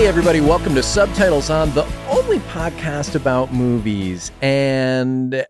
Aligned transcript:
Hey, 0.00 0.06
everybody, 0.06 0.40
welcome 0.40 0.74
to 0.76 0.82
Subtitles 0.82 1.50
On, 1.50 1.70
the 1.74 1.84
only 2.08 2.38
podcast 2.38 3.14
about 3.14 3.52
movies. 3.52 4.32
And 4.40 5.44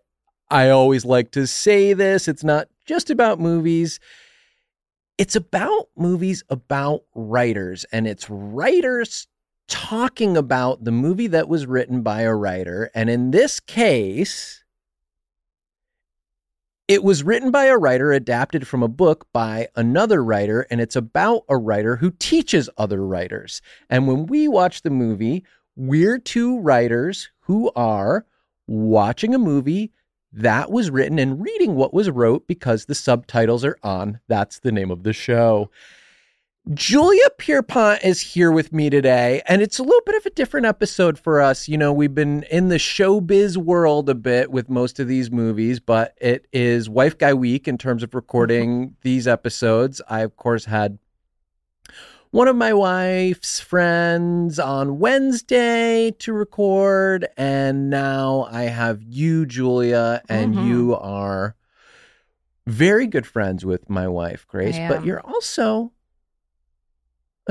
I 0.49 0.71
always 0.71 1.05
like 1.05 1.31
to 1.31 1.47
say 1.47 1.93
this 1.93 2.27
it's 2.27 2.43
not 2.43 2.67
just 2.85 3.09
about 3.09 3.39
movies, 3.39 4.01
it's 5.17 5.37
about 5.37 5.87
movies 5.95 6.43
about 6.49 7.03
writers, 7.15 7.85
and 7.93 8.05
it's 8.05 8.29
writers 8.29 9.25
talking 9.69 10.35
about 10.35 10.83
the 10.83 10.91
movie 10.91 11.27
that 11.27 11.47
was 11.47 11.65
written 11.65 12.01
by 12.01 12.23
a 12.23 12.35
writer. 12.35 12.91
And 12.93 13.09
in 13.09 13.31
this 13.31 13.61
case, 13.61 14.60
it 16.91 17.05
was 17.05 17.23
written 17.23 17.51
by 17.51 17.67
a 17.67 17.77
writer, 17.77 18.11
adapted 18.11 18.67
from 18.67 18.83
a 18.83 18.87
book 18.89 19.25
by 19.31 19.69
another 19.77 20.21
writer, 20.21 20.67
and 20.69 20.81
it's 20.81 20.97
about 20.97 21.45
a 21.47 21.55
writer 21.55 21.95
who 21.95 22.11
teaches 22.11 22.69
other 22.77 23.07
writers. 23.07 23.61
And 23.89 24.09
when 24.09 24.25
we 24.25 24.49
watch 24.49 24.81
the 24.81 24.89
movie, 24.89 25.45
we're 25.77 26.19
two 26.19 26.59
writers 26.59 27.29
who 27.43 27.71
are 27.77 28.25
watching 28.67 29.33
a 29.33 29.39
movie 29.39 29.93
that 30.33 30.69
was 30.69 30.91
written 30.91 31.17
and 31.17 31.41
reading 31.41 31.75
what 31.75 31.93
was 31.93 32.09
wrote 32.09 32.45
because 32.45 32.83
the 32.83 32.95
subtitles 32.95 33.63
are 33.63 33.77
on. 33.83 34.19
That's 34.27 34.59
the 34.59 34.73
name 34.73 34.91
of 34.91 35.03
the 35.03 35.13
show. 35.13 35.71
Julia 36.75 37.27
Pierpont 37.39 38.03
is 38.03 38.21
here 38.21 38.51
with 38.51 38.71
me 38.71 38.91
today, 38.91 39.41
and 39.47 39.63
it's 39.63 39.79
a 39.79 39.83
little 39.83 40.01
bit 40.05 40.13
of 40.15 40.27
a 40.27 40.29
different 40.29 40.67
episode 40.67 41.17
for 41.17 41.41
us. 41.41 41.67
You 41.67 41.75
know, 41.75 41.91
we've 41.91 42.13
been 42.13 42.43
in 42.51 42.69
the 42.69 42.75
showbiz 42.77 43.57
world 43.57 44.07
a 44.09 44.15
bit 44.15 44.51
with 44.51 44.69
most 44.69 44.99
of 44.99 45.07
these 45.07 45.31
movies, 45.31 45.79
but 45.79 46.15
it 46.21 46.45
is 46.53 46.87
Wife 46.87 47.17
Guy 47.17 47.33
Week 47.33 47.67
in 47.67 47.79
terms 47.79 48.03
of 48.03 48.13
recording 48.13 48.95
these 49.01 49.27
episodes. 49.27 50.01
I, 50.07 50.19
of 50.21 50.37
course, 50.37 50.65
had 50.65 50.99
one 52.29 52.47
of 52.47 52.55
my 52.55 52.73
wife's 52.73 53.59
friends 53.59 54.59
on 54.59 54.99
Wednesday 54.99 56.11
to 56.19 56.31
record, 56.31 57.27
and 57.37 57.89
now 57.89 58.47
I 58.51 58.63
have 58.65 59.01
you, 59.01 59.47
Julia, 59.47 60.21
and 60.29 60.53
Mhm. 60.53 60.63
you 60.63 60.95
are 60.95 61.55
very 62.67 63.07
good 63.07 63.25
friends 63.25 63.65
with 63.65 63.89
my 63.89 64.07
wife, 64.07 64.45
Grace, 64.47 64.77
but 64.87 65.03
you're 65.03 65.21
also 65.21 65.91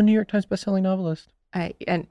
a 0.01 0.03
New 0.03 0.13
York 0.13 0.29
Times 0.29 0.47
bestselling 0.47 0.83
novelist. 0.83 1.29
I 1.55 1.75
and 1.87 2.07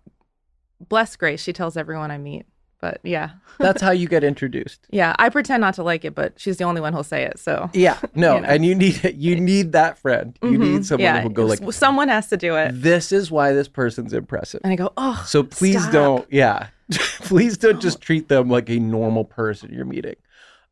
bless 0.87 1.15
Grace, 1.15 1.41
she 1.41 1.53
tells 1.53 1.75
everyone 1.77 2.11
I 2.11 2.17
meet. 2.17 2.45
But 2.81 3.01
yeah, 3.03 3.31
That's 3.59 3.81
how 3.81 3.91
you 3.91 4.07
get 4.07 4.23
introduced. 4.23 4.87
yeah, 4.89 5.13
I 5.19 5.27
pretend 5.27 5.59
not 5.59 5.73
to 5.73 5.83
like 5.83 6.05
it, 6.05 6.15
but 6.15 6.39
she's 6.39 6.55
the 6.55 6.63
only 6.63 6.79
one 6.79 6.93
who'll 6.93 7.03
say 7.03 7.23
it. 7.23 7.37
So 7.37 7.69
Yeah, 7.73 7.97
no, 8.15 8.35
You 8.35 8.41
know. 8.41 8.47
and 8.47 8.65
you 8.65 8.73
need 8.73 9.15
you 9.17 9.37
need 9.37 9.73
that 9.73 9.97
friend. 9.97 10.37
You 10.41 10.57
need 10.57 10.81
Mhm. 10.81 10.85
someone 10.85 11.03
yeah, 11.03 11.19
who'll 11.21 11.31
go 11.31 11.45
like, 11.45 11.73
someone 11.73 12.07
has 12.07 12.27
to 12.29 12.37
do 12.37 12.55
it, 12.55 12.71
"This 12.73 13.11
is 13.11 13.29
why 13.29 13.51
this 13.51 13.67
person's 13.67 14.13
impressive." 14.13 14.61
and 14.63 14.71
I 14.71 14.77
go, 14.77 14.93
oh, 14.95 15.21
So 15.27 15.43
please 15.43 15.81
stop. 15.81 15.91
don't, 15.91 16.31
yeah, 16.31 16.67
please 17.21 17.57
don't 17.57 17.81
just 17.81 17.99
treat 17.99 18.29
them 18.29 18.49
like 18.49 18.69
a 18.69 18.79
normal 18.79 19.25
person 19.25 19.73
you're 19.73 19.83
meeting. 19.83 20.15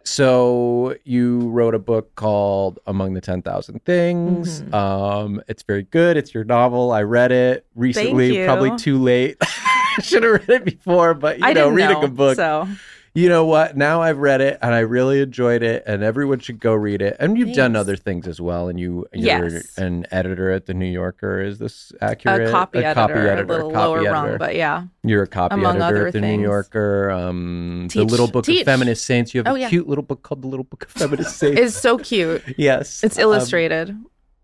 So 0.08 0.96
you 1.04 1.50
wrote 1.50 1.76
a 1.76 1.80
book 1.80 2.16
called 2.16 2.80
Among 2.88 3.14
the 3.14 3.20
Ten 3.20 3.42
Thousand 3.42 3.84
Things. 3.84 4.62
Mhm. 4.62 4.74
Um, 4.74 5.42
it's 5.50 5.64
very 5.64 5.84
good. 5.84 6.16
It's 6.16 6.34
your 6.34 6.46
novel. 6.46 6.92
I 6.92 7.04
read 7.04 7.34
it 7.34 7.66
recently, 7.76 8.46
probably 8.46 8.76
too 8.78 8.98
late. 9.00 9.38
Should 10.02 10.24
have 10.24 10.48
read 10.48 10.50
it 10.50 10.64
before, 10.64 11.14
but 11.14 11.40
you 11.40 11.46
I 11.46 11.52
know, 11.52 11.68
reading 11.70 12.00
know, 12.00 12.04
a 12.04 12.08
book 12.08 12.38
So 12.38 12.70
you 13.18 13.30
know 13.30 13.46
what? 13.46 13.76
Now 13.76 14.04
I've 14.04 14.20
read 14.20 14.42
it 14.42 14.60
and 14.62 14.76
I 14.76 14.80
really 14.80 15.22
enjoyed 15.22 15.64
it, 15.64 15.84
and 15.88 16.04
everyone 16.04 16.38
should 16.40 16.60
go 16.60 16.74
read 16.74 17.02
it. 17.02 17.16
And 17.20 17.36
you've 17.38 17.56
done 17.56 17.76
other 17.76 17.96
things 17.96 18.28
as 18.28 18.40
well. 18.40 18.68
And 18.70 18.80
you, 18.80 19.08
you're 19.12 19.48
Yes. 19.50 19.76
an 19.78 20.06
editor 20.12 20.52
at 20.52 20.68
the 20.68 20.76
New 20.76 20.86
Yorker. 20.86 21.42
Is 21.42 21.58
this 21.58 21.92
accurate? 22.00 22.42
a 22.42 22.56
accurate? 22.56 22.94
copy, 22.96 23.18
editor, 23.20 23.44
a 23.44 23.48
little 23.48 23.72
copy 23.72 23.88
lower 24.02 24.04
rung, 24.12 24.38
but 24.38 24.56
yeah, 24.56 24.84
You're 25.04 25.24
a 25.24 25.28
copy 25.28 25.56
among 25.56 25.82
editor 25.82 26.08
at 26.08 26.14
the 26.14 26.22
New. 26.22 26.42
Yorker. 26.42 27.10
Um, 27.10 27.88
the 27.92 28.04
little 28.04 28.28
book 28.30 28.46
teach. 28.46 28.62
of 28.62 28.66
feminist 28.66 29.04
saints. 29.06 29.34
You 29.34 29.40
have 29.44 29.48
Oh, 29.52 29.56
a 29.56 29.60
yeah. 29.62 29.70
cute 29.70 29.88
little 29.88 30.04
book 30.04 30.22
called 30.22 30.44
the 30.44 30.48
Little 30.48 30.66
Book 30.66 30.84
of 30.86 30.92
Feminist 30.92 31.38
Saints. 31.38 31.60
it's 31.60 31.76
so 31.76 31.98
cute. 31.98 32.44
yes, 32.58 33.04
It's 33.04 33.18
illustrated, 33.18 33.98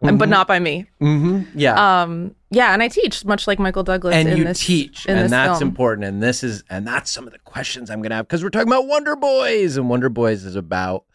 and 0.03 0.19
but 0.19 0.29
not 0.29 0.47
by 0.47 0.59
me. 0.59 0.85
hmm 0.99 1.41
Yeah. 1.55 2.01
Um, 2.03 2.35
yeah, 2.51 2.73
and 2.73 2.83
I 2.83 2.87
teach 2.87 3.25
much 3.25 3.47
like 3.47 3.57
Michael 3.59 3.83
Douglas. 3.83 4.15
and 4.15 4.29
in 4.29 4.37
you 4.37 4.43
this, 4.43 4.59
teach 4.59 5.05
and 5.07 5.31
that's 5.31 5.59
film. 5.59 5.69
important 5.69 6.05
and 6.05 6.21
this 6.21 6.43
is 6.43 6.63
and 6.69 6.85
that's 6.85 7.09
some 7.09 7.25
of 7.25 7.33
the 7.33 7.39
questions 7.39 7.89
i'm 7.89 8.01
gonna 8.01 8.13
have 8.15 8.27
because 8.27 8.43
we're 8.43 8.49
talking 8.51 8.67
about 8.67 8.85
wonder 8.87 9.15
boys 9.15 9.75
and 9.75 9.89
wonder 9.89 10.07
boys 10.09 10.45
is 10.45 10.55
about 10.55 11.05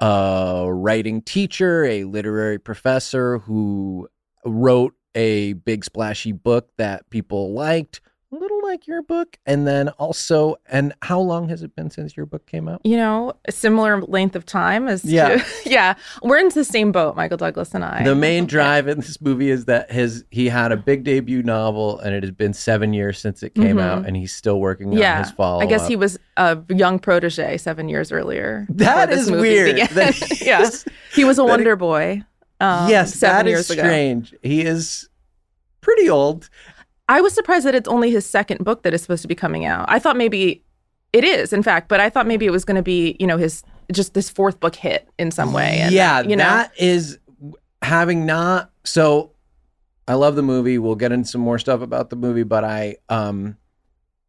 a 0.00 0.66
writing 0.68 1.22
teacher 1.22 1.84
a 1.84 2.04
literary 2.04 2.58
professor 2.58 3.38
who 3.38 4.08
wrote 4.44 4.94
a 5.14 5.54
big 5.54 5.84
splashy 5.84 6.32
book 6.32 6.68
that 6.76 7.08
people 7.10 7.52
liked 7.54 8.00
like 8.66 8.86
your 8.86 9.02
book 9.02 9.38
and 9.46 9.66
then 9.66 9.88
also 9.90 10.56
and 10.66 10.92
how 11.02 11.18
long 11.20 11.48
has 11.48 11.62
it 11.62 11.74
been 11.74 11.90
since 11.90 12.16
your 12.16 12.26
book 12.26 12.46
came 12.46 12.68
out 12.68 12.80
You 12.84 12.96
know, 12.96 13.32
a 13.46 13.52
similar 13.52 14.02
length 14.02 14.36
of 14.36 14.44
time 14.44 14.88
as 14.88 15.04
Yeah. 15.04 15.36
to, 15.38 15.44
yeah. 15.70 15.94
We're 16.22 16.38
in 16.38 16.48
the 16.50 16.64
same 16.64 16.92
boat, 16.92 17.16
Michael 17.16 17.36
Douglas 17.38 17.74
and 17.74 17.84
I. 17.84 18.02
the 18.04 18.14
main 18.14 18.46
drive 18.56 18.88
in 18.88 18.98
this 18.98 19.20
movie 19.20 19.50
is 19.50 19.64
that 19.66 19.90
his 19.90 20.24
he 20.30 20.48
had 20.48 20.72
a 20.72 20.76
big 20.76 21.04
debut 21.04 21.42
novel 21.42 21.98
and 22.00 22.14
it 22.14 22.22
has 22.22 22.32
been 22.32 22.52
seven 22.52 22.92
years 22.92 23.18
since 23.18 23.42
it 23.42 23.54
came 23.54 23.76
Mhm. 23.76 23.82
out 23.82 24.06
and 24.06 24.16
he's 24.16 24.34
still 24.34 24.60
working 24.60 24.88
on 24.88 24.98
yeah, 24.98 25.22
his 25.22 25.30
follow 25.30 25.60
I 25.60 25.66
guess 25.66 25.86
he 25.88 25.96
was 25.96 26.18
a 26.36 26.58
young 26.68 26.98
protege 26.98 27.56
seven 27.56 27.88
years 27.88 28.12
earlier. 28.12 28.66
That 28.68 29.10
is 29.10 29.30
weird. 29.30 29.76
That 29.90 30.14
he 30.14 30.44
yeah, 30.46 30.62
is- 30.62 30.84
he 31.14 31.24
was 31.24 31.38
a 31.38 31.44
Wonder 31.44 31.76
Boy. 31.76 32.22
Um, 32.60 32.88
yes, 32.88 33.20
that 33.20 33.46
is 33.46 33.50
years 33.50 33.70
ago. 33.70 33.82
strange. 33.82 34.34
He 34.42 34.62
is 34.62 35.08
pretty 35.82 36.08
old. 36.08 36.48
I 37.08 37.20
was 37.20 37.32
surprised 37.34 37.66
that 37.66 37.74
it's 37.74 37.88
only 37.88 38.10
his 38.10 38.26
second 38.26 38.64
book 38.64 38.82
that 38.82 38.92
is 38.92 39.02
supposed 39.02 39.22
to 39.22 39.28
be 39.28 39.34
coming 39.34 39.64
out. 39.64 39.86
I 39.88 39.98
thought 39.98 40.16
maybe 40.16 40.62
it 41.12 41.24
is, 41.24 41.52
in 41.52 41.62
fact, 41.62 41.88
but 41.88 42.00
I 42.00 42.10
thought 42.10 42.26
maybe 42.26 42.46
it 42.46 42.50
was 42.50 42.64
going 42.64 42.76
to 42.76 42.82
be, 42.82 43.16
you 43.20 43.26
know, 43.26 43.36
his 43.36 43.62
just 43.92 44.14
this 44.14 44.28
fourth 44.28 44.58
book 44.58 44.74
hit 44.74 45.08
in 45.18 45.30
some 45.30 45.52
way. 45.52 45.78
And, 45.78 45.94
yeah, 45.94 46.20
you 46.20 46.34
know, 46.36 46.44
that 46.44 46.72
is 46.78 47.18
having 47.82 48.26
not. 48.26 48.70
So, 48.84 49.30
I 50.08 50.14
love 50.14 50.36
the 50.36 50.42
movie. 50.42 50.78
We'll 50.78 50.94
get 50.96 51.12
into 51.12 51.28
some 51.28 51.40
more 51.40 51.58
stuff 51.58 51.80
about 51.80 52.10
the 52.10 52.16
movie, 52.16 52.42
but 52.42 52.64
I 52.64 52.96
um, 53.08 53.56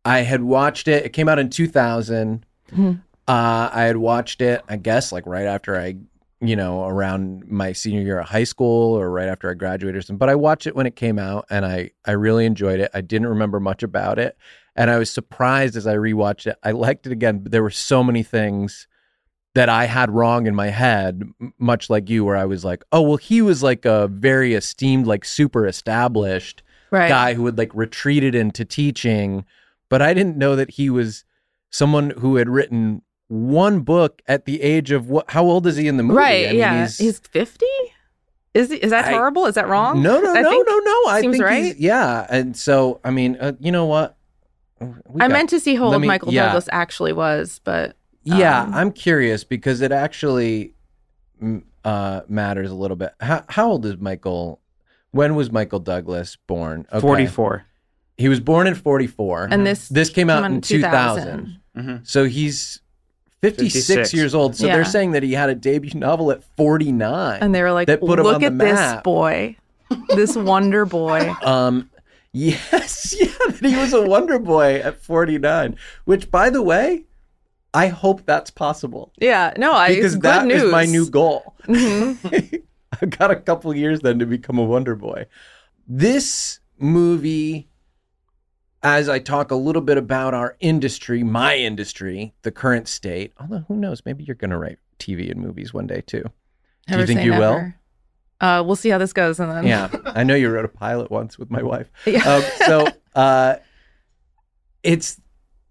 I 0.06 0.20
had 0.20 0.44
watched 0.44 0.88
it. 0.88 1.06
It 1.06 1.10
came 1.14 1.28
out 1.30 1.40
in 1.40 1.50
two 1.50 1.68
thousand. 1.68 2.46
Mhm. 2.72 3.02
Uh, 3.28 3.70
I 3.74 3.84
had 3.84 3.98
watched 3.98 4.42
it. 4.42 4.64
I 4.70 4.78
guess 4.78 5.12
like 5.12 5.26
right 5.26 5.46
after 5.46 5.78
I. 5.80 5.98
You 6.40 6.56
know, 6.56 6.86
around 6.86 7.48
my 7.48 7.74
senior 7.74 8.02
year 8.02 8.20
of 8.20 8.28
high 8.28 8.44
school 8.44 8.94
or 8.94 9.10
right 9.10 9.28
after 9.28 9.50
I 9.50 9.56
graduated 9.56 9.98
or 9.98 10.02
something. 10.04 10.20
But 10.20 10.30
I 10.30 10.36
watched 10.36 10.68
it 10.68 10.76
when 10.76 10.86
it 10.86 10.96
came 10.96 11.18
out 11.18 11.46
and 11.50 11.66
I, 11.66 11.92
I 12.06 12.12
really 12.12 12.46
enjoyed 12.46 12.80
it. 12.80 12.92
I 12.94 13.02
didn't 13.02 13.28
remember 13.28 13.60
much 13.60 13.82
about 13.82 14.20
it. 14.20 14.38
And 14.76 14.92
I 14.92 15.00
was 15.00 15.10
surprised 15.10 15.76
as 15.76 15.88
I 15.88 15.96
rewatched 15.96 16.46
it. 16.46 16.58
I 16.62 16.72
liked 16.72 17.08
it 17.08 17.12
again, 17.12 17.40
but 17.40 17.52
there 17.52 17.64
were 17.64 17.72
so 17.72 18.04
many 18.04 18.22
things 18.22 18.88
that 19.56 19.70
I 19.70 19.86
had 19.86 20.12
wrong 20.12 20.46
in 20.46 20.54
my 20.54 20.68
head, 20.68 21.24
much 21.58 21.90
like 21.90 22.08
you, 22.08 22.24
where 22.24 22.36
I 22.38 22.46
was 22.46 22.64
like, 22.64 22.84
oh, 22.92 23.02
well, 23.02 23.18
he 23.18 23.42
was 23.42 23.64
like 23.64 23.86
a 23.86 24.08
very 24.08 24.54
esteemed, 24.54 25.08
like 25.08 25.26
super 25.26 25.66
established 25.66 26.62
right. 26.92 27.10
guy 27.10 27.34
who 27.34 27.48
had 27.48 27.58
like 27.58 27.74
retreated 27.74 28.36
into 28.36 28.64
teaching. 28.64 29.44
But 29.90 30.04
I 30.04 30.14
didn't 30.14 30.38
know 30.38 30.56
that 30.56 30.70
he 30.70 30.92
was 30.92 31.26
someone 31.72 32.12
who 32.12 32.36
had 32.36 32.48
written 32.48 33.02
one 33.30 33.82
book 33.82 34.22
at 34.28 34.46
the 34.46 34.62
age 34.62 34.92
of 34.92 35.10
what? 35.10 35.30
How 35.30 35.44
old 35.44 35.68
is 35.68 35.76
he 35.76 35.88
in 35.88 35.98
the 35.98 36.04
movie? 36.04 36.18
Right. 36.18 36.46
I 36.46 36.50
mean, 36.52 36.60
yeah. 36.60 36.78
he's- 36.80 36.98
He's 36.98 37.20
50? 37.20 37.66
Is 38.54 38.70
he, 38.72 38.78
is 38.78 38.90
that 38.92 39.06
I- 39.06 39.12
horrible? 39.12 39.46
Is 39.46 39.56
that 39.56 39.68
wrong? 39.68 40.02
no, 40.02 40.20
no, 40.20 40.34
I 40.34 40.42
no, 40.42 40.50
no, 40.62 40.78
no. 40.80 41.04
I 41.08 41.22
seems 41.22 41.34
think 41.34 41.44
right. 41.44 41.64
he's, 41.66 41.78
yeah. 41.80 42.26
And 42.30 42.56
so, 42.58 43.00
I 43.04 43.12
mean, 43.12 43.38
uh, 43.40 43.54
you 43.60 43.72
know 43.72 43.86
what? 43.86 44.18
We 44.80 44.88
I 45.22 45.28
got- 45.28 45.32
meant 45.32 45.50
to 45.52 45.60
see 45.60 45.76
how 45.76 45.86
old 45.86 46.02
me- 46.02 46.08
Michael 46.08 46.34
yeah. 46.34 46.46
Douglas 46.48 46.70
actually 46.72 47.14
was, 47.14 47.60
but 47.64 47.96
Yeah, 48.24 48.64
Um, 48.64 48.74
I'm 48.74 48.92
curious 48.92 49.44
because 49.44 49.82
it 49.82 49.92
actually 49.92 50.74
uh, 51.86 52.22
matters 52.28 52.72
a 52.72 52.76
little 52.76 52.98
bit. 52.98 53.12
How, 53.20 53.44
how 53.50 53.70
old 53.72 53.86
is 53.86 53.98
Michael? 53.98 54.60
When 55.12 55.36
was 55.36 55.52
Michael 55.52 55.80
Douglas 55.80 56.36
born? 56.48 56.86
Okay. 56.92 57.00
44. 57.00 57.66
He 58.18 58.28
was 58.30 58.40
born 58.40 58.68
in 58.68 58.76
44. 58.76 59.50
and 59.52 59.66
this 59.66 59.88
this 59.90 60.10
came 60.10 60.30
out 60.30 60.44
came 60.44 60.54
in 60.56 60.62
2000. 60.62 61.60
hmm 61.76 61.96
So 62.04 62.26
he's 62.26 62.82
56, 63.42 63.88
56. 63.88 64.14
years 64.14 64.34
old. 64.36 64.56
So 64.56 64.66
Yeah. 64.68 64.76
they're 64.76 64.86
saying 64.86 65.12
that 65.12 65.24
he 65.24 65.34
had 65.34 65.50
a 65.50 65.56
debut 65.56 65.92
novel 66.00 66.32
at 66.32 66.44
49. 66.58 67.40
And 67.42 67.54
they 67.54 67.62
were 67.62 67.72
like, 67.72 67.88
That 67.88 68.00
put 68.00 68.20
him 68.20 68.26
look 68.26 68.36
on 68.42 68.42
the 68.42 68.48
at 68.48 68.58
this 68.94 69.02
boy, 69.04 69.56
this 70.16 70.36
wonder 70.36 70.86
boy. 70.86 71.32
Um, 71.44 71.90
yes, 72.34 73.16
yeah, 73.20 73.28
that 73.48 73.60
he 73.64 73.76
was 73.76 73.94
a 73.94 74.02
Wonder 74.02 74.38
Boy 74.40 74.76
at 74.76 75.02
49. 75.02 75.76
Which, 76.06 76.30
by 76.32 76.50
the 76.50 76.62
way, 76.62 77.06
I 77.74 77.88
hope 77.88 78.26
that's 78.26 78.50
possible 78.50 79.12
Yeah, 79.20 79.54
no, 79.58 79.72
I 79.74 79.94
because 79.96 80.16
good 80.16 80.24
that 80.24 80.50
is 80.52 80.64
news. 80.64 80.72
my 80.72 80.86
new 80.86 81.10
goal. 81.10 81.54
Mhm. 81.66 82.64
I've 83.02 83.10
got 83.12 83.30
a 83.32 83.36
couple 83.36 83.76
years 83.76 84.00
then 84.02 84.18
to 84.20 84.26
become 84.26 84.58
a 84.58 84.64
Wonder 84.64 84.96
Boy. 84.96 85.26
This 85.88 86.60
movie, 86.80 87.68
as 88.84 89.10
I 89.10 89.20
talk 89.20 89.52
a 89.52 89.56
little 89.56 89.82
bit 89.82 89.98
about 89.98 90.34
our 90.34 90.56
industry, 90.60 91.24
my 91.24 91.56
industry, 91.56 92.34
the 92.44 92.52
current 92.52 92.88
state, 92.88 93.34
although 93.40 93.66
who 93.68 93.76
knows, 93.76 94.04
maybe 94.06 94.24
you're 94.24 94.36
going 94.36 94.52
to 94.52 94.58
write 94.58 94.78
TV 95.00 95.32
and 95.32 95.42
movies 95.42 95.74
one 95.74 95.88
day 95.88 96.02
too. 96.02 96.24
Never 96.88 97.06
Do 97.06 97.12
you 97.12 97.18
think 97.18 97.26
you 97.26 97.38
will? 97.40 97.74
uh, 98.40 98.64
we'll 98.66 98.76
see 98.76 98.90
how 98.90 98.98
this 98.98 99.14
goes. 99.14 99.40
And 99.40 99.52
then 99.52 99.66
Yeah, 99.66 99.90
I 100.06 100.24
know 100.24 100.36
you 100.36 100.50
wrote 100.50 100.66
a 100.66 100.70
pilot 100.70 101.10
once 101.12 101.38
with 101.38 101.50
my 101.50 101.64
wife. 101.64 101.90
Yeah. 102.06 102.24
Um, 102.24 102.44
so 102.66 102.88
uh, 103.16 103.56
it's 104.84 105.20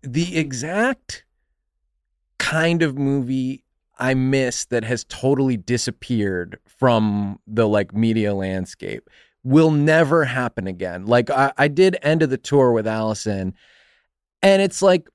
the 0.02 0.36
exact 0.36 1.24
kind 2.38 2.82
of 2.82 2.96
movie 2.98 3.64
I 3.98 4.14
miss 4.14 4.66
that 4.66 4.84
has 4.84 5.04
totally 5.04 5.56
disappeared 5.56 6.58
from 6.66 7.40
the 7.46 7.66
like 7.66 7.94
media 7.94 8.34
landscape. 8.34 9.08
Will 9.46 9.70
never 9.70 10.24
happen 10.24 10.66
again. 10.66 11.06
Like 11.06 11.30
I, 11.30 11.52
I 11.56 11.68
did 11.68 11.96
end 12.02 12.22
of 12.22 12.30
the 12.30 12.36
tour 12.36 12.72
with 12.72 12.84
Allison, 12.84 13.54
and 14.42 14.60
it's 14.60 14.82
like 14.82 15.08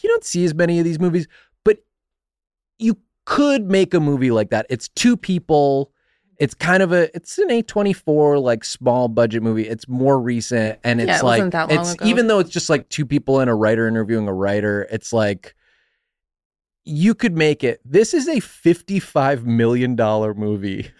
you 0.00 0.08
don't 0.08 0.24
see 0.24 0.44
as 0.44 0.54
many 0.56 0.80
of 0.80 0.84
these 0.84 0.98
movies, 0.98 1.28
but 1.64 1.78
you 2.80 2.98
could 3.26 3.70
make 3.70 3.94
a 3.94 4.00
movie 4.00 4.32
like 4.32 4.50
that. 4.50 4.66
It's 4.68 4.88
two 4.88 5.16
people. 5.16 5.92
It's 6.40 6.52
kind 6.52 6.82
of 6.82 6.90
a 6.92 7.14
it's 7.14 7.38
an 7.38 7.48
A24 7.48 8.42
like 8.42 8.64
small 8.64 9.06
budget 9.06 9.44
movie. 9.44 9.68
It's 9.68 9.86
more 9.86 10.20
recent 10.20 10.80
and 10.82 11.00
it's 11.00 11.06
Yeah, 11.06 11.20
it 11.20 11.22
like 11.22 11.38
wasn't 11.38 11.52
that 11.52 11.70
long 11.70 11.78
it's 11.78 11.94
ago. 11.94 12.06
even 12.06 12.26
though 12.26 12.40
it's 12.40 12.50
just 12.50 12.68
like 12.68 12.88
two 12.88 13.06
people 13.06 13.38
and 13.38 13.48
a 13.48 13.54
writer 13.54 13.86
interviewing 13.86 14.26
a 14.26 14.34
writer, 14.34 14.88
it's 14.90 15.12
like 15.12 15.54
you 16.84 17.14
could 17.14 17.36
make 17.36 17.62
it. 17.62 17.80
This 17.84 18.12
is 18.14 18.26
a 18.26 18.40
55 18.40 19.46
million 19.46 19.94
dollar 19.94 20.34
movie 20.34 20.90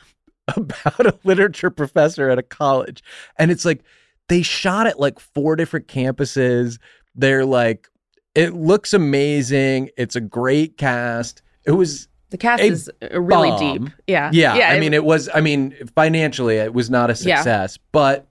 about 0.56 1.06
a 1.06 1.18
literature 1.24 1.70
professor 1.70 2.28
at 2.30 2.38
a 2.38 2.42
college 2.42 3.02
and 3.38 3.50
it's 3.50 3.64
like 3.64 3.82
they 4.28 4.42
shot 4.42 4.86
at 4.86 4.98
like 5.00 5.18
four 5.20 5.54
different 5.56 5.86
campuses. 5.88 6.78
They're 7.14 7.44
like 7.44 7.88
it 8.34 8.52
looks 8.54 8.92
amazing. 8.92 9.90
It's 9.96 10.14
a 10.16 10.20
great 10.20 10.76
cast. 10.76 11.42
It 11.64 11.70
was 11.72 12.08
the 12.30 12.36
cast 12.36 12.62
is 12.62 12.90
uh, 13.02 13.20
really 13.20 13.48
bomb. 13.50 13.84
deep. 13.86 13.92
Yeah. 14.08 14.30
yeah, 14.32 14.52
I 14.54 14.74
it- 14.74 14.80
mean, 14.80 14.92
it 14.94 15.04
was. 15.04 15.28
I 15.32 15.40
mean, 15.40 15.74
financially, 15.94 16.56
it 16.56 16.74
was 16.74 16.90
not 16.90 17.08
a 17.08 17.12
Yeah. 17.14 17.36
success, 17.36 17.78
but 17.92 18.26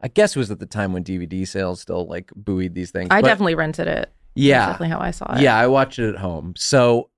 I 0.00 0.08
guess 0.08 0.34
it 0.34 0.38
was 0.38 0.50
at 0.50 0.58
the 0.58 0.66
time 0.66 0.92
when 0.92 1.04
DVD 1.04 1.46
sales 1.46 1.80
still 1.80 2.06
like 2.06 2.30
buoyed 2.34 2.74
these 2.74 2.90
things. 2.90 3.08
I 3.10 3.20
But 3.20 3.28
definitely 3.28 3.54
rented 3.56 3.88
it. 3.88 3.94
That's 3.94 4.10
yeah, 4.34 4.66
definitely 4.66 4.88
how 4.88 5.00
I 5.00 5.10
saw 5.10 5.34
it. 5.34 5.42
yeah, 5.42 5.56
I 5.56 5.66
watched 5.66 5.98
it 5.98 6.08
at 6.08 6.16
home. 6.20 6.54
So 6.56 7.10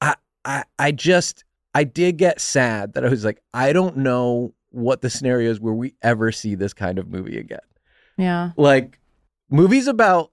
I, 0.00 0.14
I, 0.44 0.64
I 0.78 0.92
just, 0.92 1.43
I 1.74 1.84
did 1.84 2.16
get 2.18 2.40
sad 2.40 2.94
that 2.94 3.04
I 3.04 3.08
was 3.08 3.24
like, 3.24 3.40
I 3.52 3.72
don't 3.72 3.98
know 3.98 4.54
what 4.70 5.00
the 5.02 5.10
scenarios 5.10 5.60
where 5.60 5.74
we 5.74 5.94
ever 6.02 6.30
see 6.32 6.54
this 6.54 6.72
kind 6.72 6.98
of 6.98 7.08
movie 7.08 7.38
again. 7.38 7.58
Yeah. 8.16 8.50
Like 8.56 9.00
movies 9.50 9.86
about 9.88 10.30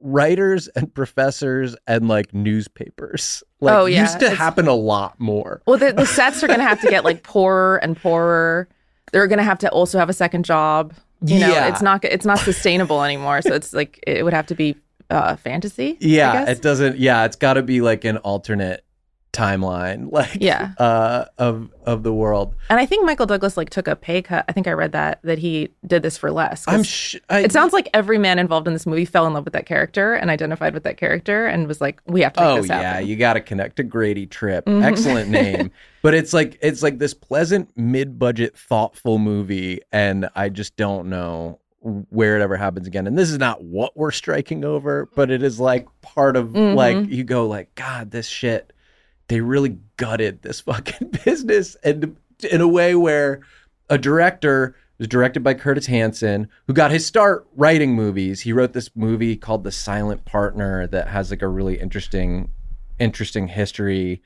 writers 0.00 0.68
and 0.68 0.92
professors 0.94 1.74
and 1.86 2.08
like 2.08 2.32
newspapers. 2.32 3.42
Like 3.60 3.74
Oh, 3.74 3.86
yeah, 3.86 4.02
used 4.02 4.20
to 4.20 4.26
it's- 4.26 4.38
happen 4.38 4.68
a 4.68 4.74
lot 4.74 5.18
more. 5.18 5.62
Well, 5.66 5.78
the, 5.78 5.92
the 5.92 6.06
sets 6.06 6.42
are 6.42 6.46
going 6.46 6.60
to 6.60 6.64
have 6.66 6.80
to 6.82 6.88
get 6.88 7.04
like 7.04 7.22
poorer 7.24 7.76
and 7.76 7.96
poorer. 7.96 8.68
They're 9.12 9.26
going 9.26 9.38
to 9.38 9.44
have 9.44 9.58
to 9.58 9.70
also 9.70 9.98
have 9.98 10.08
a 10.08 10.12
second 10.14 10.44
job. 10.44 10.94
You 11.24 11.40
know, 11.40 11.48
Yeah. 11.52 11.68
it's 11.68 11.82
not 11.82 12.04
it's 12.04 12.24
not 12.26 12.38
sustainable 12.40 13.02
anymore. 13.04 13.42
So 13.42 13.54
it's 13.54 13.72
like 13.72 14.02
it 14.06 14.24
would 14.24 14.32
have 14.32 14.46
to 14.46 14.54
be 14.56 14.76
uh, 15.10 15.36
fantasy. 15.36 15.92
I 15.92 15.96
Yeah, 16.00 16.50
it 16.50 16.62
doesn't. 16.62 16.98
Yeah, 16.98 17.24
it's 17.26 17.36
got 17.36 17.54
to 17.54 17.62
be 17.62 17.80
like 17.80 18.04
an 18.04 18.16
alternate 18.18 18.84
timeline, 19.32 20.08
like 20.12 20.36
Yeah. 20.40 20.72
uh, 20.78 21.24
of 21.38 21.70
of 21.84 22.02
the 22.02 22.12
world. 22.12 22.54
and 22.70 22.78
I 22.78 22.86
think 22.86 23.04
Michael 23.04 23.26
Douglas 23.26 23.56
like 23.56 23.70
took 23.70 23.88
a 23.88 23.96
pay 23.96 24.22
cut. 24.22 24.44
I 24.48 24.52
think 24.52 24.66
I 24.68 24.72
read 24.72 24.92
that 24.92 25.20
that 25.24 25.38
he 25.38 25.70
did 25.86 26.02
this 26.02 26.16
for 26.16 26.30
less 26.30 26.64
I'm. 26.68 26.82
Sh- 26.82 27.16
I, 27.28 27.40
it 27.40 27.52
sounds 27.52 27.72
like 27.72 27.88
every 27.94 28.18
man 28.18 28.38
involved 28.38 28.66
in 28.66 28.72
this 28.72 28.86
movie 28.86 29.04
fell 29.04 29.26
in 29.26 29.32
love 29.32 29.44
with 29.44 29.54
that 29.54 29.66
character 29.66 30.14
and 30.14 30.30
identified 30.30 30.74
with 30.74 30.84
that 30.84 30.96
character 30.96 31.46
and 31.46 31.66
was 31.66 31.80
like, 31.80 32.00
we 32.06 32.20
have 32.22 32.32
to 32.34 32.40
make 32.40 32.48
Oh 32.50 32.64
yeah, 32.64 32.98
you 32.98 33.16
got 33.16 33.34
to 33.34 33.40
connect 33.40 33.76
to 33.76 33.82
Grady 33.82 34.26
Tripp. 34.26 34.66
Mhm. 34.66 34.84
Excellent 34.84 35.30
name, 35.40 35.70
but 36.02 36.14
it's 36.14 36.32
like 36.32 36.58
it's 36.62 36.82
like 36.82 36.98
this 36.98 37.14
pleasant 37.14 37.70
mid-budget, 37.76 38.56
thoughtful 38.56 39.18
movie, 39.18 39.80
and 39.92 40.28
I 40.36 40.48
just 40.50 40.76
don't 40.76 41.08
know 41.08 41.58
where 41.80 42.36
it 42.38 42.42
ever 42.42 42.56
happens 42.56 42.86
again. 42.86 43.08
And 43.08 43.18
this 43.18 43.28
is 43.28 43.38
not 43.38 43.64
what 43.64 43.96
we're 43.96 44.12
striking 44.12 44.64
over, 44.64 45.08
but 45.16 45.32
it 45.32 45.42
is 45.42 45.58
like 45.58 45.88
part 46.00 46.36
of 46.36 46.50
Mhm. 46.50 46.76
like 46.76 47.10
you 47.10 47.24
go 47.24 47.48
like, 47.48 47.74
God, 47.74 48.12
this 48.12 48.28
shit. 48.28 48.71
They 49.32 49.40
really 49.40 49.78
gutted 49.96 50.42
this 50.42 50.60
fucking 50.60 51.08
business, 51.24 51.74
and 51.82 52.18
in 52.50 52.60
a 52.60 52.68
way 52.68 52.94
where 52.94 53.40
a 53.88 53.96
director 53.96 54.76
was 54.98 55.08
directed 55.08 55.42
by 55.42 55.54
Curtis 55.54 55.86
Hanson, 55.86 56.50
who 56.66 56.74
got 56.74 56.90
his 56.90 57.06
start 57.06 57.46
writing 57.56 57.94
movies. 57.94 58.42
He 58.42 58.52
wrote 58.52 58.74
this 58.74 58.94
movie 58.94 59.38
called 59.38 59.64
The 59.64 59.72
Silent 59.72 60.26
Partner 60.26 60.86
that 60.88 61.08
has 61.08 61.30
like 61.30 61.40
a 61.40 61.48
really 61.48 61.80
interesting, 61.80 62.50
interesting 62.98 63.48
history 63.48 64.22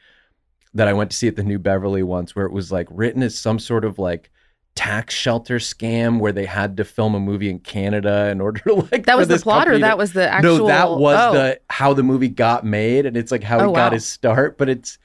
that 0.74 0.88
I 0.88 0.92
went 0.92 1.12
to 1.12 1.16
see 1.16 1.28
at 1.28 1.36
the 1.36 1.44
New 1.44 1.60
Beverly 1.60 2.02
once, 2.02 2.34
where 2.34 2.46
it 2.46 2.52
was 2.52 2.72
like 2.72 2.88
written 2.90 3.22
as 3.22 3.38
some 3.38 3.60
sort 3.60 3.84
of 3.84 4.00
like 4.00 4.32
tax 4.76 5.14
shelter 5.14 5.56
scam 5.58 6.20
where 6.20 6.30
they 6.30 6.44
had 6.44 6.76
to 6.76 6.84
film 6.84 7.14
a 7.16 7.20
movie 7.20 7.50
in 7.50 7.58
Canada 7.58 8.28
in 8.30 8.40
order 8.46 8.60
to 8.60 8.74
like 8.92 9.06
that 9.06 9.16
was 9.18 9.26
the 9.26 9.38
plot, 9.38 9.66
or 9.68 9.72
to- 9.72 9.78
that 9.80 9.98
was 9.98 10.12
the 10.12 10.30
actual. 10.30 10.58
no, 10.58 10.66
that 10.68 10.90
was 10.90 11.18
oh. 11.18 11.32
the 11.32 11.60
how 11.68 11.92
the 11.92 12.04
movie 12.04 12.28
got 12.28 12.64
made, 12.64 13.06
and 13.06 13.16
it's 13.16 13.32
like 13.32 13.42
how 13.42 13.58
he 13.58 13.64
Oh, 13.64 13.72
got 13.72 13.92
his 13.92 14.06
start. 14.06 14.56
But 14.58 14.68
it's 14.68 14.98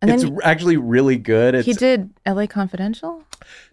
And 0.00 0.10
it's 0.10 0.22
then 0.22 0.38
actually 0.42 0.76
really 0.78 1.16
good. 1.18 1.54
It's, 1.54 1.66
he 1.66 1.74
did 1.74 2.10
L.A. 2.24 2.46
Confidential. 2.46 3.22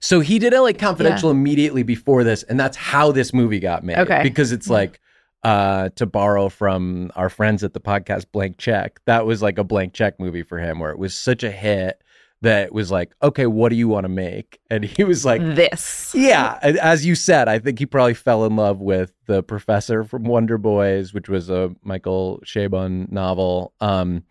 so 0.02 0.20
he 0.20 0.40
did 0.40 0.54
LA 0.54 0.74
Confidential 0.74 1.32
immediately 1.32 1.84
before 1.84 2.24
this, 2.24 2.44
and 2.44 2.60
that's 2.60 2.76
how 2.76 3.12
this 3.12 3.34
movie 3.34 3.60
got 3.60 3.84
made. 3.84 3.98
Okay. 4.00 4.24
because 4.24 4.52
it's 4.52 4.70
like 4.70 5.00
uh, 5.44 5.90
to 5.96 6.08
borrow 6.08 6.50
from 6.50 7.12
our 7.16 7.30
friends 7.30 7.64
at 7.64 7.74
the 7.74 7.80
podcast 7.80 8.26
Blank 8.32 8.58
Check. 8.58 9.00
That 9.06 9.28
was 9.28 9.44
like 9.44 9.60
a 9.60 9.64
blank 9.64 9.94
check 9.94 10.20
movie 10.20 10.42
for 10.44 10.58
him, 10.58 10.80
where 10.80 10.90
it 10.90 10.98
was 10.98 11.14
such 11.14 11.44
a 11.44 11.52
hit 11.52 12.02
that 12.42 12.74
was 12.74 12.92
like, 12.92 13.14
okay, 13.24 13.46
what 13.46 13.70
do 13.70 13.76
you 13.76 13.88
want 13.88 14.04
to 14.04 14.10
make? 14.10 14.60
And 14.70 14.84
he 14.84 15.04
was 15.04 15.26
like, 15.26 15.42
This. 15.42 16.12
yeah, 16.14 16.60
and 16.62 16.78
as 16.80 17.06
you 17.06 17.16
said, 17.16 17.48
I 17.48 17.60
think 17.60 17.80
he 17.80 17.86
probably 17.86 18.14
fell 18.14 18.46
in 18.46 18.56
love 18.56 18.80
with 18.82 19.14
the 19.26 19.42
professor 19.42 20.04
from 20.04 20.24
Wonder 20.24 20.58
Boys, 20.58 21.14
which 21.14 21.30
was 21.30 21.50
a 21.50 21.74
Michael 21.84 22.42
Chabon 22.46 23.12
novel, 23.12 23.74
um, 23.82 24.24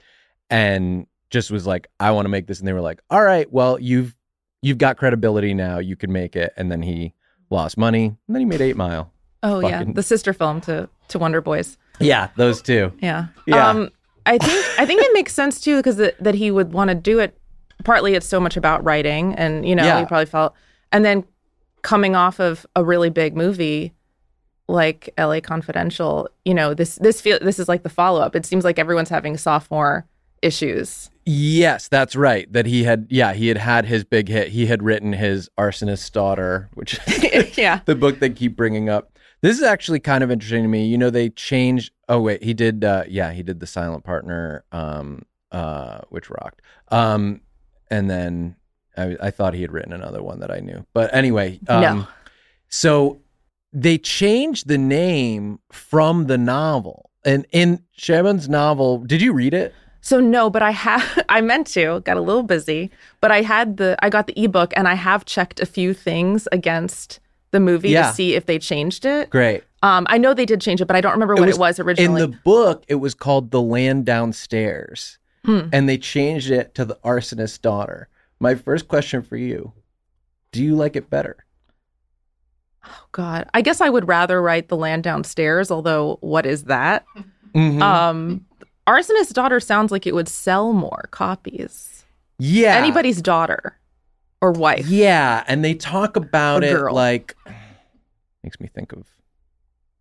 and 0.50 1.06
just 1.30 1.50
was 1.50 1.66
like, 1.66 1.88
I 1.98 2.12
want 2.12 2.26
to 2.26 2.30
make 2.30 2.46
this. 2.46 2.58
And 2.60 2.68
they 2.68 2.72
were 2.72 2.80
like, 2.80 3.00
all 3.10 3.22
right, 3.22 3.50
well, 3.52 3.78
you've 3.80 4.14
you've 4.62 4.78
got 4.78 4.96
credibility 4.96 5.54
now, 5.54 5.78
you 5.78 5.96
can 5.96 6.12
make 6.12 6.36
it. 6.36 6.52
And 6.56 6.70
then 6.70 6.82
he 6.82 7.14
lost 7.50 7.76
money, 7.76 8.06
and 8.06 8.16
then 8.28 8.40
he 8.40 8.46
made 8.46 8.60
Eight 8.60 8.76
Mile. 8.76 9.10
Oh 9.42 9.60
yeah, 9.60 9.84
the 9.86 10.02
sister 10.02 10.32
film 10.32 10.60
to 10.62 10.88
to 11.08 11.18
Wonder 11.18 11.40
Boys. 11.40 11.76
Yeah, 12.00 12.28
those 12.36 12.62
two. 12.62 12.92
Yeah. 13.00 13.26
Yeah. 13.46 13.68
Um, 13.68 13.90
I 14.26 14.38
think 14.38 14.66
I 14.80 14.86
think 14.86 15.02
it 15.02 15.10
makes 15.12 15.34
sense 15.34 15.60
too 15.60 15.76
because 15.76 15.96
that 15.96 16.34
he 16.34 16.50
would 16.50 16.72
want 16.72 16.88
to 16.88 16.94
do 16.94 17.18
it. 17.18 17.38
Partly, 17.82 18.14
it's 18.14 18.26
so 18.26 18.38
much 18.40 18.56
about 18.56 18.84
writing, 18.84 19.34
and 19.34 19.66
you 19.66 19.74
know, 19.74 19.84
Yeah. 19.84 20.04
probably 20.04 20.26
felt, 20.26 20.54
and 20.92 21.04
then 21.04 21.24
coming 21.82 22.14
off 22.16 22.38
of 22.40 22.64
a 22.76 22.84
really 22.84 23.10
big 23.10 23.36
movie 23.36 23.92
like 24.68 25.12
L.A. 25.18 25.40
Confidential, 25.42 26.28
you 26.44 26.54
know, 26.54 26.72
this 26.72 26.96
this 26.96 27.20
feel 27.20 27.38
this 27.42 27.58
is 27.58 27.68
like 27.68 27.82
the 27.82 27.88
follow 27.90 28.20
up. 28.20 28.34
It 28.34 28.46
seems 28.46 28.64
like 28.64 28.78
everyone's 28.78 29.10
having 29.10 29.36
sophomore 29.36 30.06
issues. 30.40 31.10
Yes, 31.26 31.88
that's 31.88 32.14
right. 32.16 32.50
That 32.52 32.66
he 32.66 32.84
had, 32.84 33.06
yeah, 33.10 33.32
he 33.32 33.48
had 33.48 33.56
had 33.58 33.86
his 33.86 34.04
big 34.04 34.28
hit. 34.28 34.48
He 34.48 34.66
had 34.66 34.82
written 34.82 35.12
his 35.12 35.48
Arsonist's 35.58 36.10
Daughter, 36.10 36.68
which 36.74 36.98
yeah. 37.58 37.80
the 37.86 37.94
book 37.94 38.20
they 38.20 38.30
keep 38.30 38.56
bringing 38.56 38.88
up. 38.88 39.10
This 39.40 39.56
is 39.58 39.62
actually 39.62 40.00
kind 40.00 40.22
of 40.24 40.30
interesting 40.30 40.62
to 40.62 40.68
me. 40.68 40.86
You 40.86 40.96
know, 40.98 41.10
they 41.10 41.28
changed. 41.30 41.92
Oh 42.08 42.20
wait, 42.20 42.42
he 42.42 42.54
did. 42.54 42.84
Uh, 42.84 43.04
yeah, 43.08 43.32
he 43.32 43.42
did 43.42 43.60
the 43.60 43.66
Silent 43.66 44.04
Partner, 44.04 44.64
um, 44.72 45.22
uh, 45.52 45.98
which 46.08 46.30
rocked. 46.30 46.62
Um, 46.88 47.40
and 47.94 48.10
then 48.10 48.56
I, 48.96 49.16
I 49.20 49.30
thought 49.30 49.54
he 49.54 49.62
had 49.62 49.72
written 49.72 49.92
another 49.92 50.22
one 50.22 50.40
that 50.40 50.50
I 50.50 50.60
knew. 50.60 50.84
But 50.92 51.14
anyway, 51.14 51.58
um, 51.68 51.80
No. 51.80 52.06
So 52.68 53.20
they 53.72 53.98
changed 53.98 54.68
the 54.68 54.78
name 54.78 55.58
from 55.72 56.26
the 56.26 56.38
novel. 56.38 57.10
And 57.24 57.46
in 57.52 57.82
Chabon's 57.98 58.48
novel, 58.48 58.98
did 58.98 59.22
you 59.22 59.32
read 59.32 59.54
it? 59.54 59.74
So 60.00 60.20
no, 60.20 60.50
but 60.50 60.62
I 60.62 60.70
have 60.72 61.24
I 61.28 61.40
meant 61.40 61.66
to, 61.68 62.00
got 62.00 62.16
a 62.16 62.20
little 62.20 62.42
busy, 62.42 62.90
but 63.20 63.30
I 63.30 63.40
had 63.42 63.76
the 63.78 63.96
I 64.04 64.10
got 64.10 64.26
the 64.26 64.34
ebook 64.44 64.72
and 64.76 64.86
I 64.86 64.94
have 64.94 65.24
checked 65.24 65.60
a 65.60 65.66
few 65.66 65.94
things 65.94 66.46
against 66.52 67.20
the 67.52 67.60
movie 67.60 67.90
Yeah. 67.90 68.08
to 68.08 68.14
see 68.14 68.34
if 68.34 68.46
they 68.46 68.58
changed 68.58 69.04
it. 69.06 69.30
Great. 69.30 69.62
Um 69.82 70.06
I 70.10 70.18
know 70.18 70.34
they 70.34 70.46
did 70.46 70.60
change 70.60 70.80
it, 70.82 70.86
but 70.86 70.96
I 70.96 71.00
don't 71.00 71.12
remember 71.12 71.36
what 71.36 71.48
it 71.48 71.58
was, 71.58 71.80
originally. 71.80 72.22
In 72.22 72.30
the 72.30 72.36
book, 72.44 72.84
it 72.88 72.96
was 72.96 73.14
called 73.14 73.50
The 73.50 73.62
Land 73.62 74.04
Downstairs, 74.04 75.18
Hmm. 75.44 75.68
and 75.72 75.88
they 75.88 75.98
changed 75.98 76.50
it 76.50 76.74
to 76.76 76.84
The 76.84 76.98
Arsonist's 77.04 77.58
Daughter. 77.58 78.08
My 78.40 78.54
first 78.54 78.88
question 78.88 79.22
for 79.22 79.36
you 79.36 79.72
Do 80.52 80.62
you 80.62 80.74
like 80.74 80.96
it 80.96 81.10
better? 81.10 81.36
Oh, 82.86 83.04
God. 83.12 83.48
I 83.54 83.60
guess 83.62 83.80
I 83.80 83.88
would 83.90 84.08
rather 84.08 84.40
write 84.42 84.68
The 84.68 84.76
Land 84.76 85.04
Downstairs, 85.04 85.70
although 85.70 86.18
what 86.20 86.46
is 86.46 86.64
that? 86.64 87.04
Mhm. 87.54 87.80
Um 87.80 88.44
Arsonist's 88.88 89.32
daughter 89.32 89.60
sounds 89.60 89.92
like 89.92 90.06
it 90.08 90.14
would 90.14 90.28
sell 90.28 90.72
more 90.72 91.08
copies. 91.12 92.04
yeah. 92.38 92.74
Anybody's 92.76 93.22
daughter 93.22 93.78
or 94.40 94.50
wife. 94.52 94.88
Yeah. 94.88 95.44
And 95.46 95.64
they 95.64 95.74
talk 95.74 96.16
about 96.16 96.64
it 96.64 96.74
girl. 96.76 96.92
like, 96.94 97.36
makes 98.42 98.58
me 98.60 98.68
think 98.74 98.92
of 98.92 99.06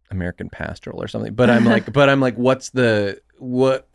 American 0.10 0.50
Pastoral 0.50 1.02
or 1.02 1.08
something. 1.08 1.34
But 1.36 1.50
I'm 1.52 1.64
like, 1.64 1.94
but 1.94 2.10
I'm 2.10 2.20
like, 2.20 2.36
what's 2.36 2.72
the, 2.72 3.22
what, 3.38 3.88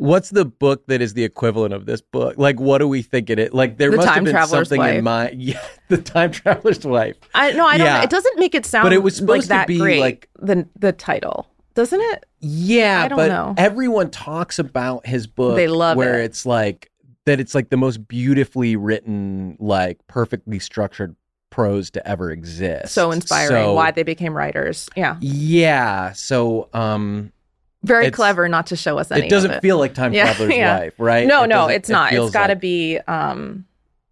What's 0.00 0.30
the 0.30 0.46
book 0.46 0.86
that 0.86 1.02
is 1.02 1.12
the 1.12 1.24
equivalent 1.24 1.74
of 1.74 1.84
this 1.84 2.00
book? 2.00 2.36
Like, 2.38 2.58
what 2.58 2.78
do 2.78 2.88
we 2.88 3.02
think 3.02 3.28
it 3.28 3.38
is? 3.38 3.52
Like, 3.52 3.76
there 3.76 3.90
The 3.90 3.98
must 3.98 4.08
have 4.08 4.24
been 4.24 4.46
something 4.46 4.78
Wife. 4.78 4.94
in 4.96 5.04
my 5.04 5.30
yeah, 5.36 5.60
the 5.88 5.98
time 5.98 6.30
traveler's 6.30 6.82
wife. 6.86 7.16
I 7.34 7.52
no, 7.52 7.66
I 7.66 7.76
don't. 7.76 7.86
Yeah. 7.86 8.02
It 8.02 8.08
doesn't 8.08 8.38
make 8.38 8.54
it 8.54 8.64
sound. 8.64 8.84
But 8.86 8.94
it 8.94 9.02
was 9.02 9.14
supposed 9.14 9.28
like 9.28 9.42
to 9.42 9.48
that 9.48 9.66
be, 9.66 9.76
great. 9.78 10.00
like- 10.00 10.28
the 10.38 10.66
the 10.78 10.92
title, 10.92 11.50
doesn't 11.74 12.00
it? 12.00 12.24
Yeah, 12.38 13.02
I 13.04 13.08
don't 13.08 13.16
but 13.18 13.28
know. 13.28 13.54
everyone 13.58 14.10
talks 14.10 14.58
about 14.58 15.06
his 15.06 15.26
book. 15.26 15.56
They 15.56 15.68
love 15.68 15.98
where 15.98 16.18
it. 16.20 16.24
it's 16.24 16.46
like 16.46 16.90
that. 17.26 17.38
It's 17.38 17.54
like 17.54 17.68
the 17.68 17.76
most 17.76 18.08
beautifully 18.08 18.76
written, 18.76 19.58
like 19.60 19.98
perfectly 20.06 20.60
structured 20.60 21.14
prose 21.50 21.90
to 21.90 22.08
ever 22.08 22.30
exist. 22.30 22.94
So 22.94 23.10
inspiring. 23.10 23.50
So- 23.50 23.74
why 23.74 23.90
they 23.90 24.02
became 24.04 24.34
writers. 24.34 24.88
Yeah, 24.96 25.16
Yeah. 25.20 26.12
So, 26.12 26.70
um, 26.72 27.32
very 27.82 28.06
It's- 28.06 28.16
clever. 28.16 28.48
Not 28.48 28.66
to 28.68 28.76
show 28.76 28.98
us 28.98 29.10
any. 29.10 29.26
it 29.26 29.30
doesn't 29.30 29.50
it. 29.52 29.62
feel 29.62 29.78
like 29.78 29.94
time 29.94 30.12
Yeah, 30.12 30.24
traveler's 30.32 30.54
yeah. 30.56 30.78
wife, 30.78 30.94
right? 30.98 31.26
No, 31.26 31.44
It 31.44 31.48
no, 31.48 31.68
it's 31.68 31.88
it 31.88 31.92
not. 31.92 32.08
It's 32.08 32.14
feels 32.16 32.30
got 32.30 32.48
to 32.48 32.52
like- 32.54 32.60
be. 32.60 32.98
um 33.08 33.64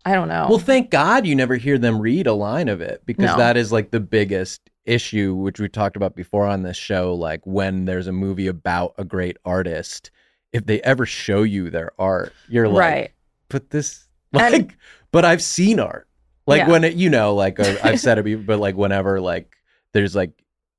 I 0.04 0.14
don't 0.14 0.28
know. 0.28 0.46
Well, 0.48 0.58
thank 0.58 0.90
God 0.90 1.26
you 1.26 1.34
never 1.34 1.56
hear 1.56 1.76
them 1.76 1.98
read 2.00 2.26
a 2.26 2.32
line 2.32 2.68
of 2.68 2.80
it 2.80 3.02
because 3.04 3.26
No. 3.26 3.36
that 3.36 3.58
is 3.58 3.72
like 3.72 3.90
the 3.90 4.00
biggest 4.00 4.62
issue, 4.86 5.34
which 5.34 5.60
we 5.60 5.68
talked 5.68 5.96
about 5.96 6.16
before 6.16 6.46
on 6.46 6.62
this 6.62 6.78
show. 6.78 7.14
Like 7.14 7.46
when 7.46 7.84
there's 7.84 8.06
a 8.06 8.12
movie 8.12 8.46
about 8.46 8.94
a 8.96 9.04
great 9.04 9.36
artist, 9.44 10.10
if 10.52 10.64
they 10.64 10.80
ever 10.80 11.04
show 11.04 11.42
you 11.42 11.68
their 11.68 11.90
art, 11.98 12.32
you're 12.48 12.68
like, 12.68 12.78
right. 12.80 13.10
but 13.50 13.68
this, 13.68 14.06
And- 14.32 14.52
like, 14.52 14.76
but 15.12 15.26
I've 15.26 15.42
seen 15.42 15.78
art. 15.78 16.06
Like 16.46 16.60
Yeah. 16.60 16.68
when 16.70 16.84
it, 16.84 16.94
you 16.94 17.10
know, 17.10 17.34
like 17.34 17.60
uh, 17.60 17.74
I've 17.84 18.00
said 18.00 18.16
it, 18.16 18.24
before, 18.24 18.44
but 18.44 18.60
like 18.60 18.76
whenever 18.76 19.20
like 19.20 19.52
there's 19.92 20.16
like 20.16 20.30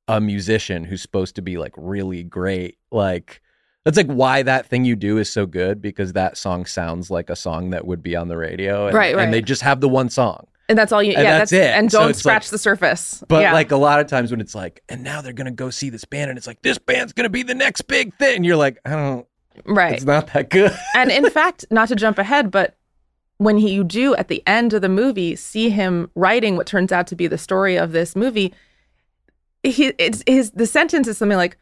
a 0.10 0.20
musician 0.20 0.84
who's 0.84 1.02
supposed 1.02 1.36
to 1.36 1.42
be 1.42 1.58
like 1.58 1.74
really 1.78 2.24
great, 2.24 2.78
like 2.92 3.42
that's 3.86 3.96
like 3.96 4.08
why 4.08 4.42
that 4.42 4.66
thing 4.66 4.84
you 4.84 4.96
do 4.96 5.20
is 5.20 5.32
so 5.32 5.46
good 5.46 5.82
because 5.82 6.14
that 6.14 6.36
song 6.36 6.66
sounds 6.66 7.12
like 7.12 7.30
a 7.30 7.36
song 7.36 7.70
that 7.70 7.86
would 7.86 8.02
be 8.02 8.16
on 8.16 8.28
the 8.28 8.36
radio, 8.36 8.88
and, 8.88 8.96
Right, 8.96 9.16
right. 9.16 9.24
And 9.24 9.34
they 9.34 9.42
just 9.42 9.62
have 9.62 9.82
the 9.82 9.88
one 9.88 10.10
song. 10.10 10.48
And 10.68 10.78
that's 10.78 10.92
all 10.92 11.02
you. 11.02 11.14
And 11.14 11.24
yeah, 11.24 11.38
that's 11.38 11.52
that's, 11.52 11.68
it. 11.68 11.78
And 11.78 11.92
So 11.92 12.00
don't 12.00 12.08
like- 12.08 12.16
scratch 12.16 12.50
the 12.50 12.58
surface. 12.58 13.24
But 13.28 13.42
yeah. 13.42 13.54
like 13.54 13.72
a 13.72 13.78
lot 13.78 14.00
of 14.00 14.08
times 14.08 14.32
when 14.32 14.42
it's 14.42 14.54
like, 14.54 14.84
and 14.90 15.04
now 15.04 15.22
they're 15.22 15.34
gonna 15.34 15.52
go 15.52 15.70
see 15.70 15.90
this 15.90 16.06
band, 16.06 16.30
and 16.30 16.38
it's 16.38 16.48
like 16.48 16.62
this 16.64 16.80
band's 16.80 17.14
gonna 17.14 17.30
be 17.30 17.44
the 17.44 17.56
next 17.56 17.84
big 17.84 18.16
thing, 18.18 18.38
and 18.38 18.46
you're 18.46 18.58
like, 18.58 18.80
I 18.86 18.92
don't, 18.92 19.28
right. 19.66 19.94
it's 19.94 20.06
not 20.06 20.34
that 20.34 20.50
good. 20.50 20.76
and 20.96 21.12
in 21.12 21.30
fact, 21.30 21.66
not 21.70 21.88
to 21.90 21.96
jump 21.96 22.18
ahead, 22.18 22.50
but 22.50 22.76
when 23.38 23.58
he, 23.58 23.72
you 23.72 23.84
do 23.84 24.16
at 24.16 24.28
the 24.28 24.44
end 24.46 24.74
of 24.74 24.82
the 24.82 24.90
movie 24.90 25.36
see 25.36 25.70
him 25.70 26.12
writing 26.14 26.58
what 26.58 26.68
turns 26.68 26.92
out 26.92 27.08
to 27.08 27.16
be 27.16 27.28
the 27.28 27.38
story 27.38 27.78
of 27.78 27.92
this 27.94 28.16
movie, 28.16 28.54
he 29.64 29.88
it's 29.98 30.24
his 30.28 30.52
the 30.52 30.66
sentence 30.66 31.08
is 31.08 31.18
something 31.18 31.38
like, 31.38 31.58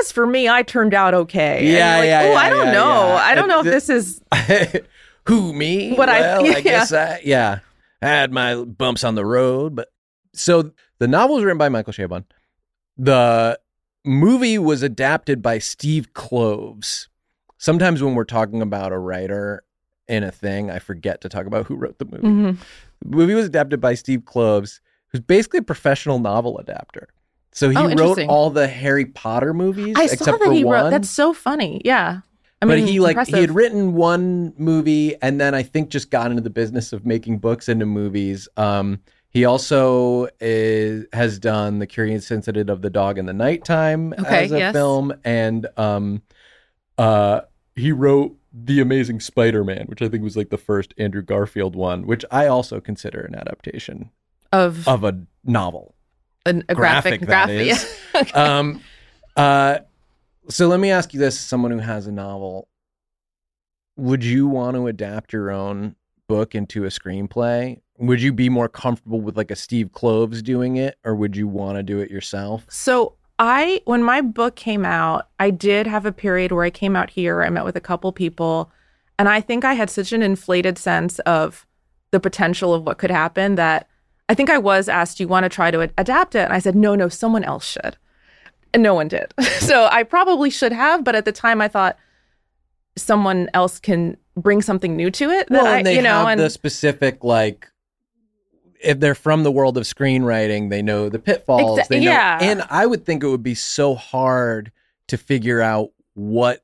"As 0.00 0.12
for 0.12 0.26
me, 0.26 0.48
I 0.48 0.62
turned 0.62 0.94
out 0.94 1.14
okay." 1.14 1.66
Yeah, 1.72 1.98
like, 1.98 2.06
yeah, 2.06 2.20
"Oh, 2.24 2.30
yeah, 2.32 2.38
I 2.38 2.50
don't 2.50 2.66
yeah, 2.66 2.72
know. 2.72 3.06
yeah. 3.08 3.14
I 3.16 3.34
don't 3.34 3.48
know 3.48 3.58
if 3.60 3.64
this 3.64 3.88
is 3.88 4.20
Who 5.26 5.52
me? 5.54 5.94
What 5.94 6.08
I- 6.08 6.20
well, 6.20 6.44
I, 6.44 6.48
yeah. 6.48 6.60
guess 6.60 6.92
I 6.92 7.20
yeah. 7.24 7.60
I 8.02 8.06
had 8.08 8.32
my 8.32 8.56
bumps 8.56 9.02
on 9.04 9.14
the 9.14 9.24
road, 9.24 9.74
but 9.74 9.88
so 10.34 10.72
the 10.98 11.08
novel 11.08 11.36
was 11.36 11.44
written 11.44 11.58
by 11.58 11.70
Michael 11.70 11.92
Chabon. 11.94 12.24
The 12.98 13.58
movie 14.04 14.58
was 14.58 14.82
adapted 14.82 15.40
by 15.40 15.58
Steve 15.58 16.12
Kloves. 16.12 17.08
Sometimes 17.56 18.02
when 18.02 18.14
we're 18.14 18.24
talking 18.24 18.60
about 18.60 18.92
a 18.92 18.98
writer 18.98 19.64
in 20.06 20.22
a 20.22 20.30
thing, 20.30 20.70
I 20.70 20.78
forget 20.80 21.22
to 21.22 21.30
talk 21.30 21.46
about 21.46 21.66
who 21.66 21.76
wrote 21.76 21.98
the 21.98 22.04
movie. 22.04 22.26
Mhm. 22.26 22.58
The 23.00 23.16
movie 23.16 23.32
was 23.34 23.46
adapted 23.46 23.80
by 23.80 23.94
Steve 23.94 24.20
Kloves, 24.20 24.80
who's 25.08 25.22
basically 25.22 25.60
a 25.60 25.62
professional 25.62 26.18
novel 26.18 26.58
adapter. 26.58 27.08
So 27.54 27.70
he 27.70 27.76
Oh, 27.78 27.88
wrote 27.88 28.18
all 28.28 28.50
the 28.50 28.66
Harry 28.68 29.06
Potter 29.06 29.54
movies 29.54 29.94
I 29.96 30.04
except 30.04 30.24
saw 30.24 30.32
that 30.32 30.44
for 30.44 30.52
he 30.52 30.64
one 30.64 30.84
wrote. 30.84 30.90
That's 30.90 31.08
so 31.08 31.32
funny. 31.32 31.80
Yeah, 31.84 32.20
I 32.60 32.66
mean, 32.66 32.80
but 32.84 32.88
he 32.88 32.98
like 33.00 33.12
impressive. 33.12 33.34
he 33.34 33.40
had 33.40 33.50
written 33.54 33.94
one 33.94 34.52
movie 34.58 35.14
and 35.22 35.40
then 35.40 35.54
I 35.54 35.62
think 35.62 35.88
just 35.88 36.10
got 36.10 36.30
into 36.30 36.42
the 36.42 36.50
business 36.50 36.92
of 36.92 37.06
making 37.06 37.38
books 37.38 37.68
into 37.68 37.86
movies. 37.86 38.48
Um, 38.56 39.00
he 39.30 39.44
also 39.44 40.28
is, 40.40 41.06
has 41.12 41.38
done 41.38 41.78
The 41.78 41.86
Curious 41.86 42.30
Incident 42.30 42.70
of 42.70 42.82
the 42.82 42.90
Dog 42.90 43.18
in 43.18 43.26
the 43.26 43.32
Nighttime 43.32 44.12
Okay, 44.18 44.44
as 44.44 44.52
a 44.52 44.58
yes. 44.58 44.72
film, 44.72 45.12
and 45.24 45.66
um, 45.76 46.22
uh, 46.98 47.40
he 47.74 47.90
wrote 47.92 48.36
The 48.52 48.80
Amazing 48.80 49.20
Spider-Man, 49.20 49.86
which 49.86 50.02
I 50.02 50.08
think 50.08 50.22
was 50.22 50.36
like 50.36 50.50
the 50.50 50.58
first 50.58 50.94
Andrew 50.98 51.22
Garfield 51.22 51.74
one, 51.76 52.06
which 52.06 52.24
I 52.30 52.46
also 52.46 52.80
consider 52.80 53.20
an 53.22 53.34
adaptation 53.34 54.10
of 54.52 54.86
of 54.86 55.02
a 55.02 55.20
novel 55.44 55.93
an, 56.46 56.64
a 56.68 56.74
graphic, 56.74 57.20
that 57.22 57.46
graphic. 57.46 57.68
is. 57.68 58.34
um, 58.34 58.80
uh, 59.36 59.78
so 60.48 60.68
let 60.68 60.80
me 60.80 60.90
ask 60.90 61.14
you 61.14 61.20
this: 61.20 61.38
someone 61.38 61.70
who 61.70 61.78
has 61.78 62.06
a 62.06 62.12
novel, 62.12 62.68
would 63.96 64.24
you 64.24 64.46
want 64.46 64.76
to 64.76 64.86
adapt 64.86 65.32
your 65.32 65.50
own 65.50 65.96
book 66.28 66.54
into 66.54 66.84
a 66.84 66.88
screenplay? 66.88 67.80
Would 67.98 68.20
you 68.20 68.32
be 68.32 68.48
more 68.48 68.68
comfortable 68.68 69.20
with 69.20 69.36
like 69.36 69.50
a 69.50 69.56
Steve 69.56 69.90
Kloves 69.92 70.42
doing 70.42 70.76
it, 70.76 70.98
or 71.04 71.14
would 71.14 71.36
you 71.36 71.46
want 71.46 71.76
to 71.76 71.82
do 71.82 72.00
it 72.00 72.10
yourself? 72.10 72.66
So 72.68 73.14
I, 73.38 73.82
when 73.84 74.02
my 74.02 74.20
book 74.20 74.56
came 74.56 74.84
out, 74.84 75.28
I 75.38 75.50
did 75.50 75.86
have 75.86 76.06
a 76.06 76.12
period 76.12 76.52
where 76.52 76.64
I 76.64 76.70
came 76.70 76.96
out 76.96 77.10
here. 77.10 77.42
I 77.42 77.50
met 77.50 77.64
with 77.64 77.76
a 77.76 77.80
couple 77.80 78.12
people, 78.12 78.70
and 79.18 79.28
I 79.28 79.40
think 79.40 79.64
I 79.64 79.74
had 79.74 79.90
such 79.90 80.12
an 80.12 80.22
inflated 80.22 80.76
sense 80.76 81.18
of 81.20 81.66
the 82.10 82.20
potential 82.20 82.74
of 82.74 82.84
what 82.84 82.98
could 82.98 83.10
happen 83.10 83.56
that 83.56 83.88
I 84.28 84.34
think 84.34 84.50
I 84.50 84.58
was 84.58 84.88
asked, 84.88 85.18
"Do 85.18 85.24
you 85.24 85.28
want 85.28 85.44
to 85.44 85.48
try 85.48 85.70
to 85.70 85.82
ad- 85.82 85.92
adapt 85.98 86.34
it?" 86.34 86.44
And 86.44 86.52
I 86.52 86.58
said, 86.58 86.74
"No, 86.74 86.94
no, 86.94 87.08
someone 87.08 87.44
else 87.44 87.66
should." 87.66 87.96
And 88.72 88.82
no 88.82 88.94
one 88.94 89.08
did. 89.08 89.32
so 89.60 89.88
I 89.90 90.02
probably 90.02 90.50
should 90.50 90.72
have, 90.72 91.04
but 91.04 91.14
at 91.14 91.24
the 91.24 91.32
time 91.32 91.60
I 91.60 91.68
thought 91.68 91.96
someone 92.96 93.48
else 93.54 93.78
can 93.78 94.16
bring 94.36 94.62
something 94.62 94.96
new 94.96 95.10
to 95.12 95.30
it. 95.30 95.48
That 95.48 95.62
Well, 95.62 95.66
I, 95.66 95.78
and 95.78 95.86
they 95.86 95.96
you 95.96 96.02
know, 96.02 96.10
have 96.10 96.28
and 96.28 96.40
the 96.40 96.50
specific 96.50 97.22
like. 97.24 97.68
If 98.80 99.00
they're 99.00 99.14
from 99.14 99.44
the 99.44 99.52
world 99.52 99.78
of 99.78 99.84
screenwriting, 99.84 100.68
they 100.68 100.82
know 100.82 101.08
the 101.08 101.18
pitfalls. 101.18 101.78
Exa- 101.78 101.88
they 101.88 102.00
know, 102.00 102.10
yeah. 102.10 102.38
and 102.42 102.62
I 102.68 102.84
would 102.84 103.06
think 103.06 103.22
it 103.24 103.28
would 103.28 103.42
be 103.42 103.54
so 103.54 103.94
hard 103.94 104.72
to 105.08 105.16
figure 105.16 105.62
out 105.62 105.90
what 106.14 106.63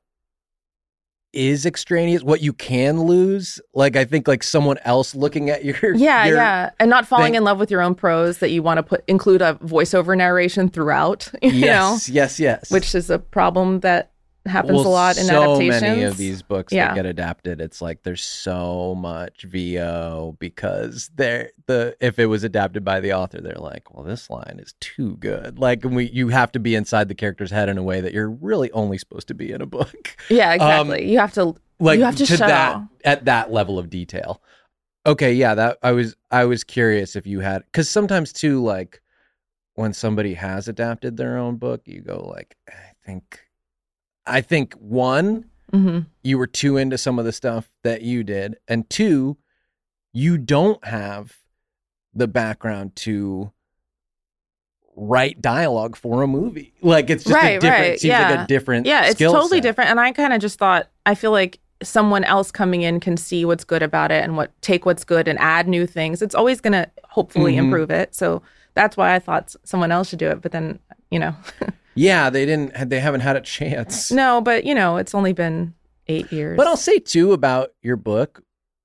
is 1.33 1.65
extraneous, 1.65 2.23
what 2.23 2.41
you 2.43 2.53
can 2.53 3.03
lose. 3.03 3.61
Like 3.75 3.97
I 3.97 4.05
think 4.05 4.27
like 4.27 4.43
someone 4.43 4.79
else 4.85 5.15
looking 5.15 5.51
at 5.51 5.65
your 5.65 5.77
yeah 5.95 6.25
your- 6.27 6.37
yeah 6.37 6.71
and 6.81 6.91
not 6.91 7.07
falling 7.07 7.27
thing- 7.27 7.35
in 7.37 7.45
love 7.45 7.59
with 7.59 7.71
your 7.71 7.83
own 7.83 7.95
prose 7.95 8.39
that 8.39 8.51
you 8.51 8.63
want 8.63 8.79
to 8.79 8.83
put 8.83 9.05
include 9.07 9.43
a 9.43 9.55
voiceover 9.57 10.17
narration 10.17 10.69
throughout 10.69 11.31
you 11.43 11.53
know 11.53 11.57
yes 11.61 12.09
yes 12.09 12.41
yes 12.41 12.71
which 12.71 12.95
is 12.95 13.11
a 13.11 13.19
problem 13.19 13.81
that 13.81 14.11
happens 14.47 14.79
Well, 14.79 14.87
a 14.87 14.89
lot 14.89 15.19
in 15.19 15.25
so 15.25 15.43
adaptations 15.55 15.81
many 15.83 16.03
of 16.05 16.17
these 16.17 16.43
books 16.43 16.73
Yeah. 16.73 16.89
that 16.89 16.95
get 16.95 17.07
adapted 17.07 17.61
it's 17.61 17.83
like 17.83 18.03
there's 18.05 18.23
so 18.25 18.95
much 18.95 19.43
vo 19.45 20.35
because 20.39 21.11
they're 21.15 21.51
the 21.67 21.95
if 22.01 22.19
it 22.19 22.27
was 22.27 22.43
adapted 22.43 22.83
by 22.85 23.01
the 23.01 23.13
author 23.13 23.41
they're 23.41 23.55
like 23.57 23.93
well 23.95 24.03
this 24.05 24.31
line 24.31 24.57
is 24.59 24.75
too 24.81 25.17
good. 25.17 25.59
Like 25.59 25.85
we 25.85 26.09
you 26.11 26.29
have 26.29 26.53
to 26.53 26.59
be 26.59 26.75
inside 26.75 27.09
the 27.09 27.15
character's 27.15 27.51
head 27.51 27.69
in 27.69 27.77
a 27.79 27.83
way 27.83 28.01
that 28.01 28.13
you're 28.15 28.31
really 28.31 28.71
only 28.73 28.97
supposed 28.99 29.29
to 29.29 29.35
be 29.35 29.53
in 29.53 29.61
a 29.61 29.67
book. 29.67 30.17
Yeah 30.31 30.55
exactly. 30.55 31.03
Um, 31.05 31.09
you 31.09 31.19
have 31.19 31.35
to 31.35 31.55
like 31.79 31.99
You 31.99 32.05
have 32.05 32.17
to 32.17 32.27
show. 32.27 32.37
that 32.37 32.81
at 33.05 33.25
that 33.27 33.53
level 33.53 33.79
of 33.79 33.91
detail. 33.91 34.43
Okay 35.07 35.33
yeah 35.35 35.55
that 35.55 35.79
i 35.83 35.93
was 35.93 36.15
i 36.31 36.45
was 36.45 36.63
curious 36.65 37.17
if 37.17 37.27
you 37.27 37.41
had 37.41 37.63
because 37.65 37.89
sometimes 37.89 38.33
too 38.33 38.63
like 38.63 39.01
when 39.75 39.93
somebody 39.95 40.35
has 40.35 40.69
adapted 40.69 41.17
their 41.17 41.39
own 41.39 41.57
book 41.57 41.81
you 41.87 42.03
go 42.03 42.27
like 42.35 42.55
i 42.69 42.73
think 43.07 43.41
i 44.27 44.41
think 44.41 44.75
one 44.75 45.45
Mhm. 45.73 46.07
you 46.25 46.37
were 46.37 46.49
too 46.49 46.77
into 46.77 46.99
some 46.99 47.19
of 47.21 47.25
the 47.25 47.33
stuff 47.33 47.71
that 47.85 48.03
you 48.03 48.25
did 48.25 48.57
and 48.67 48.89
two 48.91 49.37
you 50.13 50.37
don't 50.37 50.85
have 50.85 51.37
the 52.13 52.27
background 52.27 52.97
to 52.97 53.53
write 54.97 55.41
dialogue 55.41 55.97
for 55.97 56.23
a 56.23 56.27
movie 56.27 56.75
like 56.83 57.09
it's 57.09 57.23
just 57.25 57.33
a 57.35 57.39
Right, 57.39 57.61
different 57.61 57.89
right, 57.91 58.01
seems 58.01 58.13
like 58.13 58.21
yeah. 58.31 58.45
a 58.45 58.47
different 58.47 58.87
yeah 58.87 59.07
it's 59.07 59.19
totally 59.21 59.59
set. 59.59 59.63
different 59.63 59.91
and 59.91 60.01
i 60.01 60.11
kind 60.13 60.33
of 60.33 60.41
just 60.41 60.59
thought 60.59 60.89
i 61.07 61.15
feel 61.15 61.31
like 61.31 61.61
someone 61.83 62.25
else 62.25 62.51
coming 62.51 62.83
in 62.83 63.01
can 63.01 63.17
see 63.17 63.45
what's 63.45 63.65
good 63.65 63.83
about 63.83 64.11
it 64.11 64.23
and 64.25 64.37
what 64.37 64.51
take 64.61 64.85
what's 64.85 65.05
good 65.05 65.29
and 65.29 65.39
add 65.39 65.69
new 65.69 65.87
things 65.87 66.21
it's 66.21 66.35
always 66.35 66.61
going 66.61 66.73
to 66.73 66.91
hopefully 67.05 67.55
Mhm. 67.55 67.59
improve 67.59 67.91
it 67.91 68.15
so 68.15 68.43
that's 68.75 68.97
why 68.97 69.15
i 69.15 69.19
thought 69.21 69.55
someone 69.65 69.93
else 69.93 70.09
should 70.09 70.19
do 70.19 70.29
it 70.29 70.43
but 70.43 70.53
then 70.53 70.79
you 71.11 71.19
know 71.21 71.35
yeah 71.95 72.31
they 72.31 72.47
didn't 72.47 72.89
they 72.89 73.01
haven't 73.01 73.21
had 73.21 73.37
a 73.37 73.41
chance 73.41 74.11
no 74.11 74.41
but 74.41 74.65
you 74.65 74.75
know 74.75 74.97
it's 74.97 75.15
only 75.15 75.33
been 75.33 75.75
eight 76.09 76.33
years 76.33 76.57
But 76.57 76.67
I'll 76.67 76.77
say 76.77 76.99
too 76.99 77.33
about 77.33 77.71
your 77.83 77.97
book, 77.97 78.43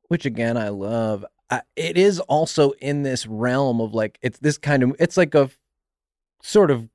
which 0.09 0.25
again 0.25 0.57
I 0.57 0.69
love. 0.69 1.25
Uh, 1.49 1.61
it 1.75 1.97
is 1.97 2.19
also 2.19 2.71
in 2.81 3.01
this 3.03 3.25
realm 3.25 3.79
of 3.81 3.93
like 3.93 4.19
it's 4.21 4.37
this 4.39 4.57
kind 4.57 4.83
of 4.83 4.95
it's 4.99 5.17
like 5.17 5.33
a 5.33 5.49
sort 6.43 6.69
of 6.71 6.87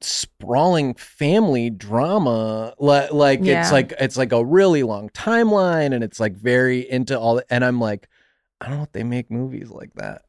sprawling 0.00 0.94
family 0.94 1.70
drama. 1.70 2.74
Like, 2.78 3.12
like 3.12 3.40
Yeah. 3.42 3.60
it's 3.62 3.72
like 3.72 3.92
it's 3.98 4.16
like 4.16 4.32
a 4.32 4.44
really 4.44 4.82
long 4.82 5.08
timeline, 5.10 5.94
and 5.94 6.02
it's 6.04 6.20
like 6.20 6.34
very 6.36 6.88
into 6.90 7.18
all. 7.18 7.40
And 7.50 7.64
I'm 7.64 7.80
like, 7.80 8.08
I 8.60 8.68
don't 8.68 8.78
know 8.78 8.82
if 8.84 8.92
they 8.92 9.04
make 9.04 9.30
movies 9.30 9.70
like 9.70 9.94
that 9.94 10.22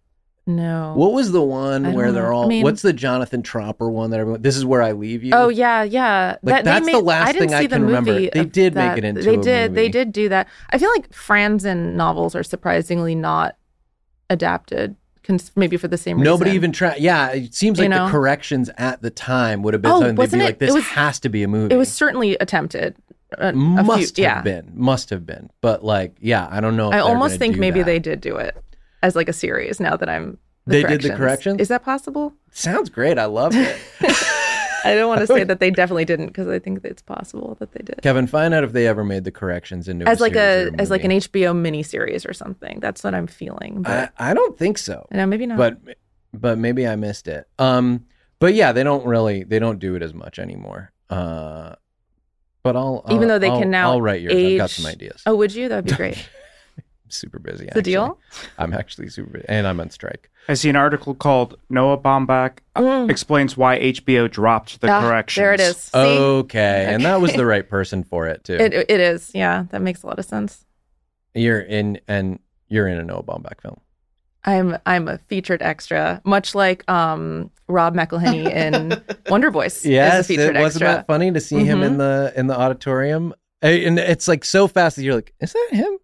No. 0.47 0.93
What 0.95 1.13
was 1.13 1.31
the 1.31 1.41
one 1.41 1.93
where 1.93 2.11
they're 2.11 2.23
know. 2.29 2.35
all? 2.35 2.45
I 2.45 2.47
mean- 2.47 2.63
what's 2.63 2.81
the 2.81 2.93
Jonathan 2.93 3.43
Tropper 3.43 3.89
one 3.89 4.09
that 4.09 4.19
everyone? 4.19 4.41
This 4.41 4.57
is 4.57 4.65
where 4.65 4.81
I 4.81 4.91
leave 4.93 5.23
you. 5.23 5.31
Oh 5.35 5.49
yeah, 5.49 5.83
yeah. 5.83 6.37
Like, 6.41 6.55
That- 6.55 6.65
that's 6.65 6.91
the 6.91 6.99
last 6.99 7.29
I 7.29 7.33
thing 7.33 7.53
I 7.53 7.61
see 7.61 7.67
the 7.67 7.75
can 7.75 7.85
remember. 7.85 8.13
They 8.13 8.45
did 8.45 8.73
make 8.73 8.97
it 8.97 9.03
into 9.03 9.21
the 9.21 9.27
movie. 9.31 9.41
They 9.43 9.51
a 9.51 9.67
did. 9.67 9.75
They 9.75 9.89
did 9.89 10.11
do 10.11 10.29
that. 10.29 10.47
I 10.71 10.77
feel 10.79 10.89
like 10.89 11.09
Franzen 11.11 11.93
novels 11.93 12.33
are 12.35 12.43
surprisingly 12.43 13.13
not 13.15 13.55
adapted. 14.29 14.95
Cons- 15.23 15.51
maybe 15.55 15.77
for 15.77 15.87
the 15.87 15.97
same 15.97 16.17
reason. 16.17 16.23
Nobody 16.31 16.51
even 16.51 16.71
tried. 16.71 16.97
Yeah, 16.99 17.29
it 17.29 17.53
seems 17.53 17.77
You 17.77 17.83
like 17.83 17.91
know? 17.91 18.05
the 18.05 18.11
corrections 18.11 18.71
at 18.77 19.01
the 19.03 19.11
time 19.11 19.61
would 19.61 19.75
have 19.75 19.81
been 19.83 19.91
Oh, 19.91 19.99
something 19.99 20.15
they'd 20.15 20.31
be 20.31 20.39
it- 20.39 20.43
like, 20.45 20.57
"This 20.59 20.71
it 20.71 20.73
was- 20.73 20.83
has 20.87 21.19
to 21.19 21.29
be 21.29 21.43
a 21.43 21.47
movie." 21.47 21.73
It 21.73 21.77
was 21.77 21.91
certainly 21.91 22.35
attempted. 22.39 22.95
Uh, 23.39 23.45
a, 23.45 23.49
a 23.49 23.53
must 23.53 24.15
few, 24.15 24.25
have 24.25 24.37
yeah. 24.37 24.41
been, 24.61 24.71
must 24.73 25.09
have 25.11 25.25
been. 25.25 25.49
But 25.61 25.85
like, 25.85 26.15
yeah, 26.19 26.47
I 26.51 26.59
don't 26.59 26.75
know. 26.75 26.89
If 26.89 26.95
I 26.95 26.99
almost 26.99 27.37
think 27.37 27.57
maybe 27.57 27.79
that. 27.79 27.85
they 27.85 27.99
did 27.99 28.19
do 28.19 28.35
it 28.37 28.57
as 29.01 29.15
like 29.15 29.29
a 29.29 29.33
series. 29.33 29.79
Now 29.79 29.95
that 29.97 30.09
I'm. 30.09 30.37
They 30.67 30.83
did 30.83 31.01
the 31.01 31.15
corrections? 31.15 31.59
Is 31.59 31.69
that 31.69 31.83
possible? 31.83 32.33
Sounds 32.51 32.89
great. 32.89 33.17
I 33.17 33.25
love 33.25 33.53
it. 33.55 33.79
I 34.83 34.95
don't 34.95 35.07
want 35.09 35.21
to 35.21 35.27
say 35.27 35.43
that 35.43 35.59
they 35.59 35.69
definitely 35.69 36.05
didn't 36.05 36.27
because 36.27 36.47
I 36.47 36.57
think 36.59 36.83
it's 36.83 37.01
possible 37.03 37.55
that 37.59 37.71
they 37.71 37.83
did. 37.83 38.01
Kevin, 38.01 38.25
find 38.25 38.53
out 38.53 38.63
if 38.63 38.71
they 38.71 38.87
ever 38.87 39.03
made 39.03 39.23
the 39.25 39.31
corrections 39.31 39.87
into 39.87 40.07
As 40.07 40.19
like 40.19 40.33
series 40.33 40.73
a 40.73 40.81
as 40.81 40.89
like 40.89 41.03
an. 41.03 41.11
HBO 41.11 41.53
miniseries 41.55 42.27
or 42.27 42.33
something. 42.33 42.79
That's 42.79 43.03
what 43.03 43.13
I'm 43.13 43.27
feeling. 43.27 43.83
But 43.83 44.11
I, 44.17 44.31
I 44.31 44.33
don't 44.33 44.57
think 44.57 44.77
so. 44.77 45.07
no, 45.11 45.25
maybe 45.25 45.45
not. 45.45 45.57
but 45.57 45.77
but 46.33 46.57
maybe 46.57 46.87
I 46.87 46.95
missed 46.95 47.27
it. 47.27 47.47
Um, 47.59 48.05
but 48.39 48.53
yeah, 48.55 48.71
they 48.71 48.83
don't 48.83 49.05
really 49.05 49.43
they 49.43 49.59
don't 49.59 49.77
do 49.79 49.95
it 49.95 50.01
as 50.01 50.13
much 50.13 50.39
anymore. 50.39 50.91
Uh, 51.09 51.75
but 52.63 52.75
I'll, 52.75 53.03
I'll 53.05 53.15
Even 53.15 53.27
though 53.27 53.39
they 53.39 53.49
I'll- 53.49 53.59
can 53.59 53.69
now 53.71 53.91
I'll 53.91 54.01
write 54.01 54.21
yours. 54.21 54.33
I've 54.33 54.57
got 54.57 54.69
some 54.69 54.85
ideas. 54.85 55.21
oh, 55.25 55.35
would 55.35 55.53
you? 55.53 55.69
That'd 55.69 55.85
be 55.85 55.93
great. 55.95 56.27
super 57.11 57.39
busy. 57.39 57.65
the 57.65 57.69
actually. 57.71 57.81
deal. 57.83 58.19
I'm 58.57 58.73
actually 58.73 59.09
super 59.09 59.29
busy, 59.31 59.45
and 59.49 59.67
I'm 59.67 59.79
on 59.79 59.89
strike. 59.89 60.29
I 60.47 60.55
see 60.55 60.69
an 60.69 60.75
article 60.75 61.13
called 61.13 61.57
Noah 61.69 61.97
Baumbach 61.97 62.59
Mm. 62.75 63.09
explains 63.11 63.55
why 63.57 63.77
HBO 63.79 64.29
dropped 64.29 64.79
the 64.81 64.89
Ah, 64.91 65.01
corrections. 65.01 65.41
There 65.41 65.53
it 65.53 65.59
is. 65.59 65.77
See? 65.77 65.97
Okay, 65.97 66.85
and 66.87 67.03
that 67.05 67.19
was 67.21 67.33
the 67.33 67.45
right 67.53 67.67
person 67.67 68.03
for 68.03 68.27
it 68.27 68.43
too. 68.43 68.55
It, 68.55 68.73
it 68.73 68.99
is. 68.99 69.31
Yeah, 69.33 69.65
that 69.71 69.81
makes 69.81 70.03
a 70.03 70.07
lot 70.07 70.19
of 70.19 70.25
sense. 70.25 70.65
you're 71.33 71.59
in, 71.61 71.99
and 72.07 72.39
you're 72.67 72.87
in 72.87 72.97
a 72.97 73.03
Noah 73.03 73.23
Baumbach 73.23 73.61
film. 73.61 73.79
I'm 74.43 74.77
I'm 74.87 75.07
a 75.07 75.17
featured 75.19 75.61
extra, 75.61 76.19
much 76.25 76.55
like 76.55 76.89
um 76.89 77.51
Rob 77.67 77.93
McElhenney 77.95 78.49
in 78.49 78.99
Wonder 79.29 79.51
Boys. 79.51 79.85
Yes, 79.85 80.21
is 80.21 80.25
a 80.25 80.27
featured 80.29 80.55
it 80.55 80.59
wasn't 80.61 80.81
extra. 80.83 80.97
that 80.97 81.07
funny 81.07 81.31
to 81.31 81.39
see 81.39 81.63
him 81.63 81.83
in 81.83 81.93
Mhm. 81.93 81.97
the 81.99 82.33
in 82.35 82.47
the 82.47 82.57
auditorium, 82.57 83.35
and 83.61 83.99
it's 83.99 84.27
like 84.27 84.43
so 84.43 84.67
fast 84.67 84.95
that 84.95 85.03
you're 85.03 85.13
like, 85.15 85.33
is 85.39 85.53
that 85.53 85.67
him? 85.71 85.95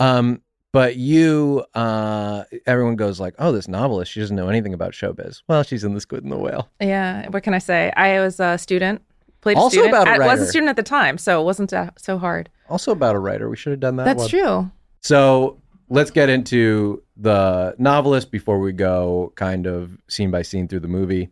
Um, 0.00 0.40
but 0.72 0.96
you, 0.96 1.64
uh, 1.74 2.44
everyone 2.66 2.96
goes 2.96 3.18
like, 3.20 3.34
oh, 3.38 3.52
this 3.52 3.66
novelist, 3.68 4.12
she 4.12 4.20
doesn't 4.20 4.36
know 4.36 4.48
anything 4.48 4.72
about 4.72 4.92
showbiz. 4.92 5.42
Well, 5.48 5.62
she's 5.64 5.82
in 5.84 5.94
The 5.94 6.00
Squid 6.00 6.22
and 6.22 6.32
the 6.32 6.38
Whale. 6.38 6.68
Yeah. 6.80 7.28
What 7.28 7.42
can 7.42 7.54
I 7.54 7.58
say? 7.58 7.92
I 7.96 8.20
was 8.20 8.38
a 8.40 8.56
student. 8.56 9.02
Played 9.40 9.56
a 9.56 9.60
Also 9.60 9.70
student. 9.80 9.94
about 9.94 10.08
a 10.08 10.22
I 10.22 10.26
was 10.26 10.40
a 10.40 10.46
student 10.46 10.68
at 10.68 10.76
the 10.76 10.82
time, 10.82 11.18
so 11.18 11.40
it 11.40 11.44
wasn't 11.44 11.72
uh, 11.72 11.90
so 11.96 12.18
hard. 12.18 12.50
Also 12.68 12.92
about 12.92 13.16
a 13.16 13.18
writer. 13.18 13.48
We 13.48 13.56
should 13.56 13.70
have 13.72 13.80
done 13.80 13.96
that. 13.96 14.04
That's 14.04 14.20
one. 14.20 14.28
true. 14.28 14.70
So 15.00 15.60
let's 15.88 16.10
get 16.10 16.28
into 16.28 17.02
the 17.16 17.74
novelist 17.78 18.30
before 18.30 18.58
we 18.60 18.72
go 18.72 19.32
kind 19.36 19.66
of 19.66 19.98
scene 20.08 20.30
by 20.30 20.42
scene 20.42 20.68
through 20.68 20.80
the 20.80 20.88
movie. 20.88 21.30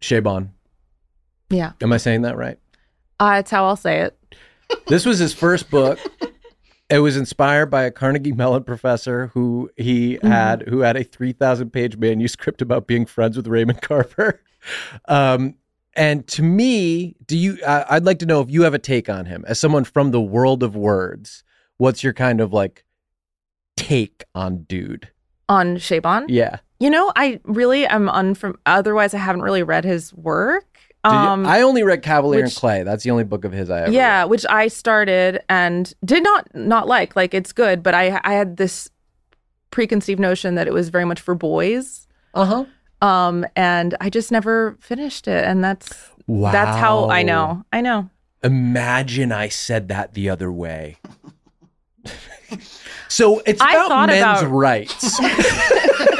Shaban. 0.00 0.52
Yeah. 1.50 1.72
Am 1.80 1.92
I 1.92 1.96
saying 1.96 2.22
that 2.22 2.36
right? 2.36 2.58
Uh, 3.18 3.36
that's 3.36 3.50
how 3.50 3.64
I'll 3.64 3.74
say 3.74 4.00
it. 4.02 4.16
This 4.86 5.04
was 5.06 5.18
his 5.18 5.32
first 5.32 5.70
book. 5.70 5.98
It 6.90 7.00
was 7.00 7.16
inspired 7.16 7.66
by 7.66 7.82
a 7.84 7.90
Carnegie 7.90 8.32
Mellon 8.32 8.64
professor 8.64 9.28
who 9.34 9.70
he 9.76 10.14
Mm-hmm. 10.16 10.26
had, 10.26 10.62
who 10.68 10.80
had 10.80 10.96
a 10.96 11.04
three 11.04 11.32
thousand 11.32 11.70
page 11.70 11.96
manuscript 11.96 12.62
about 12.62 12.86
being 12.86 13.04
friends 13.06 13.36
with 13.36 13.46
Raymond 13.46 13.82
Carver. 13.82 14.40
Um, 15.06 15.54
and 15.94 16.26
to 16.28 16.42
me, 16.42 17.14
do 17.26 17.38
you? 17.38 17.58
I 17.66 17.84
I'd 17.90 18.04
like 18.04 18.18
to 18.18 18.26
know 18.26 18.40
if 18.40 18.50
you 18.50 18.62
have 18.62 18.74
a 18.74 18.78
take 18.78 19.08
on 19.08 19.24
him 19.24 19.44
as 19.46 19.58
someone 19.58 19.84
from 19.84 20.10
the 20.10 20.20
world 20.20 20.62
of 20.64 20.74
words. 20.74 21.44
What's 21.76 22.02
your 22.02 22.12
kind 22.12 22.40
of 22.40 22.52
like 22.52 22.84
take 23.76 24.24
on 24.34 24.64
dude? 24.64 25.10
On 25.48 25.78
Shaban. 25.78 26.26
Yeah. 26.28 26.58
You 26.80 26.90
know, 26.90 27.12
I 27.16 27.40
really 27.44 27.86
am 27.86 28.08
unfam. 28.08 28.54
Otherwise, 28.66 29.14
I 29.14 29.18
haven't 29.18 29.42
really 29.42 29.62
read 29.62 29.84
his 29.84 30.12
work. 30.14 30.67
Did 31.04 31.12
you- 31.12 31.16
Um, 31.18 31.46
I 31.46 31.62
only 31.62 31.82
read 31.82 32.02
Cavalier 32.02 32.42
which- 32.42 32.52
and 32.54 32.60
Clay. 32.60 32.82
That's 32.82 33.04
the 33.04 33.10
only 33.10 33.24
book 33.24 33.44
of 33.44 33.52
his 33.52 33.70
I 33.70 33.82
ever. 33.82 33.92
yeah, 33.92 34.20
read. 34.22 34.30
which 34.30 34.44
I 34.50 34.68
started 34.68 35.40
and 35.48 35.92
did 36.04 36.22
not 36.24 36.48
not 36.54 36.86
like. 36.88 37.14
Like 37.16 37.34
it's 37.34 37.52
good, 37.52 37.82
but 37.82 37.94
I 37.94 38.20
I 38.24 38.32
had 38.34 38.56
this 38.56 38.88
preconceived 39.70 40.18
notion 40.20 40.54
that 40.56 40.66
it 40.66 40.72
was 40.72 40.88
very 40.88 41.04
much 41.04 41.20
for 41.20 41.34
boys. 41.34 42.06
Uh 42.34 42.44
huh. 42.44 42.64
Um, 43.06 43.46
and 43.54 43.94
I 44.00 44.10
just 44.10 44.32
never 44.32 44.76
finished 44.80 45.28
it, 45.28 45.44
and 45.44 45.62
that's 45.62 45.92
Wow. 46.26 46.50
that's 46.52 46.76
how 46.76 47.08
I 47.08 47.22
know. 47.22 47.64
I 47.72 47.80
know. 47.80 48.10
Imagine 48.42 49.30
I 49.32 49.48
said 49.48 49.88
that 49.88 50.14
the 50.14 50.28
other 50.30 50.50
way. 50.52 50.98
so 53.08 53.40
it's 53.46 53.60
I 53.60 53.72
about 53.72 53.88
thought 53.88 54.08
men's 54.08 54.40
about- 54.42 54.50
rights. 54.50 55.20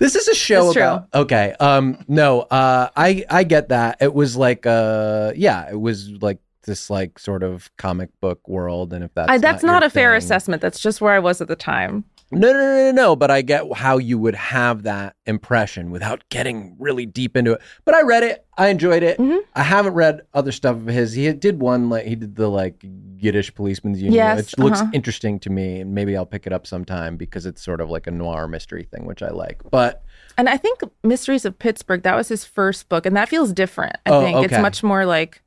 this 0.00 0.16
is 0.16 0.26
a 0.26 0.34
show 0.34 0.66
It's 0.66 0.74
true. 0.74 0.82
about 0.82 1.08
okay. 1.14 1.54
Um 1.60 2.04
no, 2.08 2.40
uh 2.40 2.88
I 2.96 3.24
I 3.30 3.44
get 3.44 3.68
that. 3.68 3.98
It 4.00 4.12
was 4.12 4.36
like 4.36 4.66
uh 4.66 5.32
yeah, 5.36 5.70
it 5.70 5.80
was 5.80 6.10
like 6.20 6.38
this 6.64 6.90
like 6.90 7.18
sort 7.18 7.42
of 7.42 7.70
comic 7.76 8.10
book 8.20 8.46
world 8.48 8.92
and 8.92 9.04
if 9.04 9.14
that's 9.14 9.30
I, 9.30 9.38
that's 9.38 9.62
not, 9.62 9.82
your 9.82 9.86
a 9.86 9.90
fair 9.90 10.14
assessment. 10.14 10.60
That's 10.60 10.80
just 10.80 11.00
where 11.00 11.12
I 11.12 11.18
was 11.20 11.40
at 11.40 11.48
the 11.48 11.56
time. 11.56 12.04
No, 12.32 12.52
no, 12.52 12.58
no, 12.58 12.76
no, 12.86 12.92
no. 12.92 13.16
But 13.16 13.30
I 13.30 13.42
get 13.42 13.64
how 13.74 13.98
you 13.98 14.18
would 14.18 14.34
have 14.36 14.84
that 14.84 15.16
impression 15.26 15.90
without 15.90 16.22
getting 16.28 16.76
really 16.78 17.04
deep 17.06 17.36
into 17.36 17.52
it. 17.54 17.60
But 17.84 17.94
I 17.94 18.02
read 18.02 18.22
it. 18.22 18.46
I 18.56 18.68
enjoyed 18.68 19.02
it. 19.02 19.18
Mhm. 19.18 19.40
I 19.54 19.62
haven't 19.62 19.94
read 19.94 20.20
other 20.34 20.52
stuff 20.52 20.76
of 20.76 20.86
his. 20.86 21.12
He 21.14 21.32
did 21.32 21.60
one 21.60 21.88
like 21.90 22.06
he 22.06 22.14
did 22.14 22.36
the 22.36 22.48
like 22.48 22.84
Yiddish 23.18 23.54
policeman's 23.54 23.98
union, 24.00 24.14
Yes, 24.14 24.36
which 24.38 24.58
looks 24.58 24.80
uh-huh. 24.80 24.90
interesting 24.94 25.38
to 25.40 25.50
me, 25.50 25.80
and 25.80 25.94
maybe 25.94 26.16
I'll 26.16 26.24
pick 26.26 26.46
it 26.46 26.52
up 26.52 26.66
sometime 26.66 27.16
because 27.16 27.46
it's 27.46 27.62
sort 27.62 27.80
of 27.80 27.90
like 27.90 28.06
a 28.06 28.10
noir 28.10 28.46
mystery 28.46 28.84
thing, 28.84 29.06
which 29.06 29.22
I 29.22 29.28
like. 29.30 29.62
But 29.70 30.02
And 30.38 30.48
I 30.48 30.56
think 30.56 30.80
Mysteries 31.02 31.44
of 31.44 31.58
Pittsburgh, 31.58 32.02
that 32.02 32.16
was 32.16 32.28
his 32.28 32.44
first 32.44 32.88
book, 32.88 33.04
and 33.06 33.16
that 33.16 33.28
feels 33.28 33.52
different. 33.52 33.96
I 34.06 34.10
Oh, 34.10 34.20
think 34.22 34.36
okay. 34.36 34.44
it's 34.46 34.62
much 34.62 34.82
more 34.82 35.04
like, 35.04 35.42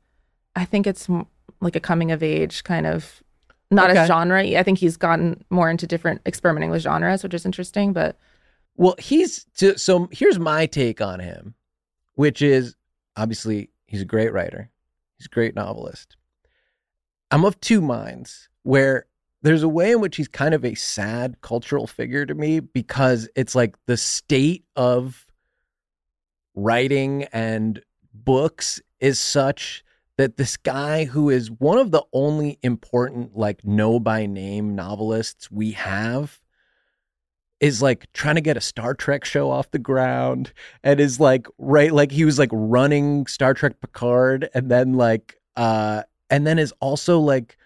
I 0.54 0.64
think 0.64 0.86
it's 0.86 1.08
like 1.60 1.74
a 1.76 1.80
coming 1.80 2.12
of 2.12 2.22
age 2.22 2.62
kind 2.62 2.86
of, 2.86 3.22
not 3.70 3.90
Okay. 3.90 4.00
as 4.00 4.08
genre. 4.08 4.42
I 4.42 4.62
think 4.62 4.78
he's 4.78 4.96
gotten 4.96 5.44
more 5.50 5.70
into 5.70 5.86
different 5.86 6.20
experimenting 6.26 6.70
with 6.70 6.82
genres, 6.82 7.22
which 7.22 7.34
is 7.34 7.44
interesting. 7.46 7.92
But 7.92 8.16
well, 8.76 8.94
he's 8.98 9.44
to, 9.56 9.78
so 9.78 10.08
here's 10.12 10.38
my 10.38 10.66
take 10.66 11.00
on 11.00 11.20
him, 11.20 11.54
which 12.14 12.42
is 12.42 12.76
obviously 13.16 13.70
he's 13.86 14.02
a 14.02 14.06
great 14.06 14.32
writer, 14.32 14.70
he's 15.18 15.26
a 15.26 15.34
great 15.34 15.54
novelist. 15.54 16.16
I'm 17.30 17.44
of 17.44 17.58
two 17.60 17.80
minds 17.80 18.48
where 18.62 19.06
there's 19.42 19.62
a 19.62 19.68
way 19.68 19.92
in 19.92 20.00
which 20.00 20.16
he's 20.16 20.28
kind 20.28 20.54
of 20.54 20.64
a 20.64 20.74
sad 20.74 21.40
cultural 21.40 21.86
figure 21.86 22.24
to 22.24 22.34
me 22.34 22.60
because 22.60 23.28
it's 23.36 23.54
like 23.54 23.76
the 23.86 23.96
state 23.96 24.64
of 24.76 25.26
writing 26.54 27.24
and 27.32 27.82
books 28.12 28.80
is 29.00 29.18
such 29.18 29.83
that 30.16 30.36
this 30.36 30.56
guy 30.56 31.04
who 31.04 31.28
is 31.30 31.50
one 31.50 31.78
of 31.78 31.90
the 31.90 32.02
only 32.12 32.58
important 32.62 33.36
like 33.36 33.64
know 33.64 33.98
by 33.98 34.26
name 34.26 34.74
novelists 34.74 35.50
we 35.50 35.72
have 35.72 36.40
is 37.60 37.80
like 37.80 38.10
trying 38.12 38.34
to 38.34 38.40
get 38.40 38.56
a 38.56 38.60
Star 38.60 38.94
Trek 38.94 39.24
show 39.24 39.50
off 39.50 39.70
the 39.70 39.78
ground 39.78 40.52
and 40.82 41.00
is 41.00 41.18
like 41.18 41.46
right 41.58 41.92
like 41.92 42.12
he 42.12 42.24
was 42.24 42.38
like 42.38 42.50
running 42.52 43.26
Star 43.26 43.54
Trek 43.54 43.80
Picard 43.80 44.48
and 44.54 44.70
then 44.70 44.94
like 44.94 45.36
uh 45.56 46.02
and 46.30 46.46
then 46.46 46.58
is 46.58 46.72
also 46.80 47.18
like 47.20 47.56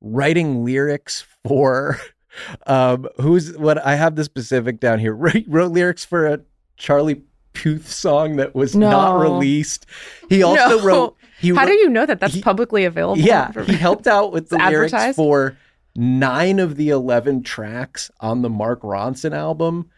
writing 0.00 0.64
lyrics 0.64 1.24
for 1.46 1.98
um 2.66 3.06
who's 3.20 3.56
what 3.58 3.78
I 3.84 3.96
have 3.96 4.14
the 4.16 4.24
specific 4.24 4.80
down 4.80 4.98
here 4.98 5.14
wrote, 5.16 5.44
wrote 5.48 5.72
lyrics 5.72 6.04
for 6.04 6.26
a 6.26 6.40
Charlie 6.76 7.22
Puth 7.52 7.90
song 7.90 8.36
that 8.36 8.54
was 8.54 8.76
not 8.76 9.18
released. 9.18 9.84
He 10.28 10.42
also 10.44 10.78
No. 10.78 10.84
wrote 10.84 11.16
he 11.40 11.48
how 11.50 11.62
wrote, 11.62 11.66
do 11.66 11.72
you 11.74 11.88
know 11.88 12.06
that 12.06 12.20
that's 12.20 12.34
he- 12.34 12.42
publicly 12.42 12.84
available? 12.84 13.20
yeah, 13.20 13.50
he 13.64 13.72
helped 13.74 14.06
out 14.06 14.32
with 14.32 14.48
the 14.48 14.56
lyrics 14.68 14.92
advertised? 14.92 15.16
for 15.16 15.56
nine 15.96 16.58
of 16.58 16.76
the 16.76 16.90
11 16.90 17.42
tracks 17.42 18.10
on 18.20 18.42
the 18.42 18.50
Mark 18.50 18.82
Ronson 18.82 19.32
album. 19.34 19.90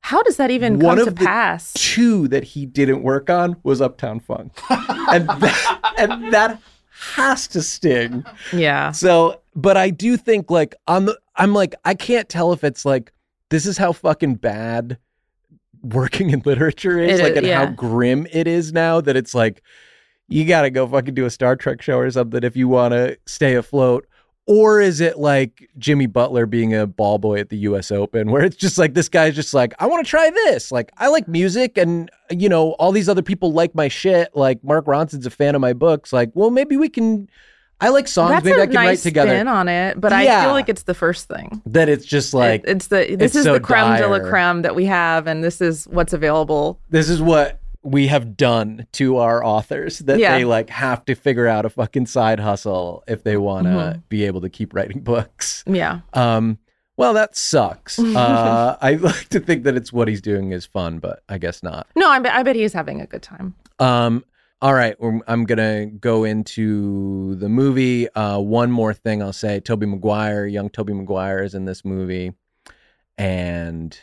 How 0.00 0.22
does 0.22 0.36
that 0.36 0.50
even 0.50 0.78
One 0.78 0.96
come 0.96 1.06
to 1.06 1.12
pass? 1.12 1.72
Two 1.74 2.28
that 2.28 2.44
he 2.44 2.66
didn't 2.66 3.02
work 3.02 3.28
on 3.30 3.56
was 3.62 3.80
Uptown 3.80 4.20
Funk. 4.20 4.52
and, 4.70 5.28
that, 5.28 5.94
and 5.98 6.32
that 6.32 6.60
has 6.90 7.46
to 7.48 7.62
sting. 7.62 8.24
Yeah. 8.52 8.92
So, 8.92 9.40
but 9.54 9.76
I 9.76 9.90
do 9.90 10.16
think 10.16 10.50
like 10.50 10.74
on 10.86 11.06
the, 11.06 11.18
I'm 11.36 11.52
like, 11.52 11.74
I 11.84 11.94
can't 11.94 12.28
tell 12.28 12.52
if 12.52 12.64
it's 12.64 12.84
like, 12.84 13.12
this 13.50 13.66
is 13.66 13.78
how 13.78 13.92
fucking 13.92 14.36
bad 14.36 14.98
working 15.82 16.30
in 16.30 16.42
literature 16.44 16.98
is, 16.98 17.20
It 17.20 17.22
like, 17.22 17.36
and 17.36 17.46
how 17.46 17.66
grim 17.66 18.26
it 18.32 18.46
is 18.46 18.72
now 18.72 19.00
that 19.00 19.16
it's 19.16 19.34
like, 19.34 19.62
you 20.28 20.44
got 20.44 20.62
to 20.62 20.70
go 20.70 20.86
fucking 20.86 21.14
do 21.14 21.24
a 21.24 21.30
Star 21.30 21.56
Trek 21.56 21.80
show 21.82 21.98
or 21.98 22.10
something 22.10 22.44
if 22.44 22.56
you 22.56 22.68
want 22.68 22.92
to 22.92 23.18
stay 23.26 23.54
afloat. 23.54 24.06
or 24.46 24.80
is 24.80 25.00
it 25.00 25.18
like 25.18 25.68
Jimmy 25.78 26.06
Butler 26.06 26.46
being 26.46 26.74
a 26.74 26.86
ball 26.86 27.18
boy 27.18 27.38
at 27.38 27.50
the 27.50 27.56
US 27.68 27.90
Open 27.90 28.30
where 28.30 28.42
it's 28.42 28.56
just 28.56 28.78
like 28.78 28.94
this 28.94 29.08
guy's 29.08 29.34
just 29.34 29.52
like 29.52 29.74
I 29.78 29.86
want 29.86 30.04
to 30.06 30.08
try 30.10 30.30
this. 30.30 30.72
Like 30.72 30.90
I 30.96 31.08
like 31.08 31.28
music 31.28 31.76
and 31.76 32.10
you 32.30 32.48
know 32.48 32.70
all 32.72 32.90
these 32.92 33.08
other 33.10 33.20
people 33.22 33.52
like 33.52 33.74
my 33.74 33.88
shit. 33.88 34.28
Like 34.34 34.62
Mark 34.64 34.86
Ronson's 34.86 35.26
a 35.26 35.30
fan 35.30 35.54
of 35.54 35.60
my 35.60 35.72
books. 35.74 36.12
Like 36.14 36.30
well 36.34 36.50
maybe 36.50 36.76
we 36.78 36.88
can 36.88 37.28
I 37.80 37.90
like 37.90 38.08
songs. 38.08 38.30
That's 38.30 38.44
maybe 38.44 38.60
I 38.60 38.66
can 38.66 38.74
nice 38.74 38.86
write 38.86 38.98
together. 39.00 39.30
spin 39.30 39.48
on 39.48 39.68
it, 39.68 40.00
but 40.00 40.12
I 40.12 40.24
feel 40.42 40.50
like 40.52 40.68
it's 40.68 40.82
the 40.84 40.94
first 40.94 41.28
thing. 41.28 41.62
that 41.66 41.88
it's 41.90 42.04
just 42.06 42.32
like 42.34 42.62
It- 42.64 42.70
it's 42.70 42.86
the 42.88 43.04
this 43.16 43.16
it's 43.20 43.36
is 43.36 43.44
so 43.44 43.52
the 43.52 43.60
creme 43.60 43.96
de 43.98 44.08
la 44.08 44.18
creme 44.18 44.62
that 44.62 44.74
we 44.74 44.86
have, 44.86 45.26
and 45.26 45.44
this 45.44 45.60
is 45.60 45.84
what's 45.88 46.12
available. 46.12 46.80
this 46.90 47.08
is 47.10 47.20
what 47.22 47.60
we 47.82 48.08
have 48.08 48.36
done 48.36 48.86
to 48.92 49.18
our 49.18 49.44
authors 49.44 50.00
that 50.00 50.18
Yeah. 50.18 50.36
they 50.36 50.44
like 50.44 50.68
have 50.70 51.04
to 51.06 51.14
figure 51.14 51.46
out 51.46 51.64
a 51.64 51.70
fucking 51.70 52.06
side 52.06 52.40
hustle 52.40 53.04
if 53.06 53.22
they 53.22 53.36
want 53.36 53.66
to 53.66 53.70
Mhm. 53.72 54.02
be 54.08 54.24
able 54.24 54.40
to 54.40 54.48
keep 54.48 54.74
writing 54.74 55.00
books. 55.00 55.62
Yeah, 55.66 56.00
Um, 56.12 56.58
well, 56.96 57.14
that 57.14 57.36
sucks. 57.36 57.98
uh, 58.16 58.76
I 58.80 58.94
like 58.94 59.28
to 59.28 59.38
think 59.40 59.62
that 59.64 59.76
it's 59.76 59.92
what 59.92 60.08
he's 60.08 60.20
doing 60.20 60.50
is 60.52 60.66
fun, 60.66 60.98
but 60.98 61.22
I 61.28 61.38
guess 61.38 61.62
not. 61.62 61.86
no, 61.94 62.08
I 62.08 62.18
bet 62.18 62.34
I 62.34 62.42
bet 62.42 62.56
he's 62.56 62.72
having 62.72 63.00
a 63.00 63.06
good 63.06 63.22
time. 63.22 63.54
Um, 63.78 64.24
all 64.60 64.74
right, 64.74 64.96
I'm 65.28 65.44
gonna 65.44 65.86
go 65.86 66.24
into 66.24 67.36
the 67.36 67.48
movie. 67.48 68.08
Uh, 68.12 68.40
one 68.40 68.72
more 68.72 68.92
thing 68.92 69.22
I'll 69.22 69.32
say: 69.32 69.60
Tobey 69.60 69.86
Maguire, 69.86 70.46
young 70.46 70.68
Tobey 70.68 70.94
Maguire, 70.94 71.44
is 71.44 71.54
in 71.54 71.64
this 71.64 71.84
movie, 71.84 72.32
and 73.16 73.98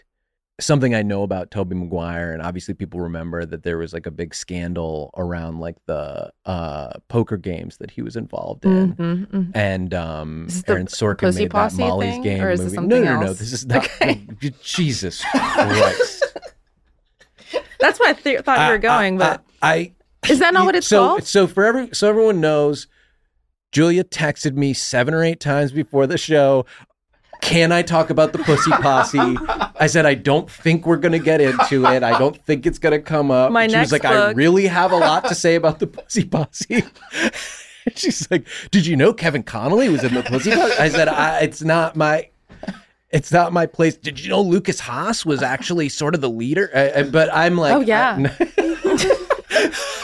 something 0.59 0.95
I 0.95 1.01
know 1.01 1.23
about 1.23 1.51
Tobey 1.51 1.75
Maguire, 1.75 2.31
and 2.31 2.41
obviously 2.41 2.73
people 2.73 2.99
remember 3.01 3.45
that 3.45 3.63
there 3.63 3.77
was 3.77 3.93
like 3.93 4.05
a 4.05 4.11
big 4.11 4.33
scandal 4.33 5.11
around 5.17 5.59
like 5.59 5.75
the 5.85 6.31
uh, 6.45 6.93
poker 7.09 7.37
games 7.37 7.77
that 7.77 7.91
he 7.91 8.01
was 8.01 8.15
involved 8.15 8.65
in. 8.65 8.95
Mhm, 8.95 9.27
mhm. 9.27 9.51
And 9.53 9.93
um, 9.93 10.47
Aaron 10.67 10.87
Sorkin 10.87 11.19
Pussy 11.19 11.41
made 11.43 11.51
that 11.51 11.73
Molly's 11.73 12.13
thing, 12.13 12.21
game 12.21 12.41
or 12.41 12.51
is 12.51 12.63
this 12.63 12.73
movie. 12.73 12.87
No, 12.87 12.95
something 12.95 13.19
no, 13.19 13.25
no, 13.27 13.33
this 13.33 13.51
is 13.51 13.65
not. 13.65 13.85
Okay. 13.85 14.27
Jesus 14.63 15.23
Christ! 15.31 16.23
That's 17.79 17.99
what 17.99 18.09
I 18.09 18.13
th- 18.13 18.41
thought 18.41 18.65
you 18.65 18.71
were 18.71 18.77
going, 18.77 19.17
but 19.17 19.43
I, 19.61 19.73
I 19.73 19.91
is 20.29 20.39
that 20.39 20.53
not 20.53 20.65
what 20.65 20.75
it's 20.75 20.87
so, 20.87 20.99
called? 20.99 21.23
So 21.25 21.47
for 21.47 21.65
every 21.65 21.89
so 21.93 22.09
everyone 22.09 22.39
knows, 22.39 22.87
Julia 23.71 24.03
texted 24.05 24.55
me 24.55 24.73
seven 24.73 25.13
or 25.13 25.23
eight 25.23 25.39
times 25.41 25.71
before 25.71 26.07
the 26.07 26.17
show. 26.17 26.65
Can 27.41 27.71
I 27.71 27.81
talk 27.81 28.09
about 28.09 28.33
the 28.33 28.39
Pussy 28.39 28.71
Posse? 28.71 29.19
I 29.79 29.87
said 29.87 30.05
I 30.05 30.15
don't 30.15 30.49
think 30.49 30.85
we're 30.85 30.97
gonna 30.97 31.19
get 31.19 31.41
into 31.41 31.85
it. 31.85 32.01
I 32.03 32.17
don't 32.17 32.35
think 32.45 32.65
it's 32.65 32.79
gonna 32.79 32.99
come 32.99 33.29
up. 33.31 33.51
My 33.51 33.63
And 33.63 33.71
she 33.71 33.77
was 33.77 33.91
next 33.91 34.03
like, 34.03 34.11
I 34.11 34.31
really 34.31 34.67
have 34.67 34.91
a 34.91 34.97
lot 34.97 35.25
to 35.27 35.35
say 35.35 35.55
about 35.55 35.79
the 35.79 35.87
Pussy 35.87 36.25
Posse. 36.25 36.83
She's 37.95 38.29
like, 38.31 38.47
Did 38.71 38.87
you 38.87 38.95
know 38.95 39.13
Kevin 39.13 39.43
Connolly 39.43 39.89
was 39.89 40.03
in 40.03 40.13
the 40.13 40.23
Pussy 40.23 40.51
Posse? 40.51 40.73
I 40.79 40.89
said, 40.89 41.07
I, 41.07 41.41
It's 41.41 41.61
not 41.61 41.95
my. 41.95 42.29
It's 43.11 43.31
not 43.31 43.53
my 43.53 43.65
place. 43.65 43.95
Did 43.95 44.19
you 44.19 44.29
know 44.29 44.41
Lukas 44.41 44.79
Haas 44.79 45.25
was 45.25 45.41
actually 45.41 45.87
sort 45.89 46.15
of 46.15 46.21
the 46.21 46.29
leader? 46.29 46.69
I- 46.75 46.99
I- 46.99 47.03
but 47.03 47.29
I'm 47.33 47.57
like, 47.57 47.73
Oh, 47.75 47.79
yeah. 47.79 48.17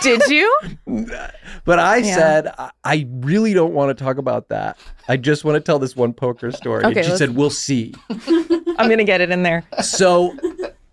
Did 0.02 0.22
you? 0.28 0.60
But 1.66 1.80
I 1.80 1.98
Yeah. 1.98 2.16
said, 2.16 2.48
I, 2.58 2.72
I 2.84 3.08
really 3.10 3.54
don't 3.54 3.74
want 3.74 3.96
to 3.98 4.04
talk 4.04 4.18
about 4.18 4.50
that. 4.50 4.78
I 5.08 5.18
just 5.18 5.44
want 5.46 5.56
to 5.56 5.60
tell 5.62 5.80
this 5.80 5.96
one 5.96 6.14
poker 6.14 6.52
story. 6.52 6.84
Okay, 6.86 7.00
and 7.00 7.06
she 7.06 7.12
let's- 7.12 7.20
said, 7.20 7.36
We'll 7.36 7.50
see. 7.50 7.94
I'm 8.10 8.90
gonna 8.90 9.04
get 9.04 9.22
it 9.22 9.30
in 9.32 9.44
there. 9.44 9.64
So, 9.84 10.36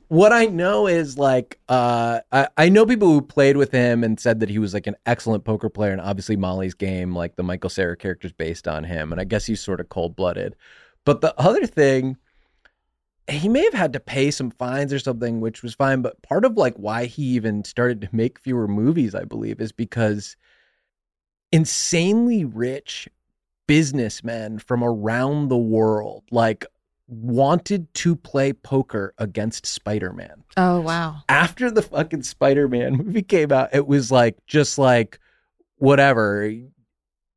what 0.09 0.33
I 0.33 0.47
know 0.47 0.87
is 0.87 1.16
like, 1.18 1.59
uh, 1.68 2.21
I, 2.33 2.49
I 2.57 2.68
know 2.68 2.85
people 2.87 3.09
who 3.09 3.21
played 3.23 3.57
with 3.57 3.71
him 3.73 4.03
and 4.05 4.18
said 4.18 4.40
that 4.40 4.49
he 4.49 4.59
was 4.59 4.75
like 4.75 4.87
an 4.87 4.97
excellent 5.07 5.44
poker 5.44 5.68
player. 5.68 5.92
And 5.92 6.01
obviously, 6.01 6.37
Molly's 6.37 6.75
game, 6.75 7.14
like 7.14 7.37
the 7.37 7.42
Michael 7.42 7.71
Cera 7.71 7.97
character, 7.97 8.27
is 8.27 8.33
based 8.33 8.66
on 8.68 8.85
him. 8.85 9.12
And 9.12 9.21
I 9.21 9.25
guess 9.25 9.47
he's 9.47 9.61
sort 9.61 9.81
of 9.81 9.88
cold 9.88 10.16
blooded. 10.16 10.55
But 11.05 11.21
the 11.21 11.35
other 11.40 11.66
thing, 11.66 12.16
he 13.29 13.49
may 13.49 13.62
have 13.64 13.75
had 13.75 13.93
to 13.93 14.01
pay 14.01 14.31
some 14.31 14.51
fines 14.51 14.93
or 14.93 14.99
something, 14.99 15.41
which 15.41 15.62
was 15.62 15.75
fine. 15.75 16.03
But 16.03 16.21
part 16.23 16.45
of 16.45 16.57
like 16.57 16.75
why 16.77 17.07
he 17.07 17.23
even 17.23 17.64
started 17.64 18.01
to 18.03 18.09
make 18.12 18.38
fewer 18.38 18.67
movies, 18.67 19.14
I 19.14 19.25
believe, 19.25 19.61
is 19.61 19.73
because 19.73 20.37
insanely 21.53 22.45
rich 22.45 23.09
businessmen 23.67 24.59
from 24.59 24.83
around 24.83 25.49
the 25.49 25.57
world 25.57 26.25
like 26.31 26.64
wanted 27.07 27.93
to 27.95 28.14
play 28.17 28.53
poker 28.53 29.14
against 29.19 29.67
Spider-Man. 29.67 30.45
Oh 30.57 30.81
wow. 30.81 31.17
After 31.29 31.71
the 31.71 31.83
fucking 31.83 32.23
Spider-Man 32.23 32.93
movie 33.05 33.23
came 33.23 33.53
out, 33.53 33.75
it 33.75 33.87
was 33.87 34.11
like 34.11 34.37
just 34.47 34.79
like 34.79 35.19
whatever 35.77 36.53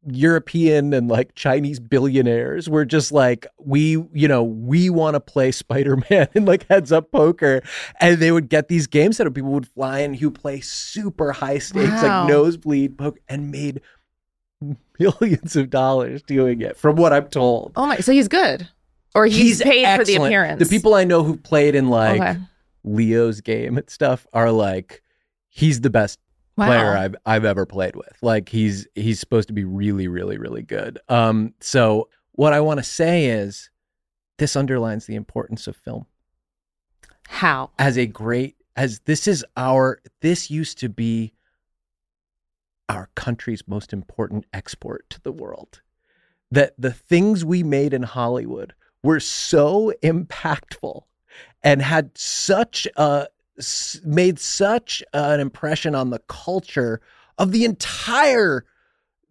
European 0.09 0.93
and 0.93 1.07
like 1.07 1.35
Chinese 1.35 1.79
billionaires 1.79 2.67
were 2.69 2.85
just 2.85 3.11
like, 3.11 3.45
we, 3.59 4.03
you 4.13 4.27
know, 4.27 4.41
we 4.43 4.89
want 4.89 5.13
to 5.15 5.19
play 5.19 5.51
Spider 5.51 5.97
Man 6.09 6.27
in 6.33 6.45
like 6.51 6.67
heads 6.67 6.91
up 6.91 7.11
poker. 7.11 7.61
And 7.99 8.17
they 8.17 8.31
would 8.31 8.49
get 8.49 8.67
these 8.67 8.87
games 8.87 9.17
that 9.17 9.31
people 9.33 9.51
would 9.51 9.67
fly 9.67 9.99
in 9.99 10.13
who 10.15 10.31
play 10.31 10.59
super 10.61 11.31
high 11.31 11.59
stakes, 11.59 12.01
Wow. 12.01 12.21
like 12.23 12.29
nosebleed 12.29 12.97
poker, 12.97 13.19
and 13.29 13.51
made 13.51 13.81
millions 14.99 15.55
of 15.55 15.69
dollars 15.69 16.21
doing 16.23 16.61
it, 16.61 16.77
from 16.77 16.95
what 16.95 17.13
I'm 17.13 17.27
told. 17.27 17.71
Oh 17.75 17.85
my. 17.87 17.97
So 17.97 18.11
he's 18.11 18.27
good, 18.27 18.67
or 19.15 19.25
he's, 19.25 19.61
paid 19.61 19.97
for 19.97 20.05
the 20.05 20.15
appearance. 20.15 20.59
The 20.59 20.69
people 20.69 20.93
I 20.93 21.03
know 21.03 21.23
who 21.23 21.37
played 21.37 21.75
in 21.75 21.89
like 21.89 22.19
Okay. 22.21 22.39
Leo's 22.83 23.41
game 23.41 23.77
and 23.77 23.89
stuff 23.89 24.25
are 24.33 24.51
like, 24.51 25.01
he's 25.49 25.81
the 25.81 25.89
best 25.89 26.19
Wow. 26.57 26.65
player 26.67 26.97
I've 26.97 27.15
I've 27.25 27.45
ever 27.45 27.65
played 27.65 27.95
with. 27.95 28.17
Like 28.21 28.49
he's 28.49 28.87
he's 28.95 29.19
supposed 29.19 29.47
to 29.47 29.53
be 29.53 29.63
really 29.63 30.07
really 30.07 30.37
really 30.37 30.63
good. 30.63 30.99
Um 31.09 31.53
so 31.59 32.09
what 32.33 32.53
I 32.53 32.59
want 32.59 32.79
to 32.79 32.83
say 32.83 33.25
is 33.25 33.69
this 34.37 34.55
underlines 34.55 35.05
the 35.05 35.15
importance 35.15 35.67
of 35.67 35.75
film 35.75 36.05
How? 37.27 37.71
as 37.79 37.97
a 37.97 38.05
great 38.05 38.55
as 38.75 38.99
this 39.01 39.27
is 39.27 39.45
our 39.55 40.01
this 40.21 40.49
used 40.49 40.77
to 40.79 40.89
be 40.89 41.33
our 42.89 43.09
country's 43.15 43.67
most 43.67 43.93
important 43.93 44.45
export 44.53 45.09
to 45.09 45.21
the 45.21 45.31
world. 45.31 45.81
That 46.51 46.73
the 46.77 46.91
things 46.91 47.45
we 47.45 47.63
made 47.63 47.93
in 47.93 48.03
Hollywood 48.03 48.73
were 49.03 49.21
so 49.21 49.93
impactful 50.03 51.03
and 51.63 51.81
had 51.81 52.17
such 52.17 52.87
a 52.97 53.27
made 54.03 54.39
such 54.39 55.03
an 55.13 55.39
impression 55.39 55.95
on 55.95 56.09
the 56.09 56.19
culture 56.27 57.01
of 57.37 57.51
the 57.51 57.65
entire 57.65 58.65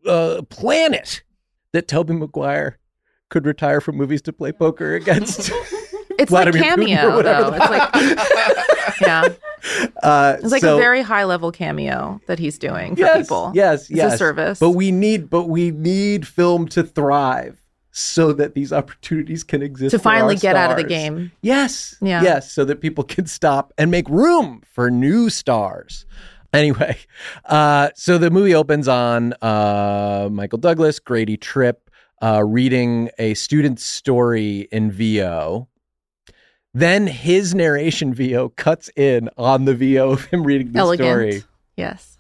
uh, 0.07 0.43
planet 0.49 1.23
that 1.73 1.89
Tobey 1.89 2.15
Maguire 2.15 2.79
could 3.29 3.47
retire 3.47 3.81
from 3.81 3.97
movies 3.97 4.23
to 4.23 4.33
play 4.33 4.53
poker 4.53 4.95
against 4.95 5.51
It's 6.19 6.29
Vladimir 6.31 6.61
like 6.63 6.73
Putin 6.73 6.87
cameo 6.89 7.23
though. 7.23 7.53
It's 7.55 7.71
like 7.71 9.01
yeah. 9.01 9.29
uh, 10.03 10.37
It's 10.43 10.53
like 10.53 10.61
so- 10.61 10.77
a 10.77 10.81
very 10.81 11.01
high 11.01 11.25
level 11.25 11.51
cameo 11.51 12.21
that 12.27 12.39
he's 12.39 12.59
doing 12.59 12.95
for 12.95 13.01
yes, 13.03 13.19
people. 13.27 13.53
Yes, 13.55 13.83
It's 13.83 13.91
yes. 13.91 14.15
a 14.15 14.19
service. 14.19 14.59
But 14.59 14.71
we 14.71 14.93
need, 14.93 15.31
but 15.31 15.45
we 15.49 15.71
need 15.71 16.27
film 16.27 16.69
to 16.69 16.83
thrive 16.83 17.60
so 18.01 18.33
that 18.33 18.55
these 18.55 18.73
opportunities 18.73 19.45
can 19.45 19.63
exist 19.63 19.91
to 19.93 19.99
finally 19.99 20.37
get 20.37 20.57
out 20.57 20.71
of 20.71 20.77
the 20.77 20.85
game. 20.85 21.31
Yes, 21.43 21.97
Yeah. 22.01 22.23
yes, 22.23 22.51
so 22.53 22.65
that 22.65 22.81
people 22.81 23.05
can 23.05 23.27
stop 23.27 23.73
and 23.79 23.91
make 23.91 24.09
room 24.09 24.63
for 24.65 24.91
new 24.91 25.29
stars. 25.31 26.07
Anyway, 26.53 26.97
uh, 27.45 27.91
so 27.95 28.19
the 28.19 28.31
movie 28.31 28.55
opens 28.55 28.89
on 28.89 29.35
uh, 29.43 30.29
Michael 30.33 30.59
Douglas, 30.59 30.99
Grady 30.99 31.37
Tripp, 31.37 31.91
uh, 32.23 32.43
reading 32.45 33.11
a 33.19 33.35
student's 33.35 33.85
story 33.85 34.69
in 34.73 34.91
VO. 34.91 35.69
Then 36.73 37.07
his 37.07 37.55
narration 37.55 38.15
VO 38.15 38.51
cuts 38.51 38.91
in 38.97 39.29
on 39.37 39.65
the 39.65 39.75
VO 39.75 40.11
of 40.11 40.25
him 40.27 40.45
reading 40.45 40.73
the 40.73 40.79
Elegant. 40.79 41.09
story. 41.09 41.43
Yes. 41.77 42.19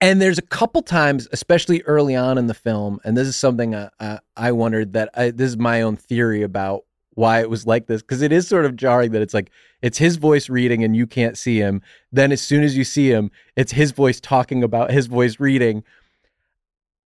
And 0.00 0.20
there's 0.20 0.38
a 0.38 0.42
couple 0.42 0.80
times, 0.82 1.28
especially 1.30 1.82
early 1.82 2.16
on 2.16 2.38
in 2.38 2.46
the 2.46 2.54
film, 2.54 3.00
and 3.04 3.16
this 3.16 3.28
is 3.28 3.36
something 3.36 3.74
I, 3.74 4.20
I, 4.34 4.52
wondered 4.52 4.94
that 4.94 5.10
I, 5.14 5.30
this 5.30 5.48
is 5.48 5.58
my 5.58 5.82
own 5.82 5.96
theory 5.96 6.42
about 6.42 6.84
why 7.14 7.40
it 7.40 7.50
was 7.50 7.66
like 7.66 7.86
this, 7.86 8.00
because 8.00 8.22
it 8.22 8.32
is 8.32 8.48
sort 8.48 8.64
of 8.64 8.76
jarring 8.76 9.12
that 9.12 9.20
it's 9.20 9.34
like 9.34 9.50
it's 9.82 9.98
his 9.98 10.16
voice 10.16 10.48
reading 10.48 10.82
and 10.82 10.96
you 10.96 11.06
can't 11.06 11.36
see 11.36 11.58
him. 11.58 11.82
Then 12.12 12.32
as 12.32 12.40
soon 12.40 12.64
as 12.64 12.78
you 12.78 12.84
see 12.84 13.10
him, 13.10 13.30
it's 13.56 13.72
his 13.72 13.92
voice 13.92 14.20
talking 14.20 14.64
about 14.64 14.90
his 14.90 15.06
voice 15.06 15.38
reading. 15.38 15.84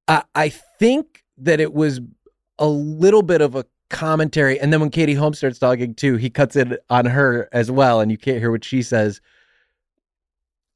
I, 0.07 0.23
I 0.35 0.49
think 0.49 1.23
that 1.39 1.59
it 1.59 1.73
was 1.73 1.99
a 2.59 2.67
little 2.67 3.23
bit 3.23 3.41
of 3.41 3.55
a 3.55 3.65
commentary, 3.89 4.59
and 4.59 4.71
then 4.71 4.81
when 4.81 4.91
Katie 4.91 5.15
Holmes 5.15 5.39
starts 5.39 5.57
talking 5.57 5.95
too, 5.95 6.17
he 6.17 6.29
cuts 6.29 6.55
in 6.55 6.77
on 6.91 7.05
her 7.05 7.49
as 7.51 7.71
well, 7.71 8.01
and 8.01 8.11
you 8.11 8.19
can't 8.19 8.37
hear 8.37 8.51
what 8.51 8.63
she 8.63 8.83
says 8.83 9.19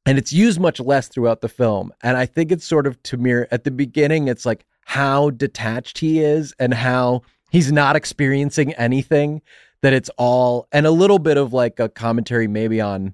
and 0.07 0.17
it's 0.17 0.31
used 0.31 0.59
much 0.59 0.79
less 0.79 1.07
throughout 1.07 1.41
the 1.41 1.49
film 1.49 1.93
and 2.01 2.17
i 2.17 2.25
think 2.25 2.51
it's 2.51 2.65
sort 2.65 2.87
of 2.87 3.01
to 3.03 3.17
mirror 3.17 3.47
at 3.51 3.63
the 3.63 3.71
beginning 3.71 4.27
it's 4.27 4.45
like 4.45 4.65
how 4.85 5.29
detached 5.31 5.97
he 5.97 6.19
is 6.19 6.53
and 6.59 6.73
how 6.73 7.21
he's 7.51 7.71
not 7.71 7.95
experiencing 7.95 8.73
anything 8.73 9.41
that 9.81 9.93
it's 9.93 10.09
all 10.17 10.67
and 10.71 10.87
a 10.87 10.91
little 10.91 11.19
bit 11.19 11.37
of 11.37 11.53
like 11.53 11.79
a 11.79 11.89
commentary 11.89 12.47
maybe 12.47 12.81
on 12.81 13.13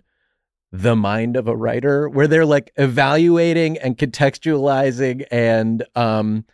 the 0.72 0.96
mind 0.96 1.36
of 1.36 1.48
a 1.48 1.56
writer 1.56 2.10
where 2.10 2.28
they're 2.28 2.46
like 2.46 2.72
evaluating 2.78 3.78
and 3.80 3.98
contextualizing 3.98 5.26
and 5.32 5.86
um 5.96 6.46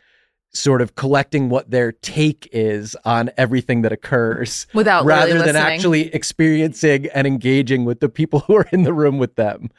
sort 0.52 0.82
of 0.82 0.96
collecting 0.96 1.50
what 1.50 1.70
their 1.70 1.92
take 1.92 2.50
is 2.52 2.96
on 3.06 3.30
everything 3.38 3.84
that 3.84 3.92
occurs 3.92 4.68
without 4.74 5.06
really 5.06 5.34
rather 5.34 5.46
than 5.46 5.56
actually 5.56 6.14
experiencing 6.14 7.08
and 7.14 7.28
engaging 7.28 7.86
with 7.86 8.00
the 8.00 8.10
people 8.10 8.40
who 8.48 8.56
are 8.56 8.68
in 8.72 8.84
the 8.84 8.94
room 8.94 9.18
with 9.18 9.36
them. 9.36 9.70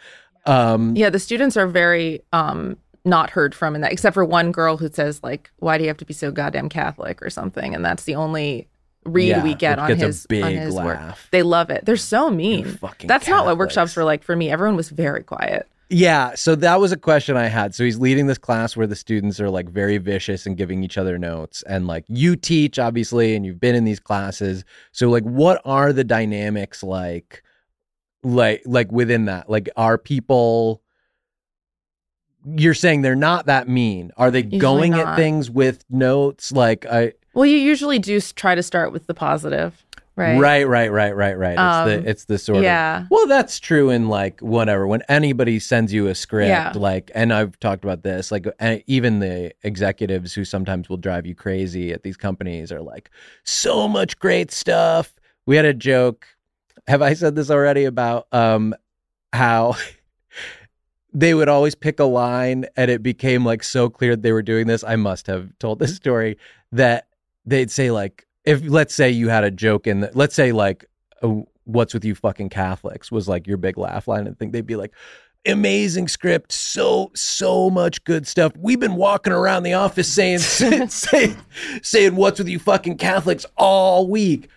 Um, 0.47 0.97
Yeah, 0.97 1.11
the 1.11 1.19
students 1.19 1.57
are 1.57 1.67
very 1.67 2.23
um 2.33 2.77
not 3.05 3.31
heard 3.31 3.55
from 3.55 3.75
in 3.75 3.81
that, 3.81 3.93
except 3.93 4.15
for 4.15 4.25
one 4.25 4.53
girl 4.53 4.77
who 4.77 4.89
says 4.91 5.23
like, 5.23 5.51
"Why 5.59 5.79
do 5.79 5.85
you 5.85 5.89
have 5.89 5.97
to 5.99 6.05
be 6.05 6.15
so 6.15 6.31
goddamn 6.31 6.69
Catholic?" 6.69 7.23
or 7.23 7.31
something, 7.31 7.75
and 7.75 7.85
that's 7.85 8.05
the 8.05 8.15
only 8.15 8.69
read 9.05 9.29
Yeah, 9.29 9.43
we 9.43 9.55
get 9.55 9.79
on 9.79 9.97
his 9.97 10.27
big 10.27 10.45
on 10.45 10.53
his 10.53 10.75
work. 10.75 11.01
They 11.31 11.43
love 11.43 11.71
it. 11.71 11.85
They're 11.85 11.97
so 11.97 12.31
mean. 12.31 12.65
fucking 12.67 13.09
That's 13.09 13.29
not 13.29 13.47
what 13.47 13.59
workshops 13.59 13.97
were 13.97 14.05
like 14.05 14.23
for 14.23 14.37
me. 14.37 14.51
Everyone 14.51 14.77
was 14.77 14.91
very 14.91 15.23
quiet. 15.23 15.67
Yeah, 15.93 16.37
so 16.37 16.55
that 16.55 16.79
was 16.79 16.93
a 16.93 16.97
question 16.97 17.37
I 17.37 17.49
had. 17.49 17.75
So 17.75 17.83
he's 17.83 17.99
leading 17.99 18.29
this 18.29 18.39
class 18.39 18.77
where 18.77 18.87
the 18.87 18.95
students 18.95 19.41
are 19.41 19.51
like 19.51 19.69
very 19.69 19.99
vicious 19.99 20.47
and 20.47 20.57
giving 20.57 20.85
each 20.85 20.97
other 20.97 21.19
notes 21.19 21.63
and 21.63 21.89
like 21.89 22.05
you 22.07 22.37
teach 22.37 22.79
obviously 22.79 23.35
and 23.35 23.45
you've 23.45 23.59
been 23.59 23.75
in 23.75 23.85
these 23.85 23.99
classes. 23.99 24.65
So 24.93 25.11
like 25.11 25.25
what 25.25 25.61
are 25.65 25.93
the 25.93 26.05
dynamics 26.05 26.85
like 26.85 27.43
like 28.23 28.63
like 28.67 28.91
within 28.93 29.27
that? 29.27 29.49
Like 29.51 29.69
are 29.77 29.99
people 29.99 30.83
you're 32.57 32.75
saying 32.75 33.03
they're 33.03 33.15
not 33.15 33.47
that 33.47 33.69
mean. 33.69 34.13
Are 34.17 34.31
they 34.31 34.41
Usually 34.43 34.59
going 34.59 34.95
at 34.95 35.17
things 35.17 35.51
with 35.51 35.85
notes 35.91 36.53
like 36.53 36.87
I 36.87 37.13
Well, 37.35 37.45
you 37.47 37.59
usually 37.59 37.99
do 37.99 38.19
try 38.21 38.55
to 38.55 38.63
start 38.63 38.93
with 38.93 39.07
the 39.07 39.13
positive, 39.15 39.85
right? 40.17 40.39
right 40.39 40.67
right 40.67 40.91
right 40.91 41.15
right 41.15 41.37
right. 41.37 41.53
It's 41.53 41.61
Um, 41.61 41.89
the 41.89 42.09
it's 42.09 42.25
the 42.25 42.39
sort 42.39 42.59
of 42.59 42.65
Yeah. 42.65 43.05
Well, 43.11 43.27
that's 43.27 43.61
true 43.61 43.91
in 43.91 44.09
like 44.09 44.41
whatever. 44.41 44.87
When 44.87 45.03
anybody 45.11 45.59
sends 45.59 45.93
you 45.93 46.07
a 46.07 46.15
script, 46.15 46.49
Yeah. 46.49 46.73
like, 46.75 47.11
and 47.15 47.31
I've 47.33 47.61
talked 47.61 47.85
about 47.85 48.03
this, 48.05 48.33
like, 48.33 48.47
even 48.87 49.19
the 49.21 49.53
executives 49.63 50.33
who 50.33 50.47
sometimes 50.47 50.89
will 50.89 50.97
drive 50.97 51.27
you 51.27 51.35
crazy 51.35 51.93
at 51.93 52.05
these 52.05 52.17
companies 52.17 52.73
are 52.73 52.81
like, 52.81 53.11
so 53.45 53.87
much 53.87 54.19
great 54.19 54.51
stuff. 54.51 55.13
We 55.45 55.57
had 55.57 55.67
a 55.67 55.75
joke. 55.75 56.27
Have 56.91 57.03
I 57.03 57.15
said 57.15 57.37
this 57.37 57.53
already 57.53 57.85
about 57.85 58.27
um 58.33 58.75
how 59.33 59.77
they 61.13 61.35
would 61.35 61.49
always 61.49 61.77
pick 61.77 62.01
a 62.01 62.05
line 62.05 62.67
and 62.77 62.91
it 62.91 63.01
became 63.01 63.45
like 63.45 63.63
so 63.63 63.89
clear 63.89 64.17
they 64.17 64.33
were 64.33 64.43
doing 64.43 64.67
this. 64.67 64.83
I 64.83 64.97
must 64.97 65.29
have 65.29 65.57
told 65.61 65.79
this 65.79 65.95
story 65.95 66.37
that 66.73 67.07
they'd 67.47 67.71
say 67.71 67.93
like 67.93 68.27
if 68.45 68.61
let's 68.65 68.93
say 68.93 69.09
you 69.09 69.29
had 69.29 69.45
a 69.45 69.53
joke 69.53 69.87
in 69.87 70.01
the, 70.01 70.11
let's 70.15 70.35
say 70.35 70.51
like 70.51 70.85
uh, 71.23 71.29
what's 71.63 71.95
with 71.95 72.05
you 72.05 72.17
fucking 72.17 72.49
Catholics 72.49 73.13
was 73.13 73.29
like 73.29 73.47
your 73.47 73.57
big 73.57 73.79
laugh 73.79 74.09
line 74.09 74.27
and 74.27 74.37
think 74.37 74.53
they'd 74.53 74.67
be 74.67 74.75
like 74.75 74.93
amazing 75.47 76.09
script 76.09 76.51
so 76.51 77.13
so 77.15 77.71
much 77.71 78.03
good 78.03 78.27
stuff 78.27 78.53
we've 78.59 78.81
been 78.81 78.97
walking 78.97 79.33
around 79.33 79.63
the 79.63 79.75
office 79.75 80.13
saying 80.13 80.39
saying 80.89 81.37
saying 81.83 82.17
what's 82.17 82.41
with 82.41 82.49
you 82.49 82.59
fucking 82.59 82.97
Catholics 82.97 83.47
all 83.57 84.09
week 84.09 84.49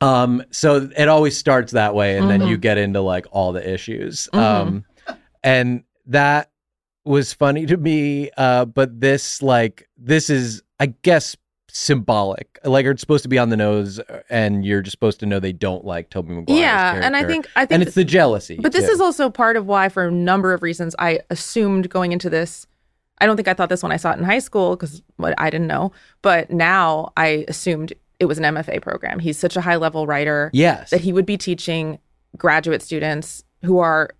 um 0.00 0.42
so 0.50 0.88
it 0.96 1.08
always 1.08 1.36
starts 1.36 1.72
that 1.72 1.94
way 1.94 2.16
and 2.16 2.30
then 2.30 2.40
Mhm. 2.40 2.48
you 2.48 2.56
get 2.56 2.78
into 2.78 3.00
like 3.00 3.26
all 3.30 3.52
the 3.52 3.68
issues 3.74 4.28
Mhm. 4.32 4.38
um 4.38 4.84
and 5.42 5.84
that 6.06 6.50
was 7.04 7.32
funny 7.32 7.66
to 7.66 7.76
me 7.76 8.30
uh 8.36 8.64
but 8.64 9.00
this 9.00 9.42
like 9.42 9.88
this 9.96 10.30
is 10.30 10.62
i 10.78 10.86
guess 11.02 11.36
symbolic 11.68 12.58
like 12.64 12.84
it's 12.84 13.00
supposed 13.00 13.22
to 13.22 13.28
be 13.28 13.38
on 13.38 13.48
the 13.48 13.56
nose 13.56 13.98
uh, 14.00 14.20
and 14.28 14.64
you're 14.64 14.82
just 14.82 14.92
supposed 14.92 15.20
to 15.20 15.26
know 15.26 15.38
they 15.38 15.52
don't 15.52 15.84
like 15.84 16.10
Tobey 16.10 16.32
Maguire's 16.34 16.58
yeah, 16.58 17.00
and 17.00 17.16
I 17.16 17.22
think 17.24 17.46
I 17.54 17.60
think 17.64 17.72
and 17.74 17.82
it's 17.82 17.94
the 17.94 18.04
jealousy 18.04 18.56
But 18.60 18.72
this 18.72 18.86
too. 18.86 18.92
is 18.92 19.00
also 19.00 19.30
part 19.30 19.56
of 19.56 19.66
why, 19.66 19.88
for 19.88 20.06
a 20.06 20.10
number 20.10 20.52
of 20.52 20.62
reasons, 20.64 20.96
I 20.98 21.20
assumed 21.30 21.88
going 21.88 22.10
into 22.10 22.28
this. 22.28 22.66
I 23.18 23.26
don't 23.26 23.36
think 23.36 23.46
I 23.46 23.54
thought 23.54 23.68
this 23.68 23.84
when 23.84 23.92
I 23.92 23.98
saw 23.98 24.10
it 24.12 24.18
in 24.18 24.24
high 24.24 24.40
school 24.40 24.74
because 24.76 25.00
I 25.38 25.48
didn't 25.48 25.68
know. 25.68 25.92
But 26.22 26.50
now 26.50 27.12
I 27.16 27.44
assumed 27.46 27.92
it 28.20 28.26
was 28.26 28.38
an 28.38 28.44
MFA 28.44 28.80
program. 28.82 29.18
He's 29.18 29.38
such 29.38 29.56
a 29.56 29.60
high 29.60 29.76
level 29.76 30.06
writer 30.06 30.50
yes 30.52 30.90
that 30.90 31.00
he 31.00 31.12
would 31.12 31.26
be 31.26 31.36
teaching 31.36 31.98
graduate 32.36 32.82
students 32.82 33.42
who 33.64 33.78
are 33.78 34.10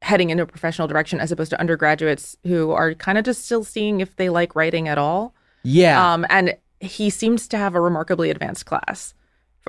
heading 0.00 0.30
into 0.30 0.42
a 0.42 0.46
professional 0.46 0.88
direction 0.88 1.20
as 1.20 1.30
opposed 1.30 1.50
to 1.50 1.60
undergraduates 1.60 2.36
who 2.44 2.70
are 2.70 2.94
kind 2.94 3.18
of 3.18 3.24
just 3.24 3.44
still 3.44 3.62
seeing 3.64 4.00
if 4.00 4.16
they 4.16 4.28
like 4.30 4.56
writing 4.56 4.88
at 4.88 4.98
all. 4.98 5.34
yeah 5.62 6.12
Um, 6.14 6.24
and 6.30 6.56
he 6.80 7.10
seems 7.10 7.46
to 7.48 7.56
have 7.58 7.74
a 7.74 7.80
remarkably 7.80 8.30
advanced 8.30 8.66
class 8.66 9.14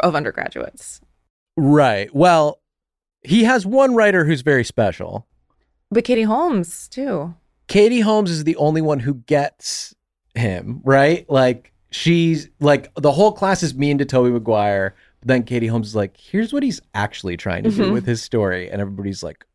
of 0.01 0.15
undergraduates. 0.15 1.01
right 1.57 2.13
well 2.15 2.61
he 3.23 3.43
has 3.43 3.65
one 3.65 3.93
writer 3.95 4.25
who's 4.25 4.41
very 4.41 4.63
special 4.63 5.27
But 5.91 6.03
Katie 6.03 6.23
Holmes, 6.23 6.87
too. 6.87 7.35
Katie 7.67 8.01
Holmes 8.01 8.31
is 8.31 8.43
the 8.43 8.55
only 8.55 8.81
one 8.81 8.99
who 8.99 9.13
gets 9.15 9.93
him, 10.35 10.81
right? 10.83 11.29
Like 11.29 11.71
she's 11.93 12.49
like 12.59 12.93
the 12.95 13.11
whole 13.11 13.31
class 13.31 13.63
is 13.63 13.73
mean 13.75 13.97
to 13.99 14.05
Tobey 14.05 14.31
Maguire, 14.31 14.95
but 15.21 15.27
then 15.27 15.43
Katie 15.43 15.67
Holmes 15.67 15.87
is 15.87 15.95
like, 15.95 16.17
here's 16.17 16.51
what 16.51 16.63
he's 16.63 16.81
actually 16.93 17.37
trying 17.37 17.63
to 17.63 17.69
do 17.69 17.83
Mhm. 17.89 17.93
with 17.93 18.05
his 18.05 18.21
story, 18.21 18.69
and 18.69 18.81
everybody's 18.81 19.23
like, 19.23 19.45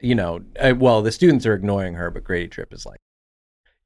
you 0.00 0.14
know, 0.14 0.42
uh, 0.60 0.74
well, 0.78 1.02
the 1.02 1.10
students 1.10 1.46
are 1.46 1.54
ignoring 1.54 1.94
her, 1.94 2.10
but 2.10 2.22
Grady 2.22 2.48
Tripp 2.48 2.72
is 2.72 2.84
like, 2.86 2.98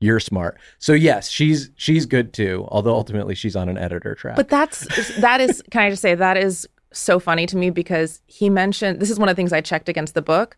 you're 0.00 0.18
smart. 0.20 0.58
So 0.78 0.92
yes, 0.92 1.28
she's 1.30 1.70
she's 1.76 2.06
good 2.06 2.32
too, 2.32 2.66
although 2.68 2.94
ultimately 2.94 3.34
she's 3.34 3.54
on 3.54 3.68
an 3.68 3.78
editor 3.78 4.14
track. 4.14 4.36
But 4.36 4.48
that's 4.48 4.86
that 5.20 5.40
is 5.40 5.62
can 5.70 5.82
I 5.82 5.90
just 5.90 6.02
say 6.02 6.14
that 6.14 6.36
is 6.36 6.66
so 6.92 7.20
funny 7.20 7.46
to 7.46 7.56
me 7.56 7.70
because 7.70 8.20
he 8.26 8.50
mentioned 8.50 8.98
this 8.98 9.10
is 9.10 9.18
one 9.18 9.28
of 9.28 9.36
the 9.36 9.38
things 9.40 9.52
I 9.52 9.60
checked 9.60 9.88
against 9.88 10.14
the 10.14 10.22
book. 10.22 10.56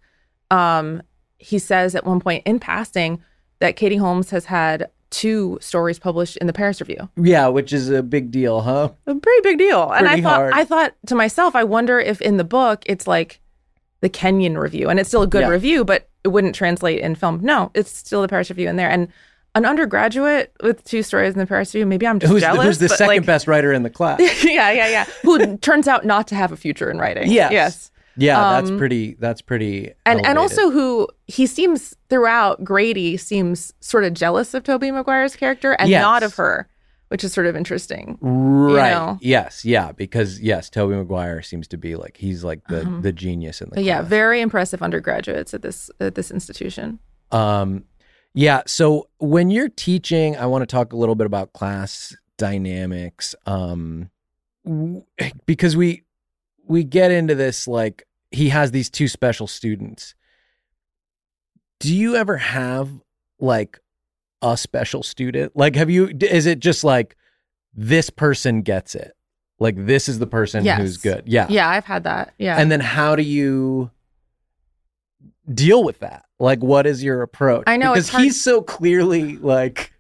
Um, 0.51 1.03
he 1.39 1.59
says 1.59 1.95
at 1.95 2.07
one 2.07 2.21
point 2.21 2.45
in 2.47 2.59
passing 2.61 3.21
that 3.59 3.75
Katie 3.77 3.97
Holmes 3.97 4.31
has 4.31 4.45
had 4.47 4.89
two 5.13 5.59
stories 5.61 5.99
published 6.01 6.37
in 6.39 6.47
the 6.49 6.53
Paris 6.53 6.81
Review. 6.81 7.09
yeah, 7.17 7.47
which 7.47 7.73
is 7.73 7.89
a 7.91 8.03
big 8.03 8.31
deal, 8.33 8.61
huh? 8.63 8.91
A 9.07 9.15
pretty 9.15 9.41
big 9.43 9.59
deal. 9.59 9.91
and 9.93 10.09
I 10.09 10.21
thought 10.21 10.37
hard. 10.37 10.53
I 10.55 10.65
thought 10.65 10.95
to 11.07 11.15
myself, 11.15 11.55
I 11.55 11.63
wonder 11.65 12.01
if 12.01 12.21
in 12.21 12.37
the 12.39 12.45
book 12.45 12.83
it's 12.87 13.07
like 13.07 13.41
the 14.01 14.09
Kenyon 14.09 14.59
review 14.59 14.89
and 14.89 14.99
it's 14.99 15.09
still 15.09 15.23
a 15.23 15.27
good 15.29 15.43
Yeah. 15.43 15.49
review, 15.49 15.85
but 15.85 16.09
it 16.25 16.29
wouldn't 16.29 16.55
translate 16.57 17.01
in 17.01 17.15
film. 17.15 17.39
No, 17.43 17.71
it's 17.75 17.91
still 17.97 18.23
the 18.23 18.29
Paris 18.29 18.51
Review 18.51 18.69
in 18.69 18.75
there. 18.77 18.91
And 18.91 19.09
an 19.55 19.65
undergraduate 19.67 20.51
with 20.63 20.83
two 20.85 21.03
stories 21.03 21.35
in 21.35 21.39
the 21.39 21.47
Paris 21.47 21.75
Review, 21.75 21.87
maybe 21.87 22.07
I'm 22.07 22.19
just 22.19 22.33
Who's, 22.33 22.41
jealous. 22.43 22.65
who's 22.67 22.79
the 22.79 22.89
second 22.89 23.07
like, 23.09 23.27
best 23.27 23.47
writer 23.47 23.73
in 23.73 23.83
the 23.83 23.91
class? 23.91 24.19
yeah, 24.45 24.73
yeah, 24.73 24.89
yeah. 24.89 25.05
Who 25.23 25.57
turns 25.59 25.87
out 25.87 26.05
not 26.07 26.27
to 26.29 26.35
have 26.35 26.51
a 26.53 26.57
future 26.57 26.91
in 26.91 26.99
writing. 26.99 27.31
Yes. 27.31 27.53
Yes. 27.53 27.91
Yeah, 28.17 28.61
that's 28.61 28.71
Um, 28.71 28.79
pretty. 28.79 29.17
That's 29.19 29.41
pretty. 29.43 29.93
And 30.07 30.25
and 30.27 30.39
also 30.39 30.71
who 30.71 31.09
he 31.27 31.47
seems 31.47 31.95
throughout 32.11 32.63
Grady 32.65 33.17
seems 33.17 33.73
sort 33.81 34.05
of 34.05 34.13
jealous 34.15 34.55
of 34.55 34.65
Tobey 34.65 34.91
Maguire's 34.91 35.35
character 35.37 35.73
and 35.73 35.89
Yes. 35.89 36.03
not 36.03 36.23
of 36.23 36.35
her, 36.35 36.69
which 37.09 37.25
is 37.25 37.33
sort 37.33 37.47
of 37.47 37.57
interesting. 37.57 38.19
Right. 38.21 38.91
know? 38.91 39.19
Yes. 39.23 39.65
Yeah. 39.65 39.93
Because 39.93 40.41
yes, 40.41 40.69
Toby 40.71 40.95
Maguire 40.95 41.41
seems 41.43 41.67
to 41.69 41.77
be 41.79 41.97
like 41.97 42.17
he's 42.19 42.45
like 42.45 42.61
the 42.69 42.83
Um, 42.83 43.03
the 43.03 43.13
genius 43.13 43.61
in 43.63 43.71
the 43.73 43.83
yeah, 43.83 43.99
class. 44.01 44.09
very 44.09 44.41
impressive 44.43 44.83
undergraduates 44.83 45.55
at 45.55 45.63
this 45.63 45.91
at 46.01 46.15
this 46.15 46.31
institution. 46.31 46.99
um, 47.31 47.85
yeah. 48.35 48.63
So 48.67 49.09
when 49.19 49.51
you're 49.51 49.69
teaching, 49.69 50.37
I 50.37 50.47
want 50.47 50.63
to 50.63 50.67
talk 50.67 50.93
a 50.93 50.97
little 50.97 51.15
bit 51.15 51.27
about 51.27 51.53
class 51.53 52.15
dynamics. 52.39 53.35
Um, 53.47 54.11
w- 54.65 55.03
because 55.47 55.77
we 55.77 56.03
we 56.73 56.85
get 56.85 57.11
into 57.11 57.35
this 57.35 57.69
like 57.69 58.07
he 58.31 58.49
has 58.49 58.71
these 58.71 58.91
two 58.91 59.09
special 59.09 59.47
students. 59.47 60.15
Do 61.81 61.95
you 61.95 62.17
ever 62.17 62.37
have 62.39 62.89
like 63.39 63.79
a 64.41 64.57
special 64.57 65.03
student? 65.03 65.53
Like, 65.55 65.77
have 65.77 65.91
you? 65.91 66.09
Is 66.21 66.47
it 66.47 66.59
just 66.61 66.83
like 66.85 67.17
this 67.75 68.11
person 68.11 68.63
gets 68.63 68.95
it? 68.95 69.13
Like 69.59 69.75
this 69.87 70.09
is 70.09 70.19
the 70.19 70.27
person 70.27 70.65
Yes. 70.65 70.81
who's 70.81 70.97
good. 70.97 71.25
Yeah. 71.27 71.47
Yeah, 71.49 71.69
I've 71.69 71.85
had 71.85 72.05
that. 72.05 72.35
Yeah. 72.39 72.57
And 72.57 72.71
then 72.73 72.81
how 72.81 73.15
do 73.17 73.23
you 73.23 73.91
deal 75.53 75.85
with 75.85 76.01
that? 76.01 76.25
Like, 76.39 76.61
what 76.63 76.87
is 76.87 77.03
your 77.05 77.23
approach? 77.23 77.65
I 77.67 77.77
know, 77.77 77.93
because 77.93 78.09
hard- 78.09 78.25
he's 78.25 78.43
so 78.43 78.63
clearly 78.63 79.37
like 79.37 79.93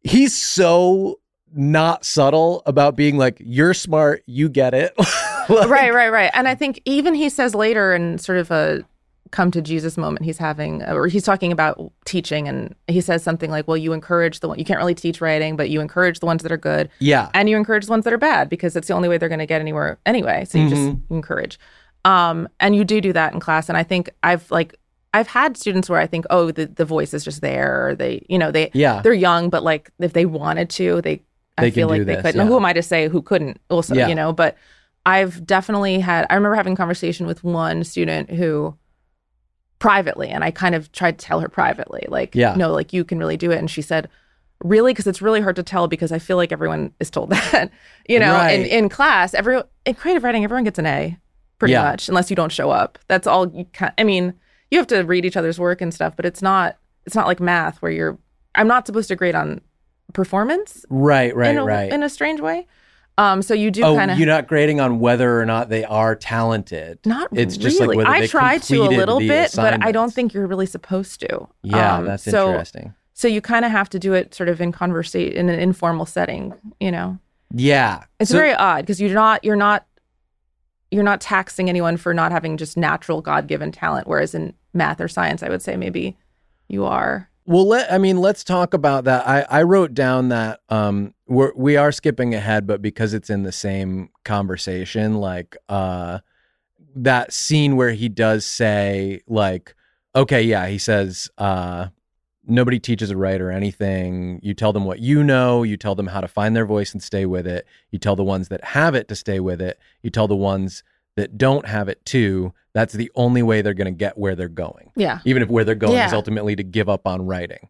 he's 0.00 0.36
so 0.36 1.17
not 1.54 2.04
subtle 2.04 2.62
about 2.66 2.96
being 2.96 3.16
like 3.16 3.36
you're 3.40 3.74
smart, 3.74 4.22
you 4.26 4.48
get 4.48 4.74
it. 4.74 4.94
Like, 5.50 5.70
right, 5.70 5.94
right, 5.94 6.10
right. 6.12 6.30
And 6.34 6.46
I 6.46 6.54
think 6.54 6.82
even 6.84 7.14
he 7.14 7.30
says 7.30 7.54
later 7.54 7.94
in 7.94 8.18
sort 8.18 8.36
of 8.36 8.50
a 8.50 8.84
come 9.30 9.50
to 9.52 9.62
Jesus 9.62 9.96
moment 9.96 10.22
he's 10.26 10.36
having, 10.36 10.82
or 10.82 11.06
he's 11.06 11.24
talking 11.24 11.52
about 11.52 11.90
teaching, 12.04 12.46
and 12.48 12.74
he 12.86 13.00
says 13.00 13.22
something 13.22 13.50
like, 13.50 13.66
"Well, 13.66 13.78
you 13.78 13.94
encourage 13.94 14.40
the 14.40 14.48
one 14.48 14.58
you 14.58 14.64
can't 14.66 14.76
really 14.78 14.94
teach 14.94 15.22
writing, 15.22 15.56
but 15.56 15.70
you 15.70 15.80
encourage 15.80 16.20
the 16.20 16.26
ones 16.26 16.42
that 16.42 16.52
are 16.52 16.58
good, 16.58 16.90
Yeah. 16.98 17.30
and 17.32 17.48
you 17.48 17.56
encourage 17.56 17.86
the 17.86 17.92
ones 17.92 18.04
that 18.04 18.12
are 18.12 18.18
bad 18.18 18.50
because 18.50 18.76
it's 18.76 18.88
the 18.88 18.92
only 18.94 19.08
way 19.08 19.16
they're 19.16 19.30
going 19.30 19.38
to 19.38 19.46
get 19.46 19.62
anywhere 19.62 19.98
anyway. 20.04 20.44
So 20.44 20.58
you 20.58 20.68
just 20.68 20.82
Mm-hmm. 20.82 21.14
encourage, 21.14 21.58
um, 22.04 22.46
and 22.60 22.76
you 22.76 22.84
do 22.84 23.00
do 23.00 23.14
that 23.14 23.32
in 23.32 23.40
class. 23.40 23.70
And 23.70 23.78
I 23.78 23.84
think 23.84 24.10
I've 24.22 24.50
like 24.50 24.74
I've 25.14 25.28
had 25.28 25.56
students 25.56 25.88
where 25.88 25.98
I 25.98 26.06
think, 26.06 26.26
oh, 26.28 26.50
the 26.50 26.66
the 26.66 26.84
voice 26.84 27.14
is 27.14 27.24
just 27.24 27.40
there, 27.40 27.88
or 27.88 27.94
they, 27.94 28.26
you 28.28 28.38
know, 28.38 28.50
they 28.50 28.70
Yeah. 28.74 29.00
they're 29.00 29.14
young, 29.14 29.48
but 29.48 29.62
like 29.62 29.90
if 29.98 30.12
they 30.12 30.26
wanted 30.26 30.68
to, 30.70 31.00
they, 31.00 31.22
I 31.64 31.70
feel 31.70 31.88
can 31.88 31.90
like 31.94 32.00
do 32.00 32.04
they 32.04 32.14
this, 32.16 32.22
could. 32.22 32.34
yeah. 32.34 32.42
Now, 32.42 32.48
who 32.48 32.56
am 32.56 32.64
I 32.64 32.72
to 32.72 32.82
say 32.82 33.08
who 33.08 33.22
couldn't? 33.22 33.60
Also, 33.70 33.94
Yeah. 33.94 34.08
you 34.08 34.14
know, 34.14 34.32
but 34.32 34.56
I've 35.06 35.46
definitely 35.46 36.00
had. 36.00 36.26
I 36.30 36.34
remember 36.34 36.54
having 36.56 36.74
a 36.74 36.76
conversation 36.76 37.26
with 37.26 37.42
one 37.44 37.84
student 37.84 38.30
who 38.30 38.76
privately, 39.78 40.28
and 40.28 40.42
I 40.42 40.50
kind 40.50 40.74
of 40.74 40.90
tried 40.92 41.18
to 41.18 41.24
tell 41.24 41.40
her 41.40 41.48
privately, 41.48 42.04
like, 42.08 42.34
Yeah. 42.34 42.54
no, 42.56 42.72
like 42.72 42.92
you 42.92 43.04
can 43.04 43.18
really 43.18 43.36
do 43.36 43.50
it. 43.50 43.58
And 43.58 43.70
she 43.70 43.82
said, 43.82 44.08
really 44.64 44.92
because 44.92 45.06
it's 45.06 45.22
really 45.22 45.40
hard 45.40 45.54
to 45.54 45.62
tell 45.62 45.86
because 45.86 46.10
I 46.10 46.18
feel 46.18 46.36
like 46.36 46.50
everyone 46.50 46.92
is 46.98 47.10
told 47.10 47.30
that. 47.52 47.70
you 48.08 48.18
know, 48.18 48.40
in, 48.48 48.64
in 48.66 48.88
class, 48.88 49.34
every 49.34 49.62
in 49.86 49.94
creative 49.94 50.24
writing, 50.24 50.42
everyone 50.42 50.64
gets 50.64 50.78
an 50.80 50.86
A 50.86 51.16
pretty 51.58 51.72
Yeah. 51.72 51.82
much, 51.84 52.08
unless 52.08 52.28
you 52.28 52.34
don't 52.36 52.50
show 52.52 52.70
up. 52.70 52.98
That's 53.06 53.26
all 53.26 53.48
you 53.54 53.66
can 53.72 53.92
I 53.96 54.04
mean, 54.04 54.34
you 54.70 54.78
have 54.78 54.86
to 54.88 55.02
read 55.02 55.24
each 55.24 55.36
other's 55.36 55.58
work 55.60 55.80
and 55.80 55.94
stuff, 55.94 56.16
but 56.16 56.26
it's 56.26 56.42
not 56.42 56.76
it's 57.06 57.14
not 57.14 57.26
like 57.28 57.38
math 57.40 57.80
where 57.80 57.92
you're 57.92 58.18
I'm 58.56 58.66
not 58.66 58.86
supposed 58.86 59.08
to 59.08 59.16
grade 59.16 59.36
on 59.36 59.60
performance 60.12 60.84
Right, 60.88 61.34
right, 61.34 61.50
in 61.50 61.58
a, 61.58 61.64
right. 61.64 61.92
in 61.92 62.02
a 62.02 62.08
strange 62.08 62.40
way. 62.40 62.66
Um, 63.18 63.42
so 63.42 63.52
you 63.52 63.72
do 63.72 63.82
oh, 63.82 63.96
kind 63.96 64.12
of 64.12 64.18
you're 64.18 64.28
not 64.28 64.46
grading 64.46 64.80
on 64.80 65.00
whether 65.00 65.40
or 65.40 65.44
not 65.44 65.68
they 65.70 65.84
are 65.84 66.14
talented. 66.14 67.00
not 67.04 67.28
It's 67.32 67.56
just 67.56 67.80
like 67.80 67.88
really. 67.88 67.96
whether 68.04 68.10
I 68.10 68.26
try 68.28 68.58
to 68.58 68.76
a 68.82 68.86
little 68.88 69.18
bit, 69.18 69.52
but 69.56 69.82
I 69.84 69.90
don't 69.90 70.14
think 70.14 70.32
you're 70.32 70.46
really 70.46 70.66
supposed 70.66 71.18
to. 71.20 71.48
Yeah, 71.62 71.96
Um, 71.96 72.04
that's 72.04 72.22
so, 72.22 72.50
interesting. 72.50 72.94
So 73.14 73.26
you 73.26 73.40
kind 73.40 73.64
of 73.64 73.72
have 73.72 73.88
to 73.90 73.98
do 73.98 74.12
it 74.14 74.34
sort 74.36 74.48
of 74.48 74.60
in 74.60 74.70
conversation 74.70 75.36
in 75.36 75.48
an 75.48 75.58
informal 75.58 76.06
setting. 76.06 76.54
You 76.78 76.92
know, 76.92 77.18
Yeah, 77.52 78.04
it's 78.20 78.30
So- 78.30 78.36
very 78.38 78.54
odd 78.54 78.82
because 78.82 79.00
you're 79.00 79.14
not 79.14 79.42
you're 79.44 79.56
not 79.56 79.84
you're 80.92 81.02
not 81.02 81.20
taxing 81.20 81.68
anyone 81.68 81.96
for 81.96 82.14
not 82.14 82.30
having 82.30 82.56
just 82.56 82.76
natural 82.76 83.20
God 83.20 83.46
given 83.48 83.72
talent, 83.72 84.06
whereas 84.06 84.32
in 84.34 84.54
math 84.72 85.00
or 85.00 85.08
science, 85.08 85.42
I 85.42 85.48
would 85.48 85.60
say 85.60 85.76
maybe 85.76 86.16
you 86.68 86.84
are. 86.84 87.28
Well, 87.48 87.66
let 87.66 87.90
I 87.90 87.96
mean, 87.96 88.18
let's 88.18 88.44
talk 88.44 88.74
about 88.74 89.04
that. 89.04 89.26
I 89.26 89.40
I 89.48 89.62
wrote 89.62 89.94
down 89.94 90.28
that 90.28 90.60
um 90.68 91.14
we're 91.26 91.52
we 91.56 91.78
are 91.78 91.90
skipping 91.92 92.34
ahead, 92.34 92.66
but 92.66 92.82
because 92.82 93.14
it's 93.14 93.30
in 93.30 93.42
the 93.42 93.52
same 93.52 94.10
conversation, 94.22 95.14
like 95.14 95.56
uh 95.70 96.18
that 96.94 97.32
scene 97.32 97.76
where 97.76 97.92
he 97.92 98.10
does 98.10 98.44
say 98.44 99.22
like, 99.26 99.74
okay, 100.14 100.42
yeah, 100.42 100.66
he 100.66 100.76
says 100.76 101.30
uh 101.38 101.86
nobody 102.46 102.78
teaches 102.78 103.10
a 103.10 103.16
writer 103.16 103.50
anything. 103.50 104.40
You 104.42 104.52
tell 104.52 104.74
them 104.74 104.84
what 104.84 104.98
you 104.98 105.24
know. 105.24 105.62
You 105.62 105.78
tell 105.78 105.94
them 105.94 106.08
how 106.08 106.20
to 106.20 106.28
find 106.28 106.54
their 106.54 106.66
voice 106.66 106.92
and 106.92 107.02
stay 107.02 107.24
with 107.24 107.46
it. 107.46 107.66
You 107.90 107.98
tell 107.98 108.14
the 108.14 108.24
ones 108.24 108.48
that 108.48 108.62
have 108.62 108.94
it 108.94 109.08
to 109.08 109.16
stay 109.16 109.40
with 109.40 109.62
it. 109.62 109.78
You 110.02 110.10
tell 110.10 110.28
the 110.28 110.36
ones 110.36 110.82
that 111.18 111.36
don't 111.36 111.66
have 111.66 111.88
it 111.88 112.04
too. 112.04 112.52
That's 112.74 112.94
the 112.94 113.10
only 113.14 113.42
way 113.42 113.60
they're 113.60 113.74
going 113.74 113.92
to 113.92 113.98
get 113.98 114.16
where 114.16 114.34
they're 114.36 114.48
going 114.48 114.92
Yeah. 114.96 115.18
even 115.24 115.42
if 115.42 115.48
where 115.48 115.64
they're 115.64 115.74
going 115.74 115.98
is 116.06 116.12
ultimately 116.12 116.54
to 116.56 116.62
give 116.62 116.88
up 116.88 117.06
on 117.06 117.26
writing. 117.26 117.68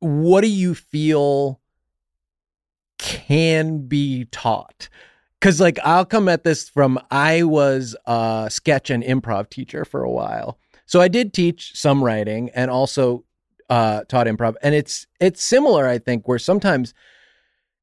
What 0.00 0.40
do 0.40 0.48
you 0.48 0.74
feel 0.74 1.60
can 2.98 3.86
be 3.86 4.24
taught? 4.26 4.88
Because 5.40 5.60
like 5.60 5.78
I'll 5.84 6.04
come 6.06 6.28
at 6.28 6.44
this 6.44 6.68
from 6.68 6.98
I 7.10 7.42
was 7.42 7.94
a 8.06 8.48
sketch 8.50 8.90
and 8.90 9.02
improv 9.02 9.50
teacher 9.50 9.84
for 9.84 10.02
a 10.02 10.10
while, 10.10 10.58
so 10.86 11.00
I 11.00 11.08
did 11.08 11.32
teach 11.32 11.72
some 11.78 12.02
writing 12.02 12.50
and 12.54 12.70
also 12.70 13.24
uh, 13.68 14.04
taught 14.04 14.26
improv, 14.26 14.54
and 14.62 14.74
it's 14.74 15.06
it's 15.20 15.42
similar 15.42 15.86
I 15.86 15.98
think 15.98 16.26
where 16.26 16.38
sometimes, 16.38 16.94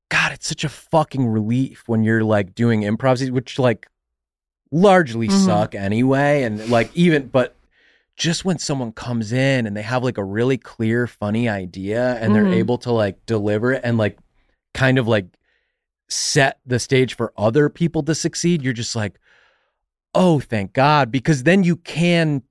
God, 0.09 0.31
it's 0.31 0.47
such 0.47 0.63
a 0.63 0.69
fucking 0.69 1.27
relief 1.27 1.83
when 1.87 2.03
you're 2.03 2.23
like 2.23 2.55
doing 2.55 2.81
improv, 2.81 3.29
which 3.29 3.59
like 3.59 3.87
largely 4.73 5.27
Mhm. 5.27 5.45
suck 5.45 5.75
anyway, 5.75 6.43
and 6.43 6.67
like 6.69 6.89
even 6.95 7.27
but 7.27 7.55
just 8.15 8.43
when 8.43 8.57
someone 8.59 8.91
comes 8.91 9.31
in 9.31 9.65
and 9.67 9.77
they 9.77 9.81
have 9.83 10.03
like 10.03 10.17
a 10.17 10.23
really 10.23 10.57
clear, 10.57 11.07
funny 11.07 11.47
idea 11.47 12.15
and 12.19 12.33
they're 12.35 12.43
Mhm. 12.43 12.55
able 12.55 12.77
to 12.79 12.91
like 12.91 13.23
deliver 13.25 13.71
it 13.71 13.81
and 13.83 13.97
like 13.97 14.17
kind 14.73 14.97
of 14.97 15.07
like 15.07 15.25
set 16.09 16.59
the 16.65 16.79
stage 16.79 17.15
for 17.15 17.31
other 17.37 17.69
people 17.69 18.03
to 18.03 18.13
succeed, 18.15 18.61
you're 18.63 18.73
just 18.73 18.95
like, 18.95 19.19
oh, 20.15 20.39
thank 20.39 20.73
God. 20.73 21.11
Because 21.11 21.43
then 21.43 21.63
you 21.63 21.75
can 21.75 22.43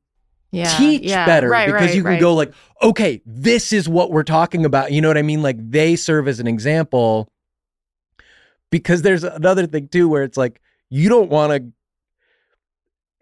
Yeah. 0.51 0.77
teach 0.79 1.03
yeah. 1.03 1.27
better 1.27 1.49
Right, 1.49 1.67
because 1.67 1.89
right, 1.89 1.95
you 1.95 2.03
can 2.03 2.13
right. 2.13 2.21
go 2.21 2.35
like, 2.35 2.53
okay, 2.83 3.23
this 3.25 3.73
is 3.73 3.89
what 3.89 4.11
we're 4.11 4.25
talking 4.25 4.65
about. 4.65 4.91
You 4.93 5.01
know 5.01 5.09
what 5.09 5.19
I 5.19 5.23
mean? 5.23 5.43
Like 5.43 5.57
they 5.59 5.95
serve 5.97 6.27
as 6.29 6.41
an 6.41 6.47
example. 6.49 7.29
Because 8.71 9.03
there's 9.03 9.23
another 9.25 9.67
thing 9.67 9.89
too 9.89 10.09
where 10.09 10.23
it's 10.25 10.37
like 10.37 10.61
you 10.91 11.09
don't 11.09 11.31
want 11.31 11.53
to 11.53 11.73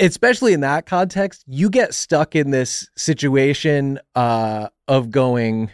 especially 0.00 0.52
in 0.52 0.60
that 0.60 0.86
context, 0.86 1.44
you 1.46 1.70
get 1.70 1.94
stuck 1.94 2.34
in 2.34 2.50
this 2.50 2.88
situation 2.96 3.98
uh 4.14 4.68
of 4.88 5.10
going 5.10 5.70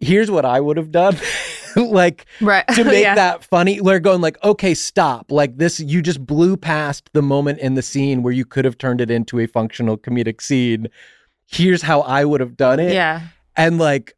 here's 0.00 0.30
what 0.30 0.44
I 0.44 0.60
would 0.60 0.76
have 0.76 0.90
done. 0.90 1.16
like 1.76 2.26
right 2.40 2.66
to 2.68 2.84
make 2.84 3.04
yeah. 3.04 3.14
that 3.14 3.44
funny. 3.44 3.80
They're 3.80 4.00
going 4.00 4.20
like, 4.20 4.42
okay, 4.42 4.74
stop. 4.74 5.30
Like 5.30 5.58
this, 5.58 5.78
you 5.78 6.02
just 6.02 6.24
blew 6.26 6.56
past 6.56 7.10
the 7.12 7.22
moment 7.22 7.60
in 7.60 7.74
the 7.74 7.82
scene 7.82 8.22
where 8.22 8.32
you 8.32 8.44
could 8.44 8.64
have 8.64 8.78
turned 8.78 9.00
it 9.00 9.10
into 9.10 9.38
a 9.38 9.46
functional 9.46 9.96
comedic 9.96 10.40
scene. 10.40 10.88
Here's 11.46 11.82
how 11.82 12.00
I 12.00 12.24
would 12.24 12.40
have 12.40 12.56
done 12.56 12.80
it. 12.80 12.92
Yeah. 12.92 13.22
And 13.56 13.78
like, 13.78 14.14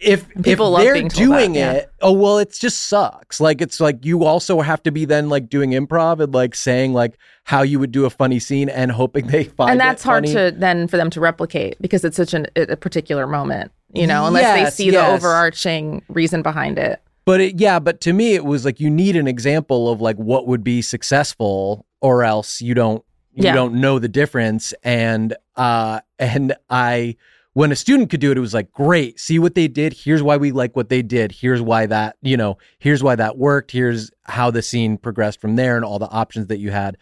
if 0.00 0.28
People 0.42 0.66
if 0.66 0.72
love 0.72 0.82
they're 0.82 0.94
being 0.94 1.08
doing 1.08 1.52
that, 1.54 1.58
yeah. 1.58 1.72
it, 1.72 1.92
oh 2.02 2.12
well, 2.12 2.38
it 2.38 2.52
just 2.52 2.82
sucks. 2.86 3.40
Like 3.40 3.60
it's 3.60 3.80
like 3.80 4.04
you 4.04 4.24
also 4.24 4.60
have 4.60 4.82
to 4.84 4.92
be 4.92 5.04
then 5.04 5.28
like 5.28 5.48
doing 5.48 5.70
improv 5.72 6.20
and 6.20 6.32
like 6.32 6.54
saying 6.54 6.92
like 6.92 7.18
how 7.44 7.62
you 7.62 7.80
would 7.80 7.90
do 7.90 8.04
a 8.04 8.10
funny 8.10 8.38
scene 8.38 8.68
and 8.68 8.92
hoping 8.92 9.26
they 9.26 9.44
find 9.56 9.70
it. 9.70 9.72
and 9.72 9.80
that's 9.80 10.02
hard 10.04 10.24
funny. 10.28 10.34
to 10.52 10.56
then 10.56 10.86
for 10.86 10.96
them 10.96 11.10
to 11.10 11.20
replicate 11.20 11.76
because 11.80 12.04
it's 12.04 12.16
such 12.16 12.32
an, 12.32 12.46
a 12.56 12.76
particular 12.76 13.26
moment, 13.26 13.72
you 13.92 14.06
know, 14.06 14.26
unless 14.26 14.54
they 14.54 14.60
Yes, 14.60 14.74
see 14.76 14.90
the 14.90 15.04
overarching 15.04 16.02
reason 16.08 16.42
behind 16.42 16.78
it. 16.78 17.00
But 17.24 17.40
it, 17.40 17.60
yeah, 17.60 17.78
but 17.78 18.00
to 18.02 18.12
me, 18.12 18.34
it 18.34 18.44
was 18.44 18.64
like 18.64 18.80
you 18.80 18.88
need 18.90 19.16
an 19.16 19.26
example 19.28 19.90
of 19.90 20.00
like 20.00 20.16
what 20.16 20.46
would 20.46 20.62
be 20.64 20.80
successful, 20.80 21.84
or 22.00 22.22
else 22.24 22.60
you 22.62 22.74
don't 22.74 23.04
you 23.34 23.44
Yeah. 23.44 23.54
don't 23.54 23.74
know 23.80 23.98
the 23.98 24.08
difference. 24.08 24.72
And 24.84 25.34
uh, 25.56 26.00
and 26.18 26.54
I, 26.70 27.16
when 27.54 27.72
a 27.72 27.76
student 27.76 28.10
could 28.10 28.20
do 28.20 28.30
it, 28.30 28.36
it 28.36 28.40
was 28.40 28.54
like 28.54 28.72
great. 28.72 29.18
See 29.18 29.38
what 29.38 29.54
they 29.54 29.68
did. 29.68 29.92
Here's 29.92 30.22
why 30.22 30.36
we 30.36 30.52
like 30.52 30.76
what 30.76 30.88
they 30.88 31.02
did. 31.02 31.32
Here's 31.32 31.60
why 31.60 31.86
that 31.86 32.16
you 32.22 32.36
know. 32.36 32.58
Here's 32.78 33.02
why 33.02 33.16
that 33.16 33.36
worked. 33.36 33.72
Here's 33.72 34.10
how 34.24 34.50
the 34.50 34.62
scene 34.62 34.98
progressed 34.98 35.40
from 35.40 35.56
there, 35.56 35.76
and 35.76 35.84
all 35.84 35.98
the 35.98 36.10
options 36.10 36.48
that 36.48 36.58
you 36.58 36.70
had. 36.70 36.96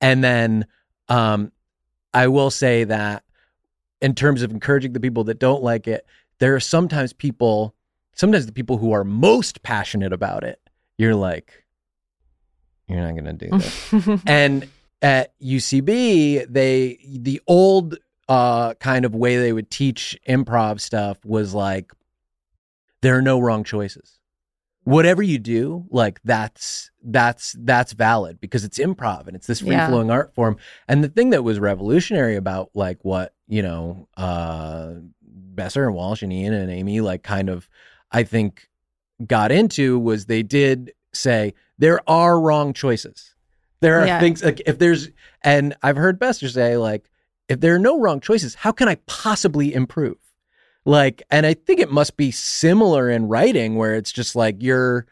And 0.00 0.24
then, 0.24 0.66
um, 1.08 1.52
I 2.12 2.28
will 2.28 2.50
say 2.50 2.84
that 2.84 3.22
in 4.00 4.14
terms 4.14 4.42
of 4.42 4.50
encouraging 4.50 4.92
the 4.92 5.00
people 5.00 5.24
that 5.24 5.38
don't 5.38 5.62
like 5.62 5.86
it, 5.86 6.04
there 6.38 6.56
are 6.56 6.60
sometimes 6.60 7.12
people 7.12 7.74
sometimes 8.14 8.46
the 8.46 8.52
people 8.52 8.78
who 8.78 8.92
are 8.92 9.04
most 9.04 9.62
passionate 9.62 10.12
about 10.12 10.44
it, 10.44 10.60
you're 10.98 11.14
like, 11.14 11.64
you're 12.88 13.00
not 13.00 13.12
going 13.12 13.24
to 13.24 13.32
do 13.32 13.58
this. 13.58 14.20
and 14.26 14.68
at 15.00 15.38
UCB, 15.40 16.46
they, 16.48 16.98
the 17.08 17.40
old 17.46 17.96
uh, 18.28 18.74
kind 18.74 19.04
of 19.04 19.14
way 19.14 19.36
they 19.36 19.52
would 19.52 19.70
teach 19.70 20.18
improv 20.28 20.80
stuff 20.80 21.24
was 21.24 21.54
like, 21.54 21.92
there 23.00 23.16
are 23.16 23.22
no 23.22 23.40
wrong 23.40 23.64
choices. 23.64 24.18
Whatever 24.84 25.22
you 25.22 25.38
do, 25.38 25.84
like 25.90 26.20
that's 26.24 26.90
that's 27.04 27.54
that's 27.60 27.92
valid 27.92 28.40
because 28.40 28.64
it's 28.64 28.78
improv 28.78 29.28
and 29.28 29.36
it's 29.36 29.46
this 29.46 29.60
free 29.60 29.70
Yeah. 29.70 29.86
flowing 29.86 30.10
art 30.10 30.34
form. 30.34 30.56
And 30.88 31.04
the 31.04 31.08
thing 31.08 31.30
that 31.30 31.44
was 31.44 31.60
revolutionary 31.60 32.34
about 32.34 32.70
like 32.74 32.98
what 33.04 33.32
you 33.46 33.62
know, 33.62 34.08
uh, 34.16 34.94
Besser 35.22 35.86
and 35.86 35.94
Walsh 35.94 36.22
and 36.22 36.32
Ian 36.32 36.52
and 36.54 36.70
Amy 36.70 37.00
like 37.00 37.22
kind 37.22 37.48
of 37.48 37.68
I 38.10 38.24
think 38.24 38.68
got 39.24 39.52
into 39.52 39.98
was 40.00 40.26
they 40.26 40.42
did 40.42 40.92
say 41.12 41.54
there 41.78 42.00
are 42.10 42.40
wrong 42.40 42.72
choices. 42.72 43.34
There 43.82 44.00
are 44.00 44.06
Yeah. 44.06 44.18
things 44.18 44.42
like 44.42 44.62
if 44.66 44.78
there's 44.80 45.10
and 45.42 45.76
I've 45.82 45.96
heard 45.96 46.18
Besser 46.18 46.48
say 46.48 46.76
like 46.76 47.08
if 47.48 47.60
there 47.60 47.74
are 47.74 47.78
no 47.78 47.98
wrong 48.00 48.20
choices, 48.20 48.54
how 48.54 48.72
can 48.72 48.88
I 48.88 48.96
possibly 49.06 49.74
improve? 49.74 50.16
Like 50.84 51.22
and 51.30 51.46
I 51.46 51.54
think 51.54 51.80
it 51.80 51.90
must 51.90 52.16
be 52.16 52.30
similar 52.30 53.08
in 53.08 53.28
writing 53.28 53.76
where 53.76 53.94
it's 53.94 54.12
just 54.12 54.34
like 54.34 54.56
you're 54.60 55.06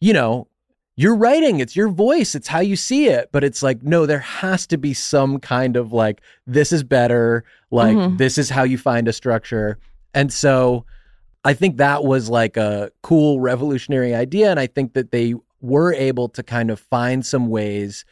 you 0.00 0.12
know, 0.12 0.48
you're 0.96 1.14
writing, 1.14 1.60
it's 1.60 1.76
your 1.76 1.88
voice, 1.88 2.34
it's 2.34 2.48
how 2.48 2.58
you 2.58 2.74
see 2.74 3.06
it, 3.06 3.28
but 3.30 3.44
it's 3.44 3.62
like 3.62 3.82
no, 3.82 4.04
there 4.04 4.18
has 4.18 4.66
to 4.68 4.76
be 4.78 4.92
some 4.94 5.38
kind 5.38 5.76
of 5.76 5.92
like 5.92 6.20
this 6.46 6.72
is 6.72 6.82
better, 6.82 7.44
like 7.70 7.96
Mhm. 7.96 8.18
this 8.18 8.36
is 8.36 8.50
how 8.50 8.64
you 8.64 8.78
find 8.78 9.06
a 9.06 9.12
structure. 9.12 9.78
And 10.12 10.32
so 10.32 10.84
I 11.44 11.54
think 11.54 11.76
that 11.76 12.04
was 12.04 12.28
like 12.28 12.56
a 12.56 12.90
cool 13.02 13.40
revolutionary 13.40 14.14
idea. 14.14 14.50
And 14.50 14.60
I 14.60 14.66
think 14.66 14.94
that 14.94 15.10
they 15.12 15.34
were 15.60 15.92
able 15.94 16.28
to 16.30 16.42
kind 16.42 16.70
of 16.70 16.80
find 16.80 17.24
some 17.24 17.48
ways 17.48 18.04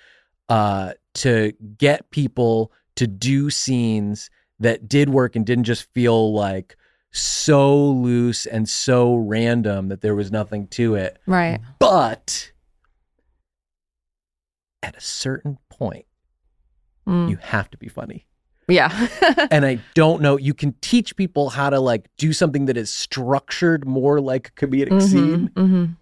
uh, 0.49 0.93
to 1.15 1.53
get 1.79 2.11
people 2.11 2.73
to 3.01 3.07
do 3.07 3.49
scenes 3.49 4.29
that 4.59 4.87
did 4.87 5.09
work 5.09 5.35
and 5.35 5.47
didn't 5.47 5.65
just 5.65 5.91
feel 5.95 6.35
like 6.35 6.77
so 7.13 7.83
loose 7.91 8.45
and 8.45 8.69
so 8.69 9.15
random 9.17 9.89
that 9.89 10.03
there 10.03 10.15
was 10.15 10.31
nothing 10.31 10.67
to 10.69 10.97
it. 10.97 11.19
right. 11.27 11.59
But 11.79 12.53
at 14.83 14.95
a 14.97 15.01
certain 15.01 15.57
point, 15.71 16.05
Mm. 17.09 17.31
you 17.31 17.37
have 17.41 17.71
to 17.71 17.79
be 17.79 17.89
funny. 17.89 18.27
Yeah. 18.69 19.09
and 19.51 19.65
I 19.65 19.81
don't 19.95 20.21
know. 20.21 20.37
You 20.37 20.53
can 20.53 20.75
teach 20.83 21.17
people 21.17 21.49
how 21.49 21.71
to 21.71 21.81
like 21.81 22.09
do 22.19 22.33
something 22.35 22.67
that 22.67 22.77
is 22.77 22.93
structured 22.93 23.87
more 23.87 24.21
like 24.21 24.49
a 24.49 24.53
comedic 24.53 24.91
Mhm, 24.91 25.03
scene, 25.03 25.51
mhm. 25.55 25.97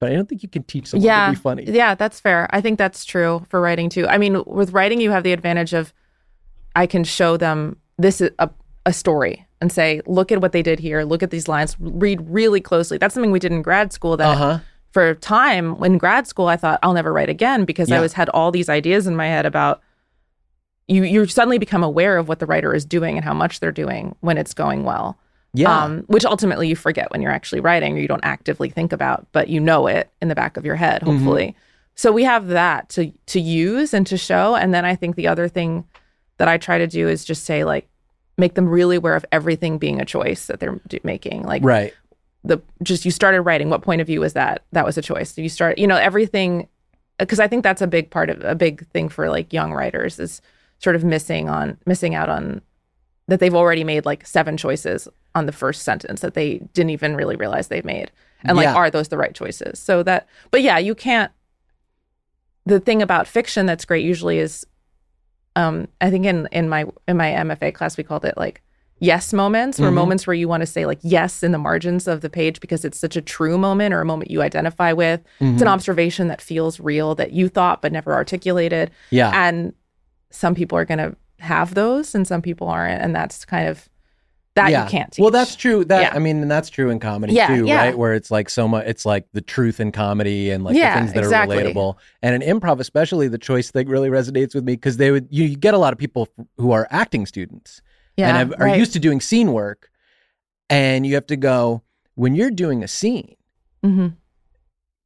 but 0.00 0.12
I 0.12 0.14
don't 0.14 0.28
think 0.28 0.42
you 0.44 0.48
can 0.48 0.62
teach 0.62 0.86
someone 0.86 1.04
Yeah. 1.04 1.26
to 1.26 1.32
be 1.32 1.36
funny. 1.40 1.64
Yeah, 1.66 1.96
that's 1.96 2.20
fair. 2.20 2.46
I 2.50 2.60
think 2.60 2.78
that's 2.78 3.04
true 3.04 3.44
for 3.50 3.60
writing 3.60 3.88
too. 3.90 4.06
I 4.06 4.16
mean, 4.18 4.42
with 4.46 4.70
writing, 4.72 5.00
you 5.00 5.10
have 5.10 5.24
the 5.24 5.32
advantage 5.32 5.74
of 5.74 5.92
I 6.76 6.86
can 6.86 7.04
show 7.04 7.36
them 7.36 7.76
this 7.98 8.20
is 8.20 8.30
a, 8.38 8.48
a 8.86 8.92
story 8.92 9.46
and 9.60 9.70
say, 9.70 10.00
look 10.06 10.32
at 10.32 10.40
what 10.40 10.52
they 10.52 10.62
did 10.62 10.78
here, 10.80 11.04
look 11.04 11.22
at 11.22 11.30
these 11.30 11.46
lines, 11.48 11.76
read 11.78 12.20
really 12.28 12.60
closely. 12.60 12.98
That's 12.98 13.14
something 13.14 13.30
we 13.30 13.38
did 13.38 13.52
in 13.52 13.62
grad 13.62 13.92
school 13.92 14.16
that 14.16 14.28
Uh 14.28 14.34
huh. 14.36 14.58
for 14.92 15.10
a 15.10 15.14
time 15.14 15.76
in 15.84 15.98
grad 15.98 16.26
school 16.26 16.48
I 16.48 16.56
thought 16.56 16.78
I'll 16.82 16.92
never 16.94 17.12
write 17.12 17.28
again 17.28 17.64
because 17.64 17.90
I 17.92 17.96
always 17.96 18.14
had 18.14 18.28
all 18.30 18.50
these 18.50 18.68
ideas 18.68 19.06
in 19.06 19.14
my 19.16 19.26
head 19.26 19.46
about 19.46 19.80
you 20.88 21.04
you 21.04 21.26
suddenly 21.26 21.58
become 21.58 21.84
aware 21.84 22.18
of 22.18 22.28
what 22.28 22.38
the 22.40 22.46
writer 22.46 22.74
is 22.74 22.84
doing 22.84 23.16
and 23.16 23.24
how 23.24 23.32
much 23.34 23.60
they're 23.60 23.70
doing 23.72 24.16
when 24.20 24.36
it's 24.36 24.52
going 24.54 24.84
well. 24.84 25.16
Yeah. 25.54 25.84
Um, 25.84 26.00
which 26.06 26.24
ultimately 26.24 26.66
you 26.68 26.76
forget 26.76 27.10
when 27.10 27.20
you're 27.22 27.30
actually 27.30 27.60
writing 27.60 27.94
or 27.96 28.00
you 28.00 28.08
don't 28.08 28.24
actively 28.24 28.70
think 28.70 28.90
about, 28.92 29.26
but 29.32 29.48
you 29.48 29.60
know 29.60 29.86
it 29.86 30.10
in 30.22 30.28
the 30.28 30.34
back 30.34 30.56
of 30.56 30.64
your 30.64 30.76
head, 30.76 31.02
Mm-hmm. 31.02 31.10
hopefully. 31.18 31.56
So 31.94 32.10
we 32.10 32.24
have 32.24 32.48
that 32.48 32.88
to 32.90 33.12
to 33.26 33.38
use 33.40 33.92
and 33.94 34.06
to 34.06 34.16
show. 34.16 34.56
And 34.56 34.72
then 34.74 34.84
I 34.84 34.96
think 34.96 35.14
the 35.14 35.28
other 35.28 35.46
thing 35.48 35.84
that 36.42 36.48
I 36.48 36.58
try 36.58 36.76
to 36.78 36.88
do 36.88 37.06
is 37.08 37.24
just 37.24 37.44
say 37.44 37.62
like 37.62 37.88
make 38.36 38.54
them 38.54 38.68
really 38.68 38.96
aware 38.96 39.14
of 39.14 39.24
everything 39.30 39.78
being 39.78 40.00
a 40.00 40.04
choice 40.04 40.46
that 40.46 40.58
they're 40.58 40.80
do- 40.88 40.98
making. 41.04 41.44
Like 41.44 41.62
right. 41.62 41.94
the 42.42 42.60
just 42.82 43.04
you 43.04 43.12
started 43.12 43.42
writing 43.42 43.70
what 43.70 43.82
point 43.82 44.00
of 44.00 44.08
view 44.08 44.18
was 44.18 44.32
that 44.32 44.64
that 44.72 44.84
was 44.84 44.98
a 44.98 45.02
choice 45.02 45.38
you 45.38 45.48
start 45.48 45.78
you 45.78 45.86
know 45.86 45.94
everything 45.94 46.66
because 47.20 47.38
i 47.38 47.46
think 47.46 47.62
that's 47.62 47.80
a 47.80 47.86
big 47.86 48.10
part 48.10 48.28
of 48.28 48.42
a 48.42 48.56
big 48.56 48.84
thing 48.88 49.08
for 49.08 49.30
like 49.30 49.52
young 49.52 49.72
writers 49.72 50.18
is 50.18 50.40
sort 50.80 50.96
of 50.96 51.04
missing 51.04 51.48
on 51.48 51.78
missing 51.86 52.16
out 52.16 52.28
on 52.28 52.60
that 53.28 53.38
they've 53.38 53.54
already 53.54 53.84
made 53.84 54.04
like 54.04 54.26
seven 54.26 54.56
choices 54.56 55.06
on 55.36 55.46
the 55.46 55.52
first 55.52 55.82
sentence 55.84 56.20
that 56.22 56.34
they 56.34 56.58
didn't 56.74 56.90
even 56.90 57.14
really 57.14 57.36
realize 57.36 57.68
they've 57.68 57.84
made 57.84 58.10
and 58.42 58.56
like 58.56 58.64
Yeah. 58.64 58.74
are 58.74 58.90
those 58.90 59.06
the 59.06 59.16
right 59.18 59.34
choices 59.36 59.78
so 59.78 60.02
that 60.02 60.26
but 60.50 60.62
yeah 60.62 60.78
you 60.78 60.96
can't 60.96 61.30
the 62.66 62.80
thing 62.80 63.00
about 63.02 63.28
fiction 63.28 63.66
that's 63.66 63.84
great 63.84 64.04
usually 64.04 64.38
is 64.40 64.66
um 65.56 65.88
i 66.00 66.10
think 66.10 66.24
in 66.24 66.48
in 66.52 66.68
my 66.68 66.84
in 67.08 67.16
my 67.16 67.30
mfa 67.30 67.72
class 67.74 67.96
we 67.96 68.04
called 68.04 68.24
it 68.24 68.34
like 68.36 68.60
yes 68.98 69.32
moments 69.32 69.80
or 69.80 69.90
Mhm. 69.90 69.94
moments 69.94 70.26
where 70.26 70.34
you 70.34 70.48
want 70.48 70.60
to 70.60 70.66
say 70.66 70.86
like 70.86 70.98
yes 71.02 71.42
in 71.42 71.52
the 71.52 71.58
margins 71.58 72.06
of 72.06 72.20
the 72.20 72.30
page 72.30 72.60
because 72.60 72.84
it's 72.84 72.98
such 72.98 73.16
a 73.16 73.22
true 73.22 73.58
moment 73.58 73.92
or 73.92 74.00
a 74.00 74.04
moment 74.04 74.30
you 74.30 74.42
identify 74.42 74.92
with 74.92 75.20
it's 75.40 75.60
an 75.62 75.68
Mhm. 75.68 75.72
observation 75.72 76.28
that 76.28 76.40
feels 76.40 76.78
real 76.80 77.14
that 77.16 77.32
you 77.32 77.48
thought 77.48 77.82
but 77.82 77.92
never 77.92 78.12
articulated 78.14 78.90
Yeah. 79.10 79.30
and 79.34 79.72
some 80.30 80.54
people 80.54 80.78
are 80.78 80.84
going 80.84 80.98
to 80.98 81.16
have 81.40 81.74
those 81.74 82.14
and 82.14 82.26
some 82.26 82.40
people 82.40 82.68
aren't 82.68 83.02
and 83.02 83.14
that's 83.14 83.44
kind 83.44 83.68
of 83.68 83.88
that 84.54 84.70
yeah. 84.70 84.84
you 84.84 84.90
can't 84.90 85.10
teach. 85.12 85.22
Well, 85.22 85.30
that's 85.30 85.56
true. 85.56 85.84
That 85.84 86.00
Yeah. 86.02 86.12
I 86.14 86.18
mean, 86.18 86.42
and 86.42 86.50
that's 86.50 86.68
true 86.68 86.90
in 86.90 87.00
comedy 87.00 87.32
Yeah, 87.32 87.48
too, 87.48 87.66
right? 87.66 87.96
Where 87.96 88.14
it's 88.14 88.30
like 88.30 88.50
so 88.50 88.68
much. 88.68 88.86
It's 88.86 89.06
like 89.06 89.26
the 89.32 89.40
truth 89.40 89.80
in 89.80 89.92
comedy 89.92 90.50
and 90.50 90.62
like 90.62 90.74
the 90.74 90.80
things 90.80 91.12
that 91.14 91.22
exactly. 91.24 91.56
are 91.58 91.64
relatable. 91.64 91.96
And 92.22 92.42
in 92.42 92.60
improv, 92.60 92.78
especially, 92.78 93.28
the 93.28 93.38
choice 93.38 93.70
thing 93.70 93.88
really 93.88 94.10
resonates 94.10 94.54
with 94.54 94.64
me 94.64 94.74
because 94.74 94.98
they 94.98 95.10
would 95.10 95.28
you, 95.30 95.44
you 95.44 95.56
get 95.56 95.74
a 95.74 95.78
lot 95.78 95.92
of 95.92 95.98
people 95.98 96.28
who 96.58 96.72
are 96.72 96.86
acting 96.90 97.24
students 97.24 97.80
yeah, 98.16 98.28
and 98.28 98.36
have, 98.36 98.60
are 98.60 98.66
right. 98.66 98.78
used 98.78 98.92
to 98.92 98.98
doing 99.00 99.20
scene 99.20 99.52
work, 99.52 99.90
and 100.68 101.06
you 101.06 101.14
have 101.14 101.26
to 101.28 101.36
go 101.36 101.82
when 102.14 102.34
you're 102.34 102.50
doing 102.50 102.82
a 102.82 102.88
scene. 102.88 103.36
Mhm. 103.82 104.14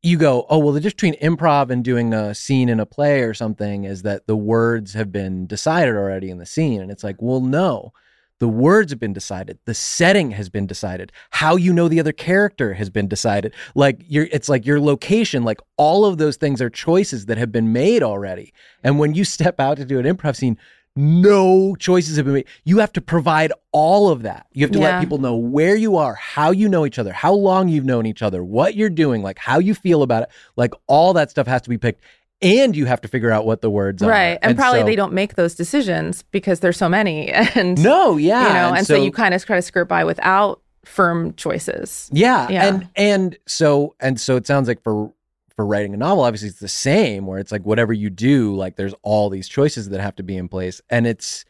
you 0.02 0.18
go, 0.18 0.44
oh 0.50 0.58
well, 0.58 0.72
the 0.72 0.80
difference 0.80 0.94
between 1.00 1.36
improv 1.36 1.70
and 1.70 1.82
doing 1.82 2.12
a 2.12 2.34
scene 2.34 2.68
in 2.68 2.78
a 2.78 2.86
play 2.86 3.22
or 3.22 3.32
something 3.32 3.84
is 3.84 4.02
that 4.02 4.26
the 4.26 4.36
words 4.36 4.92
have 4.92 5.10
been 5.10 5.46
decided 5.46 5.94
already 5.94 6.30
in 6.30 6.38
the 6.38 6.46
scene, 6.46 6.82
and 6.82 6.90
it's 6.90 7.02
like, 7.02 7.16
well, 7.20 7.40
no, 7.40 7.92
the 8.38 8.48
words 8.48 8.92
have 8.92 9.00
been 9.00 9.12
decided, 9.12 9.58
the 9.64 9.74
setting 9.74 10.32
has 10.32 10.48
been 10.48 10.66
decided, 10.66 11.12
how 11.30 11.56
you 11.56 11.72
know 11.72 11.88
the 11.88 12.00
other 12.00 12.12
character 12.12 12.74
has 12.74 12.90
been 12.90 13.08
decided. 13.08 13.54
Like 13.74 14.00
your, 14.06 14.28
it's 14.30 14.48
like 14.48 14.66
your 14.66 14.80
location, 14.80 15.42
like 15.42 15.60
all 15.76 16.04
of 16.04 16.18
those 16.18 16.36
things 16.36 16.60
are 16.60 16.70
choices 16.70 17.26
that 17.26 17.38
have 17.38 17.50
been 17.50 17.72
made 17.72 18.02
already. 18.02 18.52
And 18.82 18.98
when 18.98 19.14
you 19.14 19.24
step 19.36 19.60
out 19.60 19.78
to 19.78 19.84
do 19.84 19.98
an 19.98 20.06
improv 20.06 20.36
scene. 20.36 20.58
No 20.98 21.76
choices 21.76 22.16
have 22.16 22.24
been 22.24 22.32
made. 22.32 22.46
You 22.64 22.78
have 22.78 22.90
to 22.94 23.02
provide 23.02 23.52
all 23.70 24.08
of 24.08 24.22
that. 24.22 24.46
You 24.54 24.64
have 24.64 24.70
to 24.72 24.78
let 24.78 24.98
people 24.98 25.18
know 25.18 25.36
where 25.36 25.76
you 25.76 25.98
are, 25.98 26.14
how 26.14 26.52
you 26.52 26.70
know 26.70 26.86
each 26.86 26.98
other, 26.98 27.12
how 27.12 27.34
long 27.34 27.68
you've 27.68 27.84
known 27.84 28.06
each 28.06 28.22
other, 28.22 28.42
what 28.42 28.74
you're 28.76 28.88
doing, 28.88 29.22
like 29.22 29.38
how 29.38 29.58
you 29.58 29.74
feel 29.74 30.02
about 30.02 30.22
it. 30.22 30.30
Like 30.56 30.72
all 30.86 31.12
that 31.12 31.30
stuff 31.30 31.46
has 31.48 31.60
to 31.60 31.68
be 31.68 31.76
picked. 31.76 32.00
And 32.42 32.76
you 32.76 32.84
have 32.86 33.00
to 33.00 33.08
figure 33.08 33.30
out 33.30 33.46
what 33.46 33.62
the 33.62 33.70
words 33.70 34.02
are. 34.02 34.08
right 34.10 34.38
and, 34.42 34.56
probably 34.56 34.80
so- 34.80 34.86
they 34.86 34.96
don't 34.96 35.12
make 35.12 35.34
those 35.36 35.54
decisions 35.54 36.22
because 36.30 36.60
there's 36.60 36.76
so 36.76 36.88
many 36.88 37.28
and 37.32 37.82
No, 37.82 38.16
yeah. 38.16 38.46
you 38.46 38.54
know 38.54 38.74
and, 38.76 38.86
so, 38.86 38.96
you 38.96 39.10
kind 39.10 39.32
of 39.34 39.44
try 39.44 39.56
to 39.56 39.62
skirt 39.62 39.88
by 39.88 40.04
without 40.04 40.60
firm 40.84 41.32
choices 41.34 42.08
Yeah, 42.12 42.48
Yeah. 42.48 42.66
and 42.66 42.88
and 42.94 43.38
so 43.46 43.94
and 44.00 44.20
so 44.20 44.36
it 44.36 44.46
sounds 44.46 44.68
like 44.68 44.82
for 44.82 45.12
for 45.56 45.64
writing 45.64 45.94
a 45.94 45.96
novel, 45.96 46.22
obviously 46.24 46.48
it's 46.50 46.60
the 46.60 46.68
same. 46.68 47.26
Where 47.26 47.38
it's 47.38 47.50
like 47.50 47.64
whatever 47.64 47.94
you 47.94 48.10
do, 48.10 48.54
like 48.54 48.76
there's 48.76 48.92
all 49.02 49.30
these 49.30 49.48
choices 49.48 49.88
that 49.88 50.00
have 50.02 50.14
to 50.16 50.22
be 50.22 50.36
in 50.36 50.48
place, 50.48 50.82
and 50.90 51.06
it's. 51.06 51.46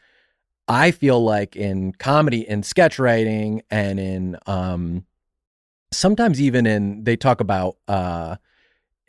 I 0.69 0.91
feel 0.91 1.21
like 1.23 1.55
in 1.57 1.91
comedy, 1.91 2.47
in 2.47 2.63
sketch 2.63 2.99
writing, 2.99 3.63
and 3.69 3.99
in 3.99 4.37
um, 4.47 5.05
sometimes 5.91 6.41
even 6.41 6.65
in 6.65 7.03
they 7.03 7.15
talk 7.17 7.41
about 7.41 7.75
uh, 7.89 8.37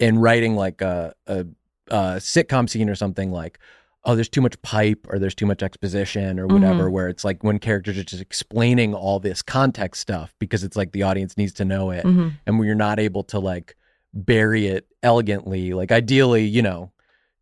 in 0.00 0.18
writing 0.18 0.56
like 0.56 0.80
a, 0.82 1.14
a, 1.28 1.46
a 1.90 2.16
sitcom 2.18 2.68
scene 2.68 2.88
or 2.90 2.94
something 2.94 3.30
like. 3.32 3.58
Oh, 4.04 4.14
there's 4.14 4.28
too 4.28 4.40
much 4.40 4.60
pipe, 4.62 5.06
or 5.10 5.18
there's 5.18 5.34
too 5.34 5.44
much 5.44 5.62
exposition, 5.62 6.38
or 6.38 6.46
whatever. 6.46 6.88
Where 6.88 7.08
it's 7.08 7.24
like 7.24 7.42
when 7.42 7.58
characters 7.58 7.98
are 7.98 8.04
just 8.04 8.22
explaining 8.22 8.94
all 8.94 9.18
this 9.18 9.42
context 9.42 10.00
stuff 10.00 10.34
because 10.38 10.62
it's 10.64 10.76
like 10.76 10.92
the 10.92 11.02
audience 11.02 11.36
needs 11.36 11.52
to 11.54 11.64
know 11.64 11.90
it, 11.90 12.04
Mhm. 12.06 12.32
and 12.46 12.58
when 12.58 12.66
you're 12.66 12.76
not 12.76 13.00
able 13.00 13.24
to 13.24 13.38
like 13.40 13.74
bury 14.14 14.68
it 14.68 14.86
elegantly 15.02 15.74
like 15.74 15.92
ideally 15.92 16.42
you 16.44 16.62
know 16.62 16.90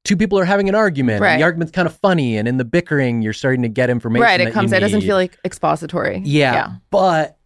two 0.03 0.17
people 0.17 0.37
are 0.39 0.45
having 0.45 0.69
an 0.69 0.75
argument 0.75 1.17
and 1.17 1.23
Right. 1.23 1.37
the 1.37 1.45
argument's 1.45 1.71
kind 1.73 1.87
of 1.87 1.95
funny 1.99 2.37
and 2.37 2.49
in 2.49 2.57
the 2.57 2.65
bickering 2.65 3.23
you're 3.23 3.33
starting 3.33 3.63
to 3.63 3.69
get 3.69 3.89
information 3.89 4.25
right 4.25 4.41
it 4.41 4.53
comes 4.53 4.73
it 4.73 4.81
doesn't 4.81 5.03
feel 5.03 5.15
like 5.15 5.39
expository 5.45 6.21
yeah, 6.25 6.73
but 6.91 7.39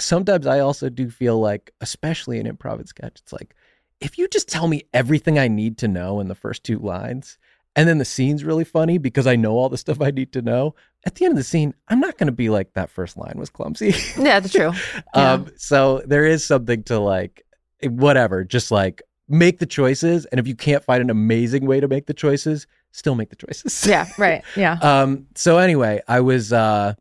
sometimes 0.00 0.46
i 0.46 0.60
also 0.60 0.88
do 0.88 1.10
feel 1.10 1.38
like 1.38 1.72
especially 1.80 2.38
in 2.38 2.46
improv 2.46 2.78
and 2.78 2.88
sketch 2.88 3.18
it's 3.20 3.32
like 3.32 3.54
if 4.00 4.18
you 4.18 4.28
just 4.28 4.48
tell 4.48 4.68
me 4.68 4.82
everything 4.94 5.38
i 5.38 5.48
need 5.48 5.78
to 5.78 5.88
know 5.88 6.20
in 6.20 6.28
the 6.28 6.34
first 6.34 6.64
two 6.64 6.78
lines 6.78 7.38
and 7.76 7.88
then 7.88 7.98
the 7.98 8.04
scene's 8.04 8.44
really 8.44 8.64
funny 8.64 8.98
because 8.98 9.26
i 9.26 9.36
know 9.36 9.52
all 9.52 9.68
the 9.68 9.78
stuff 9.78 10.00
i 10.00 10.10
need 10.10 10.32
to 10.32 10.42
know 10.42 10.74
at 11.06 11.14
the 11.16 11.24
end 11.24 11.32
of 11.32 11.36
the 11.38 11.44
scene 11.44 11.74
i'm 11.88 12.00
not 12.00 12.16
going 12.18 12.26
to 12.26 12.32
be 12.32 12.48
like 12.48 12.72
that 12.74 12.90
first 12.90 13.16
line 13.16 13.34
was 13.36 13.50
clumsy 13.50 13.94
yeah 14.18 14.40
that's 14.40 14.52
true 14.52 14.72
Yeah. 15.14 15.32
um, 15.32 15.46
so 15.56 16.02
there 16.06 16.24
is 16.26 16.44
something 16.44 16.82
to 16.84 16.98
like, 16.98 17.44
whatever, 17.82 18.44
just 18.44 18.70
like 18.70 19.02
make 19.28 19.58
the 19.58 19.66
choices. 19.66 20.24
And 20.26 20.38
if 20.40 20.48
you 20.48 20.54
can't 20.56 20.82
find 20.82 21.00
an 21.02 21.10
amazing 21.10 21.66
way 21.66 21.80
to 21.80 21.86
make 21.88 22.06
the 22.06 22.14
choices, 22.14 22.66
still 22.92 23.14
make 23.14 23.30
the 23.30 23.36
choices. 23.36 23.86
yeah 23.86 24.06
right 24.18 24.42
yeah 24.56 24.78
um, 24.82 25.26
so 25.34 25.58
anyway, 25.58 26.00
I 26.08 26.20
was, 26.20 26.52
uh, 26.52 26.94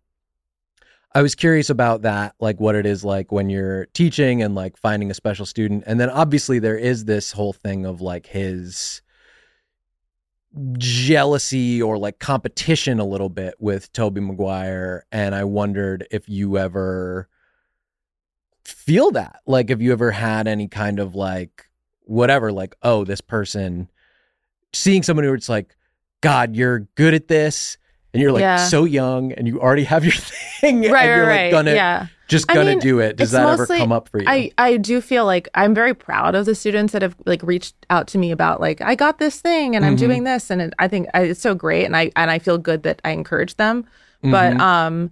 I 1.17 1.23
was 1.23 1.33
curious 1.33 1.71
about 1.71 2.03
that, 2.03 2.35
like 2.39 2.59
what 2.59 2.75
it 2.75 2.85
is 2.85 3.03
like 3.03 3.31
when 3.31 3.49
you're 3.49 3.87
teaching 3.87 4.43
and 4.43 4.53
like 4.53 4.77
finding 4.77 5.09
a 5.09 5.15
special 5.15 5.47
student. 5.47 5.83
And 5.87 5.99
then 5.99 6.11
obviously 6.11 6.59
there 6.59 6.77
is 6.77 7.05
this 7.05 7.31
whole 7.31 7.53
thing 7.53 7.87
of 7.87 8.01
like 8.01 8.27
his 8.27 9.01
jealousy 10.77 11.81
or 11.81 11.97
like 11.97 12.19
competition 12.19 12.99
a 12.99 13.03
little 13.03 13.29
bit 13.29 13.55
with 13.57 13.91
Tobey 13.93 14.21
Maguire. 14.21 15.07
And 15.11 15.33
I 15.33 15.43
wondered 15.43 16.05
if 16.11 16.29
you 16.29 16.59
ever 16.59 17.27
feel 18.63 19.09
that. 19.09 19.39
Like 19.47 19.71
if 19.71 19.81
you 19.81 19.93
ever 19.93 20.11
had 20.11 20.47
any 20.47 20.67
kind 20.67 20.99
of 20.99 21.15
like 21.15 21.65
whatever, 22.01 22.51
like, 22.51 22.75
oh, 22.83 23.05
this 23.05 23.21
person 23.21 23.89
seeing 24.71 25.01
someone 25.01 25.23
who 25.23 25.33
it's 25.33 25.49
like, 25.49 25.75
God, 26.21 26.55
you're 26.55 26.81
good 26.93 27.15
at 27.15 27.27
this. 27.27 27.79
And 28.13 28.21
you're 28.21 28.31
like 28.31 28.41
Yeah. 28.41 28.57
so 28.57 28.83
young 28.85 29.31
and 29.33 29.47
you 29.47 29.59
already 29.61 29.83
have 29.83 30.03
your 30.03 30.13
thing. 30.61 30.81
right 30.81 30.85
and 30.85 30.93
right 30.93 31.05
you're 31.05 31.25
like 31.25 31.29
right 31.29 31.51
gonna 31.51 31.73
yeah 31.73 32.07
just 32.27 32.47
gonna 32.47 32.71
mean, 32.71 32.79
do 32.79 32.99
it. 32.99 33.15
Does 33.15 33.31
that 33.31 33.47
ever 33.47 33.65
come 33.65 33.91
up 33.93 34.09
for 34.09 34.17
you? 34.19 34.25
I, 34.27 34.51
I 34.57 34.75
do 34.75 34.99
feel 34.99 35.23
like 35.25 35.47
I'm 35.55 35.73
very 35.73 35.93
proud 35.93 36.35
of 36.35 36.45
the 36.45 36.55
students 36.55 36.91
that 36.91 37.01
have 37.01 37.15
like 37.25 37.41
reached 37.41 37.73
out 37.89 38.07
to 38.07 38.17
me 38.17 38.31
about 38.31 38.59
like 38.59 38.81
I 38.81 38.95
got 38.95 39.17
this 39.17 39.39
thing 39.39 39.75
and 39.77 39.85
I'm 39.85 39.95
Mhm. 39.95 39.99
doing 39.99 40.23
this 40.25 40.49
and 40.49 40.61
it, 40.61 40.73
I 40.77 40.87
think 40.89 41.07
I, 41.13 41.21
it's 41.21 41.39
so 41.41 41.55
great 41.55 41.85
and 41.85 41.95
I 41.95 42.11
and 42.17 42.29
I 42.29 42.39
feel 42.39 42.57
good 42.57 42.83
that 42.83 43.01
I 43.05 43.11
encourage 43.11 43.55
them. 43.55 43.85
But 44.23 44.53
Mhm. 44.55 44.59
um, 44.59 45.11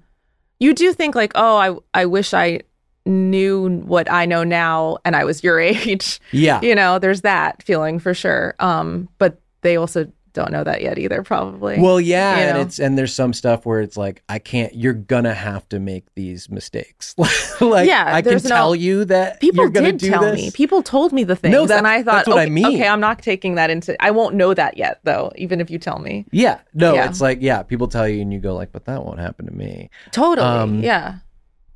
you 0.59 0.73
do 0.73 0.91
think 0.93 1.15
like 1.15 1.31
oh 1.35 1.55
I 1.57 2.01
I 2.01 2.05
wish 2.05 2.33
I 2.33 2.61
knew 3.05 3.69
what 3.85 4.11
I 4.11 4.25
know 4.25 4.43
now 4.43 4.97
and 5.05 5.15
I 5.15 5.23
was 5.25 5.43
your 5.43 5.59
age. 5.71 6.19
yeah. 6.31 6.59
you 6.61 6.75
know, 6.75 6.99
there's 6.99 7.21
that 7.21 7.61
feeling 7.63 7.99
for 7.99 8.13
sure. 8.13 8.55
Um, 8.59 9.07
but 9.19 9.39
they 9.61 9.77
also 9.77 10.11
don't 10.35 10.51
know 10.51 10.63
that 10.63 10.81
yet 10.83 10.99
either, 10.99 11.23
probably. 11.23 11.79
Well, 11.79 11.99
yeah, 11.99 12.35
you 12.37 12.43
and 12.43 12.57
know? 12.57 12.61
it's 12.61 12.77
and 12.79 12.95
there's 12.97 13.13
some 13.13 13.33
stuff 13.33 13.65
where 13.65 13.81
it's 13.81 13.97
like 13.97 14.21
I 14.29 14.37
can't. 14.37 14.75
You're 14.75 14.93
gonna 14.93 15.33
have 15.33 15.67
to 15.69 15.79
make 15.79 16.13
these 16.13 16.49
mistakes. 16.51 17.15
like, 17.61 17.87
Yeah, 17.87 18.03
I 18.13 18.21
can 18.21 18.33
no- 18.33 18.39
tell 18.39 18.75
you 18.75 19.05
that 19.05 19.39
People 19.39 19.63
you're 19.63 19.71
gonna 19.71 19.93
did 19.93 20.11
tell 20.11 20.21
this. 20.21 20.35
me. 20.39 20.51
People 20.51 20.83
told 20.83 21.11
me 21.13 21.23
the 21.23 21.35
things, 21.35 21.53
No, 21.53 21.61
and 21.61 21.69
that's- 21.69 21.85
I 22.01 22.03
thought, 22.03 22.27
what 22.27 22.37
I 22.37 22.43
okay, 22.43 22.49
mean. 22.51 22.65
okay, 22.67 22.87
I'm 22.87 22.99
not 22.99 23.23
taking 23.23 23.55
that 23.55 23.71
into. 23.71 23.95
I 24.03 24.11
won't 24.11 24.35
know 24.35 24.53
that 24.53 24.77
yet, 24.77 24.99
though. 25.03 25.31
Even 25.37 25.59
if 25.59 25.71
you 25.71 25.79
tell 25.79 25.97
me, 25.97 26.25
Yeah, 26.31 26.59
no, 26.75 26.93
Yeah. 26.93 27.09
it's 27.09 27.21
like 27.21 27.39
yeah, 27.41 27.63
people 27.63 27.87
tell 27.87 28.07
you 28.07 28.21
and 28.21 28.31
you 28.31 28.39
go 28.39 28.53
like, 28.53 28.71
but 28.71 28.85
that 28.85 29.03
won't 29.03 29.19
happen 29.19 29.47
to 29.47 29.51
me. 29.53 29.89
totally, 30.11 30.45
Um, 30.45 30.83
yeah, 30.83 31.15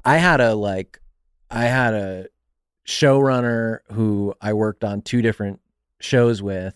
I 0.05 0.18
had 0.18 0.41
a 0.41 0.53
like, 0.53 0.99
I 1.49 1.64
had 1.66 1.93
a 1.95 2.28
showrunner 2.88 3.80
who 3.91 4.34
I 4.41 4.53
worked 4.53 4.84
on 4.84 5.01
two 5.01 5.22
different 5.22 5.60
shows 5.99 6.41
with, 6.41 6.74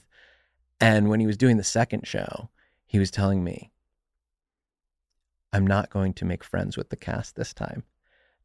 and 0.83 1.09
when 1.09 1.19
he 1.19 1.25
was 1.27 1.37
doing 1.37 1.57
the 1.57 1.63
second 1.63 2.05
show, 2.07 2.49
he 2.85 2.99
was 2.99 3.11
telling 3.11 3.43
me, 3.43 3.71
I'm 5.51 5.67
not 5.67 5.89
going 5.89 6.13
to 6.15 6.25
make 6.25 6.43
friends 6.43 6.77
with 6.77 6.89
the 6.89 6.95
cast 6.95 7.35
this 7.35 7.53
time. 7.53 7.83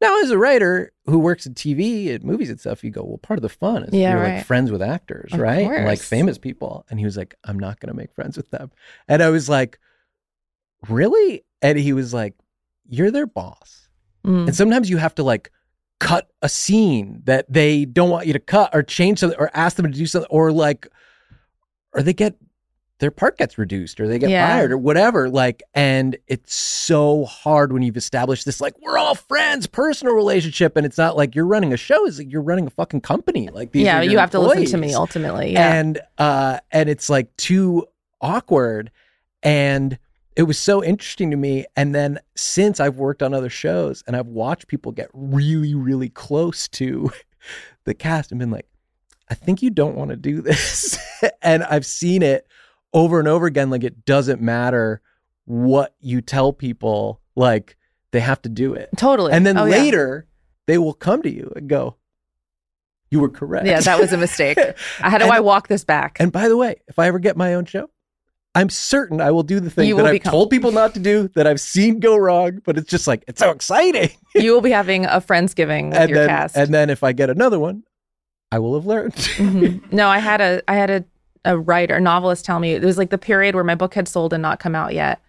Now, 0.01 0.21
as 0.21 0.31
a 0.31 0.37
writer 0.37 0.93
who 1.07 1.19
works 1.19 1.45
in 1.45 1.55
TV 1.55 2.13
and 2.13 2.23
movies 2.23 2.49
and 2.49 2.59
stuff, 2.59 2.83
you 2.83 2.91
go, 2.91 3.03
well, 3.03 3.17
part 3.17 3.37
of 3.37 3.41
the 3.41 3.49
fun 3.49 3.83
is 3.83 3.93
Yeah, 3.93 4.11
you're 4.13 4.21
right. 4.21 4.35
like 4.35 4.45
friends 4.45 4.71
with 4.71 4.81
actors, 4.81 5.33
Of 5.33 5.39
right? 5.39 5.67
And 5.69 5.85
like 5.85 5.99
famous 5.99 6.37
people. 6.37 6.85
And 6.89 6.99
he 6.99 7.05
was 7.05 7.17
like, 7.17 7.35
I'm 7.43 7.59
not 7.59 7.79
going 7.79 7.89
to 7.89 7.97
make 7.97 8.13
friends 8.13 8.37
with 8.37 8.49
them. 8.51 8.71
And 9.09 9.21
I 9.21 9.29
was 9.29 9.49
like, 9.49 9.77
really? 10.87 11.43
And 11.61 11.77
he 11.77 11.91
was 11.93 12.13
like, 12.13 12.35
you're 12.87 13.11
their 13.11 13.27
boss. 13.27 13.89
Mm. 14.25 14.47
And 14.47 14.55
sometimes 14.55 14.89
you 14.89 14.97
have 14.97 15.15
to 15.15 15.23
like 15.23 15.51
cut 15.99 16.29
a 16.41 16.47
scene 16.47 17.21
that 17.25 17.51
they 17.51 17.83
don't 17.83 18.09
want 18.09 18.25
you 18.25 18.33
to 18.33 18.39
cut 18.39 18.69
or 18.73 18.83
change 18.83 19.19
something 19.19 19.37
or 19.39 19.51
ask 19.53 19.75
them 19.75 19.91
to 19.91 19.97
do 19.97 20.05
something 20.05 20.29
or 20.31 20.51
like, 20.53 20.87
or 21.93 22.01
they 22.01 22.13
get 22.13 22.35
their 22.99 23.11
part 23.11 23.37
gets 23.37 23.57
reduced 23.57 23.99
or 24.01 24.09
they 24.09 24.19
get 24.19 24.29
Yeah. 24.29 24.45
fired 24.45 24.73
or 24.73 24.77
whatever. 24.77 25.29
Like, 25.29 25.63
and 25.73 26.17
it's 26.27 26.53
so 26.53 27.23
hard 27.23 27.71
when 27.71 27.81
you've 27.81 27.95
established 27.95 28.45
this, 28.45 28.59
like, 28.59 28.73
we're 28.81 28.97
all 28.97 29.15
friends, 29.15 29.67
personal 29.67 30.13
relationship. 30.13 30.75
And 30.75 30.85
it's 30.85 30.97
not 30.97 31.15
like 31.15 31.33
you're 31.33 31.45
running 31.45 31.71
a 31.71 31.77
show, 31.77 32.05
it's 32.05 32.17
like 32.17 32.29
you're 32.29 32.41
running 32.41 32.67
a 32.67 32.69
fucking 32.69 32.99
company. 32.99 33.47
Like, 33.49 33.71
these 33.71 33.83
yeah, 33.85 34.01
you 34.01 34.17
have 34.17 34.31
to 34.31 34.39
listen 34.39 34.65
to 34.65 34.77
me 34.77 34.93
ultimately. 34.93 35.53
Yeah. 35.53 35.73
and 35.75 36.01
uh 36.17 36.59
and 36.71 36.89
it's 36.89 37.09
like 37.09 37.33
too 37.37 37.85
awkward 38.19 38.91
and 39.43 39.97
it 40.35 40.43
was 40.43 40.57
so 40.57 40.83
interesting 40.83 41.31
to 41.31 41.37
me 41.37 41.65
and 41.77 41.95
then 41.95 42.19
since 42.35 42.81
i've 42.81 42.97
worked 42.97 43.23
on 43.23 43.33
other 43.33 43.49
shows 43.49 44.03
and 44.07 44.15
i've 44.17 44.27
watched 44.27 44.67
people 44.67 44.91
get 44.91 45.09
really 45.13 45.73
really 45.73 46.09
close 46.09 46.67
to 46.67 47.09
the 47.85 47.93
cast 47.93 48.31
and 48.31 48.39
been 48.39 48.51
like 48.51 48.67
i 49.29 49.33
think 49.35 49.61
you 49.61 49.69
don't 49.69 49.95
want 49.95 50.09
to 50.11 50.15
do 50.15 50.41
this 50.41 50.97
and 51.41 51.63
i've 51.63 51.85
seen 51.85 52.21
it 52.21 52.47
over 52.93 53.19
and 53.19 53.27
over 53.27 53.45
again 53.45 53.69
like 53.69 53.83
it 53.83 54.05
doesn't 54.05 54.41
matter 54.41 55.01
what 55.45 55.95
you 55.99 56.21
tell 56.21 56.53
people 56.53 57.21
like 57.35 57.77
they 58.11 58.19
have 58.19 58.41
to 58.41 58.49
do 58.49 58.73
it 58.73 58.89
totally. 58.97 59.31
and 59.31 59.45
then 59.45 59.57
Oh, 59.57 59.65
yeah. 59.65 59.71
later 59.77 60.27
they 60.67 60.77
will 60.77 60.93
come 60.93 61.21
to 61.23 61.29
you 61.33 61.51
and 61.55 61.67
go 61.69 61.95
you 63.11 63.19
were 63.19 63.29
correct 63.29 63.65
Yeah, 63.65 63.79
that 63.81 63.99
was 63.99 64.13
a 64.13 64.17
mistake. 64.17 64.59
How 64.99 65.17
do 65.17 65.23
And- 65.23 65.33
I 65.33 65.39
walk 65.39 65.67
this 65.67 65.83
back? 65.83 66.17
and 66.19 66.31
by 66.31 66.47
the 66.47 66.55
way, 66.55 66.75
if 66.87 66.99
I 66.99 67.07
ever 67.07 67.17
get 67.17 67.35
my 67.35 67.55
own 67.55 67.65
show, 67.65 67.89
I'm 68.53 68.69
certain 68.69 69.19
I 69.19 69.31
will 69.31 69.41
do 69.41 69.59
the 69.59 69.71
thing 69.71 69.87
You 69.87 69.95
that 69.97 70.05
I've 70.05 70.11
become- 70.11 70.29
told 70.31 70.51
people 70.51 70.71
not 70.71 70.93
to 70.93 70.99
do, 70.99 71.27
that 71.33 71.47
I've 71.47 71.59
seen 71.59 71.99
go 71.99 72.15
wrong, 72.17 72.61
but 72.65 72.77
it's 72.77 72.87
just 72.87 73.07
like 73.07 73.23
it's 73.27 73.39
so 73.39 73.49
exciting. 73.49 74.11
you 74.35 74.53
will 74.53 74.61
be 74.61 74.69
having 74.69 75.05
a 75.05 75.21
friendsgiving 75.21 75.89
with 75.89 75.97
and 75.97 76.09
your 76.11 76.19
then, 76.19 76.29
cast. 76.29 76.55
and 76.55 76.71
then 76.71 76.91
if 76.91 77.03
I 77.03 77.13
get 77.13 77.31
another 77.31 77.57
one, 77.57 77.81
I 78.51 78.59
will 78.59 78.75
have 78.75 78.85
learned. 78.85 79.13
Mhm. 79.13 79.81
No, 79.91 80.07
I 80.07 80.19
had 80.19 80.41
a 80.41 80.61
I 80.67 80.75
had 80.75 80.89
a 80.89 81.03
a 81.45 81.57
writer, 81.57 81.95
a 81.95 82.01
novelist 82.01 82.43
tell 82.45 82.59
me 82.59 82.73
it 82.73 82.83
was 82.83 82.97
like 82.97 83.11
the 83.11 83.17
period 83.17 83.55
where 83.55 83.63
my 83.63 83.75
book 83.75 83.93
had 83.93 84.07
sold 84.07 84.33
and 84.33 84.41
not 84.41 84.59
come 84.59 84.75
out 84.75 84.93
yet, 84.93 85.21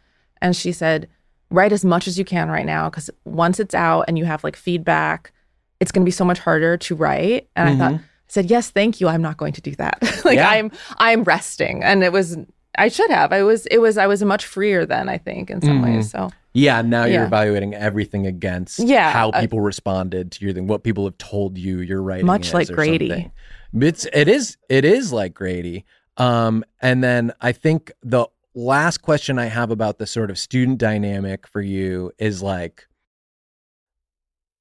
and 0.43 0.57
she 0.57 0.73
said, 0.73 1.09
"Write 1.51 1.73
as 1.73 1.85
much 1.85 2.09
as 2.09 2.18
you 2.18 2.25
can 2.25 2.49
right 2.51 2.66
now 2.66 2.89
because 2.91 3.11
once 3.25 3.61
it's 3.61 3.75
out 3.75 4.05
and 4.09 4.18
you 4.18 4.25
have 4.25 4.43
like 4.43 4.57
feedback, 4.57 5.33
it's 5.79 5.93
going 5.93 6.03
to 6.03 6.07
be 6.07 6.11
so 6.11 6.25
much 6.25 6.39
harder 6.39 6.77
to 6.79 6.95
write." 6.95 7.49
And 7.57 7.68
I 7.68 7.77
thought, 7.77 7.93
I 7.95 8.01
said, 8.29 8.51
"Yes, 8.51 8.71
thank 8.71 9.01
you. 9.01 9.07
I'm 9.09 9.23
not 9.23 9.37
going 9.37 9.53
to 9.53 9.61
do 9.61 9.75
that. 9.77 9.99
like 10.25 10.37
Yeah. 10.37 10.49
I'm 10.49 10.73
I'm 10.99 11.23
resting." 11.25 11.85
And 11.85 12.03
it 12.03 12.12
was 12.12 12.37
I 12.81 12.89
should 12.89 13.11
have. 13.11 13.33
I 13.33 13.43
was 13.43 13.66
it 13.66 13.78
was 13.78 13.99
I 13.99 14.07
was 14.07 14.22
much 14.24 14.45
freer 14.47 14.87
then. 14.87 15.09
I 15.09 15.18
think 15.18 15.51
in 15.51 15.61
some 15.61 15.81
Mhm. 15.83 15.85
ways. 15.85 16.11
So 16.11 16.31
yeah, 16.55 16.83
now 16.83 17.05
you're 17.05 17.20
Yeah. 17.22 17.26
evaluating 17.26 17.74
everything 17.74 18.26
against 18.26 18.78
Yeah, 18.81 19.12
how 19.12 19.31
uh, 19.31 19.41
people 19.41 19.61
responded 19.61 20.33
to 20.33 20.45
your 20.45 20.55
thing, 20.55 20.66
what 20.66 20.83
people 20.83 21.05
have 21.05 21.18
told 21.18 21.59
you 21.59 21.81
your 21.81 22.03
writing 22.03 22.26
Much 22.26 22.53
like 22.55 22.68
Grady. 22.68 23.09
something. 23.11 23.33
It's 23.74 24.07
it 24.12 24.28
is 24.28 24.57
it 24.68 24.85
is 24.85 25.12
like 25.12 25.35
Grady. 25.35 25.85
Um, 26.16 26.64
and 26.81 27.05
then 27.05 27.33
I 27.41 27.53
think 27.53 27.93
the 28.03 28.26
last 28.55 28.99
question 29.03 29.39
I 29.39 29.47
have 29.47 29.70
about 29.70 29.99
the 29.99 30.07
sort 30.07 30.31
of 30.31 30.39
student 30.39 30.78
dynamic 30.78 31.47
for 31.47 31.61
you 31.61 32.11
is 32.18 32.43
like, 32.43 32.87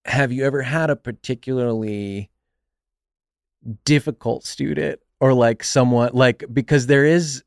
have 0.06 0.32
you 0.32 0.46
ever 0.46 0.62
had 0.62 0.90
a 0.90 0.96
particularly 0.96 2.30
difficult 3.86 4.46
student 4.46 5.00
or 5.20 5.34
like 5.34 5.64
someone 5.64 6.12
like 6.14 6.44
because 6.54 6.88
there 6.88 7.06
is 7.06 7.44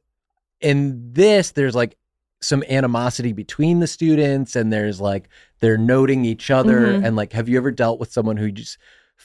in 0.62 1.12
this 1.12 1.52
there's 1.52 1.74
like 1.74 1.96
some 2.40 2.64
animosity 2.68 3.32
between 3.32 3.80
the 3.80 3.86
students 3.86 4.56
and 4.56 4.72
there's 4.72 5.00
like 5.00 5.28
they're 5.60 5.78
noting 5.78 6.24
each 6.24 6.50
other 6.50 6.80
Mhm. 6.88 7.06
and 7.06 7.16
like 7.16 7.32
have 7.32 7.48
you 7.48 7.56
ever 7.56 7.70
dealt 7.70 8.00
with 8.00 8.12
someone 8.12 8.36
who 8.36 8.50
just 8.50 8.78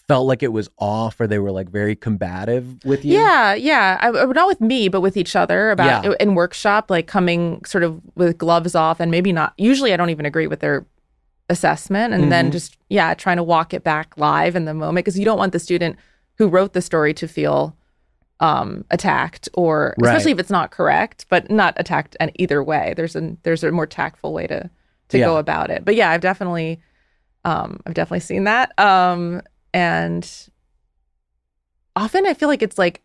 felt 0.08 0.28
like 0.28 0.44
it 0.44 0.52
was 0.54 0.70
off 0.78 1.20
or 1.20 1.26
they 1.26 1.40
were 1.40 1.52
like 1.52 1.70
very 1.70 1.96
combative 1.96 2.84
with 2.86 3.04
you 3.04 3.14
Yeah, 3.16 3.56
yeah. 3.56 3.98
I, 4.00 4.10
I- 4.10 4.26
not 4.26 4.48
with 4.48 4.62
me, 4.62 4.88
but 4.90 5.02
with 5.02 5.18
each 5.18 5.36
other 5.36 5.72
about 5.72 6.04
Yeah. 6.06 6.14
in 6.20 6.36
workshop, 6.36 6.92
like 6.92 7.08
coming 7.08 7.64
sort 7.66 7.84
of 7.84 8.00
with 8.16 8.38
gloves 8.38 8.76
off, 8.76 9.00
and 9.00 9.10
maybe 9.10 9.32
not. 9.34 9.54
Usually, 9.58 9.94
I 9.94 9.98
don't 9.98 10.12
even 10.12 10.26
agree 10.28 10.46
with 10.46 10.60
their 10.60 10.86
assessment, 11.50 12.14
and 12.14 12.32
then 12.32 12.50
Mhm. 12.50 12.52
just 12.52 12.78
yeah, 12.90 13.14
trying 13.16 13.38
to 13.38 13.44
walk 13.44 13.74
it 13.74 13.84
back 13.84 14.14
live 14.18 14.56
in 14.56 14.66
the 14.66 14.74
moment 14.74 15.04
because 15.06 15.18
you 15.18 15.26
don't 15.26 15.38
want 15.40 15.52
the 15.54 15.60
student 15.60 15.96
who 16.38 16.48
wrote 16.48 16.74
the 16.74 16.82
story 16.82 17.14
to 17.16 17.28
feel 17.28 17.76
um 18.40 18.86
attacked 18.92 19.50
or 19.56 19.96
especially 20.04 20.32
if 20.32 20.38
it's 20.40 20.52
not 20.52 20.70
correct 20.70 21.26
but 21.30 21.50
not 21.50 21.74
attacked 21.78 22.16
and 22.20 22.32
either 22.36 22.64
way. 22.64 22.94
There's 22.96 23.16
a 23.16 23.36
there's 23.44 23.64
a 23.64 23.72
more 23.72 23.88
tactful 23.88 24.34
way 24.34 24.46
to 24.48 24.70
to 25.10 25.18
go 25.18 25.38
about 25.38 25.72
it. 25.72 25.84
But 25.86 25.96
yeah 25.96 26.12
i've 26.12 26.22
definitely 26.22 26.80
um 27.46 27.80
i've 27.86 27.94
definitely 27.96 28.20
seen 28.20 28.44
that. 28.44 28.78
Um 28.80 29.42
and 29.74 30.30
often 31.96 32.26
i 32.28 32.34
feel 32.34 32.48
like 32.50 32.62
it's 32.62 32.78
like 32.78 33.02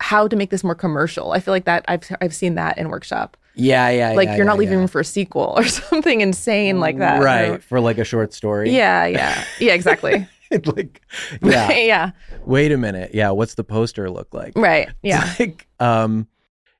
how 0.00 0.26
to 0.28 0.36
make 0.36 0.50
this 0.50 0.62
more 0.64 0.74
commercial. 0.74 1.32
I 1.32 1.40
feel 1.40 1.52
like 1.54 1.64
that 1.66 1.84
i've 1.88 2.04
i've 2.20 2.34
seen 2.34 2.54
that 2.56 2.76
in 2.78 2.88
workshop. 2.88 3.36
Yeah 3.54 3.88
yeah 3.90 4.12
like 4.12 4.28
yeah, 4.28 4.36
you're 4.36 4.46
not 4.46 4.54
yeah, 4.54 4.58
leaving 4.58 4.74
yeah. 4.74 4.78
room 4.80 4.88
for 4.88 5.00
a 5.00 5.04
sequel 5.04 5.54
or 5.56 5.64
something 5.64 6.20
insane 6.22 6.80
like 6.80 6.98
that. 6.98 7.22
Right 7.22 7.50
Or- 7.50 7.58
for 7.60 7.80
like 7.80 7.98
a 7.98 8.04
short 8.04 8.32
story. 8.32 8.70
Yeah 8.74 9.06
yeah. 9.06 9.44
Yeah 9.60 9.74
exactly 9.74 10.26
like 10.66 11.02
yeah 11.42 11.70
yeah 11.78 12.10
wait 12.44 12.72
a 12.72 12.76
minute 12.76 13.10
yeah 13.14 13.30
what's 13.30 13.54
the 13.54 13.64
poster 13.64 14.10
look 14.10 14.32
like 14.32 14.52
right 14.56 14.88
yeah 15.02 15.34
like, 15.38 15.66
um, 15.80 16.26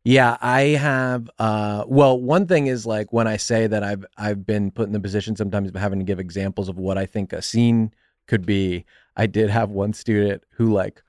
yeah, 0.04 0.38
I 0.40 0.60
have. 0.62 1.28
Uh, 1.38 1.84
well, 1.86 2.18
one 2.18 2.46
thing 2.46 2.66
is 2.66 2.86
like 2.86 3.12
when 3.12 3.26
I 3.26 3.36
say 3.36 3.66
that 3.66 3.82
I've 3.84 4.06
I've 4.16 4.46
been 4.46 4.70
put 4.70 4.86
in 4.86 4.92
the 4.94 5.00
position 5.00 5.36
sometimes 5.36 5.68
of 5.68 5.74
having 5.74 5.98
to 5.98 6.04
give 6.04 6.18
examples 6.18 6.70
of 6.70 6.78
what 6.78 6.96
I 6.96 7.04
think 7.04 7.34
a 7.34 7.42
scene 7.42 7.92
could 8.26 8.46
be. 8.46 8.86
I 9.16 9.26
did 9.26 9.50
have 9.50 9.68
one 9.70 9.92
student 9.92 10.44
who 10.52 10.72
like 10.72 11.02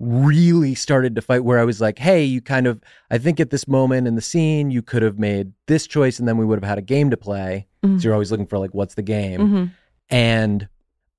really 0.00 0.74
started 0.74 1.14
to 1.14 1.22
fight 1.22 1.44
where 1.44 1.60
I 1.60 1.64
was 1.64 1.80
like, 1.80 1.98
hey, 1.98 2.24
you 2.24 2.40
kind 2.40 2.66
of 2.66 2.82
I 3.10 3.18
think 3.18 3.38
at 3.38 3.50
this 3.50 3.68
moment 3.68 4.08
in 4.08 4.16
the 4.16 4.20
scene 4.22 4.70
you 4.70 4.82
could 4.82 5.02
have 5.02 5.18
made 5.18 5.52
this 5.66 5.86
choice 5.86 6.18
and 6.18 6.26
then 6.26 6.36
we 6.36 6.44
would 6.44 6.58
have 6.58 6.68
had 6.68 6.78
a 6.78 6.82
game 6.82 7.10
to 7.10 7.16
play. 7.16 7.68
Mhm. 7.84 8.00
So 8.00 8.04
you're 8.04 8.14
always 8.14 8.32
looking 8.32 8.46
for 8.46 8.58
like 8.58 8.74
what's 8.74 8.94
the 8.94 9.02
game. 9.02 9.40
Mhm. 9.40 9.70
And 10.10 10.68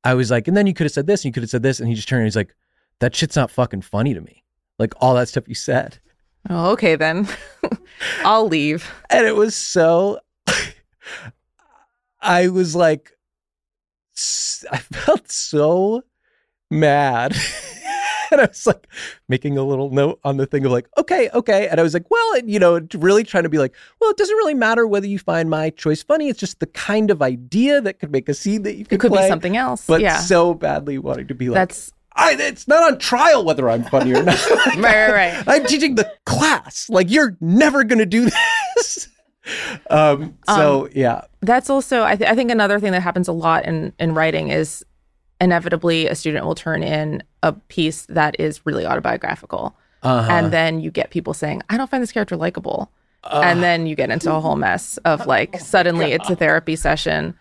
I 0.06 0.14
was 0.14 0.30
like, 0.30 0.48
and 0.48 0.56
then 0.56 0.68
you 0.68 0.74
could 0.74 0.86
have 0.86 0.94
said 0.94 1.08
this 1.08 1.22
and 1.22 1.26
you 1.26 1.34
could 1.34 1.44
have 1.44 1.50
said 1.50 1.64
this. 1.64 1.80
And 1.80 1.90
he 1.90 1.96
just 1.96 2.08
turned 2.08 2.22
and 2.22 2.28
he's 2.28 2.36
like, 2.36 2.56
that 3.00 3.16
shit's 3.16 3.36
not 3.36 3.52
fucking 3.52 3.82
funny 3.82 4.14
to 4.14 4.22
me. 4.22 4.44
Like 4.78 4.94
all 5.02 5.16
that 5.16 5.28
stuff 5.28 5.48
you 5.48 5.56
said. 5.56 5.98
Oh, 6.50 6.72
okay 6.72 6.96
then. 6.96 7.28
I'll 8.24 8.48
leave. 8.48 8.90
And 9.10 9.26
it 9.26 9.36
was 9.36 9.56
so, 9.56 10.20
I 12.22 12.50
was 12.50 12.76
like, 12.76 13.12
I 14.72 14.78
felt 14.78 15.32
so 15.32 16.04
mad. 16.70 17.36
and 18.32 18.42
I 18.42 18.46
was 18.46 18.66
like 18.66 18.88
making 19.28 19.58
a 19.58 19.64
little 19.64 19.90
note 19.90 20.20
on 20.24 20.38
the 20.38 20.46
thing 20.46 20.66
of 20.66 20.72
like, 20.72 20.88
okay, 20.98 21.30
okay. 21.34 21.68
And 21.68 21.80
I 21.80 21.84
was 21.84 21.94
like, 21.94 22.10
well, 22.10 22.34
and, 22.36 22.50
you 22.50 22.60
know, 22.60 22.80
really 22.96 23.24
trying 23.24 23.44
to 23.44 23.50
be 23.50 23.58
like, 23.58 23.74
well, 24.00 24.10
it 24.12 24.18
doesn't 24.18 24.36
really 24.36 24.54
matter 24.54 24.88
whether 24.88 25.08
you 25.08 25.20
find 25.20 25.50
my 25.50 25.70
choice 25.72 26.04
funny. 26.04 26.30
It's 26.30 26.40
just 26.40 26.60
the 26.60 26.68
kind 26.68 27.12
of 27.12 27.22
idea 27.22 27.82
that 27.82 28.00
could 28.00 28.12
make 28.12 28.30
a 28.30 28.34
scene 28.34 28.64
that 28.64 28.76
you 28.76 28.86
could 28.86 28.94
It 28.96 29.00
could 29.00 29.12
play. 29.12 29.24
be 29.24 29.30
something 29.30 29.58
else. 29.58 29.86
But 29.86 30.02
yeah. 30.02 30.18
so 30.20 30.54
badly 30.54 30.98
wanting 30.98 31.28
to 31.28 31.36
be 31.36 31.50
like, 31.50 31.56
That's 31.56 31.92
I, 32.18 32.36
it's 32.40 32.68
not 32.68 32.84
on 32.94 32.98
trial 32.98 33.44
whether 33.44 33.70
I'm 33.70 33.84
funny 33.84 34.14
or 34.14 34.24
not. 34.24 34.40
right, 34.50 34.78
right, 34.78 35.12
right. 35.12 35.44
I'm 35.48 35.66
teaching 35.66 35.96
the 35.96 36.10
class. 36.26 36.90
Like 36.90 37.10
you're 37.12 37.36
never 37.42 37.84
going 37.84 38.00
to 38.00 38.06
do 38.06 38.30
this. 38.76 39.10
um. 39.90 40.38
So 40.48 40.90
yeah. 40.94 41.22
That's 41.42 41.70
also 41.70 42.04
I, 42.04 42.16
th- 42.16 42.30
I 42.30 42.34
think 42.34 42.52
another 42.52 42.80
thing 42.80 42.94
that 42.94 43.02
happens 43.02 43.28
a 43.28 43.34
lot 43.34 43.66
in 43.66 43.94
in 44.00 44.14
writing 44.14 44.50
is 44.50 44.84
inevitably 45.42 46.08
a 46.08 46.16
student 46.16 46.46
will 46.46 46.56
turn 46.56 46.82
in 46.84 47.24
a 47.44 47.52
piece 47.54 48.06
that 48.08 48.40
is 48.40 48.66
really 48.66 48.86
autobiographical. 48.86 49.76
Uh-huh. 50.04 50.32
And 50.32 50.54
then 50.54 50.80
you 50.80 50.92
get 50.92 51.10
people 51.10 51.34
saying, 51.34 51.62
I 51.70 51.78
don't 51.78 51.90
find 51.90 52.02
this 52.04 52.12
character 52.12 52.36
likable. 52.38 52.92
and 53.32 53.64
then 53.64 53.88
you 53.88 53.96
get 53.96 54.12
into 54.12 54.32
a 54.34 54.40
whole 54.40 54.56
mess 54.56 54.98
of 55.06 55.26
like 55.26 55.60
suddenly 55.60 56.12
it's 56.12 56.30
a 56.30 56.36
therapy 56.36 56.76
session 56.76 57.34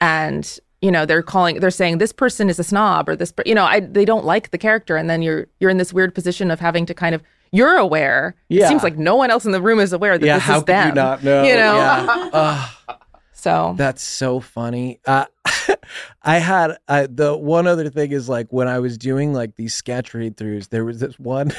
and 0.00 0.58
you 0.82 0.90
know 0.90 1.06
they're 1.06 1.22
calling 1.22 1.60
they're 1.60 1.70
saying 1.70 1.96
this 1.96 2.12
person 2.12 2.50
is 2.50 2.58
a 2.58 2.64
snob 2.64 3.08
or 3.08 3.16
this 3.16 3.32
you 3.46 3.54
know 3.54 3.64
I, 3.64 3.80
they 3.80 4.04
don't 4.04 4.26
like 4.26 4.50
the 4.50 4.58
character 4.58 4.96
and 4.98 5.08
then 5.08 5.22
you're 5.22 5.46
you're 5.58 5.70
in 5.70 5.78
this 5.78 5.94
weird 5.94 6.14
position 6.14 6.50
of 6.50 6.60
having 6.60 6.84
to 6.86 6.92
kind 6.94 7.14
of 7.14 7.22
you're 7.52 7.76
aware 7.78 8.34
Yeah. 8.50 8.66
it 8.66 8.68
seems 8.68 8.82
like 8.82 8.98
no 8.98 9.16
one 9.16 9.30
else 9.30 9.46
in 9.46 9.52
the 9.52 9.62
room 9.62 9.80
is 9.80 9.94
aware 9.94 10.18
that 10.18 10.26
yeah. 10.26 10.34
this 10.36 10.44
How 10.44 10.58
is 10.58 10.64
them 10.64 10.88
you 10.90 10.94
not 10.94 11.24
know? 11.24 11.42
you 11.42 11.54
know 11.54 11.74
Yeah. 11.76 12.30
Ugh. 12.88 12.96
so 13.32 13.74
That's 13.78 14.02
so 14.02 14.40
funny. 14.40 15.00
Uh, 15.06 15.24
I 16.22 16.38
had 16.38 16.78
uh, 16.88 17.06
the 17.10 17.36
one 17.36 17.66
other 17.66 17.88
thing 17.90 18.12
is 18.12 18.28
like 18.28 18.48
when 18.52 18.68
I 18.68 18.78
was 18.78 18.96
doing 18.98 19.32
like 19.32 19.56
these 19.56 19.74
sketch 19.74 20.14
read 20.14 20.36
throughs, 20.36 20.68
there 20.68 20.84
was 20.84 21.00
this 21.00 21.18
one, 21.18 21.52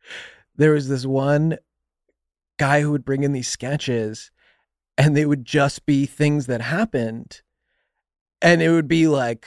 there 0.56 0.72
was 0.72 0.88
this 0.88 1.04
one 1.06 1.58
guy 2.58 2.80
who 2.80 2.90
would 2.92 3.04
bring 3.04 3.24
in 3.24 3.32
these 3.32 3.48
sketches, 3.48 4.30
and 4.96 5.16
they 5.16 5.26
would 5.26 5.44
just 5.44 5.86
be 5.86 6.06
things 6.06 6.46
that 6.46 6.60
happened 6.60 7.42
and 8.40 8.62
it 8.62 8.70
would 8.70 8.88
be 8.88 9.08
like 9.08 9.46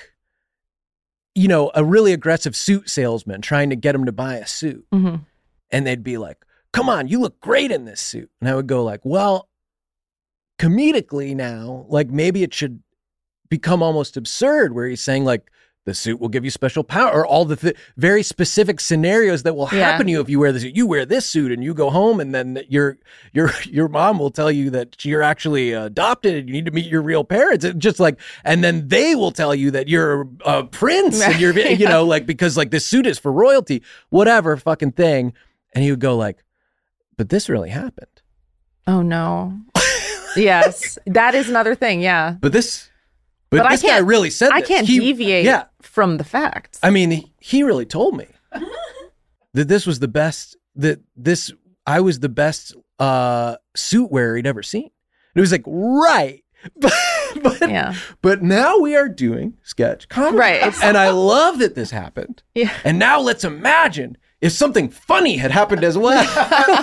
you 1.35 1.47
know 1.47 1.71
a 1.75 1.83
really 1.83 2.13
aggressive 2.13 2.55
suit 2.55 2.89
salesman 2.89 3.41
trying 3.41 3.69
to 3.69 3.75
get 3.75 3.93
him 3.93 4.05
to 4.05 4.11
buy 4.11 4.35
a 4.35 4.47
suit 4.47 4.85
Mhm. 4.91 5.25
and 5.69 5.85
they'd 5.85 6.03
be 6.03 6.17
like 6.17 6.43
come 6.73 6.89
on 6.89 7.07
you 7.07 7.19
look 7.19 7.39
great 7.39 7.69
in 7.71 7.85
this 7.85 8.01
suit 8.01 8.29
and 8.41 8.49
i 8.49 8.55
would 8.55 8.65
go 8.67 8.83
like 8.83 9.01
well 9.03 9.49
comedically 10.59 11.35
now 11.35 11.85
like 11.89 12.09
maybe 12.09 12.43
it 12.43 12.53
should 12.53 12.81
become 13.49 13.81
almost 13.83 14.17
absurd 14.17 14.73
where 14.73 14.87
he's 14.87 15.01
saying 15.01 15.25
like 15.25 15.49
the 15.85 15.93
suit 15.93 16.19
will 16.19 16.27
give 16.27 16.43
you 16.43 16.51
special 16.51 16.83
power 16.83 17.13
or 17.13 17.25
all 17.25 17.45
the 17.45 17.55
th- 17.55 17.75
very 17.95 18.21
specific 18.21 18.81
scenarios 18.81 19.43
that 19.43 19.53
will 19.55 19.69
Yeah. 19.71 19.89
happen 19.91 20.07
to 20.07 20.11
you 20.11 20.19
if 20.19 20.27
you 20.29 20.37
wear 20.37 20.51
this 20.51 20.65
you 20.65 20.85
wear 20.85 21.05
this 21.05 21.25
suit 21.25 21.49
and 21.49 21.63
you 21.63 21.73
go 21.73 21.89
home 21.89 22.19
and 22.19 22.35
then 22.35 22.59
your 22.67 22.97
your 23.31 23.51
your 23.63 23.87
mom 23.87 24.19
will 24.19 24.29
tell 24.29 24.51
you 24.51 24.69
that 24.71 25.05
you're 25.05 25.23
actually 25.23 25.71
adopted 25.71 26.35
and 26.35 26.49
you 26.49 26.53
need 26.55 26.65
to 26.65 26.71
meet 26.71 26.87
your 26.87 27.01
real 27.01 27.23
parents. 27.23 27.63
And 27.63 27.81
just 27.81 28.01
like 28.01 28.19
and 28.43 28.61
then 28.65 28.89
they 28.89 29.15
will 29.15 29.31
tell 29.31 29.55
you 29.55 29.71
that 29.71 29.87
you're 29.87 30.27
a 30.45 30.65
prince 30.65 31.21
and 31.21 31.39
you're 31.39 31.57
you 31.57 31.87
know 31.87 32.03
like 32.03 32.25
because 32.25 32.57
like 32.57 32.71
this 32.71 32.85
suit 32.85 33.07
is 33.07 33.17
for 33.17 33.31
royalty 33.31 33.81
whatever 34.09 34.57
fucking 34.57 34.91
thing. 34.91 35.31
And 35.73 35.85
he 35.85 35.91
would 35.91 36.01
go 36.01 36.17
like 36.17 36.43
but 37.15 37.29
this 37.29 37.47
really 37.47 37.69
happened. 37.69 38.21
Oh 38.87 39.01
no. 39.01 39.57
yes, 40.35 40.97
that 41.05 41.33
is 41.33 41.49
another 41.49 41.75
thing. 41.75 42.01
Yeah, 42.01 42.35
but 42.41 42.51
this 42.51 42.89
but, 43.49 43.57
But 43.57 43.65
I 43.67 43.71
this 43.75 43.83
guy 43.83 43.97
really 43.99 44.29
said 44.29 44.51
I 44.51 44.59
this. 44.59 44.67
can't 44.69 44.87
He- 44.87 44.99
deviate 44.99 45.45
yeah 45.45 45.65
from 45.81 46.17
the 46.17 46.23
facts. 46.23 46.79
I 46.83 46.89
mean, 46.89 47.11
he, 47.11 47.33
he 47.39 47.63
really 47.63 47.85
told 47.85 48.15
me 48.17 48.27
that 49.53 49.67
this 49.67 49.85
was 49.85 49.99
the 49.99 50.07
best 50.07 50.57
that 50.75 50.99
this 51.15 51.51
I 51.85 51.99
was 52.01 52.19
the 52.19 52.29
best 52.29 52.75
uh 52.99 53.55
suit 53.75 54.11
wearer 54.11 54.35
he'd 54.35 54.47
ever 54.47 54.63
seen. 54.63 54.83
And 54.83 55.37
it 55.37 55.41
was 55.41 55.51
like, 55.51 55.63
right. 55.65 56.43
But 56.79 56.93
but, 57.43 57.69
yeah, 57.69 57.93
but 58.23 58.41
now 58.41 58.79
we 58.79 58.95
are 58.95 59.07
doing 59.07 59.57
sketch 59.63 60.09
comedy. 60.09 60.37
Right, 60.37 60.83
And 60.83 60.97
I 60.97 61.11
love 61.11 61.59
that 61.59 61.75
this 61.75 61.91
happened. 61.91 62.41
yeah, 62.55 62.73
And 62.83 62.97
now 62.97 63.19
let's 63.19 63.43
imagine 63.43 64.17
if 64.41 64.51
something 64.51 64.89
funny 64.89 65.37
had 65.37 65.51
happened 65.51 65.83
as 65.83 65.97
well. 65.97 66.23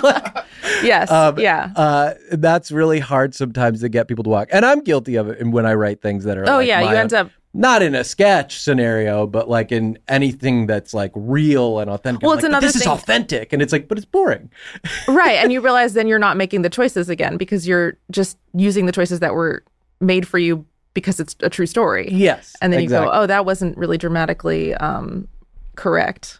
Like, 0.03 0.45
yes, 0.83 1.09
um, 1.11 1.39
yeah. 1.39 1.71
Uh, 1.75 2.13
that's 2.33 2.71
really 2.71 2.99
hard 2.99 3.33
sometimes 3.33 3.81
to 3.81 3.89
get 3.89 4.07
people 4.07 4.23
to 4.25 4.29
walk. 4.29 4.49
And 4.51 4.65
I'm 4.65 4.81
guilty 4.81 5.15
of 5.15 5.29
it 5.29 5.39
and 5.39 5.53
when 5.53 5.65
I 5.65 5.73
write 5.73 6.01
things 6.01 6.23
that 6.25 6.37
are 6.37 6.49
Oh 6.49 6.57
like 6.57 6.67
yeah, 6.67 6.81
you 6.81 6.87
own- 6.89 6.95
end 6.95 7.13
up. 7.13 7.31
not 7.53 7.81
in 7.81 7.95
a 7.95 8.03
sketch 8.03 8.59
scenario, 8.59 9.25
but 9.25 9.47
like 9.49 9.71
in 9.71 9.97
anything 10.09 10.67
that's 10.67 10.93
like 10.93 11.11
real 11.15 11.79
and 11.79 11.89
authentic. 11.89 12.23
Well, 12.23 12.33
I'm 12.33 12.39
it's 12.39 12.43
like, 12.43 12.49
another 12.49 12.67
this 12.67 12.75
is 12.75 12.87
authentic, 12.87 13.53
and 13.53 13.61
it's 13.61 13.71
like, 13.71 13.87
but 13.87 13.97
it's 13.97 14.05
boring. 14.05 14.49
right 15.07 15.37
and 15.37 15.53
you 15.53 15.61
realize 15.61 15.93
then 15.93 16.07
you're 16.07 16.19
not 16.19 16.35
making 16.35 16.61
the 16.61 16.69
choices 16.69 17.07
again 17.09 17.37
because 17.37 17.65
you're 17.67 17.97
just 18.11 18.37
using 18.53 18.85
the 18.85 18.91
choices 18.91 19.21
that 19.21 19.33
were 19.33 19.63
made 20.01 20.27
for 20.27 20.37
you 20.39 20.65
because 20.93 21.19
it's 21.21 21.35
a 21.41 21.49
true 21.49 21.65
story 21.65 22.09
Yes, 22.11 22.53
and 22.61 22.73
then 22.73 22.81
you 22.81 22.89
go 22.89 23.09
oh 23.13 23.25
that 23.27 23.45
wasn't 23.45 23.77
really 23.77 23.97
dramatically 23.97 24.73
um 24.75 25.27
correct 25.75 26.39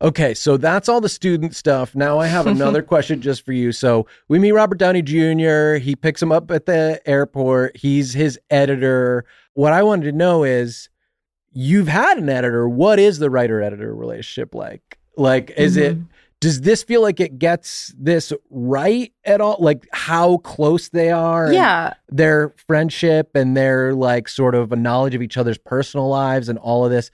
Okay, 0.00 0.32
so 0.32 0.56
that's 0.56 0.88
all 0.88 1.00
the 1.00 1.08
student 1.08 1.56
stuff. 1.56 1.94
Now 1.96 2.20
I 2.20 2.28
have 2.28 2.46
another 2.46 2.82
question 2.84 3.20
just 3.20 3.44
for 3.44 3.52
you. 3.52 3.72
So 3.72 4.06
we 4.28 4.38
meet 4.38 4.52
Robert 4.52 4.78
Downey 4.78 5.02
Jr. 5.02 5.74
He 5.74 5.96
picks 5.96 6.22
him 6.22 6.30
up 6.30 6.50
at 6.50 6.66
the 6.66 7.00
airport. 7.04 7.76
He's 7.76 8.14
his 8.14 8.38
editor. 8.50 9.24
What 9.54 9.72
I 9.72 9.82
wanted 9.82 10.04
to 10.04 10.12
know 10.12 10.44
is, 10.44 10.88
you've 11.52 11.88
had 11.88 12.18
an 12.18 12.28
editor. 12.28 12.68
What 12.68 13.00
is 13.00 13.18
the 13.18 13.30
writer 13.30 13.60
editor 13.60 13.92
relationship 13.92 14.54
like? 14.54 14.98
Like, 15.16 15.50
is 15.56 15.76
it? 15.76 15.96
Mm-hmm. 15.96 16.04
Does 16.40 16.60
this 16.60 16.84
feel 16.84 17.02
like 17.02 17.18
it 17.18 17.40
gets 17.40 17.92
this 17.98 18.32
right 18.48 19.12
at 19.24 19.40
all? 19.40 19.56
Like 19.58 19.88
how 19.90 20.36
close 20.38 20.88
they 20.90 21.10
are? 21.10 21.52
yeah 21.52 21.94
their 22.08 22.54
friendship 22.68 23.34
and 23.34 23.56
their 23.56 23.92
like 23.92 24.28
sort 24.28 24.54
of 24.54 24.70
a 24.70 24.76
knowledge 24.76 25.16
of 25.16 25.22
each 25.22 25.36
other's 25.36 25.58
personal 25.58 26.08
lives 26.08 26.48
and 26.48 26.56
all 26.58 26.84
of 26.84 26.92
this. 26.92 27.10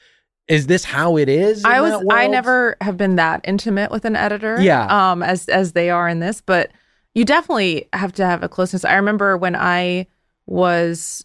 Is 0.49 0.67
this 0.67 0.85
how 0.85 1.17
it 1.17 1.29
is? 1.29 1.65
I 1.65 1.81
was 1.81 2.05
I 2.11 2.27
never 2.27 2.77
have 2.81 2.97
been 2.97 3.17
that 3.17 3.41
intimate 3.45 3.91
with 3.91 4.05
an 4.05 4.15
editor. 4.17 4.61
Yeah. 4.61 4.87
Um 4.87 5.23
as 5.23 5.49
as 5.49 5.73
they 5.73 5.91
are 5.91 6.09
in 6.09 6.21
this, 6.21 6.41
but 6.41 6.71
you 7.15 7.25
definitely 7.25 7.89
have 7.93 8.13
to 8.15 8.27
have 8.27 8.43
a 8.43 8.49
closeness. 8.49 8.85
I 8.85 8.95
remember 8.95 9.37
when 9.37 9.57
I 9.57 10.07
was 10.47 11.25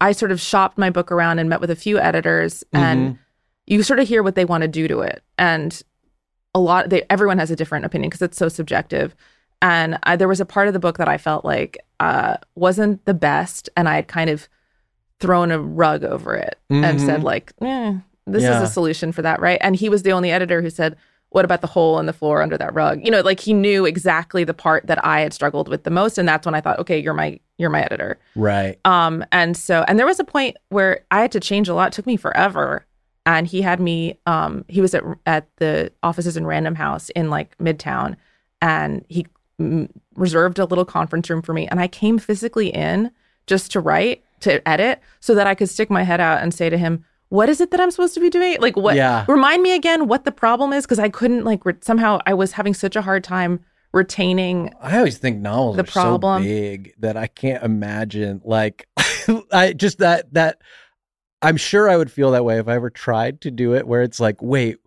I 0.00 0.12
sort 0.12 0.32
of 0.32 0.40
shopped 0.40 0.78
my 0.78 0.90
book 0.90 1.10
around 1.12 1.38
and 1.38 1.48
met 1.48 1.60
with 1.60 1.70
a 1.70 1.76
few 1.76 1.98
editors 1.98 2.64
and 2.72 3.14
Mhm. 3.14 3.18
you 3.66 3.82
sort 3.82 3.98
of 4.00 4.08
hear 4.08 4.22
what 4.22 4.34
they 4.34 4.44
want 4.44 4.62
to 4.62 4.68
do 4.68 4.88
to 4.88 5.00
it. 5.00 5.22
And 5.38 5.80
a 6.54 6.58
lot 6.60 6.90
they 6.90 7.04
everyone 7.08 7.38
has 7.38 7.50
a 7.50 7.56
different 7.56 7.84
opinion 7.84 8.08
because 8.10 8.22
it's 8.22 8.36
so 8.38 8.48
subjective. 8.48 9.14
And 9.62 9.98
I, 10.02 10.16
there 10.16 10.28
was 10.28 10.40
a 10.40 10.44
part 10.46 10.68
of 10.68 10.74
the 10.74 10.80
book 10.80 10.98
that 10.98 11.08
I 11.08 11.18
felt 11.18 11.44
like 11.44 11.78
uh 12.00 12.36
wasn't 12.56 13.04
the 13.04 13.14
best 13.14 13.70
and 13.76 13.88
I 13.88 13.94
had 13.96 14.08
kind 14.08 14.28
of 14.28 14.48
thrown 15.20 15.50
a 15.50 15.58
rug 15.60 16.02
over 16.04 16.34
it 16.34 16.58
and 16.68 16.98
Mhm. 16.98 17.06
said 17.06 17.22
like, 17.22 17.52
eh, 17.62 17.94
this 18.26 18.42
Yeah. 18.42 18.56
is 18.62 18.68
a 18.68 18.72
solution 18.72 19.12
for 19.12 19.22
that, 19.22 19.40
right? 19.40 19.58
And 19.60 19.76
he 19.76 19.88
was 19.88 20.02
the 20.02 20.12
only 20.12 20.30
editor 20.30 20.60
who 20.62 20.70
said, 20.70 20.96
"What 21.30 21.44
about 21.44 21.60
the 21.60 21.66
hole 21.66 21.98
in 21.98 22.06
the 22.06 22.12
floor 22.12 22.42
under 22.42 22.58
that 22.58 22.74
rug?" 22.74 23.00
You 23.04 23.10
know, 23.10 23.20
like 23.20 23.40
he 23.40 23.52
knew 23.52 23.84
exactly 23.84 24.44
the 24.44 24.54
part 24.54 24.86
that 24.86 25.04
I 25.04 25.20
had 25.20 25.32
struggled 25.32 25.68
with 25.68 25.84
the 25.84 25.90
most, 25.90 26.18
and 26.18 26.28
that's 26.28 26.44
when 26.46 26.54
I 26.54 26.60
thought, 26.60 26.78
"Okay, 26.78 26.98
you're 26.98 27.14
my 27.14 27.38
you're 27.58 27.70
my 27.70 27.82
editor." 27.82 28.18
Right. 28.34 28.78
Um, 28.84 29.24
and 29.32 29.56
so, 29.56 29.84
and 29.88 29.98
there 29.98 30.06
was 30.06 30.20
a 30.20 30.24
point 30.24 30.56
where 30.68 31.00
I 31.10 31.20
had 31.22 31.32
to 31.32 31.40
change 31.40 31.68
a 31.68 31.74
lot. 31.74 31.88
It 31.88 31.92
took 31.94 32.06
me 32.06 32.16
forever, 32.16 32.84
and 33.24 33.46
he 33.46 33.62
had 33.62 33.80
me. 33.80 34.18
Um, 34.26 34.64
he 34.68 34.80
was 34.80 34.94
at 34.94 35.04
at 35.24 35.46
the 35.56 35.92
offices 36.02 36.36
in 36.36 36.46
Random 36.46 36.74
House 36.74 37.08
in 37.10 37.30
like 37.30 37.56
Midtown, 37.58 38.16
and 38.60 39.04
he 39.08 39.26
mm, 39.60 39.88
reserved 40.16 40.58
a 40.58 40.64
little 40.64 40.84
conference 40.84 41.30
room 41.30 41.42
for 41.42 41.52
me, 41.52 41.66
and 41.68 41.80
I 41.80 41.86
came 41.88 42.18
physically 42.18 42.68
in 42.68 43.10
just 43.46 43.70
to 43.72 43.80
write 43.80 44.22
to 44.40 44.66
edit 44.68 45.00
so 45.20 45.34
that 45.34 45.46
I 45.46 45.54
could 45.54 45.68
stick 45.70 45.88
my 45.90 46.02
head 46.02 46.20
out 46.20 46.42
and 46.42 46.52
say 46.52 46.68
to 46.70 46.76
him. 46.78 47.04
What 47.28 47.48
is 47.48 47.60
it 47.60 47.70
that 47.72 47.80
I'm 47.80 47.90
supposed 47.90 48.14
to 48.14 48.20
be 48.20 48.30
doing? 48.30 48.56
Like, 48.60 48.76
what? 48.76 48.94
Yeah. 48.96 49.24
Remind 49.28 49.62
me 49.62 49.74
again 49.74 50.06
what 50.06 50.24
the 50.24 50.32
problem 50.32 50.72
is 50.72 50.84
because 50.84 50.98
I 50.98 51.08
couldn't 51.08 51.44
like 51.44 51.64
re- 51.64 51.74
somehow 51.80 52.20
I 52.26 52.34
was 52.34 52.52
having 52.52 52.72
such 52.74 52.94
a 52.96 53.02
hard 53.02 53.24
time 53.24 53.60
retaining. 53.92 54.72
I 54.80 54.98
always 54.98 55.18
think 55.18 55.40
novels 55.40 55.76
The 55.76 55.82
are 55.82 55.86
problem- 55.86 56.42
so 56.42 56.48
big 56.48 56.94
that 57.00 57.16
I 57.16 57.26
can't 57.26 57.62
imagine. 57.64 58.40
Like, 58.44 58.86
I 59.52 59.72
just 59.72 59.98
that 59.98 60.32
that 60.34 60.58
I'm 61.42 61.56
sure 61.56 61.88
I 61.88 61.96
would 61.96 62.10
feel 62.12 62.30
that 62.32 62.44
way 62.44 62.58
if 62.58 62.68
I 62.68 62.74
ever 62.74 62.90
tried 62.90 63.40
to 63.42 63.50
do 63.50 63.74
it. 63.74 63.86
Where 63.86 64.02
it's 64.02 64.20
like, 64.20 64.40
wait, 64.40 64.78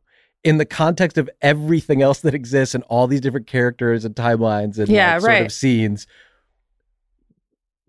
in 0.44 0.58
the 0.58 0.66
context 0.66 1.18
of 1.18 1.30
everything 1.42 2.02
else 2.02 2.22
that 2.22 2.34
exists 2.34 2.74
and 2.74 2.84
all 2.86 3.08
these 3.08 3.22
different 3.22 3.48
characters 3.48 4.06
and 4.06 4.16
timelines 4.16 4.78
and 4.80 4.88
Yeah, 4.88 5.14
like, 5.16 5.22
sort 5.22 5.34
of 5.34 5.42
right. 5.42 5.52
scenes, 5.52 6.08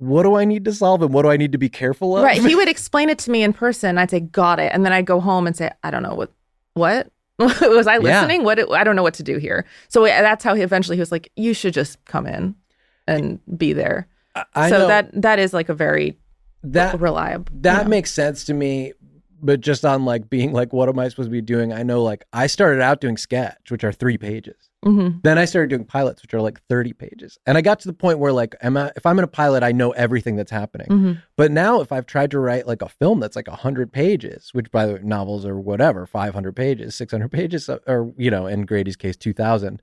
what 0.00 0.22
do 0.22 0.34
I 0.34 0.46
need 0.46 0.64
to 0.64 0.72
solve 0.72 1.02
and 1.02 1.12
what 1.12 1.22
do 1.22 1.30
I 1.30 1.36
need 1.36 1.52
to 1.52 1.58
be 1.58 1.68
careful 1.68 2.16
of? 2.16 2.24
Right. 2.24 2.40
He 2.42 2.54
would 2.54 2.68
explain 2.76 3.10
it 3.10 3.18
to 3.20 3.30
me 3.30 3.42
in 3.42 3.52
person. 3.52 3.98
I'd 3.98 4.10
say, 4.10 4.20
got 4.20 4.58
it. 4.58 4.72
And 4.72 4.84
then 4.84 4.92
I'd 4.94 5.04
go 5.04 5.20
home 5.20 5.46
and 5.46 5.54
say, 5.54 5.70
I 5.82 5.90
don't 5.90 6.02
know 6.02 6.14
what, 6.14 6.32
what? 6.72 7.10
was 7.38 7.86
I 7.86 7.94
Yeah. 7.98 8.22
listening? 8.22 8.42
What? 8.44 8.72
I 8.72 8.82
don't 8.82 8.96
know 8.96 9.02
what 9.02 9.14
to 9.14 9.22
do 9.22 9.36
here. 9.36 9.66
So 9.88 10.04
uh, 10.04 10.08
that's 10.08 10.42
how 10.42 10.54
he 10.54 10.62
eventually 10.62 10.96
he 10.96 11.00
was 11.00 11.12
like, 11.12 11.30
you 11.36 11.52
should 11.52 11.74
just 11.74 12.02
come 12.06 12.26
in 12.26 12.54
and 13.06 13.40
be 13.58 13.74
there. 13.74 14.08
I 14.54 14.70
so 14.70 14.78
know 14.78 14.86
that 14.88 15.10
that 15.20 15.38
is 15.38 15.52
like 15.52 15.68
a 15.68 15.74
very 15.74 16.16
that 16.62 16.98
reliable. 16.98 17.46
That 17.60 17.78
you 17.78 17.84
know. 17.84 17.90
makes 17.90 18.10
sense 18.10 18.44
to 18.44 18.54
me, 18.54 18.94
but 19.42 19.60
just 19.60 19.84
on 19.84 20.06
like 20.06 20.30
being 20.30 20.52
like, 20.52 20.72
what 20.72 20.88
am 20.88 20.98
I 20.98 21.08
supposed 21.08 21.26
to 21.26 21.30
be 21.32 21.40
doing? 21.42 21.72
I 21.74 21.82
know 21.82 22.02
like 22.02 22.24
I 22.32 22.46
started 22.46 22.80
out 22.80 23.00
doing 23.02 23.18
sketch, 23.18 23.70
which 23.70 23.84
are 23.84 23.92
three 23.92 24.16
pages. 24.16 24.69
Mhm. 24.84 25.22
Then 25.22 25.36
I 25.36 25.44
started 25.44 25.68
doing 25.68 25.84
pilots, 25.84 26.22
which 26.22 26.32
are 26.32 26.40
like 26.40 26.60
30 26.68 26.94
pages. 26.94 27.38
And 27.44 27.58
I 27.58 27.60
got 27.60 27.80
to 27.80 27.88
the 27.88 27.92
point 27.92 28.18
where 28.18 28.32
like, 28.32 28.54
am 28.62 28.76
I, 28.78 28.90
if 28.96 29.04
I'm 29.04 29.18
in 29.18 29.24
a 29.24 29.28
pilot, 29.28 29.62
I 29.62 29.72
know 29.72 29.90
everything 29.90 30.36
that's 30.36 30.50
happening. 30.50 30.86
Mhm. 30.88 31.22
But 31.36 31.50
now 31.50 31.80
if 31.82 31.92
I've 31.92 32.06
tried 32.06 32.30
to 32.30 32.38
write 32.40 32.66
like 32.66 32.80
a 32.80 32.88
film 32.88 33.20
that's 33.20 33.36
like 33.36 33.46
100 33.48 33.92
pages, 33.92 34.50
which 34.54 34.70
by 34.70 34.86
the 34.86 34.94
way, 34.94 35.00
novels 35.02 35.44
or 35.44 35.60
whatever, 35.60 36.06
500 36.06 36.56
pages, 36.56 36.94
600 36.94 37.28
pages, 37.32 37.68
uh, 37.68 37.78
or, 37.86 38.12
you 38.16 38.30
know, 38.30 38.46
in 38.46 38.64
Grady's 38.64 38.96
case, 38.96 39.16
2000, 39.16 39.82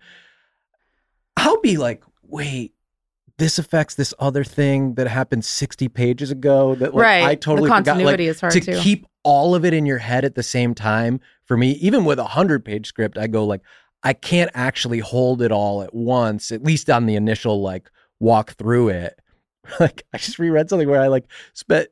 I'll 1.35 1.61
be 1.61 1.77
like, 1.77 2.03
wait, 2.23 2.73
this 3.37 3.59
affects 3.59 3.93
this 3.93 4.15
other 4.17 4.43
thing 4.43 4.95
that 4.95 5.07
happened 5.07 5.45
60 5.45 5.87
pages 5.89 6.31
ago 6.31 6.73
that 6.75 6.95
like 6.95 7.03
right. 7.03 7.23
I 7.23 7.35
totally 7.35 7.69
the 7.69 7.75
forgot. 7.75 7.77
Like, 7.77 7.85
continuity 7.85 8.27
is 8.27 8.39
hard 8.41 8.53
to 8.53 8.61
too. 8.61 8.79
keep 8.79 9.05
all 9.21 9.53
of 9.53 9.63
it 9.63 9.73
in 9.75 9.85
your 9.85 9.99
head 9.99 10.25
at 10.25 10.33
the 10.33 10.41
same 10.41 10.73
time 10.73 11.19
for 11.45 11.55
me 11.57 11.71
even 11.73 12.03
with 12.05 12.17
a 12.17 12.23
100 12.23 12.63
page 12.63 12.87
script 12.87 13.17
i 13.17 13.27
go 13.27 13.43
like 13.43 13.59
i 14.03 14.13
can't 14.13 14.51
actually 14.53 14.99
hold 14.99 15.41
it 15.41 15.51
all 15.51 15.81
at 15.81 15.93
once 15.93 16.51
at 16.51 16.63
least 16.63 16.89
on 16.89 17.05
the 17.05 17.15
initial 17.15 17.61
like 17.61 17.89
walk 18.19 18.51
through 18.53 18.89
it 18.89 19.19
like 19.79 20.03
i 20.13 20.17
just 20.17 20.39
reread 20.39 20.69
something 20.69 20.89
where 20.89 21.01
i 21.01 21.07
like 21.07 21.25
spent 21.53 21.87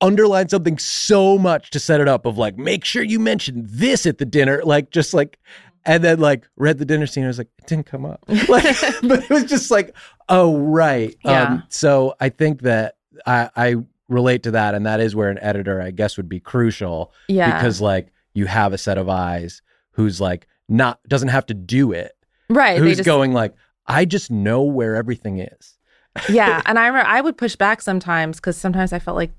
underline 0.00 0.48
something 0.48 0.78
so 0.78 1.36
much 1.36 1.70
to 1.70 1.78
set 1.78 2.00
it 2.00 2.08
up 2.08 2.24
of 2.24 2.38
like 2.38 2.56
make 2.56 2.84
sure 2.84 3.02
you 3.02 3.18
mention 3.18 3.66
this 3.68 4.06
at 4.06 4.18
the 4.18 4.24
dinner 4.24 4.62
like 4.64 4.90
just 4.90 5.12
like 5.12 5.38
and 5.84 6.02
then 6.02 6.18
like 6.18 6.48
read 6.56 6.78
the 6.78 6.84
dinner 6.86 7.06
scene 7.06 7.24
i 7.24 7.26
was 7.26 7.38
like 7.38 7.50
it 7.58 7.66
didn't 7.66 7.86
come 7.86 8.06
up 8.06 8.24
like 8.48 8.64
but 9.02 9.22
it 9.22 9.30
was 9.30 9.44
just 9.44 9.70
like 9.70 9.94
oh 10.28 10.56
right 10.58 11.16
Yeah. 11.24 11.42
um 11.42 11.62
so 11.68 12.14
i 12.20 12.30
think 12.30 12.62
that 12.62 12.96
i 13.26 13.50
i 13.56 13.76
relate 14.08 14.42
to 14.44 14.52
that 14.52 14.74
and 14.74 14.86
that 14.86 15.00
is 15.00 15.14
where 15.14 15.28
an 15.28 15.38
editor 15.40 15.80
i 15.82 15.90
guess 15.90 16.16
would 16.16 16.28
be 16.28 16.40
crucial 16.40 17.12
yeah. 17.28 17.54
because 17.54 17.80
like 17.80 18.08
you 18.32 18.46
have 18.46 18.72
a 18.72 18.78
set 18.78 18.96
of 18.98 19.08
eyes 19.08 19.60
who's 19.92 20.20
like 20.20 20.46
not 20.70 20.98
doesn't 21.08 21.28
have 21.28 21.44
to 21.46 21.54
do 21.54 21.92
it 21.92 22.12
right. 22.48 22.78
Who's 22.78 22.96
just, 22.98 23.06
going 23.06 23.32
like 23.32 23.54
i 23.86 24.04
just 24.04 24.30
know 24.30 24.62
where 24.62 24.96
everything 24.96 25.38
is 25.38 25.78
yeah, 26.28 26.62
and 26.66 26.78
I 26.78 26.86
remember 26.88 27.08
I 27.08 27.20
would 27.20 27.36
push 27.36 27.56
back 27.56 27.80
sometimes 27.80 28.38
because 28.38 28.56
sometimes 28.56 28.92
I 28.92 28.98
felt 28.98 29.16
like 29.16 29.30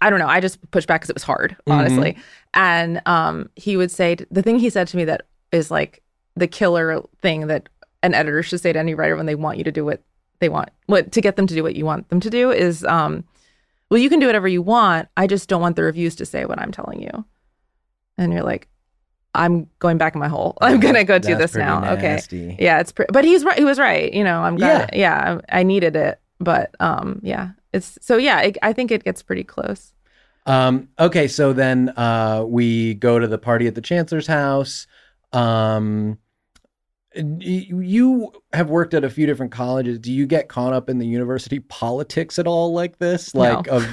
I 0.00 0.10
don't 0.10 0.18
know. 0.18 0.28
I 0.28 0.40
just 0.40 0.58
pushed 0.70 0.88
back 0.88 1.02
because 1.02 1.10
it 1.10 1.16
was 1.16 1.22
hard, 1.22 1.56
honestly. 1.66 2.16
And 2.54 3.02
um, 3.06 3.50
he 3.54 3.76
would 3.76 3.90
say 3.90 4.16
the 4.30 4.42
thing 4.42 4.58
he 4.58 4.70
said 4.70 4.88
to 4.88 4.96
me 4.96 5.04
that 5.04 5.26
is 5.52 5.70
like 5.70 6.02
the 6.36 6.48
killer 6.48 7.02
thing 7.20 7.48
that 7.48 7.68
an 8.02 8.14
editor 8.14 8.42
should 8.42 8.60
say 8.60 8.72
to 8.72 8.78
any 8.78 8.94
writer 8.94 9.14
when 9.14 9.26
they 9.26 9.34
want 9.34 9.58
you 9.58 9.64
to 9.64 9.72
do 9.72 9.84
what 9.84 10.02
they 10.38 10.48
want, 10.48 10.70
what 10.86 11.12
to 11.12 11.20
get 11.20 11.36
them 11.36 11.46
to 11.46 11.54
do 11.54 11.62
what 11.62 11.76
you 11.76 11.84
want 11.84 12.08
them 12.08 12.20
to 12.20 12.30
do 12.30 12.50
is, 12.50 12.82
um, 12.84 13.24
well, 13.90 14.00
you 14.00 14.08
can 14.08 14.20
do 14.20 14.26
whatever 14.26 14.48
you 14.48 14.62
want. 14.62 15.08
I 15.16 15.26
just 15.26 15.48
don't 15.48 15.60
want 15.60 15.76
the 15.76 15.82
reviews 15.82 16.16
to 16.16 16.26
say 16.26 16.46
what 16.46 16.58
I'm 16.58 16.72
telling 16.72 17.02
you. 17.02 17.24
And 18.16 18.32
you're 18.32 18.42
like, 18.42 18.68
I'm 19.34 19.68
going 19.78 19.98
back 19.98 20.14
in 20.14 20.20
my 20.20 20.28
hole. 20.28 20.56
I'm 20.60 20.80
gonna 20.80 21.04
go 21.04 21.18
do 21.18 21.36
this 21.36 21.54
now. 21.54 21.80
pretty 21.96 22.24
Okay. 22.24 22.56
Yeah, 22.58 22.80
it's 22.80 22.92
pre- 22.92 23.06
but 23.12 23.24
he's 23.24 23.44
right. 23.44 23.58
He 23.58 23.64
was 23.64 23.78
right. 23.78 24.12
You 24.12 24.24
know, 24.24 24.42
I'm 24.42 24.56
glad. 24.56 24.90
Yeah, 24.92 25.40
I, 25.50 25.60
I 25.60 25.62
needed 25.62 25.96
it, 25.96 26.20
but 26.38 26.74
um, 26.80 27.20
yeah, 27.22 27.50
it's 27.72 27.98
so 28.00 28.16
yeah. 28.16 28.40
It, 28.40 28.58
I 28.62 28.72
think 28.72 28.90
it 28.90 29.04
gets 29.04 29.22
pretty 29.22 29.44
close. 29.44 29.92
Um, 30.46 30.88
okay, 30.98 31.28
so 31.28 31.52
then 31.52 31.90
uh, 31.96 32.44
we 32.46 32.94
go 32.94 33.18
to 33.18 33.26
the 33.26 33.38
party 33.38 33.66
at 33.66 33.74
the 33.74 33.80
chancellor's 33.80 34.26
house. 34.26 34.86
Um, 35.32 36.18
you 37.14 38.32
have 38.52 38.70
worked 38.70 38.94
at 38.94 39.04
a 39.04 39.10
few 39.10 39.26
different 39.26 39.52
colleges. 39.52 39.98
Do 39.98 40.12
you 40.12 40.26
get 40.26 40.48
caught 40.48 40.72
up 40.72 40.88
in 40.88 40.98
the 40.98 41.06
university 41.06 41.58
politics 41.58 42.38
at 42.38 42.46
all 42.46 42.72
like 42.72 42.98
this? 42.98 43.34
No. 43.34 43.40
Like, 43.40 43.68
of 43.68 43.86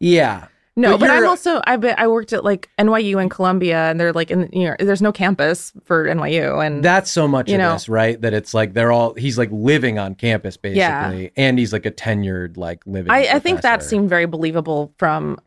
yeah, 0.00 0.48
No, 0.76 0.92
But 0.98 1.06
but, 1.06 1.10
I'm 1.10 1.28
also 1.28 1.60
I 1.66 1.76
bet 1.76 1.98
I 2.00 2.08
worked 2.08 2.32
at 2.32 2.42
like 2.42 2.68
NYU 2.78 3.20
and 3.20 3.30
Columbia, 3.30 3.76
and 3.90 4.00
they're 4.00 4.12
like 4.12 4.30
in 4.32 4.48
you 4.52 4.64
know 4.68 4.76
there's 4.80 5.00
no 5.02 5.12
campus 5.12 5.72
for 5.84 6.06
NYU, 6.06 6.64
and 6.66 6.84
that's 6.84 7.12
so 7.12 7.28
much 7.28 7.48
You 7.48 7.54
of 7.54 7.58
know. 7.60 7.72
this, 7.74 7.88
right? 7.88 8.20
That 8.20 8.34
it's 8.34 8.54
like 8.54 8.72
they're 8.74 8.90
all 8.90 9.14
he's 9.14 9.38
like 9.38 9.50
living 9.52 10.00
on 10.00 10.16
campus 10.16 10.56
basically, 10.56 10.78
Yeah. 11.24 11.28
and 11.36 11.58
he's 11.60 11.72
like 11.72 11.86
a 11.86 11.92
tenured 11.92 12.56
like 12.56 12.82
living. 12.86 13.12
I, 13.12 13.34
I 13.34 13.38
think 13.38 13.60
that 13.60 13.84
seemed 13.84 14.08
very 14.08 14.26
believable 14.26 14.92
from 14.98 15.38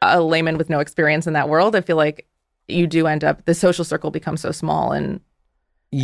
a 0.00 0.20
layman 0.20 0.58
with 0.58 0.70
no 0.70 0.78
experience 0.78 1.26
in 1.26 1.32
that 1.32 1.48
world. 1.48 1.74
I 1.74 1.80
feel 1.80 1.96
like 1.96 2.26
you 2.68 2.86
do 2.86 3.08
end 3.08 3.24
up 3.24 3.44
the 3.46 3.54
social 3.54 3.84
circle 3.84 4.12
becomes 4.12 4.40
so 4.40 4.52
small, 4.52 4.92
and 4.92 5.20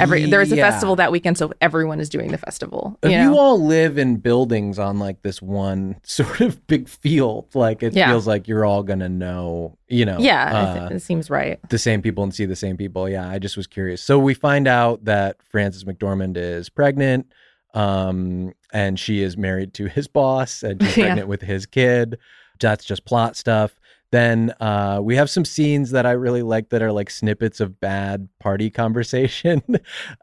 every 0.01 0.26
there's 0.26 0.53
a 0.53 0.57
Yeah. 0.57 0.70
festival 0.70 0.97
that 0.97 1.11
weekend, 1.12 1.39
so 1.39 1.53
everyone 1.61 2.01
is 2.01 2.09
doing 2.09 2.30
the 2.30 2.39
festival. 2.39 2.99
If 3.03 3.11
You 3.11 3.18
you, 3.18 3.39
all 3.39 3.62
live 3.64 3.97
in 3.99 4.16
buildings 4.16 4.78
on 4.78 4.99
like 4.99 5.22
this 5.22 5.41
one 5.41 5.97
sort 6.03 6.41
of 6.41 6.66
big 6.66 6.89
field, 6.89 7.47
like 7.55 7.82
it 7.82 7.95
Yeah. 7.95 8.09
feels 8.11 8.26
like 8.26 8.49
you're 8.49 8.64
all 8.64 8.82
gonna 8.82 9.09
know, 9.09 9.76
you 9.89 10.05
know, 10.05 10.18
yeah, 10.18 10.86
uh, 10.91 10.95
it 10.95 11.01
seems 11.01 11.30
right. 11.30 11.59
the 11.70 11.78
same 11.78 12.03
people 12.03 12.22
and 12.24 12.34
see 12.34 12.45
the 12.45 12.57
same 12.57 12.76
people. 12.76 13.09
Yeah, 13.09 13.28
I 13.28 13.39
just 13.39 13.57
was 13.57 13.66
curious. 13.66 14.03
So 14.03 14.18
we 14.18 14.34
find 14.34 14.68
out 14.68 15.05
that 15.07 15.36
Frances 15.43 15.84
McDormand 15.84 16.36
is 16.36 16.68
pregnant, 16.68 17.26
um, 17.74 18.53
and 18.72 18.99
she 18.99 19.22
is 19.22 19.36
married 19.36 19.74
to 19.74 19.86
his 19.86 20.09
boss, 20.09 20.62
and 20.62 20.82
she's 20.82 20.97
Yeah. 20.97 21.05
pregnant 21.07 21.28
with 21.28 21.43
his 21.43 21.66
kid. 21.66 22.18
That's 22.61 22.84
just 22.84 23.05
plot 23.05 23.36
stuff. 23.36 23.78
Then 24.11 24.54
uh, 24.61 25.00
we 25.02 25.16
have 25.16 25.28
some 25.28 25.44
scenes 25.44 25.90
that 25.90 26.06
I 26.06 26.12
really 26.12 26.42
like 26.42 26.70
that 26.70 26.80
are 26.82 26.92
like 26.92 27.11
snippets 27.11 27.61
of 27.61 27.78
bad 27.80 28.28
party 28.40 28.70
conversation, 28.82 29.62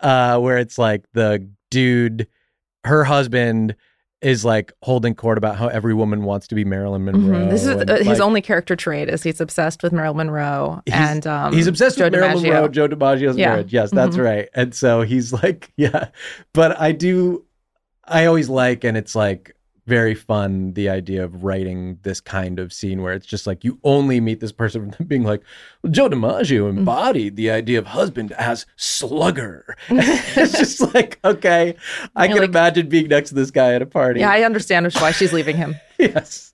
uh, 0.01 0.39
where 0.39 0.57
it's 0.57 0.77
like 0.77 1.05
the 1.13 1.47
dude, 1.71 2.27
her 2.83 3.03
husband. 3.03 3.75
Is 4.21 4.43
like 4.43 4.73
holding 4.81 5.13
court 5.13 5.37
about 5.37 5.57
how 5.57 5.67
every 5.67 5.93
woman 5.93 6.23
wants 6.23 6.47
to 6.47 6.55
be 6.55 6.65
Marilyn 6.65 7.05
Monroe. 7.05 7.45
Mhm. 7.45 7.49
This 7.51 7.61
is 7.63 7.67
and, 7.67 7.87
uh, 7.91 7.97
his 7.97 8.07
like, 8.07 8.19
only 8.21 8.41
character 8.41 8.75
trait 8.75 9.07
is 9.07 9.21
he's 9.21 9.39
obsessed 9.39 9.83
with 9.83 9.93
Marilyn 9.93 10.17
Monroe 10.17 10.81
He's- 10.87 10.97
and 10.97 11.27
um, 11.27 11.53
he's 11.53 11.67
obsessed 11.67 11.99
Joe 11.99 12.05
with 12.05 12.13
Marilyn 12.13 12.37
DiMaggio. 12.43 12.43
Monroe, 12.53 12.67
Joe 12.69 12.87
DiMaggio's 12.87 13.37
Yeah. 13.37 13.49
marriage. 13.49 13.73
Yes, 13.73 13.91
that's 13.91 14.15
Mhm. 14.15 14.23
right. 14.23 14.49
And 14.55 14.73
so 14.73 15.01
he's 15.03 15.31
like, 15.31 15.71
yeah. 15.77 16.07
But 16.53 16.79
I 16.79 16.91
do, 16.93 17.43
I 18.07 18.25
always 18.25 18.49
like, 18.49 18.83
and 18.83 18.97
it's 18.97 19.15
like 19.15 19.54
very 19.87 20.15
fun 20.15 20.73
the 20.73 20.89
idea 20.89 21.23
of 21.23 21.43
writing 21.43 21.99
this 22.01 22.19
kind 22.19 22.57
of 22.59 22.73
scene 22.73 23.01
where 23.03 23.13
it's 23.13 23.25
just 23.27 23.45
like 23.45 23.63
you 23.63 23.77
only 23.83 24.19
meet 24.19 24.39
this 24.39 24.51
person 24.51 24.95
being 25.07 25.23
like, 25.23 25.41
well, 25.83 25.91
Joe 25.91 26.09
DiMaggio 26.09 26.61
Mm-hmm. 26.67 26.77
embodied 26.79 27.35
the 27.35 27.51
idea 27.51 27.77
of 27.79 27.85
husband 27.85 28.31
as 28.33 28.65
slugger. 28.77 29.77
it's 29.89 30.57
just 30.57 30.93
like, 30.95 31.19
okay, 31.23 31.75
I 32.15 32.27
can 32.27 32.37
like- 32.37 32.49
imagine 32.49 32.89
being 32.89 33.07
next 33.09 33.29
to 33.29 33.35
this 33.35 33.51
guy 33.51 33.73
at 33.75 33.81
a 33.81 33.85
party. 33.85 34.21
Yeah, 34.21 34.31
I 34.31 34.41
understand 34.43 34.91
why 34.95 35.11
she's 35.11 35.31
leaving 35.33 35.55
him. 35.55 35.75
yes. 35.99 36.53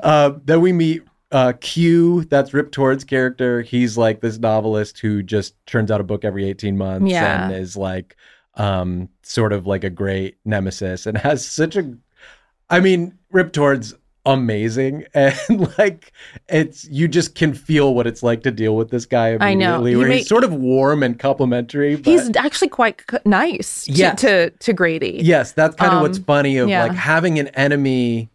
Uh, 0.00 0.32
then 0.44 0.60
we 0.60 0.72
meet 0.72 1.02
uh, 1.32 1.52
Q. 1.60 2.24
That's 2.24 2.54
Rip 2.54 2.70
Torn's 2.70 3.04
character. 3.04 3.60
He's 3.62 3.98
like 3.98 4.20
this 4.20 4.38
novelist 4.38 4.98
who 5.00 5.22
just 5.22 5.54
turns 5.66 5.90
out 5.90 6.00
a 6.00 6.04
book 6.04 6.24
every 6.24 6.48
18 6.48 6.78
months 6.78 7.10
Yeah. 7.10 7.46
and 7.48 7.54
is 7.56 7.76
like 7.76 8.16
um, 8.54 9.08
sort 9.22 9.52
of 9.52 9.66
like 9.66 9.84
a 9.84 9.90
great 9.90 10.36
nemesis 10.44 11.06
and 11.06 11.18
has 11.18 11.44
such 11.46 11.74
a. 11.76 11.92
I 12.70 12.80
mean, 12.80 13.18
Rip 13.30 13.52
Torn's 13.52 13.94
amazing 14.26 15.04
and 15.14 15.34
like 15.78 16.12
it's 16.50 16.84
you 16.90 17.08
just 17.08 17.34
can 17.34 17.54
feel 17.54 17.94
what 17.94 18.06
it's 18.06 18.22
like 18.22 18.42
to 18.42 18.50
deal 18.50 18.76
with 18.76 18.90
this 18.90 19.06
guy 19.06 19.38
I 19.40 19.54
know. 19.54 19.82
He 19.84 19.96
where 19.96 20.06
may- 20.08 20.18
he's 20.18 20.28
sort 20.28 20.44
of 20.44 20.52
warm 20.52 21.02
and 21.02 21.18
complimentary 21.18 21.96
but 21.96 22.04
He's 22.06 22.36
actually 22.36 22.68
quite 22.68 23.00
nice 23.24 23.84
to, 23.86 23.92
Yes. 23.92 24.20
to 24.20 24.50
to 24.50 24.72
Grady. 24.74 25.20
Yes, 25.22 25.52
that's 25.52 25.76
kind 25.76 25.94
of 25.94 26.02
what's 26.02 26.18
Um, 26.18 26.24
funny 26.24 26.58
of 26.58 26.68
yeah. 26.68 26.82
like 26.82 26.92
having 26.92 27.38
an 27.38 27.48
enemy. 27.48 28.28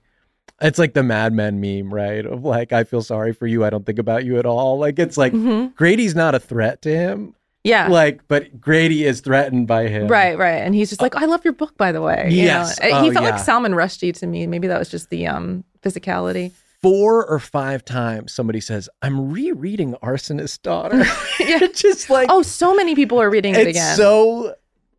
It's 0.62 0.80
like 0.80 0.94
the 0.94 1.04
Mad 1.04 1.34
Men 1.34 1.60
meme, 1.62 1.94
right? 1.94 2.26
Of 2.26 2.44
like, 2.44 2.72
I 2.74 2.86
feel 2.86 3.02
sorry 3.04 3.34
for 3.34 3.46
you. 3.46 3.64
I 3.66 3.70
don't 3.70 3.86
think 3.86 4.00
about 4.00 4.24
you 4.26 4.40
at 4.40 4.46
all. 4.48 4.80
Like, 4.80 4.98
it's 4.98 5.18
like 5.18 5.34
Mhm. 5.34 5.76
Grady's 5.76 6.16
not 6.16 6.34
a 6.34 6.40
threat 6.40 6.82
to 6.84 6.90
him. 6.90 7.36
Yeah. 7.64 7.88
Like, 7.88 8.28
but 8.28 8.60
Grady 8.60 9.06
is 9.06 9.22
threatened 9.22 9.68
by 9.68 9.88
him. 9.88 10.08
Right, 10.08 10.38
right. 10.38 10.58
And 10.58 10.76
he's 10.76 10.90
just 10.90 11.02
like, 11.02 11.16
I 11.16 11.26
love 11.26 11.44
your 11.46 11.54
book, 11.54 11.78
by 11.78 11.92
the 11.94 12.02
way. 12.02 12.28
You 12.30 12.44
Yes. 12.44 12.80
know? 12.82 12.90
Uh, 12.90 13.00
Oh, 13.00 13.04
he 13.04 13.12
felt 13.12 13.24
yeah. 13.26 13.32
like 13.32 13.40
Salman 13.40 13.72
Rushdie 13.74 14.14
to 14.20 14.28
me. 14.28 14.48
Maybe 14.48 14.68
that 14.68 14.78
was 14.80 14.90
just 14.90 15.10
the 15.10 15.28
um 15.28 15.64
physicality. 15.82 16.52
Four 16.82 17.26
or 17.26 17.40
five 17.40 17.86
times 17.86 18.34
somebody 18.34 18.60
says, 18.60 18.90
I'm 19.02 19.32
rereading 19.32 19.96
Arsonist's 20.04 20.58
Daughter. 20.58 20.98
Yeah. 21.40 21.60
it's 21.64 21.82
just 21.82 22.10
like, 22.10 22.28
Oh, 22.30 22.42
so 22.42 22.76
many 22.76 22.96
people 22.96 23.22
are 23.22 23.30
reading 23.30 23.56
it 23.56 23.68
it's 23.68 23.78
again. 23.78 23.96
so. 23.96 24.56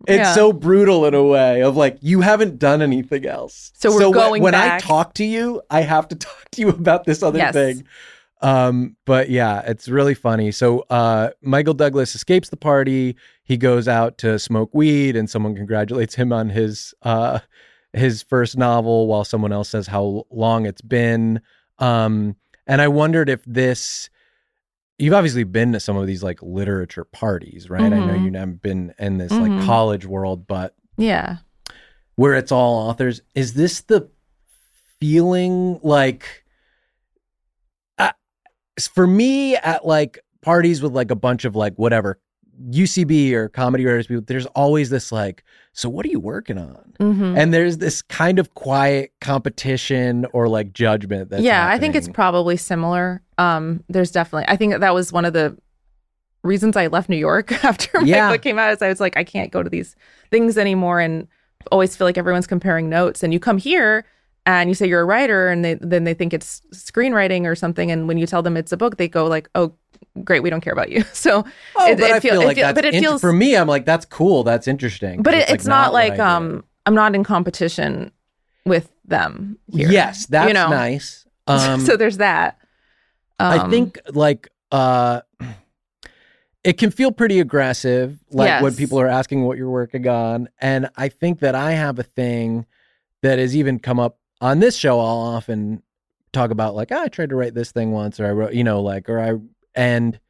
It's 0.06 0.18
Yeah. 0.18 0.32
so 0.34 0.52
brutal 0.52 1.06
in 1.06 1.14
a 1.14 1.22
way 1.22 1.62
of 1.62 1.76
like 1.76 1.96
you 2.02 2.20
haven't 2.20 2.58
done 2.58 2.82
anything 2.82 3.24
else. 3.26 3.72
So 3.74 3.90
we're 3.90 4.10
wh- 4.10 4.12
going 4.12 4.42
when 4.42 4.54
I 4.54 4.68
back. 4.68 4.82
talk 4.82 5.14
to 5.14 5.24
you, 5.24 5.62
I 5.70 5.80
have 5.82 6.08
to 6.08 6.14
talk 6.28 6.50
to 6.52 6.60
you 6.60 6.68
about 6.68 7.04
this 7.04 7.22
other 7.22 7.38
Yes. 7.38 7.54
thing. 7.54 7.84
Um, 8.44 8.96
but 9.06 9.30
yeah, 9.30 9.60
it's 9.66 9.88
really 9.88 10.14
funny. 10.14 10.52
So 10.52 10.80
uh, 10.90 11.30
Michael 11.40 11.74
Douglas 11.74 12.14
escapes 12.14 12.50
the 12.50 12.56
party. 12.56 13.16
He 13.42 13.56
goes 13.56 13.88
out 13.88 14.18
to 14.18 14.38
smoke 14.38 14.70
weed, 14.74 15.16
and 15.16 15.28
someone 15.30 15.54
congratulates 15.56 16.14
him 16.14 16.32
on 16.32 16.50
his 16.50 16.92
uh, 17.02 17.38
his 17.92 18.22
first 18.22 18.56
novel, 18.58 19.06
while 19.06 19.24
someone 19.24 19.52
else 19.52 19.70
says 19.70 19.86
how 19.86 20.24
long 20.30 20.66
it's 20.66 20.82
been. 20.82 21.40
Um, 21.78 22.36
and 22.66 22.80
I 22.82 22.88
wondered 22.88 23.28
if 23.28 23.42
this. 23.44 24.10
You've 24.98 25.14
obviously 25.14 25.42
been 25.44 25.72
to 25.72 25.80
some 25.80 25.96
of 25.96 26.06
these 26.06 26.22
like 26.22 26.40
literature 26.40 27.04
parties, 27.04 27.68
right? 27.68 27.82
I 27.82 27.88
know 27.88 28.14
Mhm. 28.14 28.24
you 28.32 28.38
haven't 28.38 28.62
been 28.62 28.94
in 28.98 29.18
this 29.18 29.32
Mhm. 29.32 29.56
like 29.58 29.66
college 29.66 30.06
world, 30.06 30.46
but 30.46 30.76
yeah. 30.96 31.38
where 32.14 32.34
it's 32.34 32.52
all 32.52 32.88
authors. 32.88 33.20
Is 33.34 33.54
this 33.54 33.80
the 33.80 34.08
feeling 35.00 35.80
like 35.82 36.43
for 38.80 39.06
me 39.06 39.56
at 39.56 39.86
like 39.86 40.18
parties 40.42 40.82
with 40.82 40.92
like 40.92 41.10
a 41.10 41.16
bunch 41.16 41.44
of 41.44 41.54
like 41.56 41.74
whatever 41.76 42.18
UCB 42.70 43.32
or 43.32 43.48
comedy 43.48 43.84
writers 43.84 44.06
people, 44.06 44.22
there's 44.26 44.46
always 44.46 44.90
this 44.90 45.10
like, 45.10 45.42
so 45.72 45.88
what 45.88 46.06
are 46.06 46.08
you 46.10 46.20
working 46.20 46.58
on? 46.58 46.94
hmm 47.00 47.34
And 47.36 47.52
there's 47.52 47.78
this 47.78 48.02
kind 48.02 48.38
of 48.38 48.54
quiet 48.54 49.12
competition 49.20 50.26
or 50.32 50.48
like 50.48 50.72
judgment 50.72 51.30
that's 51.30 51.42
yeah, 51.42 51.66
I 51.68 51.78
think 51.78 51.94
it's 51.94 52.08
probably 52.08 52.56
similar. 52.56 53.22
Um, 53.38 53.82
there's 53.88 54.10
definitely. 54.12 54.46
I 54.48 54.56
think 54.56 54.78
that 54.78 54.94
was 54.94 55.12
one 55.12 55.24
of 55.24 55.32
the 55.32 55.56
reasons 56.42 56.76
I 56.76 56.86
left 56.88 57.08
New 57.08 57.16
York 57.16 57.52
after 57.64 58.00
my 58.00 58.06
Yeah. 58.06 58.30
book 58.30 58.42
came 58.42 58.58
out. 58.58 58.72
Is 58.72 58.82
I 58.82 58.88
was 58.88 59.00
like, 59.00 59.16
I 59.16 59.24
can't 59.24 59.50
go 59.50 59.62
to 59.62 59.70
these 59.70 59.96
things 60.30 60.56
anymore, 60.58 61.00
and 61.00 61.26
always 61.72 61.96
feel 61.96 62.06
like 62.06 62.18
everyone's 62.18 62.46
comparing 62.46 62.88
notes. 62.88 63.22
And 63.22 63.32
you 63.32 63.40
come 63.40 63.58
here 63.58 64.04
and 64.46 64.68
you 64.68 64.74
say 64.74 64.86
you're 64.86 65.00
a 65.00 65.04
writer, 65.06 65.48
and 65.48 65.64
they, 65.64 65.74
then 65.74 66.04
they 66.04 66.14
think 66.14 66.34
it's 66.34 66.60
screenwriting 66.74 67.44
or 67.46 67.54
something. 67.54 67.90
And 67.90 68.06
when 68.08 68.18
you 68.18 68.26
tell 68.26 68.42
them 68.42 68.56
it's 68.56 68.72
a 68.72 68.76
book, 68.76 68.96
they 68.98 69.08
go 69.08 69.26
like, 69.26 69.48
"Oh, 69.54 69.72
great, 70.22 70.40
we 70.42 70.50
don't 70.50 70.60
care 70.60 70.72
about 70.72 70.90
you." 70.90 71.02
So, 71.12 71.44
Oh, 71.76 71.90
it- 71.90 71.98
but 71.98 72.10
it 72.10 72.16
I 72.16 72.20
feel- 72.20 72.32
feel 72.34 72.42
it 72.42 72.46
like 72.46 72.56
feel- 72.56 72.66
that's 72.66 72.74
but 72.76 72.84
it 72.84 72.94
int- 72.94 73.04
feels- 73.04 73.20
for 73.20 73.32
me. 73.32 73.56
I'm 73.56 73.68
like, 73.68 73.84
that's 73.86 74.04
cool. 74.06 74.42
That's 74.44 74.68
interesting. 74.68 75.22
but 75.22 75.34
it, 75.34 75.38
like, 75.48 75.50
it's 75.50 75.66
not 75.66 75.92
like 75.92 76.18
I 76.18 76.34
um, 76.36 76.64
I'm 76.86 76.94
not 76.94 77.14
in 77.14 77.24
competition 77.24 78.12
with 78.66 78.90
them. 79.06 79.58
Here. 79.72 79.90
Yes, 79.90 80.26
that's 80.26 80.48
you 80.48 80.54
know? 80.54 80.68
nice. 80.68 81.20
Um, 81.46 81.80
so 81.80 81.98
there's 81.98 82.16
that. 82.16 82.56
I 83.38 83.58
Um, 83.58 83.70
think 83.70 83.98
like 84.14 84.48
uh 84.72 85.20
it 86.64 86.78
can 86.78 86.90
feel 86.90 87.12
pretty 87.12 87.38
aggressive 87.40 88.18
like 88.30 88.62
when 88.62 88.74
people 88.74 88.98
are 88.98 89.06
asking 89.08 89.42
what 89.44 89.58
you're 89.58 89.68
working 89.70 90.08
on 90.08 90.48
and 90.58 90.88
I 90.96 91.08
think 91.10 91.40
that 91.40 91.54
I 91.54 91.72
have 91.72 91.98
a 91.98 92.02
thing 92.02 92.64
that 93.22 93.38
has 93.38 93.54
even 93.56 93.78
come 93.78 94.00
up 94.00 94.18
on 94.44 94.58
this 94.60 94.76
show 94.76 94.98
I'll 95.00 95.06
often 95.36 95.82
talk 96.32 96.50
about 96.50 96.74
like 96.74 96.88
"Ah, 96.92 97.02
I 97.02 97.08
tried 97.08 97.30
to 97.30 97.36
write 97.36 97.54
this 97.54 97.72
thing 97.72 97.90
once 97.92 98.20
or 98.20 98.26
I 98.26 98.30
wrote 98.32 98.52
you 98.54 98.64
know 98.64 98.80
like 98.82 99.08
or 99.08 99.18
I 99.20 99.32
and 99.74 100.20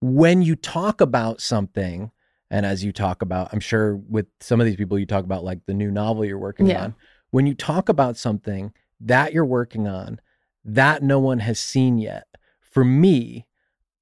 when 0.00 0.42
you 0.42 0.56
talk 0.56 1.00
about 1.00 1.40
something 1.40 2.10
and 2.50 2.64
as 2.66 2.84
you 2.84 2.92
talk 2.92 3.22
about 3.22 3.48
I'm 3.52 3.60
sure 3.60 3.96
with 3.96 4.26
some 4.40 4.60
of 4.60 4.66
these 4.66 4.76
people 4.76 4.98
you 4.98 5.06
talk 5.06 5.24
about 5.24 5.44
like 5.44 5.60
the 5.66 5.74
new 5.74 5.90
novel 5.90 6.24
you're 6.24 6.38
working 6.38 6.66
Yeah. 6.66 6.84
on 6.84 6.94
when 7.30 7.46
you 7.46 7.54
talk 7.54 7.88
about 7.88 8.16
something 8.16 8.72
that 9.00 9.32
you're 9.32 9.44
working 9.44 9.86
on 9.86 10.20
that 10.64 11.02
no 11.02 11.18
one 11.18 11.38
has 11.40 11.58
seen 11.60 11.98
yet, 11.98 12.26
for 12.60 12.84
me, 12.84 13.46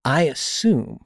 I 0.05 0.23
assume 0.23 1.01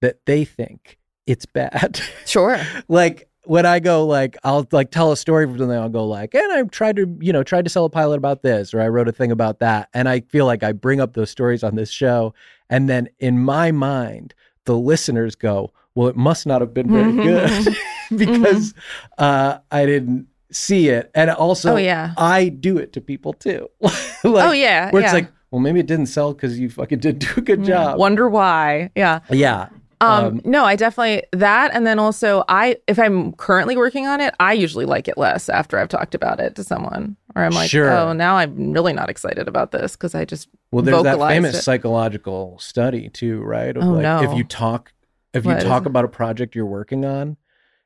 that 0.00 0.26
they 0.26 0.44
think 0.44 0.98
it's 1.26 1.46
bad. 1.46 2.00
Sure. 2.26 2.58
like 2.88 3.28
when 3.46 3.64
I 3.64 3.78
go 3.78 4.04
like 4.04 4.36
I'll 4.44 4.66
like 4.72 4.90
tell 4.90 5.12
a 5.12 5.16
story 5.16 5.46
for 5.46 5.56
something, 5.56 5.78
I'll 5.78 5.88
go 5.88 6.04
like, 6.06 6.34
and 6.34 6.52
I 6.52 6.62
tried 6.64 6.96
to, 6.96 7.16
you 7.20 7.32
know, 7.32 7.42
tried 7.42 7.64
to 7.64 7.70
sell 7.70 7.84
a 7.84 7.90
pilot 7.90 8.16
about 8.16 8.42
this, 8.42 8.74
or 8.74 8.80
I 8.80 8.88
wrote 8.88 9.08
a 9.08 9.12
thing 9.12 9.30
about 9.30 9.60
that. 9.60 9.88
And 9.94 10.08
I 10.08 10.20
feel 10.20 10.46
like 10.46 10.62
I 10.62 10.72
bring 10.72 11.00
up 11.00 11.14
those 11.14 11.30
stories 11.30 11.62
on 11.62 11.76
this 11.76 11.90
show. 11.90 12.34
And 12.68 12.88
then 12.88 13.08
in 13.18 13.38
my 13.38 13.70
mind, 13.70 14.34
the 14.64 14.76
listeners 14.76 15.34
go, 15.36 15.72
Well, 15.94 16.08
it 16.08 16.16
must 16.16 16.46
not 16.46 16.60
have 16.60 16.74
been 16.74 16.90
very 16.90 17.12
good 17.12 17.76
because 18.16 18.74
uh 19.18 19.58
I 19.70 19.86
didn't 19.86 20.26
see 20.50 20.88
it. 20.88 21.10
And 21.14 21.30
also 21.30 21.74
Oh, 21.74 21.76
yeah. 21.76 22.14
I 22.16 22.48
do 22.48 22.78
it 22.78 22.92
to 22.94 23.00
people 23.00 23.32
too. 23.32 23.68
like, 23.80 23.98
oh 24.24 24.52
yeah. 24.52 24.90
Where 24.90 25.02
yeah. 25.02 25.08
it's 25.08 25.14
like, 25.14 25.30
well, 25.50 25.60
maybe 25.60 25.80
it 25.80 25.86
didn't 25.86 26.06
sell 26.06 26.34
because 26.34 26.58
you 26.58 26.68
fucking 26.68 26.98
did 26.98 27.20
do 27.20 27.28
a 27.36 27.40
good 27.40 27.64
job. 27.64 27.98
Wonder 27.98 28.28
why. 28.28 28.90
Yeah. 28.96 29.20
yeah. 29.30 29.68
Um, 30.00 30.24
Um, 30.26 30.40
no, 30.44 30.64
I 30.64 30.76
definitely 30.76 31.22
that, 31.32 31.70
and 31.74 31.86
then 31.86 31.98
also 31.98 32.44
I, 32.48 32.76
if 32.86 32.98
I'm 32.98 33.32
currently 33.32 33.76
working 33.76 34.06
on 34.06 34.20
it, 34.20 34.34
I 34.38 34.52
usually 34.52 34.84
like 34.84 35.08
it 35.08 35.16
less 35.16 35.48
after 35.48 35.78
I've 35.78 35.88
talked 35.88 36.14
about 36.14 36.38
it 36.38 36.54
to 36.56 36.64
someone, 36.64 37.16
or 37.34 37.42
I'm 37.42 37.52
like, 37.52 37.70
Sure. 37.70 37.90
oh, 37.90 38.12
now 38.12 38.36
I'm 38.36 38.72
really 38.72 38.92
not 38.92 39.08
excited 39.08 39.48
about 39.48 39.72
this 39.72 39.92
because 39.96 40.14
I 40.14 40.24
just 40.26 40.48
Well, 40.70 40.82
there's 40.82 41.02
that 41.02 41.18
famous 41.18 41.56
it. 41.56 41.62
psychological 41.62 42.58
study 42.58 43.08
too, 43.08 43.40
right? 43.42 43.74
Of 43.76 43.84
Oh, 43.84 43.92
like 43.92 44.02
no. 44.02 44.22
if 44.22 44.36
you 44.36 44.44
talk 44.44 44.92
if 45.32 45.44
you 45.44 45.50
What 45.52 45.58
is 45.58 45.64
talk 45.64 45.86
about 45.86 46.04
a 46.04 46.08
project 46.08 46.54
you're 46.54 46.66
working 46.66 47.04
on 47.04 47.36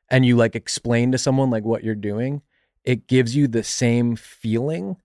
and 0.08 0.26
you 0.26 0.36
like 0.36 0.54
explain 0.56 1.12
to 1.12 1.18
someone 1.18 1.50
like 1.50 1.64
what 1.64 1.84
you're 1.84 1.94
doing, 1.94 2.42
it 2.84 3.06
gives 3.06 3.36
you 3.36 3.46
the 3.46 3.62
same 3.64 4.16
feeling 4.16 4.96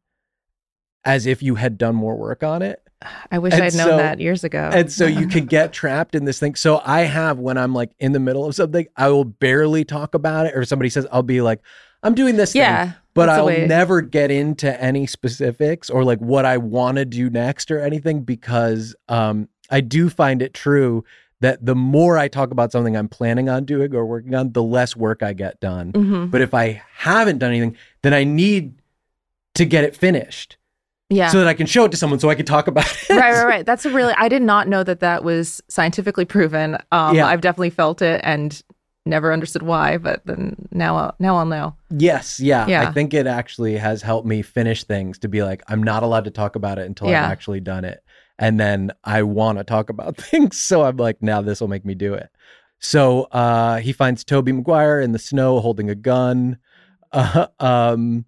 as 1.04 1.26
if 1.28 1.44
you 1.44 1.56
had 1.56 1.78
done 1.78 1.96
more 1.96 2.16
work 2.16 2.42
on 2.44 2.62
it. 2.62 2.82
I 3.32 3.40
wish 3.40 3.54
And 3.54 3.64
I'd 3.64 3.76
known 3.76 3.88
so- 3.88 3.98
that 3.98 4.20
years 4.20 4.44
ago. 4.44 4.70
And 4.74 4.92
so 4.92 5.06
you 5.06 5.28
can 5.28 5.46
get 5.58 5.74
trapped 5.74 6.16
in 6.16 6.26
this 6.26 6.40
thing. 6.40 6.56
So 6.56 6.82
I 6.84 7.02
have 7.02 7.38
when 7.40 7.58
I'm 7.58 7.74
like 7.74 7.92
in 8.00 8.14
the 8.14 8.20
middle 8.20 8.46
of 8.46 8.56
something, 8.56 8.88
I 8.96 9.10
will 9.10 9.26
barely 9.26 9.84
talk 9.84 10.16
about 10.16 10.46
it 10.48 10.56
or 10.56 10.66
somebody 10.66 10.90
says 10.90 11.06
I'll 11.12 11.24
be 11.24 11.42
like 11.42 11.62
I'm 12.04 12.14
doing 12.16 12.36
this 12.38 12.54
thing 12.54 12.62
yeah, 12.62 12.94
but 13.16 13.30
I'll 13.30 13.48
never 13.48 14.02
get 14.02 14.30
into 14.30 14.82
any 14.82 15.08
specifics 15.08 15.90
or 15.90 16.04
like 16.04 16.20
what 16.20 16.46
I 16.46 16.58
want 16.58 16.98
to 16.98 17.06
do 17.06 17.30
next 17.30 17.72
or 17.72 17.80
anything 17.80 18.22
because 18.22 18.96
um, 19.10 19.50
I 19.72 19.82
do 19.82 20.10
find 20.10 20.42
it 20.44 20.54
true 20.54 21.04
that 21.42 21.66
the 21.66 21.76
more 21.76 22.18
I 22.18 22.28
talk 22.28 22.52
about 22.52 22.72
something 22.72 22.96
I'm 22.96 23.10
planning 23.10 23.50
on 23.50 23.66
doing 23.66 23.94
or 23.96 24.06
working 24.06 24.36
on, 24.36 24.52
the 24.54 24.64
less 24.64 24.96
work 24.96 25.24
I 25.24 25.34
get 25.34 25.60
done. 25.60 25.92
Mhm. 25.94 26.32
But 26.32 26.42
if 26.42 26.54
I 26.54 26.82
haven't 26.96 27.40
done 27.40 27.52
anything, 27.52 27.76
then 28.04 28.14
I 28.14 28.24
need 28.24 28.76
to 29.56 29.66
get 29.66 29.84
it 29.84 29.96
finished 29.96 30.58
Yeah. 31.10 31.30
so 31.30 31.38
that 31.40 31.48
I 31.48 31.54
can 31.54 31.68
show 31.68 31.86
it 31.86 31.92
to 31.92 31.98
someone 31.98 32.20
so 32.20 32.30
I 32.30 32.36
can 32.36 32.46
talk 32.46 32.68
about 32.68 32.86
it. 32.86 33.10
right, 33.10 33.32
right, 33.34 33.44
right. 33.48 33.66
That's 33.66 33.86
a 33.86 33.92
really. 33.92 34.14
I 34.18 34.28
did 34.28 34.42
not 34.42 34.68
know 34.68 34.84
that 34.84 35.00
that 35.02 35.24
was 35.24 35.62
scientifically 35.68 36.26
proven. 36.26 36.78
Um, 36.92 37.16
Yeah. 37.16 37.28
I've 37.28 37.42
definitely 37.42 37.70
felt 37.70 38.02
it 38.02 38.22
and 38.24 38.62
never 39.06 39.32
understood 39.32 39.62
why, 39.62 39.98
but 39.98 40.26
then 40.26 40.56
now, 40.72 40.96
I'll, 40.98 41.16
now 41.20 41.36
I'll 41.38 41.46
know. 41.46 41.76
Yes, 41.92 42.40
yeah. 42.40 42.66
Yeah. 42.68 42.90
I 42.90 42.92
think 42.92 43.14
it 43.14 43.28
actually 43.28 43.78
has 43.78 44.02
helped 44.02 44.28
me 44.28 44.42
finish 44.42 44.84
things 44.84 45.20
to 45.20 45.28
be 45.28 45.44
like, 45.44 45.62
I'm 45.68 45.84
not 45.84 46.02
allowed 46.02 46.24
to 46.24 46.32
talk 46.32 46.56
about 46.56 46.80
it 46.80 46.88
until 46.88 47.10
Yeah. 47.10 47.24
I've 47.26 47.32
actually 47.32 47.60
done 47.60 47.86
it. 47.86 48.02
And 48.40 48.60
then 48.60 48.92
I 49.04 49.22
want 49.22 49.60
to 49.60 49.64
talk 49.64 49.92
about 49.92 50.18
things. 50.22 50.58
So 50.60 50.84
I'm 50.84 50.98
like, 50.98 51.22
now 51.22 51.42
this 51.42 51.62
will 51.62 51.68
make 51.68 51.86
me 51.86 51.94
do 51.94 52.16
it. 52.16 52.30
So 52.80 53.24
uh, 53.32 53.78
he 53.78 53.94
finds 53.94 54.24
Tobey 54.24 54.52
Maguire 54.52 55.00
in 55.00 55.12
the 55.12 55.20
snow 55.20 55.60
holding 55.60 55.90
a 55.90 55.96
gun. 55.96 56.58
Uh, 57.12 57.48
um, 57.62 58.26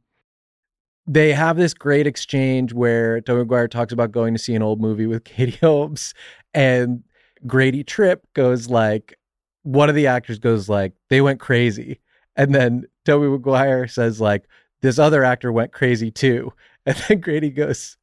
they 1.07 1.31
have 1.33 1.57
this 1.57 1.73
great 1.73 2.05
exchange 2.05 2.73
where 2.73 3.21
Tobey 3.21 3.39
Maguire 3.39 3.67
talks 3.67 3.93
about 3.93 4.11
going 4.11 4.33
to 4.33 4.39
see 4.39 4.55
an 4.55 4.61
old 4.61 4.81
movie 4.81 5.07
with 5.07 5.23
Katie 5.25 5.57
Holmes, 5.61 6.13
and 6.53 7.03
Grady 7.45 7.83
Tripp 7.83 8.25
goes 8.33 8.69
like, 8.69 9.17
one 9.63 9.89
of 9.89 9.95
the 9.95 10.07
actors 10.07 10.39
goes 10.39 10.69
like, 10.69 10.93
they 11.09 11.21
went 11.21 11.39
crazy, 11.39 11.99
and 12.35 12.53
then 12.53 12.85
Tobey 13.05 13.27
Maguire 13.27 13.87
says 13.87 14.19
like, 14.21 14.47
this 14.81 14.99
other 14.99 15.23
actor 15.23 15.51
went 15.51 15.71
crazy 15.71 16.11
too, 16.11 16.51
and 16.85 16.95
then 17.07 17.19
Grady 17.21 17.49
goes, 17.49 17.97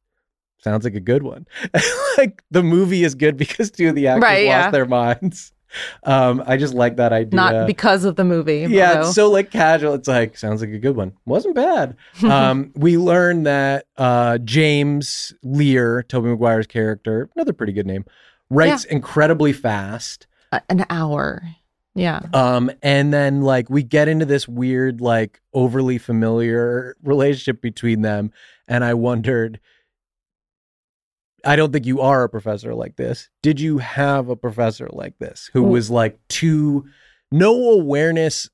sounds 0.59 0.83
like 0.83 0.95
a 0.95 0.99
good 0.99 1.23
one. 1.23 1.45
like 2.17 2.41
the 2.49 2.63
movie 2.63 3.03
is 3.03 3.13
good 3.13 3.37
because 3.37 3.69
two 3.71 3.89
of 3.89 3.95
the 3.95 4.07
actors 4.07 4.23
Right, 4.23 4.45
lost 4.47 4.65
yeah. 4.65 4.71
their 4.71 4.85
minds. 4.85 5.53
Um, 6.03 6.43
I 6.45 6.57
just 6.57 6.73
like 6.73 6.97
that 6.97 7.11
idea. 7.13 7.35
Not 7.35 7.67
because 7.67 8.05
of 8.05 8.15
the 8.15 8.23
movie. 8.23 8.65
Yeah, 8.69 8.89
although- 8.89 9.01
it's 9.01 9.15
so 9.15 9.29
like 9.31 9.51
casual. 9.51 9.93
It's 9.93 10.07
like 10.07 10.37
sounds 10.37 10.61
like 10.61 10.69
a 10.71 10.77
good 10.79 10.95
one. 10.95 11.13
Wasn't 11.25 11.55
bad. 11.55 11.95
um, 12.23 12.71
we 12.75 12.97
learned 12.97 13.45
that 13.45 13.87
uh, 13.97 14.37
James 14.39 15.33
Leer, 15.43 16.03
Tobey 16.03 16.29
Maguire's 16.29 16.67
character, 16.67 17.29
another 17.35 17.53
pretty 17.53 17.73
good 17.73 17.85
name, 17.87 18.05
writes 18.49 18.85
incredibly 18.85 19.53
fast. 19.53 20.27
A- 20.51 20.61
an 20.69 20.85
hour. 20.89 21.43
Yeah. 21.93 22.21
Um, 22.33 22.71
and 22.83 23.13
then 23.13 23.41
like 23.41 23.69
we 23.69 23.81
get 23.83 24.07
into 24.07 24.25
this 24.25 24.47
weird, 24.47 24.99
like 25.01 25.41
overly 25.53 25.97
familiar 25.97 26.95
relationship 27.03 27.61
between 27.61 28.01
them, 28.01 28.31
and 28.67 28.83
I 28.83 28.93
wondered. 28.93 29.59
I 31.45 31.55
don't 31.55 31.71
think 31.71 31.85
you 31.85 32.01
are 32.01 32.23
a 32.23 32.29
professor 32.29 32.73
like 32.73 32.95
this. 32.95 33.29
Did 33.41 33.59
you 33.59 33.77
have 33.77 34.29
a 34.29 34.35
professor 34.35 34.87
like 34.91 35.17
this 35.19 35.49
who 35.53 35.63
was 35.63 35.89
like 35.89 36.19
too 36.27 36.85
no 37.31 37.71
awareness? 37.71 38.49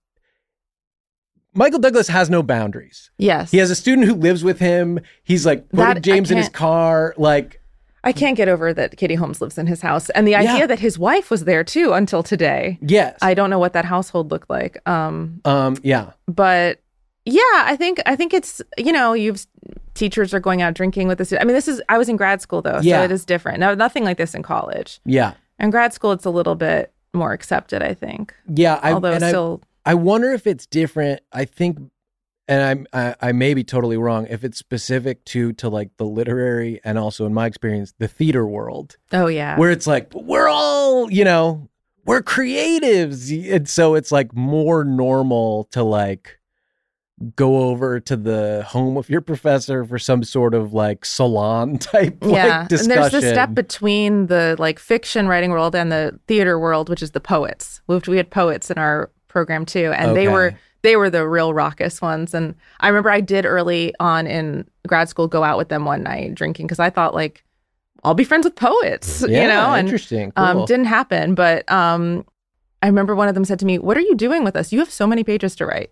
Michael 1.54 1.80
Douglas 1.80 2.08
has 2.08 2.30
no 2.30 2.42
boundaries. 2.44 3.12
Yes. 3.18 3.52
He 3.52 3.58
has 3.58 3.70
a 3.70 3.76
student 3.76 4.08
who 4.08 4.14
lives 4.16 4.44
with 4.44 4.60
him. 4.60 5.00
He's 5.24 5.46
like 5.46 5.68
putting 5.70 5.86
That- 5.96 6.02
James 6.04 6.32
in 6.32 6.38
his 6.38 6.50
car. 6.50 7.14
Like, 7.18 7.62
I 8.04 8.14
can't 8.14 8.38
get 8.38 8.48
over 8.48 8.74
that 8.74 8.98
Katie 8.98 9.16
Holmes 9.16 9.42
lives 9.42 9.58
in 9.58 9.68
his 9.68 9.82
house, 9.82 10.10
and 10.12 10.26
the 10.28 10.34
idea 10.36 10.60
Yeah. 10.60 10.68
that 10.68 10.80
his 10.80 10.98
wife 10.98 11.30
was 11.30 11.44
there 11.44 11.64
too 11.64 11.94
until 11.94 12.24
today. 12.24 12.80
yes. 12.82 13.18
I 13.22 13.34
don't 13.34 13.50
know 13.50 13.60
what 13.60 13.74
that 13.74 13.86
household 13.86 14.32
looked 14.32 14.50
like. 14.50 14.78
Um, 14.89 15.42
um, 15.46 15.78
yeah. 15.84 16.12
but 16.28 16.80
yeah, 17.26 17.42
I 17.54 17.76
think 17.76 18.02
I 18.08 18.16
think 18.16 18.34
it's 18.34 18.62
you 18.78 18.92
know 18.92 19.14
you've 19.14 19.46
teachers 20.02 20.34
are 20.34 20.39
going 20.39 20.62
out 20.64 20.74
drinking 20.74 21.08
with 21.08 21.20
this. 21.20 21.32
I 21.32 21.43
mean, 21.43 21.54
this 21.56 21.68
is 21.68 21.82
I 21.88 21.97
was 21.99 22.10
in 22.10 22.18
grad 22.18 22.41
school 22.41 22.62
though, 22.64 22.80
Yeah. 22.82 22.99
so 22.99 23.04
it 23.06 23.12
is 23.12 23.24
different. 23.24 23.60
No, 23.60 23.76
nothing 23.76 24.04
like 24.04 24.18
this 24.18 24.34
in 24.34 24.41
college. 24.41 24.99
Yeah. 25.06 25.34
In 25.60 25.70
grad 25.70 25.93
school, 25.93 26.12
it's 26.12 26.26
a 26.26 26.32
little 26.32 26.56
bit 26.56 26.91
more 27.14 27.34
accepted, 27.34 27.84
I 27.84 27.93
think. 27.93 28.34
Yeah. 28.47 28.80
I, 28.82 28.93
Although 28.93 29.12
and 29.14 29.24
I- 29.24 29.30
still, 29.30 29.62
I 29.86 29.93
wonder 29.93 30.32
if 30.32 30.47
it's 30.47 30.66
different. 30.66 31.22
I 31.32 31.45
think, 31.45 31.78
and 32.47 32.62
I'm 32.64 32.88
I, 32.93 33.16
I 33.30 33.32
may 33.32 33.54
be 33.54 33.64
totally 33.64 33.97
wrong. 33.97 34.26
If 34.28 34.43
it's 34.43 34.58
specific 34.58 35.24
to 35.26 35.54
to 35.54 35.70
like 35.70 35.89
the 35.97 36.06
literary 36.06 36.82
and 36.84 36.97
also 36.97 37.26
in 37.28 37.34
my 37.34 37.45
experience 37.45 37.93
the 37.99 38.08
theater 38.08 38.45
world, 38.45 38.97
oh 39.14 39.28
yeah, 39.28 39.56
where 39.58 39.70
it's 39.72 39.86
like 39.88 40.12
we're 40.14 40.47
all 40.49 41.12
you 41.12 41.24
know 41.24 41.70
we're 42.06 42.24
creatives, 42.24 43.32
and 43.56 43.70
so 43.70 43.93
it's 43.95 44.12
like 44.12 44.34
more 44.36 44.84
normal 44.84 45.66
to 45.72 45.84
like 45.84 46.39
go 47.36 47.64
over 47.64 48.00
to 48.00 48.16
the 48.16 48.66
home 48.68 48.98
of 48.98 49.10
your 49.10 49.22
professor 49.22 49.86
for 49.86 50.00
some 50.00 50.24
sort 50.24 50.54
of 50.54 50.74
like 50.74 51.06
salon 51.06 51.78
type 51.80 52.18
yeah. 52.22 52.60
like 52.60 52.68
discussion. 52.70 52.92
and 52.92 53.12
there's 53.12 53.24
the 53.24 53.30
step 53.30 53.54
between 53.54 54.28
the 54.28 54.56
like 54.60 54.80
fiction 54.80 55.28
writing 55.28 55.52
world 55.52 55.76
and 55.76 55.92
the 55.92 56.20
theater 56.28 56.60
world, 56.60 56.90
which 56.90 57.02
is 57.02 57.12
the 57.12 57.20
poets. 57.20 57.82
We 57.88 58.18
had 58.18 58.30
poets 58.30 58.72
in 58.72 58.78
our 58.78 59.10
program 59.28 59.66
too, 59.66 59.94
and 59.96 60.16
they 60.16 60.28
were 60.28 60.54
they 60.82 60.96
were 60.96 61.10
the 61.10 61.28
real 61.28 61.54
raucous 61.54 62.02
ones. 62.02 62.34
And 62.34 62.56
I 62.80 62.88
remember 62.88 63.10
I 63.10 63.22
did 63.22 63.46
early 63.46 63.94
on 64.00 64.28
in 64.28 64.68
grad 64.88 65.10
school 65.10 65.28
go 65.28 65.44
out 65.44 65.58
with 65.58 65.70
them 65.70 65.86
one 65.86 66.04
night 66.04 66.36
drinking 66.36 66.68
because 66.68 66.80
I 66.80 66.90
thought 66.90 67.14
like 67.14 67.44
I'll 68.04 68.14
be 68.14 68.24
friends 68.24 68.46
with 68.46 68.56
poets, 68.56 69.24
yeah, 69.28 69.44
you 69.44 69.48
know, 69.48 69.74
and 69.74 69.88
interesting. 69.88 70.32
Cool. 70.32 70.46
um, 70.46 70.66
didn't 70.66 70.86
happen. 70.86 71.36
But 71.36 71.72
um, 71.72 72.26
I 72.82 72.88
remember 72.88 73.16
one 73.16 73.28
of 73.28 73.36
them 73.36 73.46
said 73.46 73.60
to 73.60 73.66
me, 73.66 73.78
"What 73.78 73.98
are 73.98 74.02
you 74.02 74.16
doing 74.16 74.44
with 74.44 74.56
us? 74.56 74.72
You 74.72 74.80
have 74.80 74.92
so 74.92 75.06
many 75.06 75.24
pages 75.24 75.56
to 75.58 75.66
write. 75.66 75.92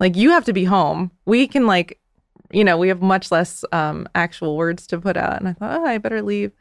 Like 0.00 0.16
you 0.16 0.30
have 0.30 0.44
to 0.46 0.52
be 0.52 0.64
home. 0.64 1.10
We 1.24 1.48
can 1.48 1.66
like, 1.66 1.98
you 2.50 2.64
know, 2.64 2.76
we 2.78 2.88
have 2.88 3.02
much 3.02 3.30
less 3.30 3.64
um, 3.72 4.08
actual 4.14 4.56
words 4.56 4.86
to 4.88 5.00
put 5.00 5.16
out." 5.16 5.38
And 5.38 5.48
I 5.48 5.52
thought, 5.52 5.80
"Oh, 5.80 5.84
I 5.84 5.98
better 5.98 6.22
leave." 6.22 6.52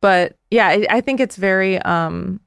But 0.00 0.36
yeah, 0.50 0.68
I, 0.68 0.86
I 0.90 1.00
think 1.00 1.20
it's 1.20 1.36
very. 1.36 1.78
Um, 1.80 2.40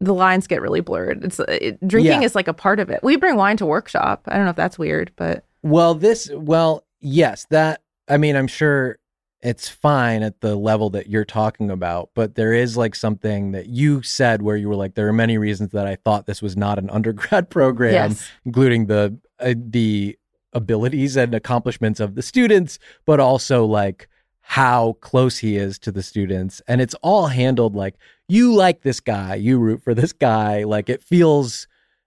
the 0.00 0.12
lines 0.14 0.48
get 0.48 0.60
really 0.60 0.80
blurred. 0.80 1.24
It's 1.24 1.38
it, 1.38 1.86
drinking 1.86 2.22
Yeah. 2.22 2.26
is 2.26 2.34
like 2.34 2.48
a 2.48 2.52
part 2.52 2.80
of 2.80 2.90
it. 2.90 3.04
We 3.04 3.14
bring 3.16 3.36
wine 3.36 3.56
to 3.58 3.66
workshop. 3.66 4.22
I 4.26 4.34
don't 4.34 4.44
know 4.44 4.50
if 4.50 4.56
that's 4.56 4.76
weird, 4.76 5.12
but 5.14 5.44
Well, 5.62 5.94
this, 5.94 6.28
well, 6.34 6.84
yes, 7.00 7.46
that, 7.50 7.82
I 8.08 8.16
mean, 8.16 8.34
I'm 8.34 8.48
sure 8.48 8.98
it's 9.42 9.68
fine 9.68 10.24
at 10.24 10.40
the 10.40 10.56
level 10.56 10.90
that 10.90 11.08
you're 11.08 11.24
talking 11.24 11.70
about, 11.70 12.10
but 12.14 12.34
there 12.34 12.52
is 12.52 12.76
like 12.76 12.96
something 12.96 13.52
that 13.52 13.66
you 13.66 14.02
said 14.02 14.42
where 14.42 14.56
you 14.56 14.68
were 14.68 14.74
like, 14.74 14.96
there 14.96 15.06
are 15.06 15.12
many 15.12 15.38
reasons 15.38 15.70
that 15.70 15.86
I 15.86 15.94
thought 15.94 16.26
this 16.26 16.42
was 16.42 16.56
not 16.56 16.80
an 16.80 16.90
undergrad 16.90 17.48
program, 17.50 17.92
yes, 17.92 18.28
including 18.44 18.86
the, 18.86 19.16
uh, 19.42 19.54
the 19.56 20.16
abilities 20.52 21.16
and 21.16 21.34
accomplishments 21.34 22.00
of 22.00 22.14
the 22.14 22.22
students, 22.22 22.78
but 23.06 23.20
also 23.20 23.64
like 23.64 24.08
how 24.40 24.94
close 25.00 25.38
he 25.38 25.56
is 25.56 25.78
to 25.78 25.90
the 25.92 26.02
students. 26.02 26.60
And 26.68 26.80
it's 26.80 26.94
all 27.02 27.28
handled 27.28 27.74
like, 27.74 27.94
you 28.28 28.54
like 28.54 28.82
this 28.82 29.00
guy, 29.00 29.34
you 29.36 29.58
root 29.58 29.82
for 29.82 29.94
this 29.94 30.12
guy. 30.12 30.64
Like 30.64 30.88
it 30.88 31.02
feels 31.02 31.66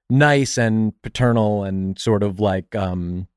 nice 0.10 0.58
and 0.58 0.94
paternal 1.02 1.64
and 1.64 1.98
sort 1.98 2.24
of 2.24 2.40
like, 2.40 2.76
um, 2.76 3.28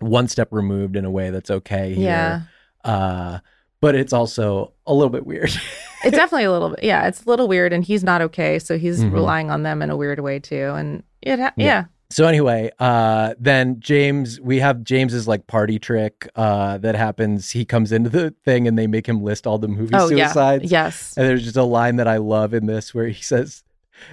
one 0.00 0.28
step 0.28 0.48
removed 0.52 0.94
in 0.94 1.04
a 1.04 1.10
way 1.10 1.30
that's 1.30 1.50
okay 1.50 1.94
here. 1.94 2.04
Yeah. 2.04 2.42
Uh, 2.84 3.38
but 3.80 3.94
it's 3.96 4.12
also 4.12 4.72
a 4.86 4.94
little 4.94 5.10
bit 5.10 5.26
weird. 5.26 5.50
It's 6.04 6.16
definitely 6.16 6.44
a 6.44 6.52
little 6.52 6.68
bit. 6.70 6.84
Yeah, 6.84 7.08
it's 7.08 7.24
a 7.24 7.28
little 7.28 7.48
weird, 7.48 7.72
and 7.72 7.82
he's 7.82 8.04
not 8.04 8.22
okay, 8.22 8.60
so 8.60 8.78
he's 8.78 9.00
Mhm. 9.02 9.12
relying 9.12 9.50
on 9.50 9.64
them 9.64 9.82
in 9.82 9.90
a 9.90 9.96
weird 9.96 10.20
way 10.20 10.38
too. 10.38 10.72
And 10.76 11.02
it, 11.22 11.40
ha- 11.40 11.52
Yeah. 11.56 11.64
yeah. 11.66 11.84
So 12.10 12.26
anyway, 12.26 12.70
uh, 12.78 13.34
then 13.38 13.80
James, 13.80 14.40
we 14.40 14.60
have 14.60 14.82
James's 14.82 15.28
like 15.28 15.46
party 15.46 15.78
trick 15.78 16.26
uh, 16.36 16.78
that 16.78 16.94
happens. 16.94 17.50
He 17.50 17.66
comes 17.66 17.92
into 17.92 18.08
the 18.08 18.30
thing 18.44 18.66
and 18.66 18.78
they 18.78 18.86
make 18.86 19.06
him 19.06 19.22
list 19.22 19.46
all 19.46 19.58
the 19.58 19.68
movie 19.68 19.94
Oh 19.94 20.08
suicides. 20.08 20.64
yeah. 20.70 20.84
Yes. 20.84 21.14
And 21.18 21.26
there's 21.26 21.44
just 21.44 21.56
a 21.56 21.62
line 21.64 21.96
that 21.96 22.08
I 22.08 22.16
love 22.16 22.54
in 22.54 22.64
this 22.66 22.94
where 22.94 23.08
he 23.08 23.22
says 23.22 23.62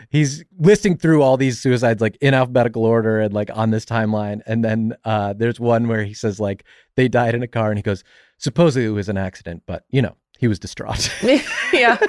he's 0.09 0.43
listing 0.59 0.97
through 0.97 1.21
all 1.21 1.37
these 1.37 1.61
suicides 1.61 2.01
like 2.01 2.17
in 2.19 2.33
alphabetical 2.33 2.83
order 2.83 3.21
and 3.21 3.33
like 3.33 3.49
on 3.53 3.71
this 3.71 3.85
timeline. 3.85 4.41
And 4.45 4.63
then 4.65 4.95
uh, 5.05 5.31
there's 5.31 5.59
one 5.59 5.87
where 5.87 6.03
he 6.03 6.13
says 6.13 6.37
like 6.37 6.65
they 6.97 7.07
died 7.07 7.33
in 7.33 7.43
a 7.43 7.47
car 7.47 7.69
and 7.69 7.77
he 7.77 7.83
goes, 7.83 8.03
supposedly 8.37 8.87
it 8.87 8.91
was 8.91 9.07
an 9.07 9.17
accident, 9.17 9.63
but 9.65 9.85
you 9.89 10.01
know, 10.01 10.17
he 10.37 10.49
was 10.49 10.59
distraught. 10.59 11.09
yeah. 11.73 11.97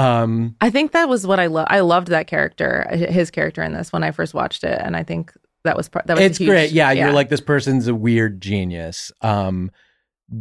um, 0.00 0.56
I 0.62 0.70
think 0.70 0.92
that 0.92 1.08
was 1.08 1.26
what 1.26 1.38
I 1.38 1.46
love. 1.46 1.66
I 1.68 1.80
loved 1.80 2.08
that 2.08 2.26
character, 2.26 2.86
his 2.90 3.30
character 3.30 3.62
in 3.62 3.74
this 3.74 3.92
when 3.92 4.02
I 4.02 4.12
first 4.12 4.32
watched 4.32 4.64
it, 4.64 4.80
and 4.82 4.96
I 4.96 5.02
think 5.02 5.32
that 5.64 5.76
was 5.76 5.88
part. 5.90 6.06
That 6.06 6.16
was 6.16 6.24
it's 6.24 6.38
huge- 6.38 6.48
great. 6.48 6.70
Yeah, 6.72 6.90
you're 6.92 7.12
like 7.12 7.28
this 7.28 7.40
person's 7.42 7.86
a 7.86 7.94
weird 7.94 8.40
genius. 8.40 9.12
Um, 9.20 9.70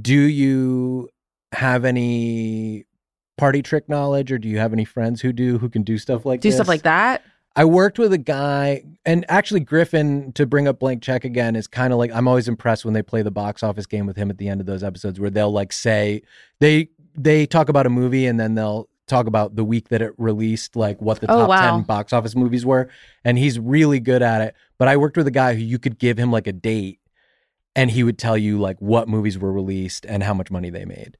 do 0.02 0.16
you 0.16 1.10
have 1.52 1.84
any 1.84 2.86
party 3.38 3.62
trick 3.62 3.90
knowledge, 3.90 4.32
or 4.32 4.38
do 4.38 4.48
you 4.48 4.60
have 4.60 4.72
any 4.72 4.86
friends 4.86 5.20
who 5.20 5.34
do 5.34 5.58
who 5.58 5.68
can 5.68 5.84
do 5.84 5.98
stuff 5.98 6.26
like 6.26 6.40
do 6.40 6.48
this? 6.50 6.56
stuff 6.56 6.68
like 6.70 6.84
that. 6.84 7.24
I 7.56 7.66
worked 7.66 8.00
with 8.00 8.14
a 8.14 8.18
guy, 8.18 8.84
and 9.06 9.26
actually 9.28 9.60
Griffin 9.60 10.32
to 10.34 10.46
bring 10.46 10.70
up 10.70 10.80
blank 10.80 11.04
check 11.04 11.26
again 11.26 11.58
is 11.58 11.68
kind 11.68 11.92
of 11.92 12.00
like 12.00 12.12
I'm 12.14 12.30
always 12.30 12.48
impressed 12.48 12.86
when 12.86 12.94
they 12.94 13.02
play 13.02 13.24
the 13.24 13.32
box 13.32 13.62
office 13.62 13.86
game 13.86 14.06
with 14.06 14.16
him 14.16 14.30
at 14.30 14.38
the 14.38 14.48
end 14.48 14.62
of 14.62 14.68
those 14.68 14.86
episodes 14.86 15.20
where 15.20 15.30
they'll 15.30 15.52
like 15.52 15.74
say 15.74 16.22
they 16.62 16.90
they 17.16 17.46
talk 17.46 17.68
about 17.68 17.86
a 17.86 17.90
movie 17.90 18.26
and 18.26 18.40
then 18.40 18.56
they'll 18.56 18.88
talk 19.10 19.28
about 19.28 19.56
the 19.56 19.64
week 19.64 19.90
that 19.90 20.02
it 20.02 20.14
released, 20.18 20.76
like 20.76 21.02
what 21.02 21.20
the 21.20 21.32
Oh, 21.32 21.38
top 21.40 21.50
wow. 21.50 21.72
ten 21.76 21.84
box 21.84 22.14
office 22.14 22.36
movies 22.36 22.66
were, 22.66 22.90
and 23.24 23.38
he's 23.38 23.60
really 23.60 24.00
good 24.00 24.22
at 24.22 24.42
it. 24.42 24.56
But 24.78 24.88
I 24.88 24.98
worked 24.98 25.18
with 25.18 25.28
a 25.28 25.32
guy 25.32 25.56
who 25.56 25.62
you 25.62 25.80
could 25.80 26.00
give 26.00 26.18
him 26.18 26.32
like 26.32 26.48
a 26.48 26.54
date, 26.54 27.00
and 27.76 27.92
he 27.92 28.04
would 28.04 28.18
tell 28.18 28.38
you 28.38 28.60
like 28.60 28.78
what 28.80 29.08
movies 29.10 29.38
were 29.38 29.52
released 29.52 30.06
and 30.06 30.24
how 30.24 30.34
much 30.34 30.50
money 30.52 30.70
they 30.70 30.86
made, 30.86 31.18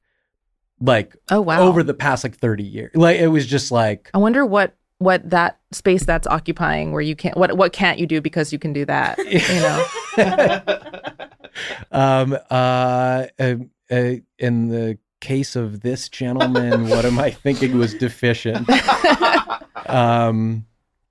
like 0.80 1.14
Oh 1.30 1.40
wow. 1.40 1.60
over 1.60 1.82
the 1.82 1.94
past 1.94 2.24
like 2.24 2.36
30 2.36 2.62
years. 2.64 2.92
Like 2.94 3.18
it 3.18 3.28
was 3.28 3.46
just 3.46 3.70
like 3.70 4.10
I 4.14 4.18
wonder 4.18 4.46
what 4.46 4.76
what 4.98 5.28
that 5.30 5.58
space 5.72 6.04
that's 6.04 6.26
occupying 6.26 6.92
where 6.92 7.00
you 7.00 7.16
can't 7.16 7.36
what 7.36 7.56
what 7.56 7.72
can't 7.72 7.98
you 7.98 8.06
do 8.06 8.20
because 8.20 8.52
you 8.52 8.58
can 8.58 8.72
do 8.72 8.84
that. 8.86 9.18
You 9.28 9.60
know. 9.60 9.84
um 11.92 12.36
uh, 12.50 13.26
uh, 13.38 13.54
uh 13.90 14.12
in 14.38 14.68
the 14.68 14.98
case 15.20 15.56
of 15.56 15.80
this 15.80 16.08
gentleman 16.08 16.88
what 16.88 17.04
am 17.04 17.18
i 17.18 17.30
thinking 17.30 17.78
was 17.78 17.94
deficient 17.94 18.68
um 19.86 20.64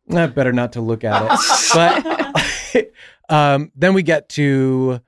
better 0.08 0.52
not 0.52 0.74
to 0.74 0.82
look 0.82 1.04
at 1.04 1.24
it 1.24 2.54
but 2.74 2.92
um 3.30 3.72
then 3.76 3.94
we 3.94 4.04
get 4.04 4.30
to 4.30 5.00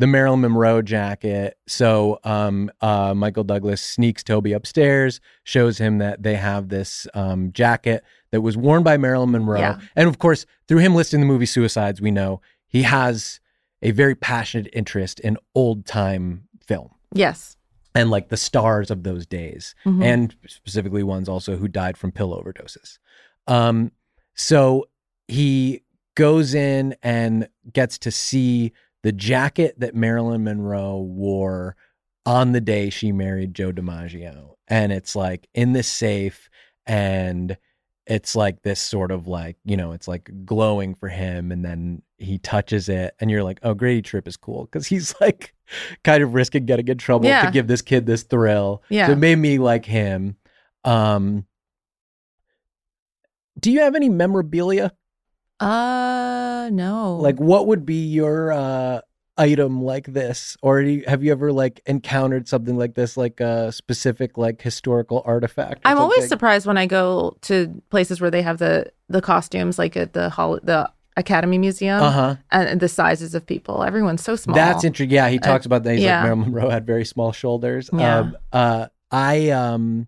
the 0.00 0.06
Marilyn 0.06 0.42
Monroe 0.42 0.80
jacket. 0.80 1.58
So 1.66 2.20
um, 2.22 2.70
uh, 2.80 3.14
Michael 3.14 3.42
Douglas 3.42 3.82
sneaks 3.82 4.22
Tobey 4.22 4.52
upstairs, 4.52 5.20
shows 5.42 5.78
him 5.78 5.98
that 5.98 6.22
they 6.22 6.36
have 6.36 6.68
this 6.68 7.08
um, 7.14 7.50
jacket 7.50 8.04
that 8.30 8.40
was 8.40 8.56
worn 8.56 8.84
by 8.84 8.96
Marilyn 8.96 9.32
Monroe. 9.32 9.58
Yeah. 9.58 9.80
And 9.96 10.08
of 10.08 10.20
course, 10.20 10.46
through 10.68 10.78
him 10.78 10.94
listing 10.94 11.18
the 11.18 11.26
movie 11.26 11.46
Suicides, 11.46 12.00
we 12.00 12.12
know 12.12 12.40
he 12.68 12.84
has 12.84 13.40
a 13.82 13.90
very 13.90 14.14
passionate 14.14 14.68
interest 14.72 15.18
in 15.18 15.36
old 15.52 15.84
time 15.84 16.44
film 16.64 16.90
yes. 17.14 17.56
And 17.98 18.10
like 18.10 18.28
the 18.28 18.36
stars 18.36 18.90
of 18.90 19.02
those 19.02 19.26
days 19.26 19.74
Mhm. 19.84 20.04
and 20.04 20.36
specifically 20.46 21.02
ones 21.02 21.28
also 21.28 21.56
who 21.56 21.68
died 21.68 21.96
from 21.96 22.12
pill 22.12 22.30
overdoses. 22.38 22.98
Um, 23.46 23.92
so 24.34 24.86
he 25.26 25.82
goes 26.14 26.54
in 26.54 26.94
and 27.02 27.48
gets 27.72 27.98
to 27.98 28.10
see 28.10 28.72
the 29.02 29.12
jacket 29.12 29.78
that 29.78 29.94
Marilyn 29.94 30.44
Monroe 30.44 30.98
wore 30.98 31.76
on 32.26 32.52
the 32.52 32.60
day 32.60 32.90
she 32.90 33.12
married 33.12 33.54
Joe 33.54 33.72
DiMaggio. 33.72 34.54
And 34.68 34.92
it's 34.92 35.16
like 35.16 35.48
in 35.54 35.72
this 35.72 35.88
safe 35.88 36.50
and 36.86 37.56
it's 38.06 38.34
like 38.36 38.62
this 38.62 38.80
sort 38.80 39.10
of 39.10 39.26
like, 39.26 39.56
you 39.64 39.76
know, 39.76 39.92
it's 39.92 40.08
like 40.08 40.30
glowing 40.44 40.94
for 40.94 41.08
him. 41.08 41.52
And 41.52 41.64
then 41.64 42.02
he 42.18 42.38
touches 42.38 42.88
it 42.88 43.14
and 43.20 43.30
you're 43.30 43.44
like, 43.44 43.60
oh, 43.62 43.74
Grady 43.74 44.02
Tripp 44.02 44.26
is 44.28 44.36
cool. 44.36 44.66
Cause 44.66 44.86
he's 44.86 45.14
like 45.20 45.54
kind 46.04 46.22
of 46.22 46.34
risking 46.34 46.66
getting 46.66 46.88
in 46.88 46.98
trouble 46.98 47.26
Yeah. 47.26 47.44
to 47.44 47.50
give 47.50 47.66
this 47.68 47.82
kid 47.82 48.06
this 48.06 48.22
thrill. 48.24 48.82
Yeah. 48.88 49.06
So 49.06 49.12
it 49.12 49.18
made 49.18 49.36
me 49.36 49.58
like 49.58 49.84
him. 49.84 50.36
Um, 50.84 51.46
do 53.58 53.70
you 53.72 53.80
have 53.80 53.94
any 53.94 54.08
memorabilia? 54.08 54.92
Uh 55.60 56.68
no. 56.72 57.16
Like, 57.16 57.38
what 57.40 57.66
would 57.66 57.84
be 57.84 58.06
your 58.06 58.52
uh, 58.52 59.00
item 59.36 59.82
like 59.82 60.06
this? 60.06 60.56
Or 60.62 60.82
do 60.82 60.88
you, 60.88 61.04
have 61.08 61.24
you 61.24 61.32
ever 61.32 61.52
like 61.52 61.80
encountered 61.86 62.46
something 62.46 62.76
like 62.76 62.94
this, 62.94 63.16
like 63.16 63.40
a 63.40 63.72
specific 63.72 64.38
like 64.38 64.60
historical 64.62 65.22
artifact? 65.24 65.80
I'm 65.84 65.98
always 65.98 66.28
surprised 66.28 66.66
when 66.66 66.76
I 66.78 66.86
go 66.86 67.36
to 67.42 67.82
places 67.90 68.20
where 68.20 68.30
they 68.30 68.42
have 68.42 68.58
the 68.58 68.92
the 69.08 69.20
costumes 69.22 69.78
like 69.78 69.96
at 69.96 70.12
the 70.12 70.30
hol- 70.30 70.60
the 70.62 70.90
Academy 71.18 71.58
Museum 71.58 72.00
Uh-huh. 72.00 72.36
and 72.50 72.80
the 72.80 72.88
sizes 72.88 73.34
of 73.34 73.44
people. 73.44 73.82
Everyone's 73.82 74.22
so 74.22 74.36
small. 74.36 74.54
That's 74.54 74.84
interesting. 74.84 75.10
Yeah, 75.14 75.28
he 75.28 75.38
talks 75.38 75.66
about 75.66 75.82
that. 75.82 75.94
He's 75.94 76.04
yeah. 76.04 76.18
like 76.18 76.24
Marilyn 76.24 76.52
Monroe 76.52 76.70
had 76.70 76.86
very 76.86 77.04
small 77.04 77.32
shoulders. 77.32 77.90
Yeah. 77.92 78.18
Um, 78.18 78.36
uh, 78.52 78.86
I 79.10 79.50
um, 79.50 80.06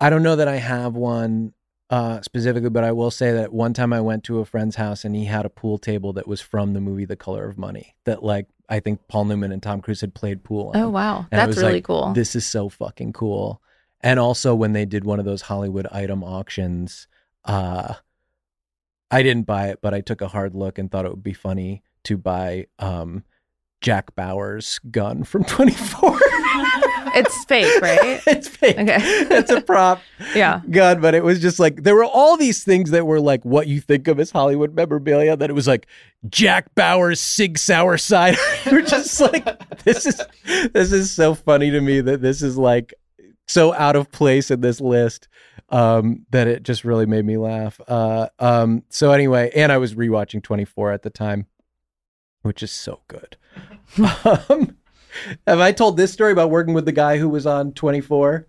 I 0.00 0.10
don't 0.10 0.22
know 0.22 0.36
that 0.36 0.48
I 0.48 0.56
have 0.56 0.94
one 0.94 1.52
uh, 1.90 2.20
specifically, 2.22 2.70
but 2.70 2.84
I 2.84 2.92
will 2.92 3.10
say 3.10 3.32
that 3.32 3.52
one 3.52 3.74
time 3.74 3.92
I 3.92 4.00
went 4.00 4.24
to 4.24 4.38
a 4.40 4.44
friend's 4.44 4.76
house 4.76 5.04
and 5.04 5.14
he 5.14 5.26
had 5.26 5.44
a 5.44 5.50
pool 5.50 5.78
table 5.78 6.12
that 6.14 6.26
was 6.26 6.40
from 6.40 6.72
the 6.74 6.80
movie 6.80 7.04
The 7.04 7.16
Color 7.16 7.48
of 7.48 7.58
Money. 7.58 7.94
That 8.04 8.22
like 8.22 8.46
I 8.68 8.80
think 8.80 9.00
Paul 9.08 9.26
Newman 9.26 9.52
and 9.52 9.62
Tom 9.62 9.80
Cruise 9.80 10.00
had 10.00 10.14
played 10.14 10.42
pool. 10.42 10.72
On. 10.74 10.76
Oh 10.82 10.88
wow. 10.88 11.26
And 11.30 11.38
That's 11.40 11.56
really 11.58 11.74
like, 11.74 11.84
cool. 11.84 12.12
This 12.14 12.34
is 12.34 12.46
so 12.46 12.68
fucking 12.68 13.12
cool. 13.12 13.60
And 14.00 14.18
also 14.20 14.54
when 14.54 14.72
they 14.72 14.84
did 14.84 15.04
one 15.04 15.18
of 15.18 15.24
those 15.24 15.42
Hollywood 15.42 15.86
item 15.90 16.22
auctions, 16.24 17.08
uh 17.44 17.94
I 19.10 19.22
didn't 19.22 19.46
buy 19.46 19.68
it, 19.68 19.80
but 19.80 19.94
I 19.94 20.00
took 20.00 20.20
a 20.20 20.28
hard 20.28 20.54
look 20.54 20.78
and 20.78 20.90
thought 20.90 21.04
it 21.04 21.10
would 21.10 21.22
be 21.22 21.32
funny 21.32 21.82
to 22.04 22.16
buy 22.16 22.66
um 22.78 23.24
Jack 23.80 24.14
Bauer's 24.16 24.80
gun 24.90 25.22
from 25.24 25.44
24. 25.46 26.18
it's 27.14 27.44
fake, 27.44 27.80
right? 27.80 28.20
it's 28.26 28.48
fake. 28.48 28.78
Okay. 28.78 28.96
it's 29.00 29.50
a 29.50 29.60
prop 29.60 30.02
yeah. 30.34 30.60
gun, 30.70 31.00
but 31.00 31.14
it 31.14 31.22
was 31.24 31.40
just 31.40 31.58
like 31.58 31.82
there 31.84 31.94
were 31.94 32.04
all 32.04 32.36
these 32.36 32.64
things 32.64 32.90
that 32.90 33.06
were 33.06 33.20
like 33.20 33.44
what 33.44 33.66
you 33.66 33.80
think 33.80 34.08
of 34.08 34.18
as 34.18 34.30
Hollywood 34.30 34.74
memorabilia. 34.74 35.36
That 35.36 35.50
it 35.50 35.54
was 35.54 35.66
like 35.68 35.86
Jack 36.28 36.74
Bauer's 36.74 37.20
Sig 37.20 37.58
Sauer 37.58 37.98
cider. 37.98 38.38
You're 38.70 38.82
just 38.82 39.20
like 39.20 39.44
this 39.84 40.06
is 40.06 40.20
this 40.72 40.92
is 40.92 41.10
so 41.10 41.34
funny 41.34 41.70
to 41.70 41.80
me 41.80 42.00
that 42.00 42.20
this 42.20 42.42
is 42.42 42.58
like 42.58 42.94
so 43.46 43.72
out 43.74 43.96
of 43.96 44.10
place 44.10 44.50
in 44.50 44.60
this 44.60 44.80
list 44.80 45.28
um, 45.70 46.26
that 46.30 46.46
it 46.46 46.62
just 46.62 46.84
really 46.84 47.06
made 47.06 47.24
me 47.24 47.36
laugh. 47.36 47.80
Uh, 47.86 48.28
um, 48.38 48.84
so 48.88 49.12
anyway, 49.12 49.50
and 49.54 49.70
I 49.70 49.78
was 49.78 49.94
rewatching 49.94 50.42
24 50.42 50.92
at 50.92 51.02
the 51.02 51.10
time, 51.10 51.46
which 52.42 52.62
is 52.62 52.72
so 52.72 53.00
good. 53.08 53.36
um, 54.24 54.76
have 55.46 55.60
I 55.60 55.72
told 55.72 55.96
this 55.96 56.12
story 56.12 56.32
about 56.32 56.50
working 56.50 56.74
with 56.74 56.84
the 56.84 56.92
guy 56.92 57.18
who 57.18 57.28
was 57.28 57.46
on 57.46 57.72
24? 57.72 58.46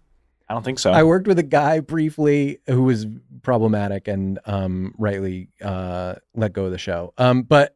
I 0.48 0.54
don't 0.54 0.64
think 0.64 0.80
so. 0.80 0.92
I 0.92 1.04
worked 1.04 1.28
with 1.28 1.38
a 1.38 1.44
guy 1.44 1.80
briefly 1.80 2.60
who 2.68 2.84
was 2.84 3.06
problematic 3.44 4.08
and 4.08 4.40
um, 4.46 4.96
rightly 4.98 5.50
uh, 5.62 6.16
let 6.34 6.54
go 6.54 6.66
of 6.66 6.72
the 6.72 6.78
show. 6.80 7.14
Um, 7.18 7.44
but 7.44 7.76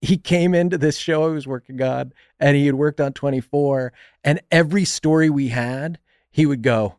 he 0.00 0.16
came 0.16 0.54
into 0.54 0.78
this 0.78 0.96
show 0.96 1.24
I 1.24 1.28
was 1.28 1.46
working 1.46 1.80
on, 1.82 2.12
and 2.40 2.56
he 2.56 2.66
had 2.66 2.74
worked 2.74 3.00
on 3.00 3.12
24. 3.12 3.92
And 4.24 4.40
every 4.50 4.84
story 4.84 5.30
we 5.30 5.48
had, 5.48 5.98
he 6.30 6.46
would 6.46 6.62
go, 6.62 6.96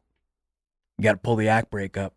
"You 0.98 1.04
got 1.04 1.12
to 1.14 1.18
pull 1.18 1.36
the 1.36 1.50
act 1.50 1.70
break 1.72 1.98
up." 1.98 2.14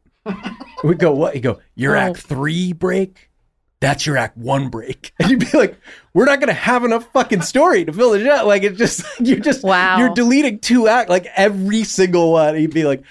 We'd 0.85 0.99
go, 0.99 1.13
"What?" 1.13 1.35
He'd 1.35 1.41
go, 1.41 1.61
"Your 1.75 1.97
Oh. 1.97 2.01
act 2.01 2.19
three 2.19 2.73
break." 2.73 3.31
That's 3.79 4.07
your 4.07 4.17
act 4.17 4.39
one 4.39 4.69
break. 4.71 5.13
And 5.21 5.31
you'd 5.31 5.41
be 5.51 5.57
like, 5.59 5.79
we're 6.15 6.25
not 6.25 6.41
going 6.41 6.49
to 6.49 6.55
have 6.55 6.83
enough 6.83 7.13
fucking 7.13 7.43
story 7.43 7.85
to 7.85 7.93
fill 7.93 8.13
the 8.13 8.25
show. 8.25 8.47
Like, 8.47 8.63
it's 8.63 8.79
just, 8.79 9.05
you're 9.21 9.39
just, 9.39 9.63
Wow. 9.63 9.99
you're 9.99 10.15
deleting 10.15 10.61
two 10.61 10.89
act, 10.89 11.11
like 11.11 11.27
every 11.37 11.85
single 11.85 12.33
one. 12.33 12.55
He'd 12.57 12.73
be 12.73 12.85
like, 12.85 13.03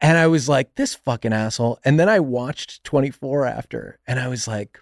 and 0.00 0.18
I 0.18 0.26
was 0.26 0.48
like, 0.48 0.74
this 0.74 0.96
fucking 0.96 1.32
asshole. 1.32 1.78
And 1.84 2.00
then 2.00 2.08
I 2.08 2.18
watched 2.18 2.82
24 2.82 3.46
after, 3.46 4.00
and 4.08 4.18
I 4.18 4.26
was 4.26 4.48
like, 4.48 4.80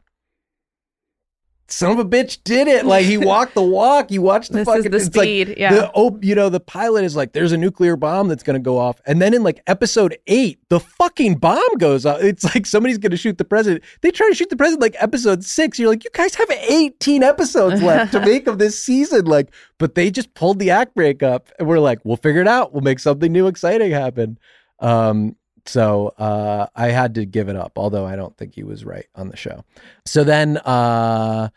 son 1.68 1.92
of 1.92 1.98
a 1.98 2.04
bitch 2.04 2.38
did 2.44 2.68
it. 2.68 2.86
Like 2.86 3.04
he 3.04 3.16
walked 3.18 3.54
the 3.54 3.62
walk. 3.62 4.10
You 4.10 4.22
watched 4.22 4.52
the 4.52 4.64
This 4.64 4.68
is 4.68 4.84
the 4.84 4.96
it's 4.96 5.16
like 5.16 5.24
speed, 5.24 5.54
yeah. 5.58 5.74
The 5.74 5.90
oh, 5.94 6.18
you 6.22 6.34
know, 6.34 6.48
the 6.48 6.60
pilot 6.60 7.04
is 7.04 7.16
like, 7.16 7.32
there's 7.32 7.52
a 7.52 7.56
nuclear 7.56 7.96
bomb 7.96 8.28
that's 8.28 8.42
gonna 8.42 8.58
go 8.58 8.78
off. 8.78 9.00
And 9.06 9.20
then 9.20 9.34
in 9.34 9.42
like 9.42 9.60
episode 9.66 10.16
eight, 10.26 10.58
the 10.68 10.80
fucking 10.80 11.36
bomb 11.36 11.78
goes 11.78 12.06
off. 12.06 12.22
It's 12.22 12.44
like 12.44 12.66
somebody's 12.66 12.98
gonna 12.98 13.16
shoot 13.16 13.38
the 13.38 13.44
president. 13.44 13.84
They 14.02 14.10
try 14.10 14.28
to 14.28 14.34
shoot 14.34 14.50
the 14.50 14.56
president 14.56 14.82
like 14.82 14.96
episode 14.98 15.44
six. 15.44 15.78
You're 15.78 15.90
like, 15.90 16.04
you 16.04 16.10
guys 16.12 16.34
have 16.34 16.50
18 16.50 17.22
episodes 17.22 17.82
left 17.82 18.12
to 18.12 18.20
make 18.20 18.46
of 18.46 18.58
this 18.58 18.82
season. 18.82 19.24
Like, 19.24 19.52
but 19.78 19.94
they 19.94 20.10
just 20.10 20.34
pulled 20.34 20.58
the 20.58 20.70
act 20.70 20.94
break 20.94 21.22
up 21.22 21.50
and 21.58 21.68
we're 21.68 21.80
like, 21.80 21.98
we'll 22.04 22.16
figure 22.16 22.40
it 22.40 22.48
out. 22.48 22.72
We'll 22.72 22.82
make 22.82 22.98
something 22.98 23.32
new 23.32 23.46
exciting 23.46 23.90
happen. 23.90 24.38
Um, 24.78 25.36
so 25.66 26.14
uh, 26.18 26.66
I 26.74 26.88
had 26.88 27.14
to 27.16 27.24
give 27.24 27.48
it 27.48 27.56
up, 27.56 27.72
although 27.76 28.06
I 28.06 28.16
don't 28.16 28.36
think 28.36 28.54
he 28.54 28.62
was 28.62 28.84
right 28.84 29.06
on 29.14 29.28
the 29.28 29.36
show. 29.36 29.64
So 30.04 30.24
then 30.24 30.56
uh, 30.58 31.48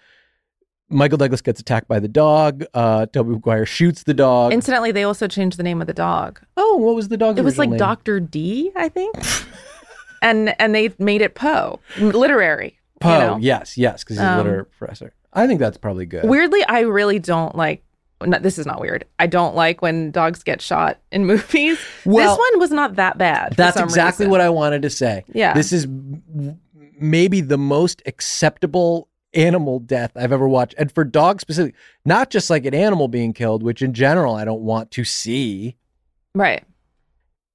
Michael 0.89 1.17
Douglas 1.17 1.41
gets 1.41 1.59
attacked 1.59 1.87
by 1.87 1.99
the 1.99 2.07
dog. 2.07 2.63
Uh, 2.73 3.05
Tobey 3.05 3.31
Maguire 3.31 3.65
shoots 3.65 4.03
the 4.03 4.13
dog. 4.13 4.53
Incidentally, 4.53 4.91
they 4.91 5.03
also 5.03 5.27
changed 5.27 5.57
the 5.57 5.63
name 5.63 5.81
of 5.81 5.87
the 5.87 5.93
dog. 5.93 6.41
oh, 6.57 6.77
what 6.77 6.95
was 6.95 7.09
the 7.09 7.17
dog? 7.17 7.37
It 7.37 7.43
was 7.45 7.57
like? 7.57 7.75
Doctor 7.77 8.19
D, 8.19 8.71
I 8.75 8.89
think, 8.89 9.15
and 10.21 10.55
and 10.59 10.73
they 10.73 10.91
made 10.99 11.21
it 11.21 11.35
Poe, 11.35 11.79
literary. 11.99 12.79
you 12.95 12.99
Poe. 13.01 13.19
know? 13.19 13.37
Yes, 13.39 13.77
yes, 13.77 14.03
because 14.03 14.17
he's 14.17 14.23
a 14.25 14.29
Um, 14.31 14.37
literary 14.39 14.65
professor. 14.65 15.13
I 15.31 15.45
think 15.45 15.59
that's 15.59 15.77
probably 15.77 16.07
good. 16.07 16.25
Weirdly, 16.27 16.63
I 16.67 16.81
really 16.81 17.19
don't 17.19 17.55
like. 17.55 17.83
No, 18.21 18.37
this 18.37 18.57
is 18.57 18.65
not 18.65 18.81
weird. 18.81 19.05
I 19.17 19.27
don't 19.27 19.55
like 19.55 19.81
when 19.81 20.11
dogs 20.11 20.43
get 20.43 20.61
shot 20.61 20.99
in 21.11 21.25
movies. 21.27 21.79
Well, 22.05 22.29
this 22.29 22.37
one 22.37 22.59
was 22.59 22.71
not 22.71 22.95
that 22.95 23.17
bad. 23.17 23.53
That's 23.55 23.79
exactly 23.79 24.25
reason. 24.25 24.31
what 24.31 24.41
I 24.41 24.49
wanted 24.49 24.81
to 24.81 24.89
say. 24.89 25.23
Yeah. 25.33 25.53
This 25.53 25.71
is 25.71 25.87
maybe 26.99 27.41
the 27.41 27.57
most 27.57 28.01
acceptable 28.05 29.07
animal 29.33 29.79
death 29.79 30.11
I've 30.15 30.31
ever 30.31 30.47
watched. 30.47 30.75
And 30.77 30.91
for 30.91 31.03
dogs 31.03 31.41
specifically, 31.41 31.77
not 32.05 32.29
just 32.29 32.49
like 32.49 32.65
an 32.65 32.73
animal 32.73 33.07
being 33.07 33.33
killed, 33.33 33.63
which 33.63 33.81
in 33.81 33.93
general 33.93 34.35
I 34.35 34.45
don't 34.45 34.61
want 34.61 34.91
to 34.91 35.03
see. 35.03 35.77
Right. 36.33 36.63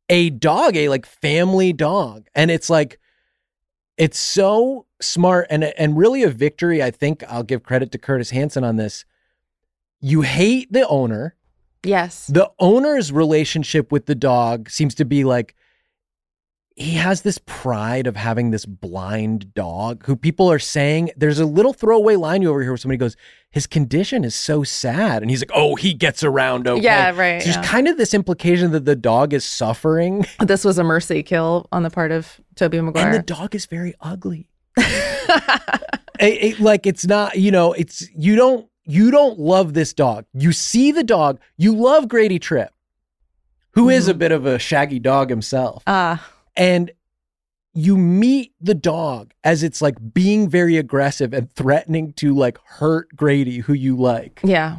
A 0.08 0.30
dog, 0.30 0.76
a 0.76 0.88
like 0.88 1.06
family 1.06 1.72
dog. 1.72 2.28
And 2.34 2.50
it's 2.50 2.70
like 2.70 2.98
it's 3.96 4.18
so 4.18 4.86
smart 5.00 5.46
and 5.50 5.64
and 5.64 5.96
really 5.96 6.22
a 6.22 6.30
victory. 6.30 6.82
I 6.82 6.90
think 6.90 7.22
I'll 7.28 7.42
give 7.42 7.62
credit 7.62 7.92
to 7.92 7.98
Curtis 7.98 8.30
Hanson 8.30 8.64
on 8.64 8.76
this. 8.76 9.04
You 10.06 10.20
hate 10.20 10.70
the 10.70 10.86
owner. 10.86 11.34
Yes. 11.82 12.26
the 12.28 12.50
owner's 12.58 13.10
relationship 13.12 13.92
with 13.92 14.06
the 14.06 14.14
dog 14.14 14.70
seems 14.70 14.94
to 14.96 15.04
be 15.04 15.22
like 15.24 15.54
he 16.76 16.92
has 16.94 17.22
this 17.22 17.38
pride 17.46 18.06
of 18.06 18.16
having 18.16 18.50
this 18.50 18.64
blind 18.66 19.52
dog 19.54 20.04
who 20.06 20.16
people 20.16 20.50
are 20.50 20.58
saying 20.58 21.10
there's 21.16 21.38
a 21.38 21.44
little 21.46 21.72
throwaway 21.74 22.16
line 22.16 22.40
you 22.42 22.48
over 22.50 22.62
here 22.62 22.70
where 22.72 22.76
somebody 22.78 22.96
goes 22.96 23.16
his 23.50 23.66
condition 23.66 24.24
is 24.24 24.34
so 24.34 24.64
sad 24.64 25.20
and 25.22 25.30
he's 25.30 25.40
like 25.42 25.50
oh 25.54 25.74
he 25.74 25.92
gets 25.92 26.24
around 26.24 26.66
okay 26.66 26.82
Yeah. 26.82 27.12
Right. 27.14 27.42
So 27.42 27.50
there's 27.52 27.66
kind 27.66 27.86
of 27.86 27.96
this 27.98 28.14
implication 28.14 28.72
that 28.72 28.86
the 28.86 28.96
dog 28.96 29.32
is 29.34 29.44
suffering 29.44 30.24
This 30.40 30.64
was 30.64 30.78
a 30.78 30.84
mercy 30.84 31.22
kill 31.22 31.66
on 31.70 31.82
the 31.82 31.90
part 31.90 32.12
of 32.12 32.40
Tobey 32.56 32.78
and 32.78 32.94
the 32.94 33.22
dog 33.24 33.54
is 33.54 33.66
very 33.66 33.94
ugly 34.00 34.48
It- 36.20 36.44
it- 36.44 36.60
like 36.60 36.86
it's 36.86 37.06
not 37.06 37.36
you 37.36 37.50
know 37.50 37.72
it's 37.74 38.08
you 38.16 38.36
don't 38.36 38.66
you 38.84 39.10
don't 39.10 39.38
love 39.38 39.74
this 39.74 39.92
dog 39.92 40.24
you 40.34 40.52
see 40.52 40.92
the 40.92 41.04
dog 41.04 41.38
you 41.56 41.74
love 41.74 42.08
grady 42.08 42.38
tripp 42.38 42.70
who 43.72 43.88
is 43.88 44.08
a 44.08 44.14
bit 44.14 44.30
of 44.32 44.46
a 44.46 44.58
shaggy 44.58 44.98
dog 44.98 45.30
himself 45.30 45.82
Ah, 45.86 46.26
and 46.56 46.90
you 47.72 47.96
meet 47.96 48.52
the 48.60 48.74
dog 48.74 49.32
as 49.42 49.62
it's 49.62 49.82
like 49.82 49.96
being 50.12 50.48
very 50.48 50.76
aggressive 50.76 51.32
and 51.32 51.50
threatening 51.52 52.12
to 52.14 52.34
like 52.34 52.58
hurt 52.64 53.08
grady 53.16 53.58
who 53.58 53.72
you 53.72 53.96
like 53.96 54.40
yeah. 54.44 54.78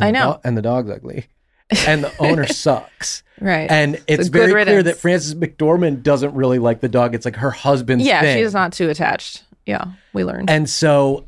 And 0.00 0.16
I 0.16 0.20
know. 0.20 0.34
do- 0.34 0.40
and 0.48 0.56
the 0.56 0.62
dog's 0.62 0.90
ugly 0.90 1.26
and 1.86 2.04
the 2.04 2.12
owner 2.18 2.46
sucks 2.46 3.22
Right. 3.40 3.70
and 3.70 4.02
it's 4.08 4.28
very 4.28 4.50
clear 4.64 4.82
that 4.82 4.96
frances 4.96 5.34
mcdormand 5.36 6.02
doesn't 6.02 6.34
really 6.34 6.58
like 6.58 6.80
the 6.80 6.88
dog 6.88 7.14
it's 7.14 7.24
like 7.24 7.36
her 7.36 7.50
husband's 7.52 8.04
yeah, 8.04 8.20
thing. 8.22 8.42
she's 8.42 8.52
not 8.54 8.72
too 8.72 8.88
attached. 8.90 9.44
Yeah, 9.64 9.84
we 10.14 10.24
learned. 10.24 10.48
And 10.50 10.68
so 10.68 11.26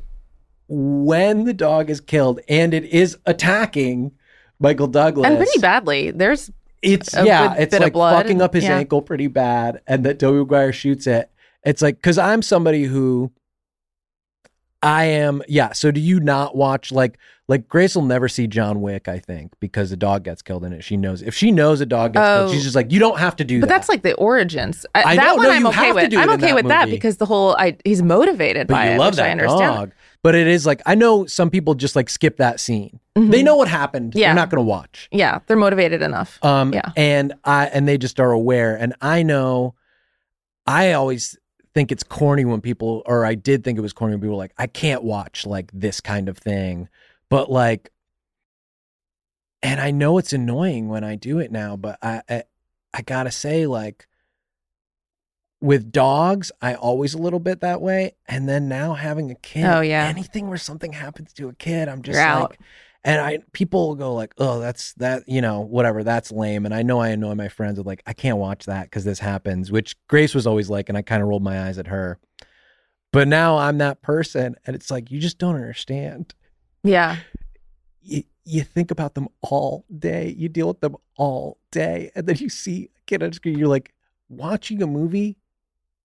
when 0.73 1.45
the 1.45 1.53
dog 1.53 1.91
is 1.91 2.01
killed 2.01 2.39
and 2.49 2.73
it 2.73 2.85
is 2.85 3.18
attacking 3.27 4.12
Michael 4.61 4.87
Douglas, 4.87 5.27
And 5.27 5.37
pretty 5.37 5.59
badly. 5.59 6.11
There's 6.12 6.51
it's 6.81 7.12
a 7.14 7.25
yeah, 7.27 7.55
it's 7.59 7.79
like 7.79 7.93
blood 7.93 8.14
fucking 8.23 8.41
up 8.41 8.55
his 8.55 8.64
yeah. 8.64 8.79
ankle 8.79 9.03
pretty 9.03 9.27
bad, 9.27 9.83
and 9.87 10.05
that 10.07 10.18
Tobey 10.18 10.39
Maguire 10.39 10.73
shoots 10.73 11.07
it. 11.07 11.31
It's 11.64 11.83
like 11.83 11.97
because 11.97 12.16
I'm 12.18 12.41
somebody 12.41 12.85
who 12.85 13.33
I 14.83 15.05
am 15.05 15.43
yeah. 15.49 15.73
So 15.73 15.91
do 15.91 16.01
you 16.01 16.21
not 16.21 16.57
watch 16.57 16.91
like 16.91 17.18
like 17.49 17.68
Grace 17.68 17.95
will 17.97 18.05
never 18.05 18.29
see 18.29 18.47
John 18.47 18.81
Wick? 18.81 19.09
I 19.09 19.18
think 19.18 19.53
because 19.61 19.91
the 19.91 19.97
dog 19.97 20.25
gets 20.25 20.41
killed 20.41 20.64
in 20.64 20.73
it. 20.73 20.83
She 20.85 20.97
knows 20.97 21.21
if 21.21 21.35
she 21.35 21.51
knows 21.51 21.83
a 21.83 21.87
dog 21.87 22.14
gets 22.14 22.27
killed, 22.27 22.49
Oh. 22.49 22.53
she's 22.53 22.62
just 22.62 22.77
like 22.77 22.91
you 22.91 22.99
don't 22.99 23.18
have 23.18 23.37
to 23.37 23.45
do 23.45 23.61
But 23.61 23.68
that. 23.68 23.75
that's 23.75 23.89
like 23.91 24.03
the 24.03 24.14
origins. 24.14 24.87
I, 24.95 25.03
I 25.03 25.16
that 25.16 25.25
know, 25.27 25.35
one 25.35 25.45
no, 25.45 25.51
I'm 25.53 25.62
you 25.62 25.68
okay 25.68 25.77
have 25.87 25.97
to 25.97 26.03
with. 26.03 26.11
do 26.11 26.18
I'm 26.21 26.31
okay 26.31 26.47
that 26.47 26.55
with 26.55 26.68
that 26.68 26.89
because 26.89 27.18
the 27.18 27.27
whole 27.27 27.55
I 27.59 27.77
he's 27.85 28.03
motivated 28.03 28.68
but 28.68 28.75
by 28.75 28.87
you 28.89 28.93
it, 28.95 28.99
love 28.99 29.16
that 29.16 29.27
I 29.27 29.31
understand. 29.33 29.75
dog. 29.77 29.93
But 30.23 30.35
it 30.35 30.47
is 30.47 30.66
like 30.66 30.83
I 30.85 30.95
know 30.95 31.25
some 31.27 31.49
people 31.51 31.75
just 31.75 31.97
like 31.97 32.11
skip 32.11 32.37
that 32.37 32.61
scene. 32.61 33.01
Mhm. 33.16 33.31
They 33.31 33.43
know 33.43 33.57
what 33.57 33.68
happened. 33.68 34.14
Yeah. 34.14 34.29
They're 34.29 34.35
not 34.35 34.51
going 34.51 34.62
to 34.62 34.68
watch. 34.68 35.09
Yeah, 35.11 35.39
they're 35.47 35.57
motivated 35.57 36.03
enough. 36.03 36.39
Um, 36.45 36.75
Yeah. 36.75 36.91
and 36.97 37.33
I 37.45 37.66
and 37.66 37.89
they 37.89 37.97
just 37.97 38.21
are 38.21 38.31
aware. 38.33 38.77
And 38.77 38.95
I 39.01 39.23
know, 39.23 39.75
I 40.66 40.93
always 40.93 41.39
think 41.73 41.91
it's 41.91 42.03
corny 42.03 42.45
when 42.45 42.61
people, 42.61 43.03
or 43.07 43.25
I 43.25 43.35
did 43.35 43.64
think 43.64 43.79
it 43.79 43.83
was 43.83 43.93
corny 43.95 44.14
when 44.14 44.21
people 44.21 44.35
were 44.37 44.43
like, 44.43 44.53
I 44.59 44.66
can't 44.66 45.03
watch 45.05 45.47
like 45.47 45.71
this 45.73 46.01
kind 46.01 46.29
of 46.29 46.37
thing, 46.37 46.89
but 47.31 47.51
like, 47.51 47.91
and 49.62 49.81
I 49.81 49.91
know 49.91 50.18
it's 50.18 50.33
annoying 50.33 50.89
when 50.89 51.05
I 51.05 51.16
do 51.16 51.39
it 51.39 51.53
now, 51.53 51.77
but 51.77 51.99
I, 52.03 52.23
I, 52.29 52.43
I 52.95 53.03
gotta 53.03 53.31
say, 53.31 53.66
like, 53.66 54.07
with 55.61 55.93
dogs, 55.93 56.51
I 56.63 56.75
always 56.75 57.15
a 57.15 57.19
little 57.19 57.39
bit 57.41 57.61
that 57.61 57.81
way, 57.83 58.15
and 58.27 58.49
then 58.49 58.69
now 58.69 58.95
having 58.95 59.31
a 59.31 59.35
kid, 59.35 59.65
Oh, 59.65 59.81
yeah. 59.81 60.07
anything 60.07 60.49
where 60.49 60.59
something 60.59 60.93
happens 60.93 61.33
to 61.35 61.49
a 61.49 61.55
kid, 61.55 61.89
I'm 61.89 62.03
just 62.03 62.17
You're 62.17 62.25
out. 62.25 62.51
like, 62.51 62.61
and 63.05 63.21
I 63.21 63.39
people 63.53 63.95
go 63.95 64.15
like, 64.15 64.35
oh, 64.39 64.59
that's 64.61 64.93
that, 64.95 65.23
you 65.27 65.41
know, 65.41 65.61
whatever, 65.61 66.05
that's 66.05 66.31
lame. 66.33 66.65
And 66.67 66.75
I 66.75 66.83
know 66.83 67.01
I 67.01 67.09
annoy 67.09 67.35
my 67.35 67.49
friends 67.49 67.79
with 67.79 67.87
like, 67.87 68.03
I 68.07 68.13
can't 68.13 68.37
watch 68.39 68.67
that 68.67 68.85
because 68.85 69.05
this 69.05 69.19
happens, 69.19 69.71
which 69.73 69.97
Grace 70.09 70.35
was 70.35 70.47
always 70.47 70.69
like, 70.69 70.89
and 70.89 70.99
I 70.99 71.03
kind 71.03 71.23
of 71.23 71.29
rolled 71.29 71.43
my 71.43 71.67
eyes 71.67 71.79
at 71.79 71.87
her. 71.87 72.19
But 73.13 73.27
now 73.27 73.57
I'm 73.59 73.79
that 73.79 74.03
person, 74.03 74.55
and 74.67 74.77
it's 74.77 74.91
like 74.91 75.11
you 75.11 75.19
just 75.19 75.39
don't 75.39 75.55
understand. 75.57 76.35
Yeah. 76.85 77.17
You 78.03 78.25
you 78.45 78.63
think 78.63 78.91
about 78.91 79.15
them 79.15 79.29
all 79.43 79.85
day, 79.99 80.35
you 80.37 80.49
deal 80.49 80.69
with 80.69 80.81
them 80.81 80.97
all 81.17 81.59
day, 81.71 82.11
and 82.15 82.27
then 82.27 82.37
you 82.37 82.49
see 82.49 82.91
a 82.97 83.01
kid 83.07 83.23
on 83.23 83.33
screen, 83.33 83.59
you're 83.59 83.69
like, 83.69 83.93
watching 84.29 84.83
a 84.83 84.87
movie 84.87 85.37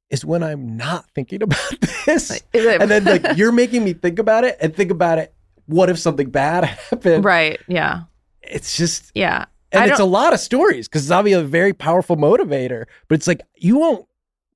is 0.10 0.24
when 0.26 0.44
I'm 0.44 0.78
not 0.78 1.10
thinking 1.12 1.42
about 1.44 1.60
this. 2.06 2.32
Is 2.54 2.66
And 2.82 2.90
then 2.92 3.04
like 3.06 3.26
you're 3.38 3.52
making 3.52 3.84
me 3.84 3.94
think 3.94 4.20
about 4.20 4.44
it 4.44 4.58
and 4.62 4.76
think 4.76 4.92
about 4.92 5.18
it. 5.18 5.34
What 5.68 5.90
if 5.90 5.98
something 6.00 6.30
bad 6.30 6.64
happened? 6.90 7.26
right. 7.26 7.60
Yeah. 7.68 8.02
It's 8.42 8.78
just 8.78 9.12
Yeah. 9.16 9.46
and 9.72 9.90
it's 9.90 10.00
a 10.00 10.06
lot 10.06 10.34
of 10.34 10.40
stories 10.40 10.88
because 10.88 11.04
it's 11.04 11.12
obviously 11.12 11.44
a 11.44 11.48
very 11.48 11.74
powerful 11.74 12.16
motivator. 12.18 12.86
But 13.08 13.16
it's 13.16 13.28
like 13.28 13.42
you 13.56 13.78
won't 13.80 14.06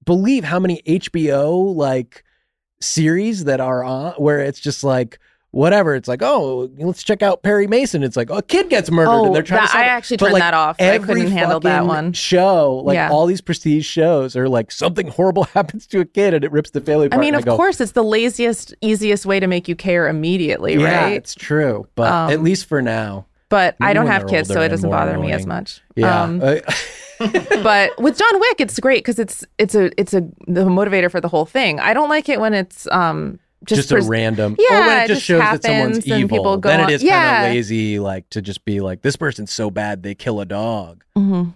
believe 0.06 0.44
how 0.44 0.60
many 0.60 0.82
HBO 0.86 1.76
like 1.76 2.24
series 2.82 3.44
that 3.46 3.60
are 3.60 3.84
on 3.84 4.14
where 4.14 4.40
it's 4.40 4.60
just 4.60 4.84
like 4.84 5.20
whatever. 5.52 5.96
It's 5.96 6.08
like 6.08 6.22
oh, 6.22 6.70
let's 6.78 7.02
check 7.04 7.22
out 7.24 7.42
Perry 7.44 7.68
Mason. 7.68 8.04
It's 8.04 8.16
like 8.18 8.30
a 8.30 8.42
kid 8.42 8.70
gets 8.70 8.92
murdered 8.92 9.10
Oh, 9.12 9.26
and 9.26 9.36
they're 9.36 9.44
trying 9.44 9.62
that, 9.62 9.72
to. 9.72 9.78
I 9.78 9.82
actually 9.84 10.18
But, 10.18 10.26
turned 10.26 10.34
like, 10.34 10.44
that 10.44 10.54
off. 10.54 10.82
I 10.82 10.98
couldn't 11.00 11.32
handle 11.32 11.60
that 11.62 11.86
one. 11.86 12.14
show, 12.14 12.82
like 12.86 12.96
Yeah. 12.96 13.10
all 13.12 13.26
these 13.26 13.42
prestige 13.42 13.86
shows, 13.86 14.36
are 14.36 14.48
like 14.50 14.72
something 14.72 15.08
horrible 15.08 15.44
happens 15.56 15.88
to 15.88 16.00
a 16.02 16.06
kid 16.06 16.34
and 16.34 16.44
it 16.44 16.52
rips 16.52 16.72
the 16.72 16.82
family 16.82 17.10
I 17.12 17.18
mean, 17.18 17.36
of 17.36 17.46
go, 17.46 17.56
course, 17.56 17.82
it's 17.82 17.94
the 17.94 18.04
laziest, 18.04 18.74
easiest 18.82 19.26
way 19.26 19.40
to 19.40 19.48
make 19.48 19.68
you 19.68 19.76
care 19.76 20.08
immediately, 20.08 20.76
yeah, 20.76 21.04
right? 21.06 21.14
it's 21.14 21.34
true. 21.36 21.88
But 21.96 22.12
Um, 22.12 22.32
at 22.32 22.42
least 22.44 22.66
for 22.68 22.82
now, 22.82 23.26
But 23.50 23.76
I 23.82 23.94
don't 23.94 24.08
have 24.08 24.28
kids, 24.28 24.48
so 24.50 24.62
it 24.62 24.70
doesn't 24.70 24.90
bother 24.90 25.18
me 25.18 25.32
as 25.32 25.46
much. 25.48 25.82
yeah. 25.96 26.22
Um, 26.24 26.40
but 27.64 27.92
with 28.00 28.18
John 28.18 28.40
Wick, 28.40 28.62
it's 28.62 28.80
great 28.80 29.00
because 29.00 29.20
it's 29.20 29.44
it's 29.58 29.76
a 29.76 29.92
it's 30.00 30.14
a 30.14 30.22
the 30.48 30.64
motivator 30.66 31.12
for 31.12 31.20
the 31.20 31.28
whole 31.28 31.46
thing. 31.46 31.80
I 31.80 31.94
don't 31.94 32.08
like 32.10 32.30
it 32.30 32.40
when 32.40 32.54
it's 32.54 32.88
um 32.92 33.40
just, 33.66 33.82
just, 33.82 33.90
pres- 33.92 34.08
a 34.08 34.10
random. 34.10 34.56
Yeah, 34.58 34.84
or 34.84 34.88
when 34.88 34.98
it 35.04 35.08
just 35.08 35.20
just 35.20 35.26
shows 35.26 35.40
that 35.40 35.64
someone's 35.64 35.98
and 35.98 36.08
evil. 36.08 36.38
people 36.38 36.58
go 36.58 36.70
then 36.70 36.82
it 36.82 36.94
is 36.94 37.04
Yeah. 37.04 37.36
kind 37.36 37.48
of 37.48 37.54
lazy, 37.56 38.00
like 38.00 38.30
to 38.32 38.42
just 38.42 38.64
be 38.66 38.80
like, 38.80 39.02
this 39.02 39.16
person's 39.16 39.52
so 39.52 39.70
bad 39.70 40.04
they 40.04 40.16
kill 40.16 40.40
a 40.40 40.46
dog. 40.46 41.04
mm-hmm. 41.18 41.50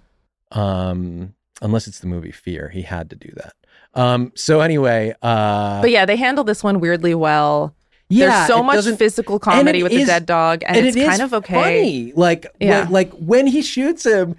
Um, 0.57 1.33
unless 1.61 1.87
it's 1.87 1.99
the 1.99 2.07
movie 2.07 2.31
Fear, 2.31 2.69
he 2.69 2.83
had 2.83 3.09
to 3.09 3.15
do 3.15 3.29
that. 3.35 3.53
Um, 3.95 4.31
so 4.35 4.61
anyway, 4.61 5.13
uh, 5.21 5.81
But 5.81 5.91
yeah, 5.91 6.05
they 6.05 6.15
handle 6.15 6.43
this 6.43 6.63
one 6.63 6.79
weirdly 6.79 7.15
well. 7.15 7.73
yeah, 8.09 8.27
There's 8.29 8.47
so 8.47 8.61
much 8.63 8.85
physical 8.97 9.39
comedy 9.39 9.81
with 9.83 9.91
is- 9.91 10.01
the 10.01 10.05
dead 10.05 10.25
dog, 10.25 10.63
and, 10.65 10.77
it's 10.77 10.95
it 10.95 11.05
kind 11.07 11.21
of 11.21 11.33
okay. 11.33 11.53
Funny. 11.53 12.13
Like, 12.15 12.45
Yeah. 12.59 12.83
when, 12.83 12.91
like 12.91 13.11
when 13.13 13.47
he 13.47 13.61
shoots 13.61 14.05
him, 14.05 14.35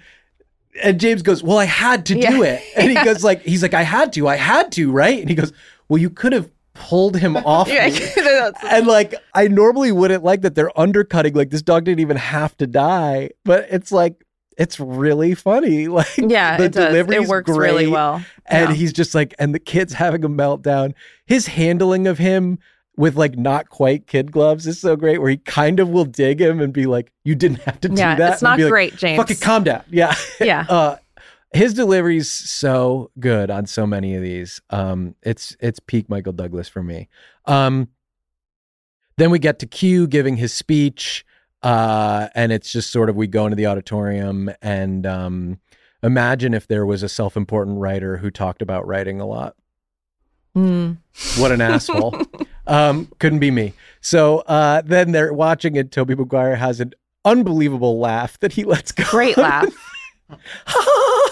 and 0.83 0.99
James 0.99 1.21
goes, 1.21 1.41
"Well, 1.41 1.57
I 1.57 1.63
had 1.65 2.05
to 2.07 2.13
do 2.15 2.19
Yeah. 2.19 2.43
it," 2.43 2.63
and 2.75 2.89
he 2.89 2.95
goes, 3.05 3.23
"Like, 3.23 3.41
he's 3.43 3.61
like, 3.63 3.73
I 3.73 3.83
had 3.83 4.11
to, 4.13 4.27
I 4.27 4.35
had 4.35 4.73
to, 4.73 4.91
right?" 4.91 5.19
And 5.19 5.29
he 5.29 5.35
goes, 5.35 5.53
"Well, 5.87 5.97
you 5.99 6.09
could 6.09 6.33
have 6.33 6.49
pulled 6.75 7.17
him 7.17 7.35
off 7.45 7.67
Yeah, 7.67 7.87
me. 7.87 7.99
and 8.69 8.85
like 8.85 9.15
I 9.33 9.47
normally 9.47 9.91
wouldn't 9.91 10.23
like 10.23 10.41
that 10.41 10.53
they're 10.53 10.77
undercutting 10.79 11.33
like 11.33 11.49
this 11.49 11.61
dog 11.63 11.85
didn't 11.85 12.01
even 12.01 12.17
have 12.17 12.55
to 12.57 12.67
die, 12.67 13.31
but 13.43 13.65
it's 13.71 13.91
like 13.91 14.23
it's 14.57 14.79
really 14.79 15.33
funny. 15.35 15.87
Like 15.95 16.07
yeah, 16.17 16.57
the 16.57 16.65
it 16.65 16.71
does. 16.73 16.83
It 16.85 16.87
delivery's 16.89 17.27
works 17.27 17.49
really 17.49 17.87
well. 17.87 18.23
And 18.45 18.69
Yeah. 18.69 18.75
he's 18.75 18.93
just 18.93 19.15
like 19.15 19.33
and 19.39 19.53
the 19.55 19.59
kid's 19.59 19.93
having 19.93 20.23
a 20.23 20.29
meltdown. 20.29 20.93
His 21.25 21.47
handling 21.47 22.05
of 22.07 22.17
him 22.19 22.59
with 22.97 23.15
like 23.17 23.37
not 23.37 23.67
quite 23.69 24.07
kid 24.07 24.31
gloves 24.31 24.65
is 24.67 24.79
so 24.79 24.95
great 24.95 25.19
where 25.19 25.29
he 25.29 25.35
kind 25.37 25.81
of 25.81 25.89
will 25.89 26.05
dig 26.05 26.39
him 26.39 26.61
and 26.61 26.71
be 26.71 26.85
like, 26.85 27.11
You 27.25 27.35
didn't 27.35 27.59
have 27.61 27.81
to 27.81 27.89
do 27.89 27.95
Yeah, 27.95 28.15
that. 28.15 28.33
it's 28.33 28.41
not 28.41 28.55
be 28.57 28.63
like, 28.63 28.71
great, 28.71 28.95
James. 28.95 29.17
Fucking 29.17 29.37
calm 29.37 29.63
down. 29.65 29.83
Yeah. 29.89 30.15
yeah. 30.39 30.65
uh 30.69 30.95
his 31.55 31.73
delivery's 31.73 32.29
so 32.29 33.11
good 33.19 33.49
on 33.49 33.65
so 33.65 33.87
many 33.87 34.15
of 34.15 34.21
these. 34.21 34.61
Um, 34.69 35.15
it's 35.23 35.55
it's 35.59 35.79
peak 35.79 36.09
Michael 36.09 36.33
Douglas 36.33 36.67
for 36.67 36.83
me. 36.83 37.07
Um, 37.45 37.87
then 39.17 39.31
we 39.31 39.39
get 39.39 39.59
to 39.59 39.65
Q 39.65 40.07
giving 40.07 40.35
his 40.35 40.53
speech, 40.53 41.25
uh, 41.63 42.27
and 42.35 42.51
it's 42.51 42.71
just 42.71 42.91
sort 42.91 43.09
of 43.09 43.15
we 43.15 43.27
go 43.27 43.45
into 43.45 43.55
the 43.55 43.67
auditorium 43.67 44.51
and 44.61 45.05
um, 45.05 45.59
imagine 46.03 46.53
if 46.53 46.67
there 46.67 46.85
was 46.85 47.03
a 47.03 47.09
self-important 47.09 47.79
writer 47.79 48.17
who 48.17 48.29
talked 48.29 48.61
about 48.61 48.85
writing 48.85 49.21
a 49.21 49.25
lot. 49.25 49.55
Mm. 50.55 50.97
What 51.37 51.51
an 51.51 51.61
asshole! 51.61 52.15
Um, 52.67 53.11
couldn't 53.19 53.37
be 53.37 53.51
me. 53.51 53.73
So 54.01 54.39
uh, 54.39 54.81
then 54.83 55.11
they're 55.11 55.31
watching, 55.31 55.77
and 55.77 55.91
Tobey 55.91 56.15
Maguire 56.15 56.55
has 56.55 56.79
an 56.79 56.93
unbelievable 57.23 57.99
laugh 57.99 58.39
that 58.39 58.53
he 58.53 58.63
lets 58.63 58.91
go. 58.91 59.03
Great 59.03 59.37
laugh. 59.37 59.67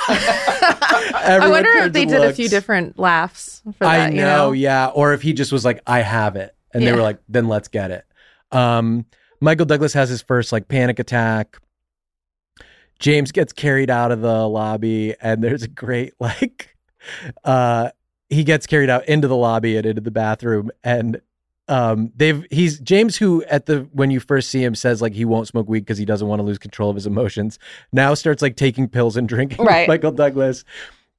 I 0.07 1.47
wonder 1.49 1.69
if 1.77 1.93
they 1.93 2.05
did 2.05 2.23
a 2.23 2.33
few 2.33 2.47
different 2.47 2.99
laughs 2.99 3.61
for 3.77 3.85
I 3.85 4.09
know, 4.09 4.15
you 4.15 4.21
know? 4.21 4.51
yeah. 4.51 4.87
Or 4.87 5.13
if 5.13 5.21
he 5.21 5.33
just 5.33 5.51
was 5.51 5.65
like, 5.65 5.81
I 5.87 6.01
have 6.01 6.35
it. 6.35 6.55
And 6.73 6.85
they 6.85 6.91
were 6.91 7.01
like, 7.01 7.19
then 7.29 7.47
let's 7.47 7.67
get 7.67 7.91
it. 7.91 8.05
Um, 8.51 9.05
Michael 9.39 9.65
Douglas 9.65 9.93
has 9.93 10.09
his 10.09 10.21
first 10.21 10.51
like 10.51 10.67
panic 10.67 10.99
attack. 10.99 11.57
James 12.99 13.31
gets 13.31 13.51
carried 13.51 13.89
out 13.89 14.11
of 14.11 14.21
the 14.21 14.47
lobby, 14.47 15.13
and 15.19 15.43
there's 15.43 15.63
a 15.63 15.67
great 15.67 16.13
like 16.19 16.75
uh 17.43 17.89
he 18.29 18.43
gets 18.43 18.65
carried 18.65 18.89
out 18.89 19.07
into 19.09 19.27
the 19.27 19.35
lobby 19.35 19.75
and 19.75 19.85
into 19.85 20.01
the 20.01 20.11
bathroom 20.11 20.71
and 20.83 21.21
um 21.69 22.11
they've 22.15 22.45
he's 22.51 22.79
James 22.79 23.15
who 23.15 23.43
at 23.45 23.65
the 23.67 23.87
when 23.93 24.11
you 24.11 24.19
first 24.19 24.49
see 24.49 24.63
him 24.63 24.75
says 24.75 25.01
like 25.01 25.13
he 25.13 25.23
won't 25.23 25.47
smoke 25.47 25.67
weed 25.69 25.79
because 25.81 25.97
he 25.97 26.03
doesn't 26.05 26.27
want 26.27 26.39
to 26.39 26.43
lose 26.43 26.57
control 26.57 26.89
of 26.89 26.95
his 26.95 27.05
emotions 27.07 27.57
now 27.93 28.13
starts 28.13 28.41
like 28.41 28.55
taking 28.57 28.87
pills 28.87 29.15
and 29.15 29.29
drinking 29.29 29.57
with 29.59 29.67
Right. 29.67 29.87
Michael 29.87 30.11
Douglas 30.11 30.65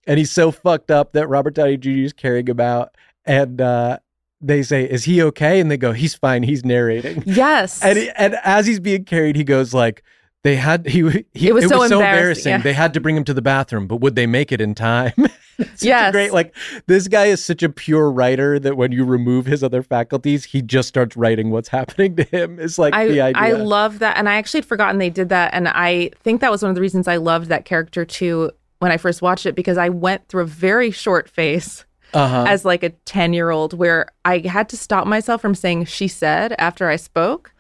and 0.07 0.19
he's 0.19 0.31
so 0.31 0.51
fucked 0.51 0.91
up 0.91 1.13
that 1.15 1.29
Robert 1.29 1.55
Downey 1.55 1.79
Jr. 1.79 1.89
is 1.91 2.13
carrying 2.13 2.47
him 2.47 2.61
out 2.61 2.95
and 3.25 3.61
uh 3.61 3.99
they 4.43 4.63
say 4.63 4.85
is 4.85 5.05
he 5.05 5.23
okay 5.23 5.61
and 5.61 5.71
they 5.71 5.79
go 5.79 5.93
he's 5.93 6.15
fine 6.15 6.43
he's 6.43 6.63
narrating 6.63 7.23
Yes. 7.25 7.83
and 7.83 7.97
he, 7.99 8.11
and 8.11 8.37
as 8.45 8.67
he's 8.67 8.81
being 8.81 9.05
carried, 9.05 9.37
he 9.37 9.45
goes 9.45 9.73
like, 9.73 10.03
"They 10.43 10.57
had 10.57 10.87
he, 10.87 11.25
he 11.33 11.49
It 11.49 11.55
was 11.55 11.69
so 11.69 11.83
embarrassing, 11.85 12.51
yeah. 12.51 12.59
They 12.59 12.75
had 12.75 12.93
to 12.93 13.01
bring 13.01 13.17
him 13.17 13.25
to 13.25 13.33
the 13.33 13.41
bathroom, 13.41 13.87
but 13.87 14.03
would 14.03 14.15
they 14.15 14.27
make 14.27 14.53
it 14.53 14.61
in 14.61 14.75
time?" 14.75 15.13
It's 15.59 15.71
such 15.81 15.83
a 15.83 15.87
Yes. 15.87 16.13
great. 16.13 16.33
Like 16.33 16.55
this 16.87 17.09
guy 17.09 17.27
is 17.27 17.45
such 17.45 17.63
a 17.63 17.69
pure 17.69 18.11
writer 18.11 18.59
that 18.59 18.77
when 18.77 18.93
you 18.93 19.05
remove 19.05 19.47
his 19.47 19.63
other 19.63 19.83
faculties, 19.83 20.45
he 20.45 20.63
just 20.63 20.89
starts 20.89 21.17
writing 21.17 21.51
what's 21.51 21.69
happening 21.79 22.17
to 22.17 22.25
him. 22.25 22.59
Is 22.59 22.79
like 22.79 22.95
I, 22.95 23.09
the 23.09 23.21
idea. 23.21 23.43
I 23.43 23.53
love 23.53 23.99
that. 24.01 24.17
And 24.17 24.29
I 24.29 24.37
actually 24.37 24.59
had 24.59 24.67
forgotten 24.67 24.99
they 24.99 25.11
did 25.11 25.29
that. 25.31 25.53
And 25.55 25.69
I 25.69 26.11
think 26.23 26.41
that 26.41 26.51
was 26.51 26.63
one 26.63 26.71
of 26.71 26.75
the 26.75 26.81
reasons 26.81 27.09
I 27.09 27.17
loved 27.17 27.49
that 27.49 27.65
character 27.65 28.05
too 28.05 28.51
when 28.81 28.93
I 28.93 28.97
first 28.97 29.23
watched 29.23 29.47
it 29.47 29.55
because 29.55 29.79
I 29.79 29.89
went 29.89 30.29
through 30.29 30.43
a 30.43 30.47
very 30.47 30.91
short 30.91 31.29
phase 31.29 31.85
uh-huh. 32.13 32.45
as 32.47 32.65
like 32.65 32.83
a 32.83 32.91
10 32.91 33.33
year 33.33 33.51
old 33.51 33.73
where 33.73 34.09
I 34.25 34.39
had 34.39 34.69
to 34.71 34.77
stop 34.77 35.07
myself 35.07 35.41
from 35.41 35.55
saying 35.55 35.87
she 35.87 36.09
said 36.09 36.55
after 36.59 36.89
I 36.89 36.97
spoke. 36.97 37.53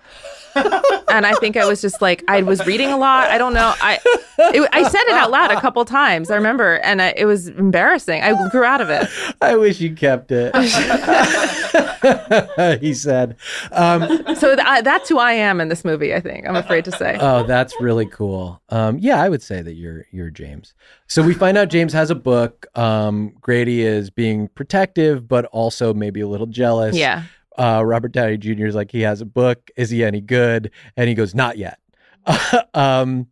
and 0.55 1.27
I 1.27 1.35
think 1.41 1.57
I 1.57 1.67
was 1.67 1.81
just 1.81 2.01
like 2.01 2.23
I 2.29 2.43
was 2.43 2.65
reading 2.65 2.91
a 2.91 2.97
lot. 2.97 3.29
I 3.29 3.39
don't 3.39 3.55
know. 3.55 3.75
I 3.81 3.99
it, 4.39 4.69
I 4.73 4.89
said 4.89 5.03
it 5.09 5.15
out 5.15 5.33
loud 5.33 5.51
a 5.51 5.61
couple 5.61 5.85
times. 5.85 6.31
I 6.31 6.37
remember, 6.37 6.75
and 6.77 7.03
I, 7.03 7.13
it 7.17 7.25
was 7.25 7.49
embarrassing. 7.49 8.23
I 8.23 8.49
grew 8.51 8.63
out 8.63 8.81
of 8.81 8.89
it. 8.89 9.09
I 9.41 9.57
wish 9.57 9.81
you 9.81 9.93
kept 9.95 10.31
it. 10.31 10.55
he 12.81 12.95
said. 12.95 13.37
Um, 13.73 14.03
So 14.37 14.55
th- 14.55 14.67
I, 14.67 14.81
that's 14.83 15.09
who 15.09 15.19
I 15.19 15.33
am 15.33 15.61
in 15.61 15.69
this 15.69 15.85
movie. 15.85 16.15
I 16.15 16.21
think 16.21 16.47
I'm 16.47 16.57
afraid 16.57 16.85
to 16.87 16.93
say. 16.93 17.17
Oh, 17.21 17.43
that's 17.45 17.75
really 17.81 18.07
cool. 18.07 18.61
Um, 18.69 18.99
yeah, 18.99 19.21
I 19.21 19.29
would 19.29 19.43
say 19.43 19.63
that 19.63 19.75
you're 19.75 20.07
you're 20.13 20.31
James. 20.31 20.75
So 21.09 21.23
we 21.23 21.35
find 21.35 21.59
out 21.59 21.69
James 21.69 21.93
has 21.93 22.11
a 22.11 22.15
book. 22.15 22.67
Um, 22.77 23.35
Grady 23.41 23.83
is 23.83 24.11
being 24.11 24.49
protective, 24.49 25.27
but 25.27 25.47
also 25.47 25.93
maybe 25.95 26.21
a 26.21 26.29
little 26.29 26.47
jealous. 26.47 26.97
yeah. 26.97 27.25
Uh, 27.57 27.83
Robert 27.85 28.13
Downey 28.13 28.37
Jr. 28.37 28.67
is 28.67 28.75
like, 28.75 28.91
he 28.91 29.03
has 29.03 29.21
a 29.21 29.25
book. 29.27 29.71
Is 29.77 29.91
he 29.91 30.03
any 30.05 30.21
good? 30.21 30.71
And 30.97 31.09
he 31.09 31.15
goes, 31.15 31.35
not 31.35 31.57
yet. 31.59 31.79
um, 32.75 33.29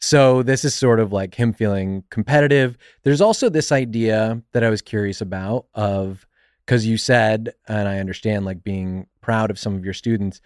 so 0.00 0.42
this 0.42 0.64
is 0.64 0.74
sort 0.74 0.98
of 0.98 1.12
like 1.12 1.34
him 1.34 1.52
feeling 1.52 2.02
competitive. 2.10 2.76
There's 3.04 3.20
also 3.20 3.48
this 3.48 3.70
idea 3.70 4.42
that 4.52 4.64
I 4.64 4.70
was 4.70 4.82
curious 4.82 5.20
about 5.20 5.66
of 5.74 6.26
because 6.66 6.86
you 6.86 6.96
said, 6.96 7.52
and 7.68 7.88
I 7.88 7.98
understand, 7.98 8.44
like 8.44 8.64
being 8.64 9.06
proud 9.20 9.50
of 9.50 9.58
some 9.58 9.74
of 9.76 9.84
your 9.84 9.94
students. 9.94 10.40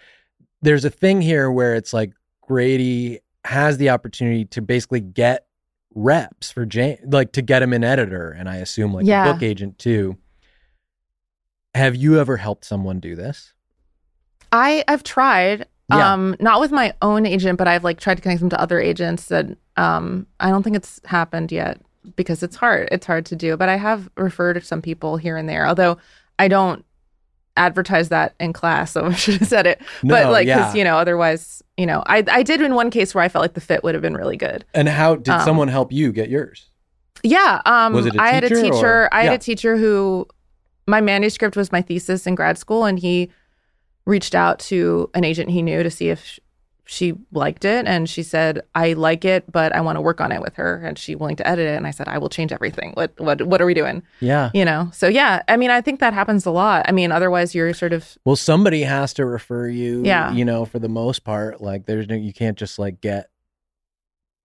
There's 0.63 0.85
a 0.85 0.91
thing 0.91 1.21
here 1.23 1.51
where 1.51 1.75
it's 1.75 1.93
like 1.93 2.13
Grady 2.43 3.21
has 3.45 3.79
the 3.79 3.91
opportunity 3.91 4.45
to 4.47 4.61
basically 4.63 5.01
get 5.01 5.47
reps 5.95 6.51
for 6.51 6.67
James, 6.67 7.01
like 7.07 7.33
to 7.33 7.43
get 7.43 7.63
him 7.63 7.73
an 7.73 7.85
editor, 7.85 8.31
and 8.33 8.49
I 8.49 8.57
assume 8.57 8.93
like 8.93 9.07
Yeah. 9.07 9.29
a 9.29 9.33
book 9.33 9.43
agent 9.43 9.79
too. 9.79 10.17
Have 11.77 11.95
you 11.95 12.19
ever 12.19 12.37
helped 12.39 12.65
someone 12.65 13.01
do 13.01 13.15
this? 13.15 13.53
I 14.53 14.83
I've 14.89 15.03
tried. 15.03 15.67
Yeah. 15.91 16.13
Um, 16.15 16.35
not 16.41 16.61
with 16.61 16.73
my 16.73 16.95
own 17.03 17.27
agent, 17.27 17.59
but 17.59 17.69
I've 17.69 17.85
like 17.85 18.01
tried 18.01 18.17
to 18.17 18.23
connect 18.23 18.41
them 18.41 18.51
to 18.51 18.61
other 18.61 18.81
agents. 18.81 19.27
That 19.27 19.47
um, 19.77 20.27
I 20.41 20.49
don't 20.51 20.63
think 20.63 20.75
it's 20.77 21.01
happened 21.05 21.53
yet 21.53 21.81
because 22.17 22.43
it's 22.43 22.57
hard. 22.57 22.89
It's 22.91 23.07
hard 23.07 23.27
to 23.27 23.37
do. 23.37 23.57
But 23.57 23.69
I 23.69 23.77
have 23.77 24.09
referred 24.17 24.65
some 24.65 24.83
people 24.83 25.17
here 25.17 25.37
and 25.37 25.49
there. 25.49 25.67
Although 25.67 25.99
I 26.39 26.49
don't 26.49 26.85
advertise 27.57 28.09
that 28.09 28.35
in 28.41 28.53
class, 28.53 28.93
so 28.93 29.05
I 29.07 29.15
should 29.15 29.37
have 29.39 29.49
said 29.49 29.67
it. 29.67 29.81
but 30.03 30.25
No, 30.25 30.31
like, 30.31 30.47
yeah. 30.47 30.57
because 30.59 30.75
you 30.75 30.83
know, 30.85 30.97
otherwise, 30.97 31.63
you 31.77 31.87
know, 31.87 32.03
I 32.07 32.25
I 32.29 32.43
did 32.43 32.61
in 32.63 32.75
one 32.75 32.91
case 32.91 33.15
where 33.15 33.23
I 33.23 33.29
felt 33.29 33.43
like 33.43 33.55
the 33.55 33.61
fit 33.61 33.85
would 33.85 33.95
have 33.95 34.03
been 34.03 34.17
really 34.17 34.37
good. 34.37 34.65
And 34.75 34.89
how 34.89 35.17
did 35.17 35.29
Um, 35.29 35.43
someone 35.43 35.69
help 35.69 35.93
you 35.93 36.11
get 36.11 36.31
yours? 36.31 36.67
Yeah. 37.23 37.61
Um, 37.65 37.93
Was 37.93 38.07
it 38.07 38.17
a 38.17 38.21
I 38.23 38.29
had 38.31 38.45
a 38.45 38.49
teacher 38.49 38.63
teacher. 38.63 38.87
or- 39.05 39.15
I 39.15 39.23
had 39.23 39.31
Yeah. 39.31 39.35
a 39.35 39.39
teacher 39.39 39.77
who 39.77 40.27
my 40.87 41.01
manuscript 41.01 41.57
was 41.57 41.73
my 41.73 41.83
thesis 41.83 42.27
in 42.27 42.35
grad 42.35 42.59
school, 42.59 42.85
and 42.85 42.99
he 42.99 43.31
reached 44.05 44.35
out 44.35 44.59
to 44.61 45.11
an 45.15 45.25
agent 45.25 45.51
he 45.51 45.63
knew 45.63 45.83
to 45.83 45.91
see 45.91 46.09
if 46.11 46.25
sh- 46.25 46.39
she 46.89 47.15
liked 47.33 47.65
it, 47.65 47.85
and 47.87 48.09
she 48.09 48.23
said, 48.23 48.63
"I 48.77 48.93
like 48.93 49.25
it, 49.25 49.51
but 49.51 49.75
I 49.75 49.81
want 49.81 49.97
to 49.97 50.01
work 50.01 50.21
on 50.21 50.31
it 50.31 50.41
with 50.41 50.55
her, 50.55 50.81
and 50.85 50.97
she 50.97 51.17
willing 51.17 51.35
to 51.37 51.47
edit 51.47 51.67
it." 51.67 51.77
And 51.77 51.85
I 51.87 51.91
said, 51.91 52.07
"I 52.07 52.19
will 52.19 52.29
change 52.29 52.53
everything. 52.53 52.93
What 52.95 53.19
what 53.19 53.43
what 53.43 53.61
are 53.61 53.67
we 53.67 53.75
doing?" 53.75 54.05
Yeah. 54.21 54.51
You 54.55 54.65
know. 54.65 54.91
So 54.93 55.09
yeah, 55.09 55.43
I 55.49 55.57
mean, 55.57 55.71
I 55.71 55.81
think 55.81 55.99
that 55.99 56.15
happens 56.15 56.47
a 56.47 56.53
lot. 56.53 56.85
I 56.89 56.93
mean, 56.93 57.11
otherwise 57.11 57.55
you're 57.57 57.75
sort 57.75 57.93
of 57.93 58.17
Well, 58.25 58.37
somebody 58.37 58.83
has 58.83 59.13
to 59.15 59.27
refer 59.27 59.67
you. 59.67 60.05
Yeah. 60.05 60.33
You 60.33 60.45
know, 60.45 60.65
for 60.65 60.79
the 60.79 60.89
most 60.89 61.25
part, 61.25 61.61
like 61.61 61.87
there's 61.87 62.07
no, 62.09 62.15
you 62.15 62.33
can't 62.33 62.57
just 62.57 62.79
like 62.79 63.01
get 63.01 63.31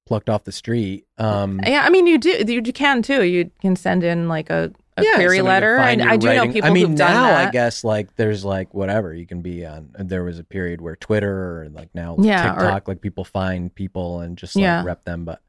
plucked 0.07 0.29
off 0.29 0.43
the 0.43 0.51
street. 0.51 1.05
Um, 1.19 1.61
yeah. 1.63 1.83
I 1.85 1.91
mean, 1.91 2.07
you 2.07 2.17
do 2.17 2.29
you, 2.47 2.61
you 2.65 2.73
can 2.73 3.03
too. 3.03 3.23
You 3.23 3.51
can 3.61 3.75
send 3.75 4.03
in 4.03 4.27
like 4.27 4.49
a, 4.49 4.71
a 4.97 5.03
yeah, 5.03 5.15
query 5.15 5.41
letter. 5.41 5.79
I, 5.79 5.91
I 5.91 6.17
do 6.17 6.27
know 6.33 6.47
people 6.51 6.69
I 6.69 6.73
mean, 6.73 6.87
who've 6.87 6.97
done 6.97 7.13
now 7.13 7.27
that. 7.27 7.47
I 7.47 7.51
guess 7.51 7.83
like 7.83 8.15
there's 8.17 8.43
like 8.43 8.73
whatever 8.73 9.13
you 9.13 9.25
can 9.25 9.41
be 9.41 9.65
on. 9.65 9.89
There 9.97 10.23
was 10.23 10.37
a 10.39 10.43
period 10.43 10.81
where 10.81 10.95
Twitter 10.95 11.61
or 11.61 11.69
like 11.69 11.89
now 11.95 12.15
Yeah, 12.19 12.51
or- 12.53 12.59
TikTok, 12.59 12.87
like 12.87 13.01
people 13.01 13.23
find 13.23 13.73
people 13.73 14.19
and 14.19 14.37
just 14.37 14.55
like 14.55 14.63
Yeah. 14.63 14.83
rep 14.83 15.05
them. 15.05 15.23
But 15.25 15.41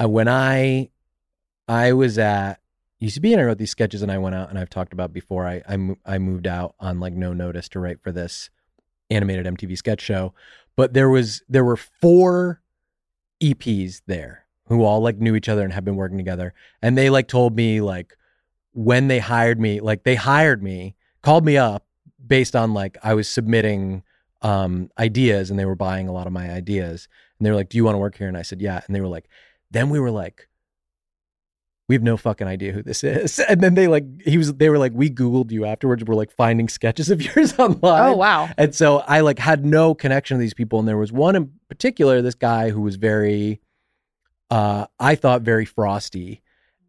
uh, 0.00 0.08
when 0.08 0.28
I 0.28 0.90
I 1.66 1.92
was 1.92 2.18
at 2.18 2.60
UCB 3.02 3.32
and 3.32 3.40
I 3.40 3.44
wrote 3.44 3.58
these 3.58 3.70
sketches 3.70 4.00
and 4.02 4.12
I 4.12 4.18
went 4.18 4.34
out 4.36 4.48
and 4.50 4.58
I've 4.58 4.70
talked 4.70 4.92
about 4.92 5.12
before. 5.12 5.46
I 5.46 5.62
I, 5.68 5.96
I 6.06 6.18
moved 6.18 6.46
out 6.46 6.74
on 6.78 7.00
like 7.00 7.12
no 7.14 7.32
notice 7.32 7.68
to 7.70 7.80
write 7.80 8.00
for 8.02 8.12
this 8.12 8.48
animated 9.10 9.44
MTV 9.46 9.76
sketch 9.76 10.00
show, 10.00 10.32
but 10.76 10.94
there 10.94 11.10
was 11.10 11.42
there 11.48 11.64
were 11.64 11.76
four 11.76 12.62
EPs 13.42 14.02
there 14.06 14.46
who 14.68 14.82
all 14.84 15.00
like 15.00 15.18
knew 15.18 15.34
each 15.34 15.48
other 15.48 15.62
and 15.62 15.72
had 15.72 15.84
been 15.84 15.96
working 15.96 16.16
together, 16.16 16.54
and 16.80 16.96
they 16.96 17.10
like 17.10 17.28
told 17.28 17.54
me 17.56 17.80
like 17.80 18.16
when 18.74 19.08
they 19.08 19.18
hired 19.18 19.58
me, 19.58 19.80
like 19.80 20.04
they 20.04 20.14
hired 20.14 20.62
me, 20.62 20.94
called 21.22 21.44
me 21.44 21.56
up 21.56 21.86
based 22.24 22.54
on 22.54 22.74
like 22.74 22.98
I 23.02 23.14
was 23.14 23.28
submitting 23.28 24.02
um 24.42 24.90
ideas 24.98 25.48
and 25.48 25.58
they 25.58 25.64
were 25.64 25.74
buying 25.74 26.06
a 26.06 26.12
lot 26.12 26.26
of 26.26 26.32
my 26.32 26.50
ideas 26.50 27.08
and 27.38 27.46
they 27.46 27.50
were 27.50 27.56
like, 27.56 27.70
"Do 27.70 27.78
you 27.78 27.84
want 27.84 27.94
to 27.94 27.98
work 27.98 28.16
here?" 28.16 28.28
And 28.28 28.36
I 28.36 28.42
said, 28.42 28.60
"Yeah." 28.60 28.82
And 28.86 28.94
they 28.94 29.00
were 29.00 29.08
like, 29.08 29.28
then 29.70 29.90
we 29.90 29.98
were 30.00 30.10
like 30.10 30.48
we 31.86 31.94
have 31.94 32.02
no 32.02 32.16
fucking 32.16 32.46
idea 32.46 32.72
who 32.72 32.82
this 32.82 33.04
is. 33.04 33.38
And 33.48 33.60
then 33.60 33.74
they 33.74 33.88
like 33.88 34.04
he 34.22 34.38
was 34.38 34.54
they 34.54 34.70
were 34.70 34.78
like 34.78 34.92
we 34.94 35.10
googled 35.10 35.50
you 35.50 35.66
afterwards. 35.66 36.02
We're 36.02 36.14
like 36.14 36.30
finding 36.30 36.68
sketches 36.68 37.10
of 37.10 37.20
yours 37.36 37.58
online. 37.58 38.12
oh 38.12 38.16
wow. 38.16 38.48
And 38.56 38.74
so 38.74 38.98
I 39.00 39.20
like 39.20 39.38
had 39.38 39.64
no 39.66 39.94
connection 39.94 40.38
to 40.38 40.40
these 40.40 40.54
people. 40.54 40.78
And 40.78 40.88
there 40.88 40.96
was 40.96 41.12
one 41.12 41.36
in 41.36 41.52
particular, 41.68 42.22
this 42.22 42.34
guy 42.34 42.70
who 42.70 42.80
was 42.80 42.96
very, 42.96 43.60
uh, 44.50 44.86
I 44.98 45.14
thought 45.14 45.42
very 45.42 45.66
frosty. 45.66 46.42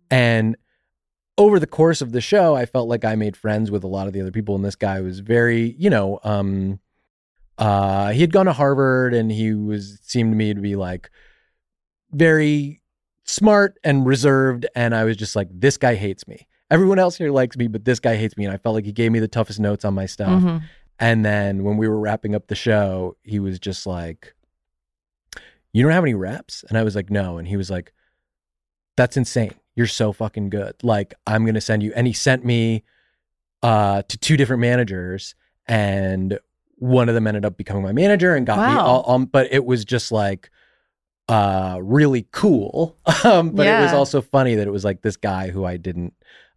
And 0.10 0.56
over 1.38 1.60
the 1.60 1.68
course 1.68 2.02
of 2.02 2.12
the 2.12 2.22
show, 2.22 2.56
I 2.56 2.66
felt 2.66 2.88
like 2.88 3.04
I 3.04 3.16
made 3.16 3.36
friends 3.36 3.70
with 3.72 3.84
a 3.84 3.88
lot 3.88 4.08
of 4.08 4.14
the 4.14 4.22
other 4.22 4.32
people, 4.32 4.56
and 4.56 4.64
this 4.64 4.76
guy 4.76 5.02
was 5.02 5.20
very, 5.20 5.76
you 5.78 5.90
know, 5.90 6.20
um, 6.24 6.80
uh, 7.58 8.12
he 8.12 8.22
had 8.22 8.32
gone 8.32 8.46
to 8.46 8.54
Harvard, 8.54 9.14
and 9.14 9.32
he 9.32 9.54
was 9.54 10.00
seemed 10.04 10.32
to 10.32 10.36
me 10.38 10.54
to 10.54 10.62
be 10.62 10.76
like 10.76 11.10
very 12.12 12.82
smart 13.24 13.78
and 13.84 14.06
reserved, 14.06 14.66
and 14.76 14.96
I 14.96 15.04
was 15.04 15.18
just 15.18 15.36
like, 15.36 15.50
this 15.52 15.78
guy 15.78 15.96
hates 15.96 16.28
me. 16.28 16.48
Everyone 16.72 17.00
else 17.00 17.18
here 17.18 17.32
likes 17.32 17.58
me, 17.58 17.68
but 17.68 17.86
this 17.86 18.00
guy 18.00 18.16
hates 18.16 18.38
me, 18.38 18.46
and 18.46 18.54
I 18.54 18.58
felt 18.58 18.76
like 18.76 18.86
he 18.86 18.92
gave 18.92 19.12
me 19.12 19.20
the 19.20 19.28
toughest 19.28 19.60
notes 19.60 19.84
on 19.86 19.94
my 19.94 20.06
stuff. 20.06 20.42
Mhm. 20.42 20.64
And 21.00 21.26
then 21.26 21.64
when 21.64 21.76
we 21.78 21.88
were 21.90 22.00
wrapping 22.00 22.36
up 22.36 22.48
the 22.48 22.56
show, 22.56 23.18
he 23.24 23.40
was 23.40 23.60
just 23.60 23.86
like, 23.86 24.34
You 25.74 25.84
don't 25.84 25.92
have 25.92 26.06
any 26.06 26.14
reps? 26.14 26.64
And 26.70 26.78
I 26.78 26.84
was 26.84 26.96
like, 26.96 27.10
No. 27.10 27.38
And 27.38 27.46
he 27.48 27.58
was 27.58 27.70
like, 27.70 27.92
That's 28.96 29.18
insane. 29.18 29.54
You're 29.76 29.88
so 29.88 30.14
fucking 30.14 30.50
good. 30.50 30.74
Like, 30.84 31.14
I'm 31.28 31.44
going 31.44 31.56
to 31.56 31.62
send 31.62 31.84
you. 31.84 31.92
And 31.96 32.08
he 32.08 32.14
sent 32.14 32.46
me 32.46 32.84
uh, 33.64 34.02
to 34.04 34.18
two 34.18 34.38
different 34.38 34.62
managers, 34.62 35.36
and 35.68 36.40
one 36.78 37.10
of 37.10 37.16
them 37.16 37.28
ended 37.28 37.46
up 37.46 37.58
becoming 37.58 37.84
my 37.84 37.92
manager 37.92 38.36
and 38.36 38.46
got 38.46 38.58
me 38.58 38.76
Wow. 38.76 38.86
all. 38.86 39.12
Um, 39.12 39.26
but 39.26 39.48
it 39.52 39.66
was 39.66 39.84
just 39.86 40.12
like, 40.12 40.50
uh 41.28 41.80
really 41.82 42.28
cool 42.32 42.96
um 43.24 43.50
but 43.50 43.66
it 43.66 43.82
was 43.82 43.92
also 43.94 44.22
funny 44.22 44.54
that 44.54 44.68
it 44.68 44.70
was 44.70 44.86
like 44.86 45.02
this 45.02 45.18
guy 45.18 45.48
who 45.50 45.66
i 45.66 45.76
didn't 45.76 46.14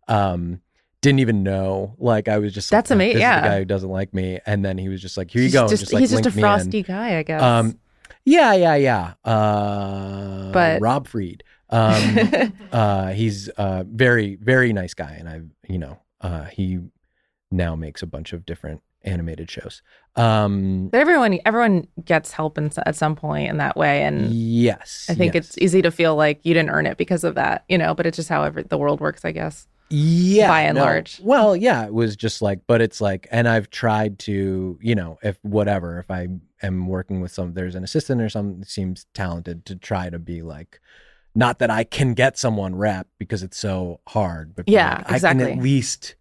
um 0.09 0.61
didn't 1.01 1.21
even 1.21 1.43
know 1.43 1.95
like 1.97 2.29
i 2.29 2.37
was 2.37 2.53
just 2.53 2.69
That's 2.71 2.91
like, 2.91 2.97
ama- 2.97 3.05
this 3.07 3.15
is 3.15 3.21
yeah. 3.23 3.41
the 3.41 3.49
guy 3.49 3.59
who 3.61 3.65
doesn't 3.65 3.89
like 3.89 4.13
me 4.13 4.41
and 4.45 4.63
then 4.63 4.77
he 4.77 4.91
was 4.91 5.01
just 5.01 5.17
like 5.17 5.31
here 5.31 5.41
you 5.41 5.47
He's 5.47 5.55
go 5.55 5.69
Just, 5.69 5.81
just 5.85 5.93
like 5.95 6.01
he's 6.03 6.11
just 6.11 6.27
a 6.27 6.31
me 6.33 6.43
frosty 6.43 6.83
guy, 6.83 7.17
I 7.17 7.23
guess. 7.23 7.41
um 7.43 7.79
yeah 8.27 8.53
yeah 8.53 8.75
yeah 8.75 9.15
uh 9.25 10.53
But- 10.53 10.83
rob 10.83 11.09
fried 11.09 11.45
um 11.71 12.53
uh 12.73 13.09
he's 13.13 13.49
uh 13.51 13.85
very 13.87 14.37
very 14.37 14.73
nice 14.73 14.95
guy 14.95 15.17
and 15.19 15.29
i 15.29 15.41
you 15.69 15.79
know 15.79 15.99
uh 16.21 16.45
he 16.45 16.79
now 17.51 17.75
makes 17.77 18.03
a 18.03 18.07
bunch 18.07 18.33
of 18.33 18.45
different 18.47 18.83
animated 19.03 19.51
shows 19.51 19.83
um 20.17 20.89
But 20.89 21.01
everyone, 21.01 21.39
everyone 21.45 21.87
gets 22.05 22.33
help 22.33 22.59
in, 22.59 22.71
at 22.85 22.97
some 22.97 23.15
point 23.15 23.49
in 23.49 23.59
that 23.59 23.77
way, 23.77 24.03
and 24.03 24.33
yes 24.33 25.07
I 25.09 25.15
think 25.15 25.35
yes. 25.35 25.47
it's 25.47 25.59
easy 25.59 25.81
to 25.83 25.93
feel 25.93 26.17
like 26.17 26.41
you 26.43 26.53
didn't 26.53 26.71
earn 26.71 26.87
it 26.87 26.97
because 26.99 27.23
of 27.23 27.37
that, 27.37 27.65
you 27.69 27.79
know. 27.79 27.95
But 27.95 28.07
it's 28.07 28.17
just 28.17 28.29
how 28.29 28.43
every, 28.43 28.65
the 28.65 28.77
world 28.77 29.01
works, 29.01 29.25
I 29.25 29.31
guess. 29.31 29.69
yeah 29.91 30.49
by 30.49 30.63
and 30.63 30.77
no. 30.77 30.83
large. 30.83 31.21
well 31.23 31.57
yeah 31.57 31.87
it 31.87 31.95
was 31.95 32.17
just 32.17 32.43
like 32.43 32.61
but 32.67 32.83
it's 32.83 33.01
like 33.01 33.27
and 33.31 33.49
i've 33.49 33.71
tried 33.71 34.19
to 34.19 34.79
you 34.83 34.95
know 34.95 35.19
if 35.23 35.39
whatever 35.43 35.99
if 35.99 36.11
i 36.11 36.27
am 36.63 36.87
working 36.89 37.21
with 37.23 37.31
some 37.31 37.55
there's 37.55 37.75
an 37.77 37.85
assistant 37.85 38.21
or 38.21 38.29
something 38.29 38.59
that 38.59 38.69
seems 38.69 39.07
talented 39.15 39.65
to 39.65 39.75
try 39.77 40.11
to 40.11 40.19
be 40.19 40.43
like 40.43 40.81
not 41.39 41.59
that 41.61 41.71
i 41.71 41.85
can 41.85 42.15
get 42.15 42.37
someone 42.39 42.75
rep 42.75 43.07
because 43.19 43.43
it's 43.47 43.59
so 43.59 44.01
hard 44.09 44.55
but 44.57 44.65
Yeah, 44.69 44.97
like, 45.09 45.13
i 45.25 45.29
can 45.33 45.41
at 45.41 45.59
least 45.59 46.17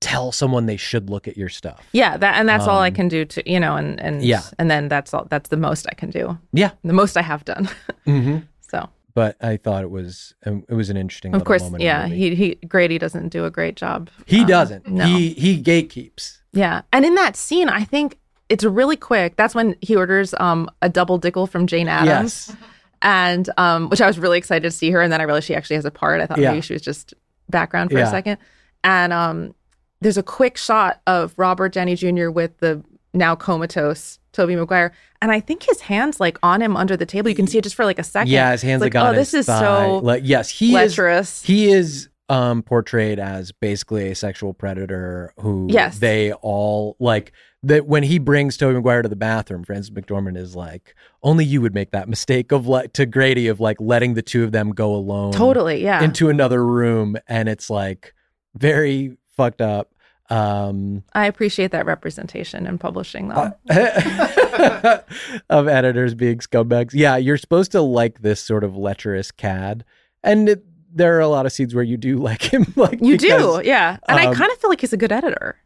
tell 0.00 0.32
someone 0.32 0.64
they 0.66 0.76
should 0.78 1.10
look 1.10 1.28
at 1.28 1.36
your 1.36 1.48
stuff 1.50 1.80
Yeah, 1.92 2.16
that 2.16 2.34
and 2.38 2.48
that's 2.48 2.66
all 2.66 2.80
I 2.80 2.88
Um, 2.88 2.94
can 2.94 3.08
do 3.08 3.24
to 3.32 3.38
you 3.54 3.60
know, 3.60 3.76
and 3.76 4.00
and 4.00 4.22
Yeah. 4.22 4.42
and 4.58 4.70
then 4.70 4.88
that's 4.88 5.12
all. 5.14 5.26
That's 5.32 5.48
the 5.50 5.58
most 5.68 5.86
I 5.92 5.94
can 5.94 6.10
do. 6.10 6.38
yeah 6.52 6.70
The 6.84 6.92
most 7.02 7.16
I 7.16 7.22
have 7.22 7.44
done. 7.44 7.68
hmm 8.04 8.38
so 8.70 8.88
but 9.12 9.36
i 9.42 9.56
thought 9.58 9.82
it 9.82 9.90
was 9.90 10.34
um, 10.46 10.64
it 10.68 10.74
was 10.74 10.88
an 10.90 10.96
interesting 10.96 11.34
of 11.34 11.44
course, 11.44 11.64
yeah, 11.78 12.06
he 12.06 12.34
he 12.34 12.54
Grady 12.66 12.98
doesn't 12.98 13.28
do 13.28 13.44
a 13.44 13.50
great 13.50 13.76
job. 13.76 14.08
he 14.26 14.40
Um, 14.40 14.46
doesn't 14.46 14.86
No. 14.86 15.04
he 15.04 15.34
he 15.44 15.62
gatekeeps 15.62 16.38
Yeah, 16.52 16.82
and 16.92 17.04
in 17.04 17.14
that 17.16 17.36
scene, 17.36 17.68
I 17.80 17.84
think 17.84 18.16
it's 18.48 18.64
really 18.64 18.96
quick. 18.96 19.36
That's 19.36 19.54
when 19.54 19.76
he 19.82 19.96
orders 19.96 20.32
um 20.40 20.70
a 20.80 20.88
double 20.88 21.18
Dickel 21.20 21.46
from 21.46 21.66
Jane 21.66 21.88
Adams. 21.88 22.48
yes 22.48 22.56
and 23.02 23.48
um, 23.56 23.88
which 23.88 24.00
I 24.00 24.06
was 24.06 24.18
really 24.18 24.38
excited 24.38 24.62
to 24.62 24.70
see 24.70 24.90
her. 24.90 25.00
And 25.00 25.12
then 25.12 25.20
I 25.20 25.24
realized 25.24 25.46
she 25.46 25.54
actually 25.54 25.76
has 25.76 25.84
a 25.84 25.90
part. 25.90 26.20
I 26.20 26.26
thought 26.26 26.38
Yeah. 26.38 26.50
maybe 26.50 26.60
she 26.62 26.72
was 26.72 26.82
just 26.82 27.14
background 27.48 27.90
for 27.90 27.98
Yeah. 27.98 28.08
a 28.08 28.10
second. 28.10 28.38
And 28.84 29.12
um, 29.12 29.54
there's 30.00 30.18
a 30.18 30.22
quick 30.22 30.56
shot 30.56 31.00
of 31.06 31.34
Robert 31.36 31.72
Downey 31.72 31.94
Jr. 31.96 32.30
with 32.30 32.58
the 32.58 32.82
now 33.12 33.34
comatose 33.34 34.18
Tobey 34.32 34.54
Maguire, 34.54 34.92
and 35.20 35.32
I 35.32 35.40
think 35.40 35.64
his 35.64 35.80
hands 35.80 36.20
like 36.20 36.38
on 36.42 36.62
him 36.62 36.76
under 36.76 36.96
the 36.96 37.04
table. 37.06 37.28
You 37.28 37.34
can 37.34 37.48
see 37.48 37.58
it 37.58 37.64
just 37.64 37.74
for 37.74 37.84
like 37.84 37.98
a 37.98 38.04
second. 38.04 38.30
yeah 38.30 38.52
his 38.52 38.62
hands 38.62 38.80
like, 38.80 38.94
on 38.94 39.08
oh, 39.08 39.12
this 39.18 39.32
his 39.32 39.40
is 39.40 39.46
thigh. 39.46 39.60
so 39.60 39.98
like 39.98 40.22
yes 40.24 40.48
he 40.48 40.76
is 40.76 41.42
he 41.42 41.72
is 41.72 42.08
um 42.28 42.62
portrayed 42.62 43.18
as 43.18 43.50
basically 43.50 44.10
a 44.10 44.14
sexual 44.14 44.54
predator 44.54 45.34
who 45.40 45.66
Yes. 45.68 45.98
they 45.98 46.32
all 46.34 46.94
like 47.00 47.32
that 47.62 47.86
when 47.86 48.02
he 48.02 48.18
brings 48.18 48.56
Tobey 48.56 48.74
Maguire 48.74 49.02
to 49.02 49.08
the 49.08 49.16
bathroom, 49.16 49.64
Frances 49.64 49.90
McDormand 49.90 50.38
is 50.38 50.56
like, 50.56 50.94
only 51.22 51.44
you 51.44 51.60
would 51.60 51.74
make 51.74 51.90
that 51.90 52.08
mistake 52.08 52.52
of 52.52 52.66
like 52.66 52.92
to 52.94 53.04
Grady 53.04 53.48
of 53.48 53.60
like 53.60 53.76
letting 53.80 54.14
the 54.14 54.22
two 54.22 54.44
of 54.44 54.52
them 54.52 54.70
go 54.70 54.94
alone 54.94 55.32
totally, 55.32 55.82
yeah. 55.82 56.02
into 56.02 56.30
another 56.30 56.64
room 56.64 57.16
and 57.28 57.48
it's 57.48 57.68
like 57.68 58.14
very 58.54 59.16
fucked 59.36 59.60
up. 59.60 59.92
Um 60.30 61.02
I 61.12 61.26
appreciate 61.26 61.72
that 61.72 61.86
representation 61.86 62.66
in 62.66 62.78
publishing, 62.78 63.28
though. 63.28 63.52
of 65.50 65.68
editors 65.68 66.14
being 66.14 66.38
scumbags. 66.38 66.90
Yeah, 66.94 67.16
you're 67.16 67.36
supposed 67.36 67.72
to 67.72 67.82
like 67.82 68.22
this 68.22 68.40
sort 68.40 68.64
of 68.64 68.76
lecherous 68.76 69.32
cad. 69.32 69.84
And 70.22 70.48
it, 70.48 70.64
there 70.92 71.16
are 71.16 71.20
a 71.20 71.28
lot 71.28 71.46
of 71.46 71.52
scenes 71.52 71.74
where 71.74 71.84
you 71.84 71.96
do 71.96 72.16
like 72.22 72.42
him 72.42 72.72
like 72.76 73.00
you 73.02 73.18
because- 73.18 73.62
do, 73.62 73.68
yeah. 73.68 73.98
And 74.08 74.18
I 74.18 74.26
um, 74.26 74.34
kind 74.34 74.50
of 74.50 74.58
feel 74.58 74.70
like 74.70 74.80
he's 74.80 74.94
a 74.94 74.96
good 74.96 75.12
editor. 75.12 75.56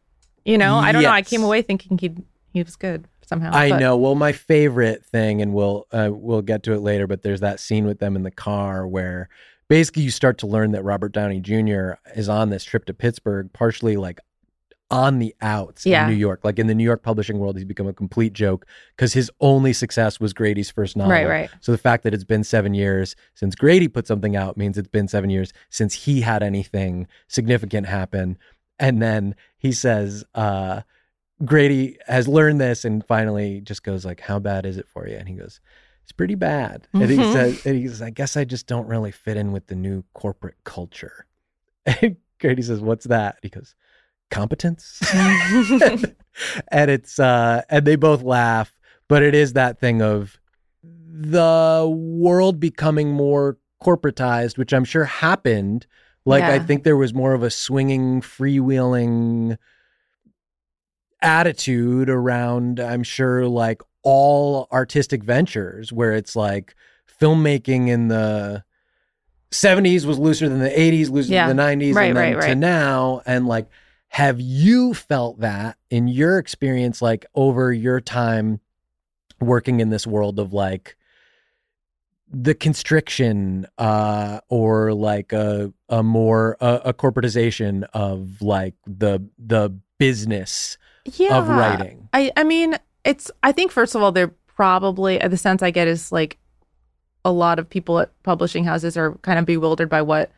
You 0.45 0.59
know, 0.59 0.77
I 0.77 0.93
don't 0.93 1.03
know. 1.03 1.11
I 1.11 1.23
came 1.23 1.43
away 1.43 1.63
thinking 1.63 1.99
he 1.99 2.15
he 2.53 2.63
was 2.63 2.77
good 2.77 3.07
somehow. 3.27 3.51
I 3.55 3.71
but- 3.71 3.81
know. 3.81 3.97
Well, 3.97 4.15
my 4.15 4.33
favorite 4.33 5.05
thing, 5.05 5.41
and 5.43 5.55
we'll 5.55 5.87
uh, 5.93 6.11
we'll 6.13 6.43
get 6.43 6.63
to 6.65 6.73
it 6.73 6.81
later, 6.81 7.07
but 7.07 7.23
there's 7.23 7.41
that 7.41 7.61
scene 7.61 7.87
with 7.87 7.99
them 7.99 8.17
in 8.17 8.23
the 8.23 8.31
car 8.31 8.87
where 8.87 9.29
basically 9.69 10.03
you 10.03 10.11
start 10.11 10.39
to 10.39 10.47
learn 10.47 10.73
that 10.73 10.85
Robert 10.85 11.13
Downey 11.13 11.41
Jr. 11.41 11.93
is 12.15 12.29
on 12.29 12.51
this 12.51 12.65
trip 12.65 12.85
to 12.87 12.95
Pittsburgh, 12.95 13.51
partially 13.53 13.97
like 13.97 14.21
on 14.91 15.19
the 15.19 15.35
outs 15.41 15.87
Yeah. 15.87 16.05
in 16.05 16.11
New 16.11 16.17
York. 16.17 16.41
Like 16.45 16.59
in 16.59 16.67
the 16.67 16.75
New 16.75 16.85
York 16.85 17.03
publishing 17.03 17.39
world, 17.39 17.57
he's 17.57 17.65
become 17.65 17.87
a 17.89 17.93
complete 17.95 18.35
joke 18.35 18.67
because 18.95 19.15
his 19.15 19.31
only 19.41 19.73
success 19.73 20.21
was 20.21 20.35
Grady's 20.35 20.71
first 20.71 20.95
novel. 20.95 21.11
Right, 21.11 21.27
right. 21.27 21.51
So 21.61 21.73
the 21.73 21.79
fact 21.79 22.05
that 22.05 22.13
it's 22.13 22.23
been 22.23 22.45
seven 22.45 22.75
years 22.75 23.17
since 23.35 23.55
Grady 23.55 23.89
put 23.89 24.07
something 24.07 24.37
out 24.37 24.59
means 24.59 24.77
it's 24.77 24.87
been 24.87 25.09
seven 25.09 25.31
years 25.31 25.53
since 25.71 25.95
he 25.95 26.21
had 26.21 26.43
anything 26.43 27.09
significant 27.27 27.87
happen. 27.87 28.37
And 28.79 29.01
then 29.01 29.35
he 29.57 29.73
says, 29.73 30.25
uh, 30.35 30.83
Grady 31.45 31.99
has 32.07 32.29
learned 32.29 32.61
this 32.61 32.85
and 32.85 33.05
finally 33.05 33.61
just 33.61 33.83
goes 33.83 34.05
like, 34.05 34.21
"How 34.21 34.39
bad 34.39 34.65
is 34.67 34.77
it 34.77 34.89
for 34.89 35.09
you?" 35.09 35.17
And 35.17 35.29
he 35.29 35.35
goes, 35.35 35.61
"It's 36.03 36.13
pretty 36.13 36.37
bad." 36.37 36.87
And 36.93 37.11
he 37.11 37.19
Mhm. 37.19 37.33
says, 37.33 37.61
and 37.67 37.77
he 37.77 37.89
says, 37.89 38.01
"I 38.03 38.11
guess 38.11 38.37
I 38.37 38.45
just 38.45 38.67
don't 38.67 38.87
really 38.87 39.11
fit 39.11 39.37
in 39.37 39.53
with 39.53 39.67
the 39.67 39.75
new 39.75 40.05
corporate 40.15 40.57
culture." 40.65 41.27
And 42.03 42.17
Grady 42.41 42.63
says, 42.63 42.81
"What's 42.81 43.07
that?" 43.07 43.39
he 43.43 43.49
goes, 43.49 43.75
"Competence." 44.31 45.01
and 46.69 46.91
it's 46.91 47.19
uh 47.19 47.63
and 47.69 47.85
they 47.85 47.97
both 47.97 48.23
laugh, 48.23 48.73
but 49.09 49.23
it 49.23 49.35
is 49.35 49.53
that 49.55 49.81
thing 49.81 50.03
of 50.03 50.39
the 50.83 51.87
world 51.93 52.61
becoming 52.61 53.11
more 53.13 53.59
corporatized, 53.83 54.57
which 54.57 54.73
I'm 54.73 54.85
sure 54.85 55.05
happened. 55.05 55.87
Like 56.27 56.43
I 56.45 56.59
think 56.59 56.85
there 56.85 56.97
was 56.97 57.13
more 57.13 57.35
of 57.35 57.43
a 57.43 57.51
swinging, 57.51 58.21
freewheeling 58.23 59.59
attitude 61.21 62.09
around, 62.09 62.81
I'm 62.81 63.03
sure, 63.03 63.47
like 63.47 63.83
all 64.03 64.69
artistic 64.73 65.23
ventures 65.23 65.93
where 65.93 66.13
it's 66.13 66.35
like 66.37 66.75
filmmaking 67.21 67.89
in 67.89 68.09
the 68.09 68.65
70s 69.51 70.05
was 70.05 70.19
looser 70.19 70.49
than 70.49 70.59
the 70.59 70.69
80s, 70.71 71.11
looser 71.11 71.33
Yeah. 71.33 71.47
than 71.49 71.57
the 71.57 71.63
90s, 71.63 71.95
Right, 71.95 72.09
and 72.09 72.17
then 72.17 72.35
right, 72.35 72.41
to 72.43 72.49
right. 72.49 72.59
now. 72.59 73.23
And 73.27 73.47
like, 73.47 73.69
have 74.09 74.41
you 74.41 74.95
felt 74.95 75.41
that 75.41 75.77
in 75.91 76.09
your 76.09 76.39
experience, 76.39 77.01
like 77.01 77.27
over 77.35 77.73
your 77.73 78.01
time 78.01 78.61
working 79.41 79.81
in 79.81 79.91
this 79.91 80.07
world 80.07 80.39
of 80.39 80.53
like 80.53 80.97
the 82.35 82.55
constriction 82.55 83.67
uh 83.79 84.41
or 84.49 84.93
like 84.93 85.33
a 85.33 85.73
a 85.89 86.03
more 86.03 86.57
a, 86.61 86.81
a 86.87 86.93
corporatization 86.95 87.85
of 87.95 88.43
like 88.43 88.75
the 88.87 89.25
the 89.39 89.71
business 89.99 90.77
yeah. 91.17 91.37
of 91.39 91.49
writing 91.49 92.09
I 92.13 92.31
I 92.37 92.45
mean, 92.45 92.77
it's 93.05 93.31
I 93.43 93.53
think 93.53 93.73
first 93.73 93.95
of 93.95 94.03
all, 94.03 94.13
they're 94.13 94.35
probably 94.47 95.19
the 95.19 95.37
sense 95.37 95.63
I 95.63 95.71
get 95.71 95.89
is 95.89 96.13
like 96.13 96.39
a 97.25 97.33
lot 97.33 97.59
of 97.59 97.69
people 97.69 97.99
at 97.99 98.11
publishing 98.23 98.65
houses 98.65 98.97
are 98.97 99.15
kind 99.23 99.39
of 99.39 99.45
bewildered 99.47 99.89
by 99.89 100.01
what 100.03 100.31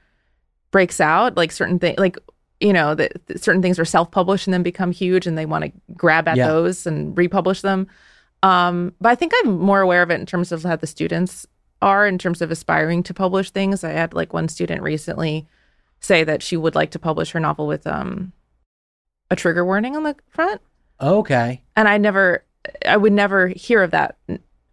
breaks 0.70 1.00
out, 1.00 1.36
like 1.36 1.52
certain 1.52 1.78
things, 1.78 1.98
like 1.98 2.16
you 2.60 2.72
know 2.72 2.94
that 2.94 3.26
that 3.26 3.42
certain 3.44 3.60
things 3.62 3.78
are 3.78 3.84
self-published 3.84 4.46
and 4.46 4.54
then 4.54 4.62
become 4.62 4.90
huge, 4.90 5.26
and 5.26 5.36
they 5.36 5.46
want 5.46 5.64
to 5.64 5.72
grab 5.94 6.26
at 6.28 6.36
Yeah. 6.36 6.48
those 6.48 6.86
and 6.86 7.16
republish 7.16 7.60
them. 7.60 7.86
Um, 8.42 8.94
but 9.00 9.10
I 9.10 9.14
think 9.14 9.32
I'm 9.44 9.58
more 9.58 9.80
aware 9.80 10.02
of 10.02 10.10
it 10.10 10.20
in 10.20 10.26
terms 10.26 10.50
of 10.52 10.62
how 10.62 10.76
the 10.76 10.86
students 10.86 11.46
are 11.82 12.06
in 12.06 12.18
terms 12.18 12.40
of 12.42 12.50
aspiring 12.50 13.02
to 13.04 13.14
publish 13.14 13.50
things. 13.50 13.84
I 13.84 13.90
had 13.90 14.14
like 14.14 14.32
one 14.32 14.48
student 14.48 14.82
recently 14.82 15.46
say 16.00 16.24
that 16.24 16.42
she 16.42 16.56
would 16.56 16.74
like 16.74 16.90
to 16.92 16.98
publish 16.98 17.30
her 17.32 17.40
novel 17.40 17.66
with 17.66 17.86
um 17.86 18.32
a 19.30 19.36
trigger 19.36 19.64
warning 19.64 19.96
on 19.96 20.02
the 20.04 20.14
front 20.28 20.60
okay 21.00 21.60
and 21.74 21.88
I 21.88 21.98
never, 21.98 22.44
I 22.86 22.96
would 22.96 23.12
never 23.12 23.48
hear 23.48 23.82
of 23.82 23.90
that 23.90 24.16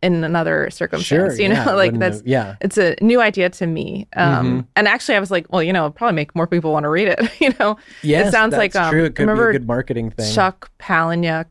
in 0.01 0.23
another 0.23 0.69
circumstance. 0.69 1.35
Sure, 1.35 1.41
you 1.41 1.47
know, 1.49 1.55
yeah, 1.55 1.71
like 1.83 1.97
that's 1.97 2.17
have- 2.17 2.27
yeah. 2.27 2.55
it's 2.61 2.77
a 2.77 2.95
new 3.01 3.19
idea 3.21 3.49
to 3.49 3.65
me. 3.65 4.07
Um, 4.17 4.61
Mhm. 4.63 4.67
And 4.75 4.87
actually, 4.87 5.15
I 5.15 5.19
was 5.21 5.31
like, 5.31 5.51
well, 5.51 5.63
you 5.63 5.71
know, 5.73 5.89
probably 5.89 6.15
make 6.15 6.35
more 6.35 6.45
people 6.45 6.71
want 6.73 6.83
to 6.83 6.89
read 6.89 7.07
it. 7.07 7.19
you 7.41 7.53
know, 7.59 7.77
Yes, 8.01 8.27
it 8.27 8.31
sounds 8.31 8.53
like 8.53 8.75
um, 8.75 8.91
true. 8.91 9.05
It 9.05 9.15
could 9.15 9.23
remember 9.23 9.51
be 9.51 9.55
a 9.55 9.59
good 9.59 9.67
marketing 9.67 10.11
thing. 10.11 10.33
Chuck 10.33 10.69
Palahniuk. 10.79 11.47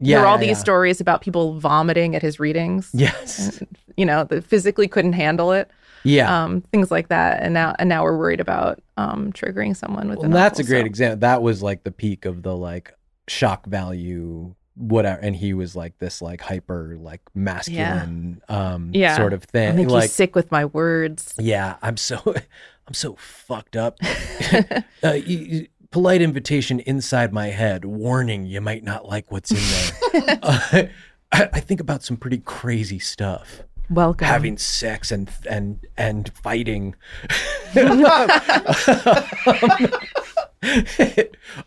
Yeah, 0.00 0.16
there 0.16 0.22
were 0.22 0.28
all 0.28 0.36
yeah, 0.36 0.48
these 0.48 0.56
yeah. 0.58 0.62
stories 0.62 1.00
about 1.00 1.20
people 1.22 1.58
vomiting 1.60 2.14
at 2.16 2.22
his 2.22 2.40
readings. 2.40 2.90
Yes. 2.92 3.62
You 3.96 4.04
know, 4.04 4.24
that 4.24 4.44
physically 4.44 4.88
couldn't 4.88 5.12
handle 5.12 5.52
it. 5.52 5.70
Yeah. 6.02 6.44
Um, 6.44 6.60
things 6.72 6.90
like 6.90 7.08
that. 7.08 7.42
And 7.42 7.54
now, 7.54 7.74
and 7.78 7.88
now 7.88 8.02
we're 8.02 8.18
worried 8.18 8.40
about 8.40 8.82
um, 8.96 9.32
triggering 9.32 9.74
someone 9.76 10.08
with. 10.10 10.18
Well, 10.18 10.30
that's 10.30 10.58
a 10.58 10.64
great 10.64 10.80
so- 10.82 10.86
example. 10.86 11.18
That 11.20 11.40
was 11.42 11.62
like 11.62 11.84
the 11.84 11.92
peak 11.92 12.24
of 12.24 12.42
the 12.42 12.54
like 12.56 12.92
shock 13.28 13.64
value, 13.66 14.54
whatever. 14.74 15.20
And 15.20 15.34
he 15.36 15.54
was 15.54 15.74
like 15.76 15.96
this 15.98 16.20
like 16.20 16.40
hyper 16.42 16.96
like 17.00 17.22
masculine 17.34 18.42
um 18.48 18.90
Yeah. 18.92 19.16
sort 19.16 19.32
of 19.32 19.44
I 19.44 19.46
thing. 19.52 19.76
think 19.76 19.90
like 19.90 20.02
he's 20.02 20.12
sick 20.12 20.34
with 20.34 20.50
my 20.50 20.64
words. 20.66 21.34
yeah, 21.38 21.76
I'm 21.80 21.96
so 21.96 22.20
I'm 22.86 22.92
so 22.94 23.16
fucked 23.18 23.76
up. 23.76 23.96
uh, 25.04 25.12
you- 25.12 25.68
polite 25.94 26.20
invitation 26.20 26.80
inside 26.80 27.32
my 27.32 27.46
head. 27.46 27.84
Warning: 27.84 28.44
you 28.46 28.60
might 28.60 28.82
not 28.82 29.06
like 29.06 29.30
what's 29.30 29.52
in 29.52 30.12
there. 30.12 30.38
uh, 30.42 30.82
I, 31.30 31.48
I 31.52 31.60
think 31.60 31.78
about 31.78 32.02
some 32.02 32.16
pretty 32.16 32.38
crazy 32.38 32.98
stuff. 32.98 33.62
Welcome. 33.88 34.26
having 34.26 34.58
sex 34.58 35.12
and 35.12 35.30
and 35.48 35.86
and 35.96 36.32
fighting 36.42 36.94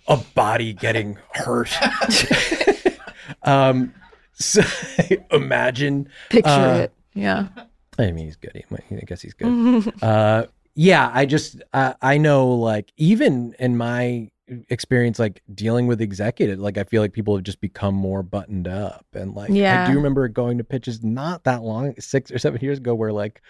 a 0.08 0.18
body 0.34 0.74
getting 0.74 1.20
hurt 1.36 1.72
um 3.44 3.94
so 4.34 4.64
imagine 5.32 6.10
Picture 6.32 6.50
uh, 6.50 6.78
it. 6.80 6.94
Yeah. 7.14 7.50
i 8.00 8.10
mean 8.10 8.26
he's 8.26 8.36
good 8.36 8.52
He 8.56 8.96
i 8.96 9.02
guess 9.02 9.22
he's 9.22 9.36
good 9.36 9.94
uh 10.02 10.48
yeah 10.78 11.12
i 11.14 11.26
just 11.26 11.62
uh, 11.74 11.94
i 12.02 12.18
know 12.18 12.48
like 12.50 12.94
even 12.98 13.54
in 13.60 13.76
my 13.76 14.30
experience 14.70 15.20
like 15.20 15.42
dealing 15.54 15.88
with 15.88 16.00
executive 16.00 16.58
like 16.60 16.78
i 16.78 16.84
feel 16.86 17.02
like 17.02 17.12
people 17.12 17.36
have 17.36 17.44
just 17.44 17.60
become 17.60 17.94
more 17.94 18.24
buttoned 18.24 18.68
up 18.68 19.06
and 19.14 19.34
like 19.36 19.50
Yeah. 19.50 19.84
i 19.84 19.90
do 19.92 19.98
remember 19.98 20.26
going 20.30 20.58
to 20.60 20.64
pitches 20.64 21.04
not 21.04 21.44
that 21.44 21.64
long 21.64 21.96
six 22.00 22.32
or 22.32 22.38
seven 22.40 22.62
years 22.62 22.78
ago 22.78 22.96
where 22.96 23.12
like 23.12 23.42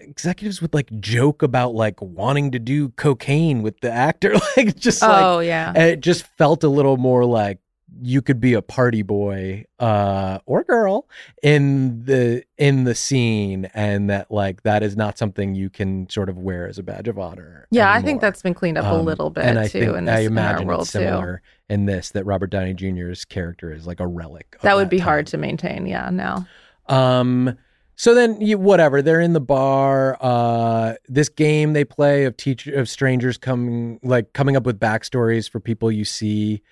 executives 0.00 0.62
would 0.62 0.72
like 0.72 0.88
joke 1.00 1.42
about 1.42 1.74
like 1.74 2.00
wanting 2.00 2.52
to 2.52 2.60
do 2.60 2.90
cocaine 2.90 3.62
with 3.62 3.80
the 3.80 3.90
actor 3.90 4.34
like 4.56 4.76
just 4.76 5.02
like 5.02 5.24
oh 5.24 5.40
yeah. 5.40 5.72
and 5.74 5.84
it 5.84 6.00
just 6.00 6.24
felt 6.38 6.62
a 6.62 6.68
little 6.68 6.96
more 6.96 7.24
like 7.24 7.58
you 8.00 8.22
could 8.22 8.40
be 8.40 8.54
a 8.54 8.62
party 8.62 9.02
boy 9.02 9.64
uh 9.80 10.38
or 10.46 10.62
girl 10.62 11.08
in 11.42 12.04
the 12.04 12.44
in 12.56 12.84
the 12.84 12.94
scene 12.94 13.64
and 13.74 14.08
that 14.08 14.30
like 14.30 14.62
that 14.62 14.82
is 14.84 14.96
not 14.96 15.18
something 15.18 15.54
you 15.54 15.68
can 15.68 16.08
sort 16.08 16.28
of 16.28 16.38
wear 16.38 16.68
as 16.68 16.78
a 16.78 16.82
badge 16.82 17.08
of 17.08 17.18
honor 17.18 17.66
Yeah, 17.70 17.90
I 17.92 18.00
think 18.02 18.20
that's 18.20 18.42
been 18.42 18.54
cleaned 18.54 18.78
up 18.78 18.84
a 18.84 18.94
Um, 18.98 19.04
little 19.04 19.30
bit 19.30 19.44
and 19.44 19.58
I 19.58 19.66
too 19.68 19.80
think 19.80 19.96
in, 19.96 20.04
this, 20.04 20.14
I 20.16 20.20
in 20.20 20.26
imagine 20.26 20.66
world 20.68 20.82
it's 20.82 20.92
too. 20.92 20.98
similar 21.00 21.42
in 21.68 21.86
this 21.86 22.10
that 22.10 22.24
Robert 22.24 22.50
Downey 22.50 22.74
Jr.'s 22.74 23.24
character 23.24 23.72
is 23.72 23.86
like 23.86 24.00
a 24.00 24.06
relic. 24.06 24.54
of 24.56 24.62
That 24.62 24.76
would 24.76 24.88
be 24.90 24.98
time. 24.98 25.04
hard 25.06 25.26
to 25.28 25.38
maintain. 25.38 25.86
Yeah, 25.86 26.10
now. 26.10 26.46
Um 26.86 27.56
so 27.96 28.14
then 28.14 28.40
you 28.40 28.58
whatever, 28.58 29.02
they're 29.02 29.20
in 29.20 29.32
the 29.32 29.40
bar, 29.40 30.16
uh 30.20 30.94
this 31.08 31.28
game 31.28 31.72
they 31.72 31.84
play 31.84 32.26
of 32.26 32.36
teacher 32.36 32.74
of 32.78 32.88
strangers 32.88 33.38
coming 33.38 33.98
like 34.04 34.34
coming 34.34 34.56
up 34.56 34.64
with 34.64 34.78
backstories 34.78 35.50
for 35.50 35.58
people 35.58 35.90
you 35.90 36.04
see. 36.04 36.62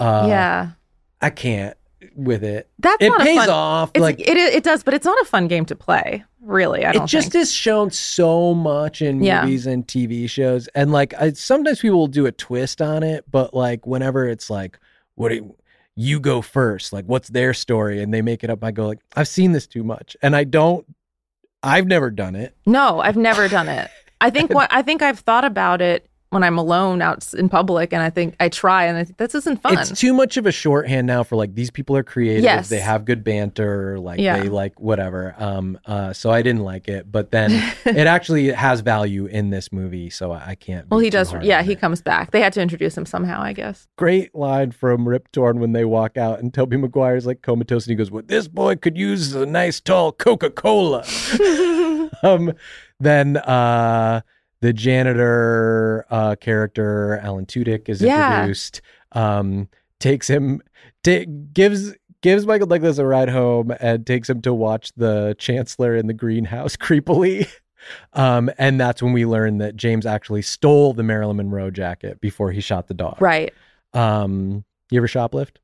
Uh 0.00 0.26
yeah, 0.28 0.70
I 1.20 1.30
can't 1.30 1.76
with 2.16 2.42
it. 2.42 2.68
that's 2.78 2.96
It 3.04 3.12
pays 3.18 3.36
fun. 3.36 3.50
off. 3.50 3.90
Like 3.96 4.18
it 4.20 4.36
it 4.36 4.64
does, 4.64 4.82
but 4.82 4.94
it's 4.94 5.04
not 5.04 5.20
a 5.20 5.24
fun 5.24 5.46
game 5.48 5.64
to 5.66 5.76
play. 5.76 6.24
Really, 6.40 6.86
I 6.86 6.92
don't 6.92 7.04
it 7.04 7.06
just 7.06 7.32
think. 7.32 7.42
is 7.42 7.52
shown 7.52 7.90
so 7.90 8.54
much 8.54 9.02
in 9.02 9.22
Yeah. 9.22 9.42
movies 9.42 9.66
and 9.66 9.86
TV 9.86 10.28
shows, 10.28 10.66
and 10.68 10.90
like 10.90 11.12
I, 11.20 11.32
sometimes 11.32 11.80
people 11.80 11.98
will 11.98 12.06
do 12.06 12.24
a 12.26 12.32
twist 12.32 12.80
on 12.80 13.02
it, 13.02 13.24
but 13.30 13.52
like 13.52 13.86
whenever 13.86 14.26
it's 14.26 14.48
like, 14.48 14.78
what 15.16 15.28
do 15.28 15.34
you, 15.36 15.56
you 15.96 16.18
go 16.18 16.40
first? 16.40 16.94
Like, 16.94 17.04
what's 17.04 17.28
their 17.28 17.52
story? 17.52 18.02
And 18.02 18.12
they 18.14 18.22
make 18.22 18.42
it 18.42 18.48
up. 18.48 18.64
I 18.64 18.70
go 18.70 18.86
like, 18.88 19.00
I've 19.14 19.28
seen 19.28 19.52
this 19.52 19.66
too 19.66 19.84
much, 19.84 20.16
and 20.22 20.34
I 20.34 20.44
don't. 20.44 20.86
I've 21.62 21.86
never 21.86 22.10
done 22.10 22.34
it. 22.36 22.56
No, 22.64 23.00
I've 23.00 23.18
never 23.18 23.46
done 23.46 23.68
it. 23.68 23.90
I 24.22 24.30
think 24.30 24.50
what 24.54 24.72
I 24.72 24.80
think 24.80 25.02
I've 25.02 25.18
thought 25.18 25.44
about 25.44 25.82
it 25.82 26.08
when 26.30 26.42
I'm 26.44 26.58
alone 26.58 27.02
out 27.02 27.32
in 27.34 27.48
public, 27.48 27.92
and 27.92 28.02
I 28.02 28.08
think 28.10 28.36
I 28.40 28.48
try, 28.48 28.84
and 28.86 28.96
I 28.96 29.04
think 29.04 29.18
this 29.18 29.34
isn't 29.34 29.60
fun. 29.62 29.76
It's 29.78 29.90
too 29.98 30.14
much 30.14 30.36
of 30.36 30.46
a 30.46 30.52
shorthand 30.52 31.06
now 31.06 31.22
for 31.24 31.36
like 31.36 31.54
these 31.54 31.70
people 31.70 31.96
are 31.96 32.02
creative. 32.02 32.44
Yes. 32.44 32.68
They 32.68 32.80
have 32.80 33.04
good 33.04 33.22
banter. 33.24 33.98
Like 33.98 34.20
Yeah. 34.20 34.38
they 34.40 34.48
like 34.48 34.78
whatever. 34.80 35.34
Um. 35.38 35.78
Uh. 35.84 36.12
So 36.12 36.30
I 36.30 36.42
didn't 36.42 36.62
like 36.62 36.88
it, 36.88 37.10
but 37.10 37.30
then 37.32 37.50
it 37.84 38.06
actually 38.06 38.50
has 38.52 38.80
value 38.80 39.26
in 39.26 39.50
this 39.50 39.72
movie. 39.72 40.08
So 40.10 40.30
I, 40.32 40.50
I 40.50 40.54
can't. 40.54 40.88
well, 40.88 41.00
he 41.00 41.10
does. 41.10 41.32
Yeah, 41.42 41.62
he 41.62 41.72
it. 41.72 41.80
comes 41.80 42.00
back. 42.00 42.30
They 42.30 42.40
had 42.40 42.52
to 42.54 42.62
introduce 42.62 42.96
him 42.96 43.06
somehow, 43.06 43.40
I 43.42 43.52
guess. 43.52 43.88
great 43.96 44.34
line 44.34 44.70
from 44.70 45.08
Rip 45.08 45.30
Torn 45.32 45.58
when 45.60 45.72
they 45.72 45.84
walk 45.84 46.16
out 46.16 46.38
and 46.40 46.54
Tobey 46.54 46.76
Maguire's 46.76 47.26
like 47.26 47.42
comatose 47.42 47.86
and 47.86 47.90
he 47.90 47.96
goes, 47.96 48.10
What 48.10 48.28
this 48.28 48.46
boy 48.48 48.76
could 48.76 48.96
use 48.96 49.22
is 49.28 49.34
a 49.34 49.46
nice 49.46 49.80
tall 49.80 50.12
Coca-Cola. 50.12 51.04
um 52.22 52.52
then 52.98 53.36
uh 53.36 54.20
the 54.60 54.72
janitor 54.72 56.06
uh 56.10 56.36
character, 56.36 57.18
Alan 57.22 57.46
Tudyk, 57.46 57.88
is 57.88 58.00
Yeah. 58.02 58.34
introduced. 58.40 58.80
Um 59.12 59.68
takes 59.98 60.28
him 60.28 60.60
ta- 61.02 61.24
gives 61.52 61.94
gives 62.22 62.46
Michael 62.46 62.66
Douglas 62.66 62.98
a 62.98 63.06
ride 63.06 63.28
home 63.30 63.72
and 63.80 64.06
takes 64.06 64.28
him 64.28 64.42
to 64.42 64.52
watch 64.52 64.92
the 64.96 65.34
Chancellor 65.38 65.96
in 65.96 66.06
the 66.06 66.12
greenhouse 66.14 66.76
creepily. 66.76 67.48
Um, 68.12 68.50
and 68.58 68.78
that's 68.78 69.02
when 69.02 69.14
we 69.14 69.24
learn 69.24 69.56
that 69.58 69.74
James 69.74 70.04
actually 70.04 70.42
stole 70.42 70.92
the 70.92 71.02
Marilyn 71.02 71.38
Monroe 71.38 71.70
jacket 71.70 72.20
before 72.20 72.52
he 72.52 72.60
shot 72.60 72.88
the 72.88 72.94
dog. 72.94 73.16
Right. 73.22 73.54
Um, 73.94 74.64
you 74.90 75.00
ever 75.00 75.06
shoplift? 75.06 75.56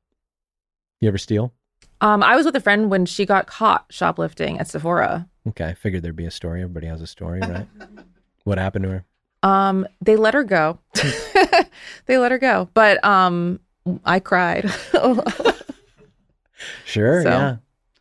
You 0.99 1.09
ever 1.09 1.19
steal? 1.19 1.53
Um, 2.01 2.23
I 2.23 2.35
was 2.35 2.43
with 2.47 2.55
a 2.55 2.59
friend 2.59 2.89
when 2.89 3.05
she 3.05 3.27
got 3.27 3.45
caught 3.45 3.85
shoplifting 3.91 4.59
at 4.59 4.67
Sephora. 4.67 5.29
Okay, 5.49 5.65
I 5.65 5.73
figured 5.75 6.01
there'd 6.01 6.15
be 6.15 6.25
a 6.25 6.31
story. 6.31 6.61
Everybody 6.63 6.87
has 6.87 7.01
a 7.01 7.07
story, 7.07 7.39
right? 7.39 7.67
what 8.47 8.57
happened 8.57 8.83
to 8.83 8.89
her? 8.89 9.05
Um, 9.43 9.85
they 10.01 10.15
let 10.15 10.33
her 10.33 10.43
go. 10.43 10.79
they 12.07 12.17
let 12.17 12.31
her 12.31 12.37
go, 12.39 12.69
but 12.73 13.03
um, 13.05 13.59
I 14.05 14.19
cried. 14.19 14.71
Sure, 16.85 17.21
So- 17.21 17.29
yeah. 17.29 17.55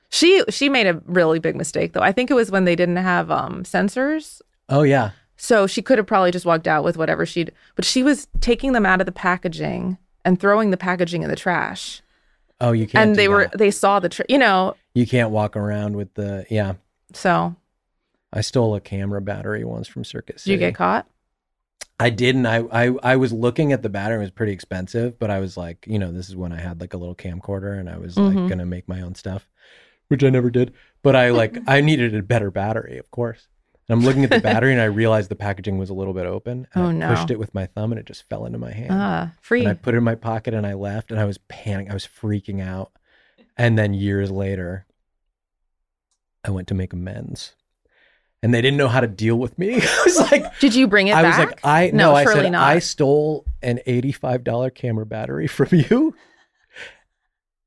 she 0.08 0.42
she 0.48 0.68
made 0.70 0.86
a 0.86 1.00
really 1.04 1.38
big 1.38 1.56
mistake 1.56 1.92
though. 1.92 2.00
I 2.00 2.10
think 2.12 2.30
it 2.30 2.34
was 2.34 2.50
when 2.50 2.64
they 2.64 2.74
didn't 2.76 2.96
have 2.96 3.30
um 3.30 3.64
sensors. 3.64 4.40
Oh 4.68 4.82
yeah. 4.82 5.10
So 5.36 5.66
she 5.66 5.82
could 5.82 5.98
have 5.98 6.06
probably 6.06 6.30
just 6.30 6.46
walked 6.46 6.66
out 6.66 6.82
with 6.82 6.96
whatever 6.96 7.26
she'd, 7.26 7.52
but 7.74 7.84
she 7.84 8.02
was 8.02 8.26
taking 8.40 8.72
them 8.72 8.86
out 8.86 9.00
of 9.00 9.06
the 9.06 9.12
packaging 9.12 9.98
and 10.24 10.40
throwing 10.40 10.70
the 10.70 10.78
packaging 10.78 11.22
in 11.22 11.28
the 11.28 11.36
trash. 11.36 12.00
Oh, 12.58 12.72
you 12.72 12.86
can't. 12.86 13.08
and 13.10 13.16
they 13.16 13.28
were 13.28 13.50
they 13.54 13.70
saw 13.70 14.00
the, 14.00 14.08
tr 14.08 14.22
you 14.30 14.38
know, 14.38 14.74
You 14.94 15.06
can't 15.06 15.30
walk 15.30 15.54
around 15.54 15.94
with 15.96 16.14
the. 16.14 16.46
Yeah, 16.48 16.74
so 17.12 17.54
I 18.32 18.40
stole 18.40 18.74
a 18.74 18.80
camera 18.80 19.20
battery 19.22 19.64
once 19.64 19.88
from 19.88 20.04
Circuit 20.04 20.38
did 20.44 20.50
you 20.52 20.56
get 20.58 20.74
caught? 20.74 21.06
I 21.98 22.10
didn't. 22.10 22.44
I, 22.44 22.58
I 22.70 22.94
I 23.02 23.16
was 23.16 23.32
looking 23.32 23.72
at 23.72 23.82
the 23.82 23.88
battery. 23.88 24.16
It 24.18 24.20
was 24.20 24.30
pretty 24.30 24.52
expensive, 24.52 25.18
but 25.18 25.30
I 25.30 25.38
was 25.40 25.56
like, 25.56 25.86
you 25.88 25.98
know, 25.98 26.12
this 26.12 26.28
is 26.28 26.36
when 26.36 26.52
I 26.52 26.60
had 26.60 26.80
like 26.80 26.92
a 26.92 26.98
little 26.98 27.14
camcorder, 27.14 27.78
and 27.78 27.88
I 27.88 27.96
was 27.96 28.18
like 28.18 28.36
Mhm. 28.36 28.48
gonna 28.48 28.66
make 28.66 28.86
my 28.86 29.00
own 29.00 29.14
stuff, 29.14 29.48
which 30.08 30.22
I 30.22 30.28
never 30.28 30.50
did. 30.50 30.74
But 31.02 31.16
I 31.16 31.30
like 31.30 31.56
I 31.66 31.80
needed 31.80 32.14
a 32.14 32.22
better 32.22 32.50
battery, 32.50 32.98
of 32.98 33.10
course. 33.10 33.48
And 33.88 33.98
I'm 33.98 34.04
looking 34.04 34.24
at 34.24 34.30
the 34.30 34.40
battery, 34.40 34.72
and 34.72 34.80
I 34.80 34.86
realized 34.86 35.30
the 35.30 35.36
packaging 35.36 35.78
was 35.78 35.88
a 35.88 35.94
little 35.94 36.12
bit 36.12 36.26
open. 36.26 36.66
And 36.74 36.84
Oh, 36.84 36.88
I 36.88 36.92
no. 36.92 37.08
Pushed 37.14 37.30
it 37.30 37.38
with 37.38 37.54
my 37.54 37.66
thumb, 37.66 37.92
and 37.92 37.98
it 37.98 38.04
just 38.04 38.28
fell 38.28 38.44
into 38.44 38.58
my 38.58 38.72
hand. 38.72 38.90
Ah, 38.92 39.32
free. 39.40 39.60
And 39.60 39.68
I 39.68 39.74
put 39.74 39.94
it 39.94 39.98
in 39.98 40.04
my 40.04 40.16
pocket, 40.16 40.52
and 40.54 40.66
I 40.66 40.74
left, 40.74 41.10
and 41.12 41.18
I 41.20 41.24
was 41.24 41.38
panicking. 41.38 41.88
I 41.90 41.94
was 41.94 42.06
freaking 42.06 42.60
out. 42.60 42.90
And 43.56 43.78
then 43.78 43.94
years 43.94 44.30
later, 44.30 44.84
I 46.44 46.50
went 46.50 46.68
to 46.68 46.74
make 46.74 46.92
amends. 46.92 47.54
And 48.46 48.54
they 48.54 48.62
didn't 48.62 48.76
know 48.76 48.86
how 48.86 49.00
to 49.00 49.08
deal 49.08 49.34
with 49.34 49.58
me. 49.58 49.74
I 49.82 50.02
was 50.04 50.30
like, 50.30 50.60
Did 50.60 50.72
you 50.72 50.86
bring 50.86 51.08
it 51.08 51.16
I 51.16 51.22
back? 51.22 51.38
was 51.38 51.48
like, 51.48 51.60
I 51.64 51.90
No, 51.90 52.10
no, 52.10 52.14
I 52.14 52.24
said 52.26 52.52
not. 52.52 52.62
I 52.62 52.78
stole 52.78 53.44
an 53.60 53.80
eighty-five 53.86 54.44
dollar 54.44 54.70
camera 54.70 55.04
battery 55.04 55.46
from 55.48 55.70
you, 55.72 56.14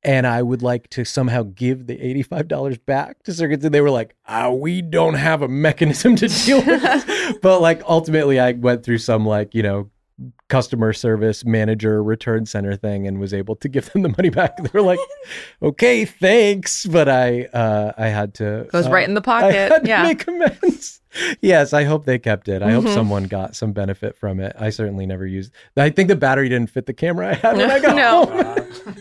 and 0.04 0.26
I 0.26 0.42
would 0.42 0.62
like 0.62 0.90
to 0.92 1.04
somehow 1.04 1.44
give 1.44 1.86
the 1.86 2.00
eighty-five 2.00 2.48
dollars 2.48 2.78
back 2.78 3.24
to 3.24 3.34
Circuits. 3.34 3.66
And 3.66 3.74
they 3.74 3.82
were 3.82 3.90
like, 3.90 4.16
ah, 4.26 4.52
we 4.52 4.82
don't 4.82 5.16
have 5.16 5.42
a 5.42 5.50
mechanism 5.50 6.16
to 6.16 6.30
deal 6.30 6.66
with 6.66 7.40
but 7.42 7.60
like 7.62 7.82
ultimately, 7.86 8.40
I 8.40 8.54
went 8.54 8.86
through 8.86 9.00
some 9.00 9.26
like 9.26 9.54
you 9.54 9.64
know 9.64 9.90
customer 10.50 10.92
service 10.92 11.46
manager 11.46 12.04
return 12.04 12.46
center 12.46 12.76
thing 12.76 13.08
and 13.08 13.20
was 13.20 13.34
able 13.34 13.56
to 13.56 13.70
give 13.70 13.90
them 13.94 14.02
the 14.02 14.10
money 14.10 14.30
back. 14.30 14.58
They 14.62 14.70
were 14.74 14.82
like, 14.82 15.00
okay, 15.62 16.04
thanks, 16.06 16.86
but 16.86 17.08
I 17.08 17.44
uh, 17.46 17.94
I 17.98 18.08
had 18.08 18.34
to 18.36 18.68
Goes 18.72 18.88
uh, 18.88 18.92
right 18.92 19.08
in 19.08 19.14
the 19.14 19.22
I 19.26 19.70
pocket. 19.70 19.82
Yeah. 19.86 20.04
make 20.04 20.28
amends. 20.28 21.02
yes, 21.42 21.74
I 21.74 21.86
hope 21.86 22.06
they 22.06 22.20
kept 22.20 22.48
it. 22.50 22.62
I 22.62 22.72
hope 22.72 22.86
Mhm. 22.86 22.94
someone 22.94 23.24
got 23.24 23.56
some 23.56 23.72
benefit 23.74 24.18
from 24.18 24.40
it. 24.40 24.56
I 24.60 24.70
certainly 24.70 25.06
never 25.06 25.26
used. 25.26 25.52
I 25.78 25.90
think 25.90 26.08
the 26.10 26.16
battery 26.16 26.50
didn't 26.50 26.70
fit 26.70 26.86
the 26.86 26.94
camera 26.94 27.30
I 27.30 27.34
had 27.36 27.58
when 27.58 27.72
I 27.72 27.80
got 27.80 27.96
No. 27.96 28.26
home. 28.26 28.96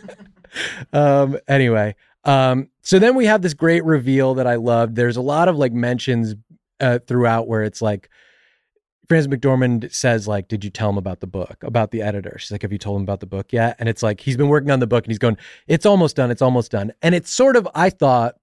um. 0.93 1.39
Anyway. 1.49 1.95
Um. 2.25 2.69
So 2.83 2.99
then 2.99 3.15
we 3.15 3.27
have 3.27 3.43
this 3.43 3.55
great 3.55 3.85
reveal 3.85 4.35
that 4.35 4.47
I 4.47 4.57
loved. 4.57 4.97
There's 4.97 5.17
a 5.17 5.23
lot 5.23 5.49
of 5.49 5.57
like 5.57 5.73
mentions 5.73 6.35
uh, 6.81 6.99
throughout 7.07 7.47
where 7.49 7.63
it's 7.63 7.83
like 7.83 8.09
Frances 9.09 9.29
McDormand 9.29 9.93
says 9.93 10.29
like, 10.29 10.49
"Did 10.49 10.65
you 10.65 10.71
tell 10.71 10.91
him 10.91 10.99
about 10.99 11.21
the 11.21 11.27
book, 11.27 11.57
about 11.63 11.91
the 11.91 12.03
editor?" 12.03 12.37
She's 12.39 12.51
like, 12.51 12.63
"Have 12.63 12.73
you 12.73 12.79
told 12.79 12.97
him 12.99 13.03
about 13.03 13.21
the 13.21 13.27
book 13.27 13.53
yet?" 13.53 13.77
And 13.79 13.89
it's 13.89 14.03
like 14.03 14.21
he's 14.21 14.37
been 14.37 14.49
working 14.49 14.71
on 14.71 14.81
the 14.81 14.87
book 14.87 15.05
and 15.05 15.11
he's 15.11 15.19
going, 15.19 15.39
"It's 15.67 15.87
almost 15.87 16.17
done. 16.17 16.31
It's 16.31 16.43
almost 16.43 16.71
done." 16.71 16.93
And 17.03 17.15
it's 17.15 17.31
sort 17.31 17.57
of 17.57 17.67
I 17.75 17.91
thought 17.91 18.35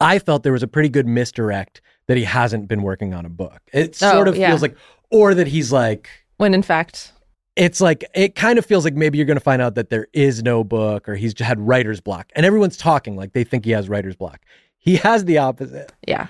I 0.00 0.18
felt 0.18 0.42
there 0.42 0.52
was 0.52 0.62
a 0.62 0.68
pretty 0.68 0.88
good 0.88 1.06
misdirect 1.06 1.80
that 2.08 2.16
he 2.16 2.24
hasn't 2.24 2.68
been 2.68 2.82
working 2.82 3.14
on 3.14 3.24
a 3.24 3.28
book. 3.30 3.60
It 3.72 3.96
Oh, 4.02 4.12
sort 4.12 4.28
of 4.28 4.36
yeah. 4.36 4.48
feels 4.50 4.62
like 4.62 4.76
or 5.10 5.34
that 5.34 5.46
he's 5.46 5.72
like 5.72 6.08
When 6.38 6.54
in 6.54 6.62
fact, 6.62 7.12
it's 7.56 7.80
like 7.80 8.04
it 8.14 8.34
kind 8.34 8.58
of 8.58 8.66
feels 8.66 8.84
like 8.84 8.94
maybe 8.94 9.18
you're 9.18 9.26
going 9.26 9.36
to 9.38 9.44
find 9.44 9.62
out 9.62 9.74
that 9.76 9.90
there 9.90 10.08
is 10.12 10.42
no 10.42 10.64
book 10.64 11.08
or 11.08 11.14
he's 11.14 11.38
had 11.38 11.60
writer's 11.60 12.00
block 12.00 12.30
and 12.34 12.44
everyone's 12.44 12.76
talking 12.76 13.14
like 13.16 13.32
they 13.32 13.44
think 13.44 13.64
he 13.64 13.70
has 13.70 13.88
writer's 13.88 14.16
block 14.16 14.40
he 14.78 14.96
has 14.96 15.24
the 15.24 15.38
opposite 15.38 15.92
yeah. 16.06 16.26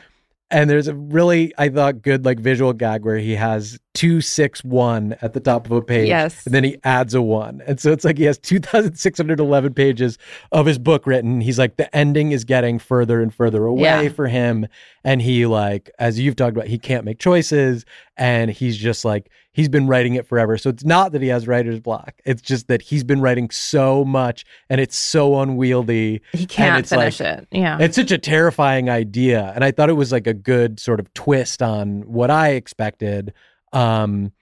And 0.51 0.69
there's 0.69 0.89
a 0.89 0.95
really 0.95 1.53
i 1.59 1.69
thought 1.69 2.03
good 2.03 2.25
like 2.25 2.39
visual 2.39 2.73
gag 2.73 3.05
where 3.05 3.19
he 3.19 3.35
has 3.35 3.79
261 3.95 5.17
at 5.23 5.33
the 5.33 5.41
top 5.41 5.67
of 5.67 5.73
a 5.73 5.81
page 5.83 6.09
Yes. 6.09 6.45
and 6.47 6.55
then 6.55 6.65
he 6.65 6.77
adds 6.85 7.15
a 7.15 7.23
one 7.23 7.63
and 7.67 7.79
so 7.81 7.93
it's 7.93 8.05
like 8.05 8.19
he 8.19 8.25
has 8.25 8.39
2611 8.39 9.73
pages 9.75 10.19
of 10.53 10.67
his 10.67 10.79
book 10.79 11.07
written 11.07 11.41
he's 11.41 11.59
like 11.59 11.77
the 11.77 11.95
ending 11.95 12.33
is 12.33 12.45
getting 12.45 12.79
further 12.79 13.23
and 13.23 13.33
further 13.33 13.65
away 13.65 13.83
Yeah. 14.05 14.09
for 14.09 14.27
him 14.27 14.67
and 15.05 15.23
he 15.23 15.47
like 15.47 15.91
as 15.99 16.19
you've 16.19 16.37
talked 16.37 16.57
about 16.57 16.67
he 16.69 16.79
can't 16.79 17.05
make 17.05 17.19
choices 17.19 17.85
and 18.17 18.51
he's 18.51 18.77
just 18.77 19.05
like 19.05 19.31
he's 19.53 19.69
been 19.69 19.87
writing 19.87 20.15
it 20.15 20.27
forever 20.27 20.59
so 20.59 20.71
it's 20.71 20.85
not 20.85 21.13
that 21.13 21.23
he 21.23 21.29
has 21.29 21.47
writer's 21.47 21.79
block 21.81 22.15
it's 22.25 22.43
just 22.43 22.67
that 22.69 22.83
he's 22.83 23.05
been 23.05 23.21
writing 23.21 23.49
so 23.51 24.05
much 24.05 24.45
and 24.69 24.81
it's 24.81 24.97
so 24.97 25.41
unwieldy 25.41 26.21
He 26.33 26.47
can't 26.47 26.81
it's 26.81 26.91
like- 26.91 27.15
finish 27.15 27.21
it. 27.21 27.49
Yeah. 27.53 27.79
it's 27.81 27.97
such 27.97 28.11
a 28.11 28.19
terrifying 28.19 28.91
idea. 28.91 29.53
And 29.55 29.63
I 29.65 29.71
thought 29.71 29.89
it 29.89 29.95
was 29.95 30.11
like 30.13 30.27
a 30.27 30.35
good 30.35 30.81
sort 30.81 30.99
of 31.01 31.13
twist 31.15 31.63
on 31.63 32.03
what 32.03 32.31
I 32.31 32.51
expected. 32.51 33.33
Um, 33.75 34.33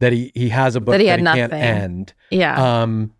that 0.00 0.12
he, 0.12 0.32
he 0.34 0.48
has 0.48 0.76
a 0.76 0.80
book 0.80 0.92
That 0.92 1.00
he 1.00 1.06
had 1.06 1.20
can't 1.20 1.52
end. 1.52 2.12
yeah. 2.30 2.80
Um, 2.82 3.12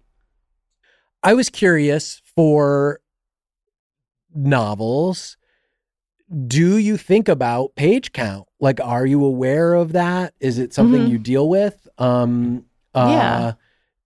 I 1.23 1.35
was 1.35 1.51
curious 1.51 2.23
for 2.35 3.01
novels. 4.35 5.37
Do 6.47 6.77
you 6.79 6.97
think 6.97 7.29
about 7.29 7.75
page 7.75 8.13
count? 8.13 8.47
Like, 8.61 8.81
are 8.81 9.05
you 9.05 9.25
aware 9.25 9.75
of 9.75 9.93
that? 9.93 10.35
Is 10.41 10.59
it 10.59 10.73
something 10.73 11.05
Mhm. 11.07 11.11
you 11.11 11.19
deal 11.19 11.49
with? 11.49 11.89
Um, 11.99 12.65
uh, 12.95 13.09
Yeah. 13.11 13.53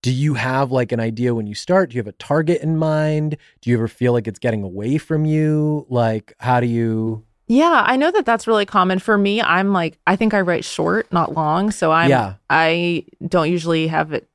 Do 0.03 0.13
you 0.13 0.35
have 0.35 0.71
like 0.71 0.93
an 0.93 1.01
idea 1.01 1.35
when 1.35 1.47
you 1.47 1.55
start? 1.55 1.91
Do 1.91 1.97
you 1.97 2.01
have 2.01 2.07
a 2.09 2.13
target 2.13 2.61
in 2.61 2.77
mind? 2.77 3.37
Do 3.63 3.71
you 3.71 3.77
ever 3.77 3.89
feel 3.89 4.13
like 4.13 4.27
it's 4.29 4.39
getting 4.39 4.63
away 4.63 4.99
from 4.99 5.25
you? 5.25 5.87
Like, 5.89 6.35
how 6.39 6.61
do 6.61 6.67
you? 6.67 7.25
Yeah, 7.47 7.85
I 7.87 7.97
know 7.97 8.11
that 8.11 8.25
that's 8.25 8.47
really 8.47 8.65
common 8.65 8.99
for 8.99 9.19
me. 9.19 9.41
I'm 9.43 9.73
like, 9.73 9.99
I 10.07 10.17
think 10.17 10.33
I 10.33 10.41
write 10.41 10.65
short, 10.65 11.13
not 11.13 11.35
long. 11.35 11.71
So 11.71 11.93
I'm, 11.93 12.09
Yeah. 12.11 12.35
I 12.49 13.05
don't 13.27 13.51
usually 13.51 13.87
have 13.89 14.13
it 14.13 14.29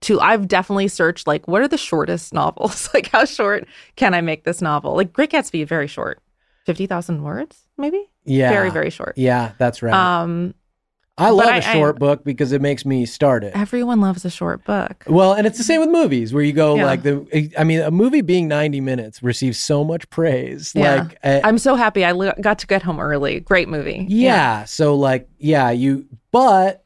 too. 0.00 0.20
I've 0.20 0.48
definitely 0.48 0.88
searched 0.88 1.26
like, 1.26 1.48
what 1.48 1.62
are 1.62 1.68
the 1.68 1.78
shortest 1.78 2.34
novels? 2.34 2.90
like, 2.94 3.08
how 3.08 3.24
short 3.24 3.66
can 3.96 4.12
I 4.14 4.20
make 4.20 4.44
this 4.44 4.60
novel? 4.60 4.94
Like, 4.96 5.12
Great 5.12 5.30
Gatsby, 5.30 5.66
very 5.66 5.86
short, 5.86 6.20
fifty 6.66 6.86
thousand 6.86 7.22
words, 7.22 7.68
maybe. 7.78 8.08
Yeah, 8.24 8.50
Very, 8.50 8.70
very 8.70 8.90
short. 8.90 9.16
Yeah, 9.16 9.52
that's 9.58 9.82
right. 9.82 9.94
Um, 9.94 10.54
I 11.18 11.28
love 11.30 11.46
I- 11.48 11.58
a 11.58 11.62
short 11.62 11.98
book 11.98 12.24
because 12.24 12.52
it 12.52 12.62
makes 12.62 12.86
me 12.86 13.04
start 13.04 13.44
it. 13.44 13.52
everyone 13.54 14.00
loves 14.00 14.24
a 14.24 14.30
short 14.30 14.64
book. 14.64 15.04
Well, 15.06 15.34
and 15.34 15.46
it's 15.46 15.58
the 15.58 15.64
same 15.64 15.80
with 15.80 15.90
movies 15.90 16.32
where 16.32 16.42
you 16.42 16.52
go 16.54 16.76
Yeah. 16.76 16.86
like 16.86 17.02
the. 17.02 17.50
I 17.58 17.64
mean, 17.64 17.80
a 17.80 17.90
movie 17.90 18.22
being 18.22 18.48
ninety 18.48 18.80
minutes 18.80 19.22
receives 19.22 19.58
so 19.58 19.84
much 19.84 20.08
praise. 20.10 20.72
Yeah. 20.74 21.02
Like, 21.02 21.18
uh, 21.22 21.40
I'm 21.44 21.58
so 21.58 21.74
happy 21.74 22.04
I 22.04 22.12
li- 22.12 22.32
got 22.40 22.58
to 22.60 22.66
get 22.66 22.82
home 22.82 22.98
early. 22.98 23.40
Great 23.40 23.68
movie. 23.68 24.06
yeah, 24.08 24.64
So 24.64 24.94
like, 24.94 25.28
yeah, 25.38 25.70
you. 25.70 26.06
But 26.30 26.82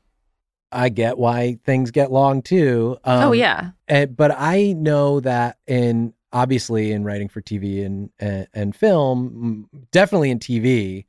I 0.72 0.88
get 0.88 1.16
why 1.18 1.58
things 1.64 1.92
get 1.92 2.10
long 2.10 2.42
too. 2.42 2.98
Um, 3.04 3.28
oh 3.28 3.32
yeah. 3.32 3.70
eh, 3.86 4.06
but 4.06 4.32
I 4.36 4.72
know 4.76 5.20
that 5.20 5.58
in 5.68 6.12
obviously 6.32 6.90
in 6.90 7.04
writing 7.04 7.28
for 7.28 7.40
TV 7.40 7.86
and 7.86 8.10
and, 8.18 8.48
and 8.52 8.74
film, 8.74 9.68
definitely 9.92 10.30
in 10.32 10.40
TV, 10.40 11.04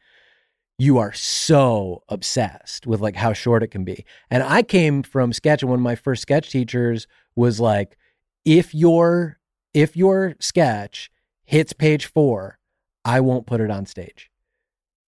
you 0.80 0.98
are 1.00 1.14
so 1.14 2.04
obsessed 2.10 2.86
with 2.86 3.02
like 3.02 3.16
how 3.16 3.34
short 3.34 3.64
it 3.64 3.68
can 3.70 3.84
be. 3.84 4.06
And 4.30 4.44
I 4.44 4.62
came 4.62 5.02
from 5.04 5.34
sketch, 5.34 5.62
and 5.64 5.70
one 5.70 5.80
of 5.80 5.84
my 5.84 5.96
first 5.96 6.22
sketch 6.22 6.52
teachers 6.52 7.08
was 7.36 7.60
like, 7.60 7.98
if 8.46 8.74
your 8.76 9.40
if 9.74 9.96
your 9.98 10.36
sketch 10.40 11.12
hits 11.46 11.74
page 11.74 12.06
four, 12.06 12.58
I 13.06 13.20
won't 13.22 13.46
put 13.48 13.62
it 13.62 13.72
on 13.72 13.86
stage. 13.86 14.30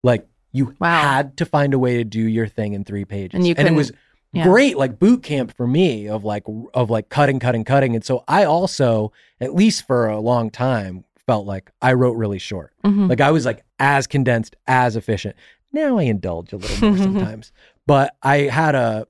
Like 0.04 0.28
you 0.52 0.76
Wow. 0.80 1.02
had 1.02 1.38
to 1.38 1.46
find 1.46 1.74
a 1.74 1.80
way 1.80 1.98
to 1.98 2.04
do 2.04 2.22
your 2.22 2.48
thing 2.48 2.74
in 2.74 2.84
three 2.84 3.06
pages, 3.06 3.38
And 3.38 3.48
you 3.48 3.54
and 3.58 3.68
it 3.68 3.74
was 3.74 3.91
yeah. 4.32 4.44
great 4.44 4.78
like 4.78 4.98
boot 5.00 5.22
camp 5.24 5.56
for 5.56 5.68
me 5.68 6.08
of 6.08 6.24
like 6.24 6.44
of 6.74 6.90
like 6.90 7.10
cutting 7.10 7.40
cutting 7.40 7.64
cutting 7.64 7.96
and 7.96 8.06
so 8.06 8.24
i 8.28 8.44
also 8.44 9.12
at 9.41 9.56
least 9.56 9.88
for 9.88 10.08
a 10.08 10.20
long 10.20 10.52
time 10.52 11.04
felt 11.26 11.48
like 11.48 11.72
i 11.82 11.94
wrote 11.94 12.16
really 12.16 12.38
short 12.38 12.72
Mhm. 12.86 13.10
like 13.10 13.22
i 13.22 13.32
was 13.32 13.44
like 13.46 13.64
as 13.80 14.06
condensed 14.06 14.56
as 14.68 14.96
efficient 14.96 15.36
now 15.72 15.98
i 15.98 16.04
indulge 16.04 16.54
a 16.54 16.58
little 16.58 16.90
more 16.90 16.98
sometimes. 17.04 17.52
But 17.86 18.16
i 18.22 18.38
had 18.41 18.76
a 18.76 19.08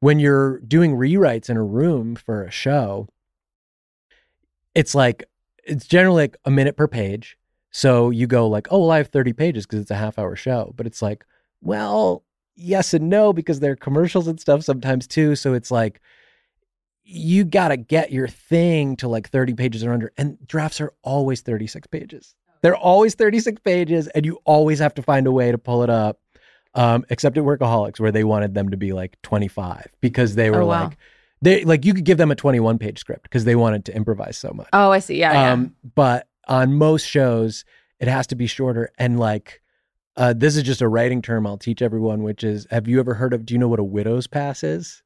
when 0.00 0.18
you're 0.18 0.58
doing 0.60 0.96
rewrites 0.96 1.48
in 1.48 1.56
a 1.56 1.64
room 1.64 2.16
for 2.16 2.42
a 2.42 2.50
show 2.50 3.08
it's 4.74 4.94
like 4.94 5.24
it's 5.64 5.86
generally 5.86 6.24
like 6.24 6.36
a 6.44 6.50
minute 6.50 6.76
per 6.76 6.88
page. 6.88 7.38
So 7.70 8.10
you 8.10 8.26
go 8.26 8.48
like 8.48 8.68
oh 8.70 8.80
well 8.80 8.90
i 8.90 8.98
have 8.98 9.08
30 9.08 9.32
pages 9.32 9.66
because 9.66 9.80
it's 9.80 9.90
a 9.90 9.96
half 9.96 10.18
hour 10.18 10.36
show. 10.36 10.72
But 10.76 10.86
it's 10.86 11.02
like 11.02 11.24
well 11.60 12.24
yes 12.54 12.92
and 12.94 13.08
no 13.08 13.32
because 13.32 13.60
there 13.60 13.72
are 13.72 13.76
commercials 13.76 14.26
and 14.26 14.40
stuff 14.40 14.62
sometimes 14.64 15.06
too. 15.06 15.36
So 15.36 15.54
it's 15.54 15.70
like 15.70 16.00
you 17.04 17.44
got 17.44 17.68
to 17.68 17.76
get 17.76 18.12
your 18.12 18.28
thing 18.28 18.96
to 18.96 19.08
like 19.08 19.28
30 19.28 19.54
pages 19.54 19.84
or 19.84 19.92
under 19.92 20.12
and 20.16 20.38
drafts 20.46 20.80
are 20.80 20.92
always 21.02 21.40
36 21.40 21.86
pages 21.88 22.34
they're 22.62 22.76
always 22.76 23.14
36 23.14 23.60
pages 23.64 24.08
and 24.08 24.24
you 24.24 24.38
always 24.44 24.78
have 24.78 24.94
to 24.94 25.02
find 25.02 25.26
a 25.26 25.32
way 25.32 25.50
to 25.52 25.58
pull 25.58 25.82
it 25.82 25.90
up 25.90 26.18
um, 26.74 27.04
except 27.10 27.36
at 27.36 27.44
workaholics 27.44 28.00
where 28.00 28.10
they 28.12 28.24
wanted 28.24 28.54
them 28.54 28.70
to 28.70 28.76
be 28.76 28.92
like 28.92 29.20
25 29.22 29.88
because 30.00 30.34
they 30.36 30.50
were 30.50 30.62
Oh, 30.62 30.66
wow. 30.66 30.84
like 30.84 30.96
they 31.42 31.64
like 31.64 31.84
you 31.84 31.92
could 31.92 32.04
give 32.04 32.18
them 32.18 32.30
a 32.30 32.34
21 32.36 32.78
page 32.78 32.98
script 32.98 33.24
because 33.24 33.44
they 33.44 33.56
wanted 33.56 33.84
to 33.86 33.94
improvise 33.96 34.38
so 34.38 34.52
much 34.54 34.68
Oh, 34.72 34.90
I 34.90 35.00
see. 35.00 35.18
Yeah. 35.18 35.32
yeah. 35.32 35.52
um, 35.52 35.74
but 35.94 36.28
on 36.48 36.74
most 36.74 37.04
shows, 37.06 37.64
it 38.00 38.08
has 38.08 38.26
to 38.28 38.34
be 38.36 38.46
shorter. 38.46 38.90
And 38.98 39.18
like, 39.18 39.60
uh, 40.16 40.32
this 40.36 40.56
is 40.56 40.62
just 40.64 40.82
a 40.82 40.88
writing 40.88 41.20
term 41.22 41.46
I'll 41.46 41.56
teach 41.58 41.82
everyone, 41.82 42.22
which 42.22 42.42
is 42.44 42.66
have 42.70 42.86
you 42.88 42.98
ever 43.00 43.14
heard 43.14 43.32
of, 43.34 43.44
do 43.46 43.54
you 43.54 43.58
know 43.58 43.68
what 43.68 43.78
a 43.80 43.84
widow's 43.84 44.26
pass 44.26 44.62
is? 44.64 45.02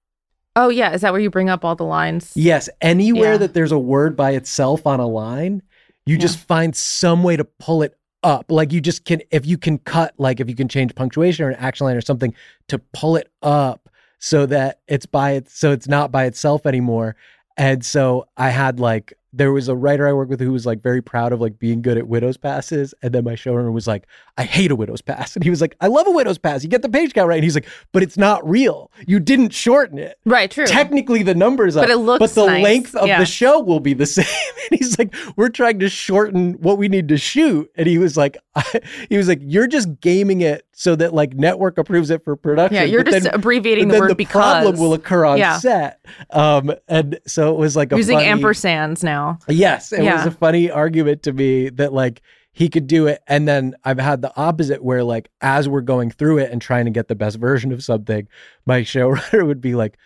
Oh, 0.57 0.69
yeah. 0.70 0.93
Is 0.93 1.03
that 1.03 1.12
where 1.12 1.20
you 1.20 1.28
bring 1.31 1.51
up 1.51 1.65
all 1.65 1.74
the 1.77 1.85
lines? 1.85 2.33
Yes. 2.35 2.69
Anywhere 2.81 3.33
Yeah. 3.33 3.39
that 3.39 3.55
there's 3.55 3.73
a 3.73 3.78
word 3.78 4.16
by 4.16 4.31
itself 4.33 4.87
on 4.87 5.01
a 5.01 5.07
line, 5.07 5.62
you 6.07 6.16
just 6.16 6.39
find 6.39 6.74
some 6.74 7.23
way 7.23 7.37
to 7.37 7.45
pull 7.45 7.83
it 7.83 7.99
up. 8.23 8.51
Like 8.51 8.73
you 8.73 8.81
just 8.81 9.05
can, 9.05 9.23
if 9.31 9.45
you 9.45 9.59
can 9.59 9.78
cut, 9.78 10.15
like 10.19 10.41
if 10.41 10.49
you 10.49 10.55
can 10.55 10.69
change 10.69 10.95
punctuation 10.95 11.45
or 11.45 11.51
an 11.51 11.57
action 11.57 11.87
line 11.87 11.97
or 11.97 12.01
something 12.01 12.35
to 12.69 12.78
pull 12.78 13.16
it 13.16 13.31
up 13.43 13.89
so 14.19 14.47
that 14.47 14.81
it's 14.89 15.07
by 15.07 15.33
it, 15.33 15.51
so 15.51 15.73
it's 15.73 15.89
not 15.89 16.11
by 16.11 16.24
itself 16.24 16.65
anymore. 16.65 17.16
And 17.57 17.85
so 17.85 18.28
I 18.37 18.51
had 18.51 18.81
like, 18.81 19.12
there 19.36 19.52
was 19.52 19.68
a 19.68 19.76
writer 19.76 20.08
I 20.08 20.12
worked 20.12 20.30
with 20.30 20.40
who 20.40 20.50
was 20.52 20.64
like 20.66 20.82
very 20.82 21.02
proud 21.02 21.32
of 21.32 21.40
like 21.40 21.58
being 21.58 21.82
good 21.82 21.98
at 21.98 22.08
widow's 22.08 22.36
passes. 22.36 22.94
And 23.02 23.12
then 23.14 23.22
my 23.22 23.34
showrunner 23.34 23.72
was 23.72 23.86
like, 23.86 24.06
I 24.38 24.44
hate 24.44 24.70
a 24.70 24.76
widow's 24.76 25.02
pass. 25.02 25.36
And 25.36 25.44
he 25.44 25.50
was 25.50 25.60
like, 25.60 25.76
I 25.80 25.88
love 25.88 26.06
a 26.06 26.10
widow's 26.10 26.38
pass. 26.38 26.62
You 26.64 26.70
get 26.70 26.82
the 26.82 26.88
page 26.88 27.14
count 27.14 27.28
right. 27.28 27.36
And 27.36 27.44
he's 27.44 27.54
like, 27.54 27.66
but 27.92 28.02
it's 28.02 28.16
not 28.16 28.48
real. 28.48 28.90
You 29.06 29.20
didn't 29.20 29.50
shorten 29.52 29.98
it 29.98 30.18
Right. 30.24 30.50
True. 30.50 30.66
technically 30.66 31.22
the 31.22 31.34
numbers 31.34 31.76
up, 31.76 31.82
But 31.84 31.90
it 31.90 31.98
looks 31.98 32.18
but 32.20 32.30
the 32.30 32.46
nice. 32.46 32.62
length 32.64 32.94
of 32.96 33.06
Yeah. 33.06 33.18
the 33.20 33.26
show 33.26 33.60
will 33.60 33.80
be 33.80 33.94
the 33.94 34.06
same. 34.16 34.24
And 34.70 34.78
he's 34.80 34.98
like, 34.98 35.14
we're 35.36 35.48
trying 35.50 35.78
to 35.80 35.88
shorten 35.88 36.54
what 36.54 36.78
we 36.78 36.88
need 36.88 37.08
to 37.08 37.16
shoot. 37.18 37.70
And 37.76 37.86
he 37.86 37.98
was 37.98 38.16
like, 38.16 38.36
he 39.08 39.16
was 39.16 39.28
like, 39.28 39.40
you're 39.42 39.68
just 39.68 40.00
gaming 40.00 40.40
it 40.40 40.65
so 40.78 40.94
that 40.94 41.15
like 41.15 41.32
network 41.32 41.78
approves 41.78 42.11
it 42.11 42.23
for 42.23 42.36
production. 42.36 42.74
yeah. 42.77 42.82
You're 42.82 43.03
but 43.03 43.11
just 43.12 43.24
then, 43.24 43.35
abbreviating 43.35 43.89
the 43.89 43.93
then 43.93 44.01
word 44.03 44.11
the 44.11 44.15
because. 44.15 44.32
problem 44.32 44.78
will 44.78 44.93
occur 44.93 45.24
on 45.24 45.39
Yeah. 45.39 45.57
set. 45.59 46.05
Um, 46.28 46.70
and 46.86 47.19
so 47.27 47.55
it 47.55 47.59
was 47.59 47.74
like 47.77 47.93
a 47.93 47.97
using 47.97 48.19
funny, 48.19 48.28
ampersands 48.43 49.03
now. 49.03 49.39
Yes, 49.48 49.90
it 49.93 50.03
was 50.03 50.27
a 50.27 50.31
funny 50.31 50.70
argument 50.70 51.23
to 51.23 51.32
me 51.32 51.70
that 51.70 51.94
like 51.94 52.20
he 52.53 52.69
could 52.69 52.86
do 52.86 53.07
it, 53.07 53.23
and 53.27 53.48
then 53.48 53.74
I've 53.85 53.98
had 53.98 54.20
the 54.23 54.32
opposite 54.36 54.82
where 54.85 55.03
like 55.03 55.31
as 55.40 55.66
we're 55.69 55.81
going 55.81 56.11
through 56.11 56.39
it 56.39 56.51
and 56.53 56.61
trying 56.61 56.85
to 56.85 56.90
get 56.90 57.09
the 57.09 57.15
best 57.15 57.39
version 57.39 57.73
of 57.73 57.82
something, 57.82 58.28
my 58.66 58.81
showrunner 58.82 59.47
would 59.47 59.61
be 59.62 59.74
like, 59.74 59.97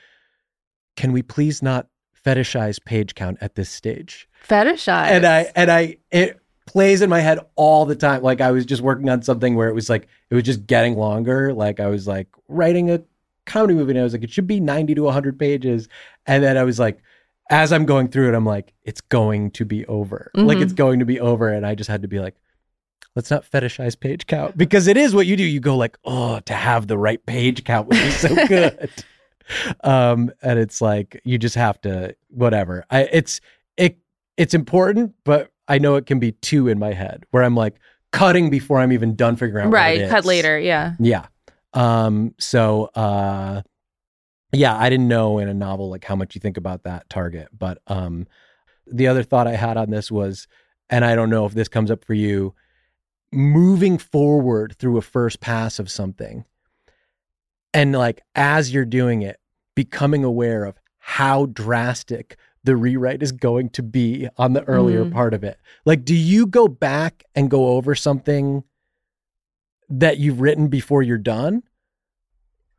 "Can 0.97 1.13
we 1.13 1.23
please 1.23 1.63
not 1.63 1.89
fetishize 2.25 2.83
page 2.85 3.15
count 3.15 3.39
at 3.41 3.55
this 3.55 3.71
stage?" 3.71 4.29
Fetishize. 4.49 5.09
And 5.09 5.27
I 5.27 5.51
and 5.55 5.71
I 5.71 5.97
it 6.11 6.40
plays 6.71 7.03
in 7.03 7.11
my 7.11 7.21
head 7.21 7.39
all 7.57 7.85
the 7.85 7.97
time. 7.97 8.23
Like 8.23 8.41
I 8.41 8.51
was 8.53 8.65
just 8.65 8.81
working 8.83 9.09
on 9.09 9.23
something 9.23 9.57
where 9.57 9.69
it 9.69 9.75
was 9.75 9.91
like 9.91 10.07
it 10.31 10.35
was 10.35 10.45
just 10.45 10.67
getting 10.67 10.97
longer. 10.97 11.53
Like 11.53 11.81
I 11.81 11.87
was 11.89 12.07
like 12.07 12.29
writing 12.49 12.91
a 12.91 13.03
comedy 13.47 13.75
movie 13.75 13.91
and 13.93 14.01
I 14.01 14.05
was 14.05 14.13
like, 14.13 14.23
it 14.23 14.31
should 14.31 14.47
be 14.47 14.61
90 14.61 14.95
to 14.95 15.03
100 15.03 15.39
pages. 15.39 15.89
And 16.27 16.45
then 16.45 16.57
I 16.57 16.63
was 16.63 16.79
like, 16.79 17.01
as 17.51 17.73
I'm 17.73 17.85
going 17.87 18.09
through 18.09 18.29
it, 18.29 18.35
I'm 18.35 18.47
like, 18.47 18.73
it's 18.85 19.01
going 19.01 19.51
to 19.53 19.65
be 19.65 19.85
over. 19.87 20.31
Like 20.35 20.59
Mhm. 20.59 20.63
it's 20.63 20.73
going 20.73 21.01
to 21.01 21.05
be 21.05 21.19
over. 21.19 21.49
And 21.49 21.67
I 21.67 21.75
just 21.75 21.91
had 21.91 22.03
to 22.03 22.09
be 22.09 22.21
like, 22.21 22.37
let's 23.17 23.31
not 23.31 23.45
fetishize 23.51 23.99
page 23.99 24.29
count 24.29 24.57
because 24.57 24.87
it 24.87 24.97
is 24.97 25.15
what 25.15 25.27
you 25.27 25.37
do. 25.37 25.43
You 25.43 25.59
go 25.59 25.77
like, 25.77 25.99
oh, 26.05 26.39
to 26.41 26.55
have 26.55 26.87
the 26.87 26.97
right 26.97 27.25
page 27.27 27.65
count 27.65 27.89
would 27.89 27.99
be 27.99 28.11
so 28.11 28.35
good. 28.47 28.91
um, 29.83 30.31
and 30.43 30.59
it's 30.59 30.81
like 30.81 31.21
you 31.25 31.39
just 31.39 31.57
have 31.57 31.81
to 31.83 32.15
whatever. 32.29 32.85
I 32.91 33.09
it's 33.11 33.41
it 33.77 33.99
it's 34.37 34.55
important, 34.55 35.15
but 35.25 35.50
I 35.71 35.79
know 35.79 35.95
it 35.95 36.05
can 36.05 36.19
be 36.19 36.33
two 36.33 36.67
in 36.67 36.81
my 36.81 36.93
head 36.93 37.25
where 37.31 37.45
I'm 37.45 37.55
like 37.55 37.77
cutting 38.11 38.51
before 38.51 38.81
I'm 38.81 38.93
even 38.93 39.15
done 39.15 39.37
figuring 39.37 39.67
out 39.67 39.71
what 39.71 39.77
right. 39.77 40.09
Cut 40.09 40.25
later. 40.25 40.59
Yeah. 40.59 40.95
Yeah. 40.99 41.27
Um, 41.73 42.35
so 42.39 42.87
uh 42.97 43.63
yeah, 44.53 44.77
I 44.77 44.91
didn't 44.91 45.07
know 45.07 45.39
in 45.39 45.49
a 45.49 45.55
novel 45.55 45.89
like 45.89 46.05
how 46.05 46.17
much 46.17 46.35
you 46.35 46.41
think 46.41 46.57
about 46.57 46.83
that 46.83 47.09
target. 47.09 47.49
But 47.57 47.79
um 47.87 48.27
the 48.85 49.07
other 49.07 49.23
thought 49.23 49.47
I 49.47 49.55
had 49.55 49.77
on 49.77 49.91
this 49.91 50.11
was, 50.11 50.49
and 50.91 51.05
I 51.05 51.15
don't 51.15 51.31
know 51.31 51.47
if 51.47 51.55
this 51.55 51.69
comes 51.69 51.93
up 51.93 52.05
for 52.05 52.15
you, 52.15 52.53
moving 53.31 53.97
forward 53.97 54.75
through 54.77 54.97
a 54.97 55.03
first 55.03 55.41
pass 55.41 55.79
of 55.79 55.89
something. 55.89 56.45
And 57.73 57.93
like 57.93 58.23
as 58.35 58.73
you're 58.75 58.85
doing 58.85 59.23
it, 59.23 59.39
becoming 59.77 60.25
aware 60.25 60.65
of 60.65 60.81
how 60.99 61.47
drastic 61.47 62.37
the 62.65 62.77
rewrite 62.77 63.23
is 63.23 63.33
going 63.33 63.71
to 63.71 63.83
be 63.83 64.29
on 64.37 64.53
the 64.53 64.63
earlier 64.65 65.05
Mhm. 65.05 65.13
part 65.13 65.33
of 65.35 65.43
it. 65.45 65.57
Like, 65.85 66.05
do 66.05 66.15
you 66.15 66.47
go 66.47 66.69
back 66.69 67.25
and 67.35 67.51
go 67.51 67.69
over 67.77 67.95
something 67.95 68.65
that 69.89 70.19
you've 70.19 70.41
written 70.41 70.69
before 70.69 71.03
you're 71.03 71.19
done? 71.19 71.63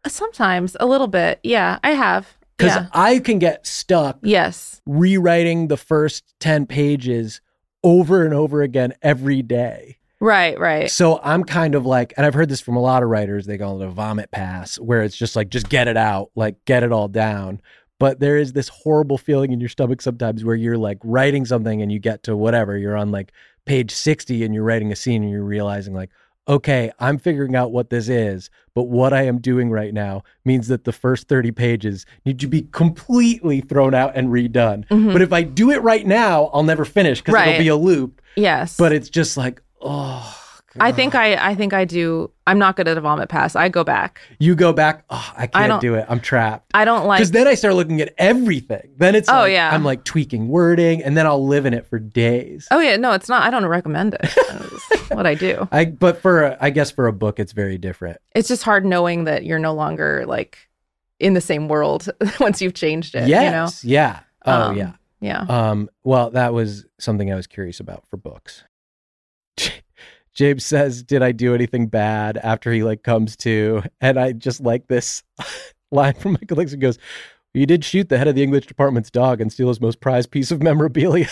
Sometimes 0.08 0.76
a 0.80 0.86
little 0.86 1.08
bit. 1.08 1.40
Yeah, 1.44 1.80
I 1.84 1.92
have. 1.92 2.38
Because 2.58 2.76
Yeah. 2.76 2.88
I 2.94 3.20
can 3.20 3.40
get 3.40 3.66
stuck 3.66 4.20
Yes. 4.22 4.82
rewriting 4.86 5.68
the 5.68 5.78
first 5.78 6.36
10 6.40 6.66
pages 6.66 7.42
over 7.84 8.24
and 8.24 8.34
over 8.34 8.62
again 8.62 8.94
every 9.02 9.42
day. 9.42 9.98
Right. 10.20 10.60
Right. 10.60 10.90
So 10.92 11.20
I'm 11.24 11.44
kind 11.44 11.74
of 11.74 11.84
like, 11.88 12.14
and 12.16 12.26
I've 12.28 12.36
heard 12.36 12.50
this 12.50 12.62
from 12.62 12.76
a 12.76 12.80
lot 12.80 13.02
of 13.02 13.10
writers, 13.10 13.48
they 13.48 13.58
call 13.58 13.82
it 13.82 13.86
a 13.86 13.90
vomit 13.90 14.30
pass, 14.30 14.78
where 14.80 15.02
it's 15.02 15.18
just 15.18 15.36
like, 15.36 15.50
just 15.50 15.70
get 15.70 15.88
it 15.88 15.98
out, 15.98 16.30
like 16.36 16.64
get 16.66 16.84
it 16.84 16.92
all 16.92 17.08
down. 17.08 17.60
But 18.02 18.20
there 18.20 18.36
is 18.38 18.52
this 18.54 18.68
horrible 18.68 19.18
feeling 19.18 19.54
in 19.54 19.60
your 19.62 19.70
stomach 19.70 20.02
sometimes 20.02 20.44
where 20.44 20.56
you're 20.56 20.78
like 20.78 20.98
writing 21.04 21.46
something 21.46 21.82
and 21.82 21.92
you 21.92 22.00
get 22.00 22.24
to 22.24 22.36
whatever, 22.36 22.78
you're 22.78 22.98
on 22.98 23.12
like 23.12 23.32
page 23.66 23.92
60 23.92 24.44
and 24.44 24.54
you're 24.54 24.64
writing 24.64 24.92
a 24.92 24.96
scene 24.96 25.22
and 25.24 25.32
you're 25.32 25.44
realizing, 25.44 25.94
like, 25.94 26.10
okay, 26.48 26.92
I'm 27.00 27.20
figuring 27.20 27.56
out 27.56 27.72
what 27.72 27.92
this 27.92 28.10
is, 28.10 28.50
but 28.74 28.84
what 28.90 29.14
I 29.14 29.22
am 29.28 29.38
doing 29.40 29.70
right 29.70 29.94
now 29.94 30.24
means 30.44 30.68
that 30.70 30.84
the 30.84 30.92
first 30.92 31.28
30 31.28 31.52
pages 31.52 32.06
need 32.26 32.40
to 32.40 32.48
be 32.48 32.64
completely 32.72 33.62
thrown 33.62 33.94
out 33.94 34.14
and 34.16 34.30
redone. 34.30 34.86
Mhm. 34.88 35.14
But 35.14 35.22
if 35.22 35.32
I 35.32 35.44
do 35.44 35.70
it 35.70 35.82
right 35.84 36.06
now, 36.06 36.46
I'll 36.54 36.64
never 36.64 36.84
finish 36.84 37.20
because 37.22 37.36
Right. 37.36 37.50
it'll 37.50 37.60
be 37.60 37.68
a 37.68 37.76
loop. 37.76 38.20
yes. 38.36 38.76
But 38.78 38.92
it's 38.94 39.10
just 39.10 39.38
like, 39.38 39.62
oh, 39.82 40.36
I 40.80 40.92
think 40.92 41.16
I. 41.16 41.36
I 41.50 41.56
think 41.56 41.74
I 41.74 41.86
do. 41.86 42.32
I'm 42.48 42.58
not 42.60 42.76
good 42.76 42.88
at 42.88 42.98
a 42.98 43.02
vomit 43.02 43.28
pass. 43.30 43.56
I 43.56 43.68
go 43.70 43.84
back. 43.84 44.22
you 44.40 44.56
go 44.56 44.72
back. 44.74 45.04
Oh, 45.10 45.34
I 45.38 45.48
can't 45.48 45.68
don't- 45.70 45.82
do 45.82 45.96
it. 45.96 46.06
I'm 46.08 46.20
trapped. 46.20 46.72
I 46.74 46.86
don't 46.86 47.06
like. 47.06 47.20
Because 47.20 47.32
then 47.32 47.48
I 47.48 47.56
start 47.56 47.76
looking 47.76 48.00
at 48.02 48.14
everything. 48.18 48.92
Then 48.98 49.16
it's 49.16 49.28
Oh, 49.30 49.34
like, 49.34 49.52
yeah. 49.54 49.70
I'm 49.74 49.84
like 49.84 50.04
tweaking 50.06 50.48
wording, 50.48 51.04
and 51.04 51.18
then 51.18 51.26
I'll 51.28 51.46
live 51.46 51.66
in 51.66 51.74
it 51.74 51.88
for 51.88 52.00
days. 52.00 52.68
Oh 52.72 52.80
yeah, 52.80 52.96
no, 52.98 53.12
it's 53.14 53.28
not. 53.30 53.44
I 53.44 53.50
don't 53.50 53.66
recommend 53.66 54.16
it. 54.20 54.30
What 55.12 55.28
I 55.28 55.36
do. 55.36 55.68
I 55.74 55.86
but 55.86 56.22
for 56.22 56.44
a, 56.44 56.58
I 56.62 56.70
guess 56.70 56.90
for 56.90 57.08
a 57.08 57.12
book, 57.14 57.38
it's 57.40 57.52
very 57.52 57.78
different. 57.78 58.18
It's 58.34 58.48
just 58.48 58.64
hard 58.64 58.86
knowing 58.86 59.26
that 59.26 59.44
you're 59.44 59.60
no 59.60 59.74
longer 59.74 60.24
like 60.26 60.58
in 61.20 61.34
the 61.34 61.42
same 61.42 61.68
world 61.68 62.08
once 62.40 62.62
you've 62.62 62.74
changed 62.76 63.14
it. 63.16 63.28
yes, 63.28 63.84
yeah. 63.84 64.22
Oh 64.46 64.52
Um, 64.70 64.78
yeah. 64.78 64.84
You 64.84 64.88
know? 64.88 64.94
Yeah. 65.50 65.70
Um. 65.70 65.90
Well, 66.06 66.30
that 66.32 66.54
was 66.54 66.86
something 66.98 67.30
I 67.32 67.36
was 67.36 67.46
curious 67.46 67.80
about 67.82 68.08
for 68.08 68.16
books. 68.16 68.64
James 70.34 70.66
says, 70.66 71.04
"Did 71.04 71.22
I 71.22 71.32
do 71.32 71.54
anything 71.54 71.88
bad?" 71.88 72.38
After 72.38 72.72
he 72.72 72.84
like 72.84 73.04
comes 73.04 73.36
to, 73.38 73.84
and 74.00 74.20
I 74.20 74.32
just 74.34 74.62
like 74.62 74.88
this 74.88 75.24
line 75.92 76.14
from 76.14 76.34
Michael 76.34 76.58
Dixon 76.58 76.80
goes, 76.80 76.98
"You 77.54 77.66
did 77.66 77.84
shoot 77.84 78.10
the 78.10 78.18
head 78.18 78.28
of 78.28 78.36
the 78.36 78.44
English 78.44 78.68
department's 78.68 79.12
dog 79.12 79.42
and 79.42 79.52
steal 79.52 79.68
his 79.68 79.82
most 79.82 80.00
prized 80.00 80.32
piece 80.32 80.52
of 80.52 80.62
memorabilia." 80.64 81.28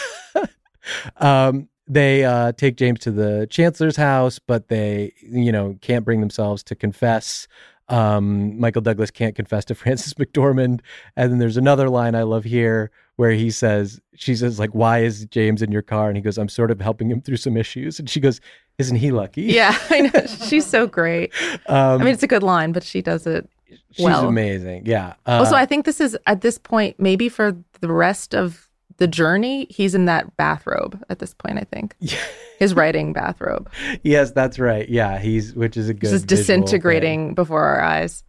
um, 1.18 1.70
they 1.88 2.24
uh, 2.24 2.52
take 2.54 2.78
James 2.78 3.00
to 3.02 3.12
the 3.12 3.48
chancellor's 3.50 3.96
house, 3.96 4.40
but 4.40 4.68
they, 4.68 5.14
you 5.22 5.52
know, 5.52 5.78
can't 5.82 6.06
bring 6.06 6.20
themselves 6.20 6.64
to 6.64 6.76
confess. 6.76 7.48
Um, 7.88 8.60
Michael 8.60 8.84
Douglas 8.84 9.10
can't 9.10 9.36
confess 9.36 9.66
to 9.66 9.76
Frances 9.76 10.14
McDormand, 10.14 10.82
and 11.16 11.32
then 11.32 11.40
there's 11.40 11.58
another 11.58 11.90
line 11.90 12.16
I 12.16 12.24
love 12.24 12.44
here 12.44 12.92
where 13.20 13.32
he 13.32 13.52
says, 13.52 14.00
she 14.16 14.34
says, 14.34 14.60
like, 14.60 14.70
why 14.70 15.00
is 15.00 15.26
James 15.26 15.62
in 15.62 15.74
your 15.74 15.82
car? 15.82 16.08
And 16.08 16.16
he 16.16 16.22
goes, 16.22 16.38
I'm 16.38 16.48
sort 16.48 16.72
of 16.72 16.80
helping 16.80 17.12
him 17.12 17.20
through 17.20 17.36
some 17.36 17.58
issues. 17.58 18.00
And 18.00 18.10
she 18.10 18.22
goes, 18.22 18.40
isn't 18.78 18.96
he 18.96 19.12
lucky? 19.12 19.42
yeah, 19.42 19.78
I 19.90 20.00
know. 20.00 20.26
She's 20.48 20.66
so 20.66 20.88
great. 20.88 21.34
Um, 21.68 22.00
I 22.00 22.06
mean, 22.06 22.14
it's 22.14 22.24
a 22.24 22.28
good 22.28 22.44
line, 22.44 22.72
but 22.72 22.82
she 22.82 23.02
does 23.02 23.28
it. 23.28 23.50
she's 23.92 24.06
well. 24.06 24.26
amazing. 24.26 24.86
Yeah. 24.86 25.16
Uh, 25.26 25.40
also, 25.40 25.56
I 25.56 25.66
think 25.66 25.84
this 25.84 26.00
is 26.00 26.18
at 26.28 26.40
this 26.40 26.58
point, 26.58 26.98
maybe 26.98 27.28
for 27.28 27.58
the 27.82 27.92
rest 27.92 28.34
of 28.34 28.70
the 29.00 29.08
journey, 29.08 29.68
he's 29.70 29.96
in 29.96 30.06
that 30.06 30.38
bathrobe 30.38 31.04
at 31.10 31.20
this 31.20 31.34
point. 31.34 31.58
I 31.58 31.66
think 31.66 31.98
his 32.58 32.74
writing 32.74 33.12
bathrobe. 33.12 33.70
yes, 34.02 34.32
that's 34.32 34.60
right. 34.60 34.88
Yeah. 34.88 35.20
He's, 35.20 35.54
which 35.54 35.76
is 35.76 35.90
a 35.90 35.94
good. 35.94 36.04
This 36.04 36.14
is 36.14 36.24
visual 36.24 36.38
thing. 36.38 36.62
disintegrating 36.62 37.34
before 37.34 37.66
our 37.66 37.82
eyes. 37.82 38.24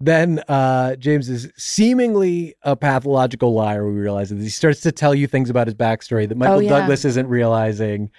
Then 0.00 0.38
uh, 0.48 0.94
James 0.96 1.28
is 1.28 1.50
seemingly 1.56 2.54
a 2.62 2.76
pathological 2.76 3.52
liar. 3.52 3.84
We 3.86 3.98
realize 3.98 4.30
that 4.30 4.38
he 4.38 4.48
starts 4.48 4.80
to 4.82 4.92
tell 4.92 5.14
you 5.14 5.26
things 5.26 5.50
about 5.50 5.66
his 5.66 5.74
backstory 5.74 6.28
that 6.28 6.36
Michael 6.38 6.58
Oh, 6.58 6.60
yeah. 6.60 6.68
Douglas 6.68 7.04
isn't 7.04 7.26
realizing 7.26 8.10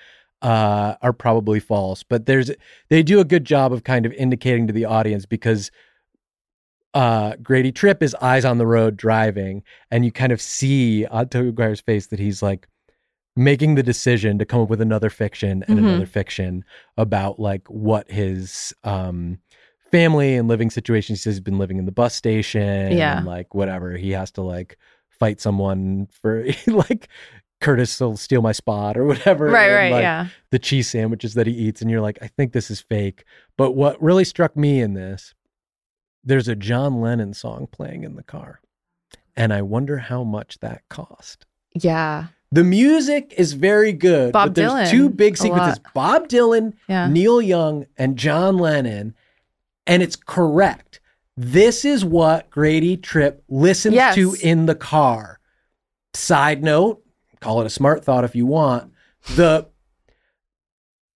uh, 0.42 0.96
are 1.02 1.14
probably 1.14 1.60
false. 1.62 2.04
But 2.04 2.26
there's 2.26 2.52
they 2.90 3.02
do 3.04 3.20
a 3.22 3.26
good 3.26 3.46
job 3.46 3.72
of 3.72 3.84
kind 3.86 4.06
of 4.06 4.12
indicating 4.14 4.68
to 4.68 4.74
the 4.74 4.86
audience 4.86 5.26
because 5.26 5.72
uh, 6.94 7.36
Grady 7.42 7.72
Tripp 7.72 8.02
is 8.02 8.16
eyes 8.16 8.46
on 8.46 8.58
the 8.58 8.66
road 8.66 8.98
driving, 8.98 9.64
and 9.92 10.04
you 10.04 10.12
kind 10.12 10.32
of 10.32 10.42
see 10.42 11.06
on 11.06 11.30
Tobey 11.30 11.48
Maguire's 11.48 11.82
face 11.82 12.08
that 12.08 12.20
he's 12.20 12.42
like 12.42 12.68
making 13.36 13.76
the 13.76 13.84
decision 13.84 14.38
to 14.40 14.46
come 14.46 14.60
up 14.62 14.70
with 14.70 14.82
another 14.82 15.10
fiction 15.10 15.64
and 15.68 15.80
Mhm. 15.80 15.88
another 15.88 16.06
fiction 16.06 16.66
about 16.98 17.40
like 17.40 17.66
what 17.70 18.10
his 18.12 18.74
um 18.84 19.38
family 19.92 20.36
and 20.36 20.48
living 20.48 20.70
situation. 20.70 21.16
He 21.16 21.18
says 21.18 21.36
he's 21.36 21.40
been 21.42 21.58
living 21.58 21.78
in 21.78 21.86
the 21.86 21.92
bus 21.92 22.16
station. 22.16 22.96
Yeah. 22.98 23.18
And 23.18 23.26
like 23.26 23.54
whatever. 23.54 23.98
He 23.98 24.12
has 24.12 24.32
to 24.32 24.42
like 24.42 24.78
fight 25.20 25.42
someone 25.42 26.08
for 26.22 26.46
like 26.68 27.10
Curtis 27.62 28.00
will 28.00 28.18
steal 28.18 28.42
my 28.42 28.52
spot 28.52 28.98
or 28.98 29.06
whatever. 29.06 29.46
Right, 29.46 29.66
and, 29.66 29.76
right, 29.76 29.92
like, 29.92 30.02
yeah. 30.02 30.28
The 30.52 30.60
cheese 30.60 30.90
sandwiches 30.90 31.34
that 31.34 31.48
he 31.48 31.54
eats. 31.54 31.82
And 31.82 31.92
you're 31.92 32.02
like, 32.02 32.18
I 32.22 32.28
think 32.28 32.54
this 32.54 32.72
is 32.72 32.80
fake. 32.82 33.26
But 33.58 33.72
what 33.72 34.02
really 34.02 34.24
struck 34.24 34.56
me 34.56 34.82
in 34.82 34.94
this, 34.94 35.34
there's 36.24 36.48
a 36.48 36.56
John 36.56 37.02
Lennon 37.02 37.34
song 37.34 37.68
playing 37.72 38.04
in 38.04 38.16
the 38.16 38.24
car. 38.24 38.62
And 39.36 39.54
I 39.54 39.62
wonder 39.62 39.98
how 39.98 40.24
much 40.24 40.60
that 40.60 40.82
cost. 40.90 41.46
Yeah. 41.74 42.28
The 42.52 42.64
music 42.64 43.34
is 43.38 43.54
very 43.54 43.94
good. 43.94 44.34
Bob 44.34 44.50
but 44.50 44.56
there's 44.56 44.72
Dylan, 44.72 44.90
two 44.90 45.10
big 45.10 45.38
sequences. 45.38 45.80
Bob 45.94 46.28
Dylan, 46.28 46.74
Yeah. 46.88 47.08
Neil 47.08 47.42
Young, 47.42 47.86
and 47.98 48.18
John 48.18 48.58
Lennon. 48.58 49.16
And 49.90 50.02
it's 50.04 50.16
correct. 50.16 51.02
This 51.36 51.84
is 51.84 52.06
what 52.06 52.50
Grady 52.50 52.96
Tripp 52.96 53.44
listens 53.50 53.96
Yes. 53.96 54.16
to 54.16 54.36
in 54.42 54.66
the 54.68 54.76
car. 54.76 55.40
Side 56.14 56.64
note, 56.64 57.02
call 57.42 57.62
it 57.62 57.66
a 57.68 57.70
smart 57.70 58.06
thought 58.06 58.24
if 58.24 58.36
you 58.36 58.46
want. 58.46 58.92
The 59.36 59.68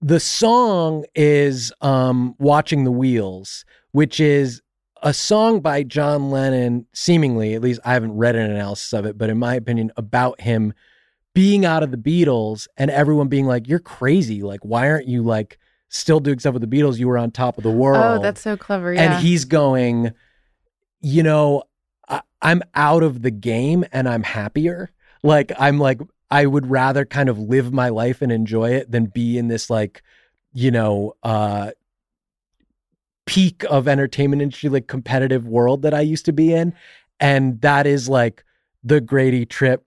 the 0.01 0.19
song 0.19 1.05
is 1.15 1.71
um 1.81 2.35
Watching 2.39 2.83
the 2.83 2.91
Wheels, 2.91 3.63
which 3.91 4.19
is 4.19 4.61
a 5.01 5.13
song 5.13 5.59
by 5.59 5.83
John 5.83 6.31
Lennon, 6.31 6.85
seemingly, 6.93 7.53
at 7.53 7.61
least 7.61 7.81
I 7.85 7.93
haven't 7.93 8.15
read 8.15 8.35
an 8.35 8.49
analysis 8.49 8.93
of 8.93 9.05
it, 9.05 9.17
but 9.17 9.29
in 9.29 9.37
my 9.37 9.55
opinion, 9.55 9.91
about 9.97 10.39
him 10.41 10.73
being 11.35 11.65
out 11.65 11.83
of 11.83 11.91
the 11.91 11.97
Beatles 11.97 12.67
and 12.77 12.89
everyone 12.91 13.27
being 13.27 13.45
like, 13.45 13.67
You're 13.67 13.79
crazy. 13.79 14.41
Like, 14.41 14.61
why 14.63 14.89
aren't 14.89 15.07
you 15.07 15.21
like 15.23 15.57
still 15.93 16.19
doing 16.19 16.39
stuff 16.39 16.53
with 16.53 16.69
the 16.69 16.77
Beatles? 16.77 16.97
You 16.97 17.07
were 17.07 17.17
on 17.17 17.31
top 17.31 17.57
of 17.57 17.63
the 17.63 17.71
world. 17.71 18.19
Oh, 18.19 18.21
that's 18.21 18.41
so 18.41 18.57
clever. 18.57 18.93
Yeah. 18.93 19.13
And 19.13 19.23
he's 19.23 19.45
going, 19.45 20.11
you 21.01 21.23
know, 21.23 21.63
I, 22.09 22.21
I'm 22.41 22.63
out 22.75 23.03
of 23.03 23.21
the 23.21 23.31
game 23.31 23.85
and 23.91 24.09
I'm 24.09 24.23
happier. 24.23 24.89
Like, 25.21 25.51
I'm 25.57 25.79
like, 25.79 26.01
I 26.29 26.47
would 26.47 26.69
rather 26.69 27.05
kind 27.05 27.29
of 27.29 27.37
live 27.37 27.71
my 27.71 27.89
life 27.89 28.21
and 28.21 28.31
enjoy 28.31 28.71
it 28.71 28.91
than 28.91 29.05
be 29.05 29.37
in 29.37 29.47
this, 29.47 29.69
like, 29.69 30.01
you 30.51 30.71
know, 30.71 31.13
uh, 31.21 31.71
peak 33.25 33.63
of 33.69 33.87
entertainment 33.87 34.41
industry, 34.41 34.69
like 34.69 34.87
competitive 34.87 35.47
world 35.47 35.83
that 35.83 35.93
I 35.93 36.01
used 36.01 36.25
to 36.25 36.33
be 36.33 36.53
in. 36.53 36.73
And 37.19 37.61
that 37.61 37.87
is 37.87 38.09
like 38.09 38.43
the 38.83 38.99
Grady 38.99 39.45
Tripp 39.45 39.85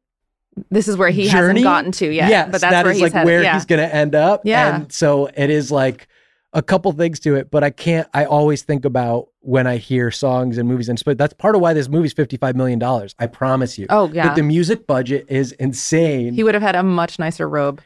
this 0.70 0.88
is 0.88 0.96
where 0.96 1.10
he 1.10 1.28
journey? 1.28 1.60
hasn't 1.60 1.62
gotten 1.62 1.92
to 1.92 2.06
yet. 2.12 2.30
Yes, 2.30 2.48
but 2.50 2.60
that's 2.60 2.72
that 2.72 2.84
where 2.84 2.92
is 2.92 2.98
he's 2.98 3.02
like 3.02 3.12
headed. 3.12 3.26
where 3.26 3.42
yeah. 3.42 3.54
he's 3.54 3.64
going 3.66 3.80
to 3.86 3.94
end 3.94 4.14
up. 4.14 4.42
Yeah. 4.44 4.76
And 4.76 4.92
so 4.92 5.26
it 5.36 5.50
is 5.50 5.70
like, 5.70 6.08
a 6.52 6.62
couple 6.62 6.90
things 6.92 7.20
to 7.20 7.34
it, 7.34 7.50
but 7.50 7.62
I 7.62 7.68
can't. 7.68 8.08
I 8.14 8.24
always 8.24 8.62
think 8.62 8.86
about 8.86 9.28
when 9.40 9.66
I 9.66 9.76
hear 9.76 10.10
songs 10.10 10.56
and 10.56 10.66
movies, 10.66 10.88
and 10.88 10.98
but 11.04 11.18
that's 11.18 11.34
part 11.34 11.54
of 11.54 11.60
why 11.60 11.74
this 11.74 11.86
movie's 11.86 12.14
fifty 12.14 12.38
five 12.38 12.56
million 12.56 12.78
dollars. 12.78 13.14
I 13.18 13.26
promise 13.26 13.76
you. 13.76 13.86
Oh 13.90 14.10
yeah. 14.10 14.28
But 14.28 14.36
the 14.36 14.42
music 14.42 14.86
budget 14.86 15.26
is 15.28 15.52
insane. 15.52 16.32
he 16.32 16.42
would 16.42 16.54
have 16.54 16.62
had 16.62 16.74
a 16.74 16.82
much 16.82 17.18
nicer 17.18 17.46
robe. 17.46 17.82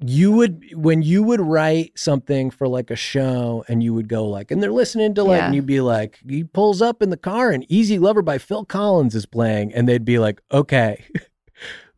you 0.00 0.30
would 0.30 0.62
when 0.74 1.02
you 1.02 1.24
would 1.24 1.40
write 1.40 1.98
something 1.98 2.50
for 2.50 2.68
like 2.68 2.92
a 2.92 2.96
show 2.96 3.64
and 3.66 3.82
you 3.82 3.92
would 3.92 4.08
go 4.08 4.24
like 4.26 4.52
and 4.52 4.62
they're 4.62 4.70
listening 4.70 5.14
to 5.14 5.24
like 5.24 5.38
Yeah. 5.38 5.46
and 5.46 5.54
you'd 5.56 5.66
be 5.66 5.80
like 5.80 6.20
he 6.28 6.44
pulls 6.44 6.80
up 6.82 7.02
in 7.02 7.10
the 7.10 7.16
car 7.16 7.50
and 7.50 7.64
easy 7.68 7.98
lover 7.98 8.20
by 8.22 8.36
phil 8.38 8.64
collins 8.66 9.14
is 9.14 9.24
playing 9.26 9.72
and 9.72 9.88
they'd 9.88 10.04
be 10.04 10.18
like 10.18 10.42
okay 10.52 11.06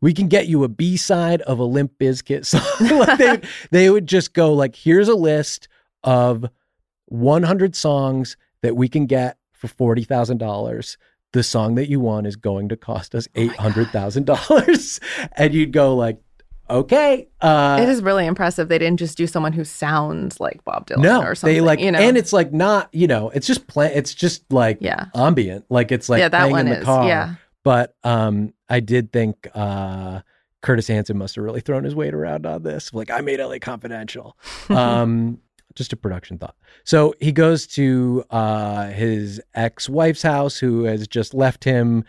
we 0.01 0.13
can 0.13 0.27
get 0.27 0.47
you 0.47 0.63
a 0.63 0.67
b-side 0.67 1.41
of 1.41 1.59
a 1.59 1.63
limp 1.63 1.91
bizkit 1.99 2.45
song 2.45 2.61
like 2.99 3.17
they, 3.17 3.41
they 3.71 3.89
would 3.89 4.07
just 4.07 4.33
go 4.33 4.53
like 4.53 4.75
here's 4.75 5.07
a 5.07 5.15
list 5.15 5.67
of 6.03 6.45
100 7.07 7.75
songs 7.75 8.37
that 8.61 8.75
we 8.75 8.87
can 8.87 9.05
get 9.05 9.37
for 9.53 9.95
$40000 9.95 10.97
the 11.31 11.43
song 11.43 11.75
that 11.75 11.89
you 11.89 11.99
want 11.99 12.27
is 12.27 12.35
going 12.35 12.69
to 12.69 12.77
cost 12.77 13.13
us 13.13 13.27
Oh 13.35 13.47
$800000 13.49 14.99
and 15.33 15.53
you'd 15.53 15.71
go 15.71 15.95
like 15.95 16.19
okay 16.69 17.27
uh 17.41 17.79
it 17.81 17.89
is 17.89 18.03
really 18.03 18.27
impressive. 18.27 18.69
They 18.69 18.77
didn't 18.77 18.99
just 18.99 19.17
do 19.17 19.25
someone 19.25 19.53
who 19.53 19.63
sounds 19.63 20.39
like 20.39 20.63
Bob 20.63 20.85
Dylan 20.87 21.01
no, 21.01 21.23
or 21.23 21.33
something. 21.33 21.55
they 21.55 21.61
like, 21.61 21.79
you 21.79 21.91
know, 21.91 21.97
and 21.99 22.15
it's 22.15 22.31
like 22.31 22.53
not, 22.53 22.93
you 22.93 23.07
know, 23.07 23.29
it's 23.31 23.47
just 23.47 23.65
play. 23.65 23.91
It's 23.93 24.13
just 24.13 24.51
like 24.53 24.77
yeah, 24.79 25.05
ambient, 25.15 25.65
like 25.69 25.91
it's 25.91 26.09
like 26.09 26.19
yeah. 26.19 26.29
That 26.29 26.41
playing 26.41 26.51
one 26.51 26.67
in 26.67 26.73
the 26.73 26.79
is 26.79 26.85
car. 26.85 27.07
yeah. 27.07 27.35
But 27.69 27.93
um, 28.03 28.55
I 28.67 28.79
did 28.79 29.13
think 29.13 29.47
uh, 29.53 30.21
Curtis 30.63 30.87
Hanson 30.87 31.19
must 31.19 31.35
have 31.35 31.45
really 31.45 31.61
thrown 31.61 31.83
his 31.83 31.93
weight 31.93 32.15
around 32.15 32.47
on 32.47 32.63
this. 32.63 32.95
Like 32.95 33.11
I 33.11 33.21
made 33.21 33.39
LA 33.39 33.59
Confidential. 33.61 34.35
Um, 34.71 35.39
just 35.75 35.93
a 35.93 35.95
production 35.95 36.39
thought. 36.39 36.55
So 36.83 37.13
he 37.19 37.31
goes 37.31 37.67
to 37.67 38.23
uh, 38.31 38.87
his 38.87 39.39
ex-wife's 39.53 40.23
house, 40.23 40.57
who 40.57 40.85
has 40.85 41.07
just 41.07 41.35
left 41.35 41.63
him. 41.63 42.05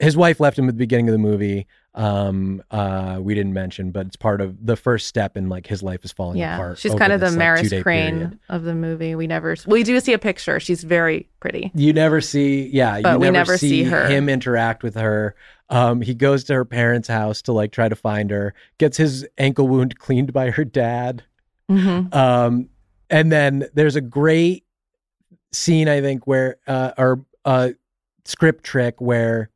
His 0.00 0.16
wife 0.16 0.40
left 0.40 0.58
him 0.58 0.66
at 0.66 0.76
the 0.76 0.78
beginning 0.78 1.10
of 1.10 1.12
the 1.12 1.18
movie. 1.18 1.66
Um, 1.94 2.62
uh, 2.70 3.18
we 3.20 3.34
didn't 3.34 3.52
mention, 3.52 3.90
but 3.90 4.06
it's 4.06 4.16
part 4.16 4.40
of 4.40 4.64
the 4.64 4.76
first 4.76 5.06
step 5.08 5.36
in 5.36 5.48
like 5.50 5.66
his 5.66 5.82
life 5.82 6.04
is 6.06 6.12
falling 6.12 6.38
Yeah, 6.38 6.54
apart. 6.54 6.78
she's 6.78 6.94
kind 6.94 7.12
of 7.12 7.20
the 7.20 7.26
this, 7.26 7.32
like, 7.34 7.38
Maris 7.38 7.60
two-day 7.62 7.82
Crane 7.82 8.14
period. 8.20 8.38
of 8.48 8.62
the 8.62 8.74
movie. 8.74 9.14
We 9.14 9.26
never, 9.26 9.56
we 9.66 9.82
do 9.82 10.00
see 10.00 10.14
a 10.14 10.18
picture. 10.18 10.58
She's 10.58 10.84
very 10.84 11.28
pretty. 11.40 11.70
You 11.74 11.92
never 11.92 12.22
see, 12.22 12.68
yeah, 12.72 12.96
you 12.96 13.02
But 13.02 13.20
we 13.20 13.26
never, 13.26 13.32
never 13.32 13.58
see, 13.58 13.68
see 13.68 13.82
her. 13.84 14.06
him 14.06 14.30
interact 14.30 14.82
with 14.82 14.94
her. 14.94 15.34
Um, 15.68 16.00
he 16.00 16.14
goes 16.14 16.44
to 16.44 16.54
her 16.54 16.64
parents' 16.64 17.08
house 17.08 17.42
to 17.42 17.52
like 17.52 17.72
try 17.72 17.88
to 17.90 17.96
find 17.96 18.30
her, 18.30 18.54
gets 18.78 18.96
his 18.96 19.26
ankle 19.36 19.68
wound 19.68 19.98
cleaned 19.98 20.32
by 20.32 20.50
her 20.50 20.64
dad. 20.64 21.24
hmm 21.68 22.04
Um, 22.12 22.70
and 23.10 23.30
then 23.30 23.68
there's 23.74 23.96
a 23.96 24.00
great 24.00 24.64
scene, 25.52 25.88
I 25.88 26.00
think, 26.00 26.26
where, 26.26 26.56
uh, 26.66 26.92
or 26.96 27.24
a 27.44 27.74
script 28.24 28.64
trick 28.64 28.98
where 29.00 29.50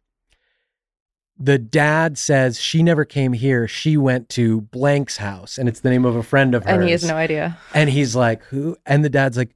the 1.38 1.58
dad 1.58 2.16
says 2.16 2.60
she 2.60 2.82
never 2.82 3.04
came 3.04 3.32
here. 3.32 3.68
She 3.68 3.96
went 3.96 4.28
to 4.30 4.62
blank's 4.62 5.18
house, 5.18 5.58
and 5.58 5.68
it's 5.68 5.80
the 5.80 5.90
name 5.90 6.04
of 6.04 6.16
a 6.16 6.22
friend 6.22 6.54
of 6.54 6.64
hers. 6.64 6.72
And 6.74 6.84
he 6.84 6.90
has 6.92 7.04
no 7.04 7.14
idea. 7.16 7.58
And 7.74 7.90
he's 7.90 8.16
like, 8.16 8.42
who? 8.44 8.76
And 8.86 9.04
the 9.04 9.10
dad's 9.10 9.36
like, 9.36 9.54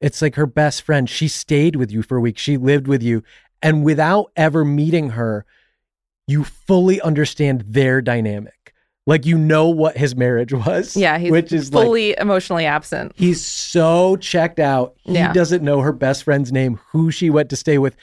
it's 0.00 0.20
like 0.22 0.34
her 0.34 0.46
best 0.46 0.82
friend. 0.82 1.08
She 1.08 1.28
stayed 1.28 1.76
with 1.76 1.92
you 1.92 2.02
for 2.02 2.16
a 2.16 2.20
week. 2.20 2.38
She 2.38 2.56
lived 2.56 2.88
with 2.88 3.02
you. 3.02 3.22
And 3.62 3.84
without 3.84 4.32
ever 4.36 4.64
meeting 4.64 5.10
her, 5.10 5.44
you 6.26 6.44
fully 6.44 7.00
understand 7.00 7.64
their 7.66 8.00
dynamic. 8.00 8.54
Like 9.06 9.26
you 9.26 9.36
know 9.38 9.68
what 9.68 9.96
his 9.96 10.14
marriage 10.16 10.52
was. 10.52 10.96
Yeah, 10.96 11.18
he's 11.18 11.30
which 11.30 11.52
is 11.52 11.72
like 11.72 11.84
fully 11.84 12.16
emotionally 12.16 12.64
absent. 12.66 13.12
he's 13.16 13.44
so 13.44 14.16
checked 14.16 14.58
out. 14.60 14.94
He 15.04 15.14
Yeah. 15.14 15.32
doesn't 15.32 15.62
know 15.64 15.80
her 15.80 15.92
best 15.92 16.24
friend's 16.24 16.52
name, 16.52 16.78
who 16.92 17.10
she 17.10 17.28
went 17.30 17.50
to 17.50 17.56
stay 17.56 17.78
with. 17.78 17.96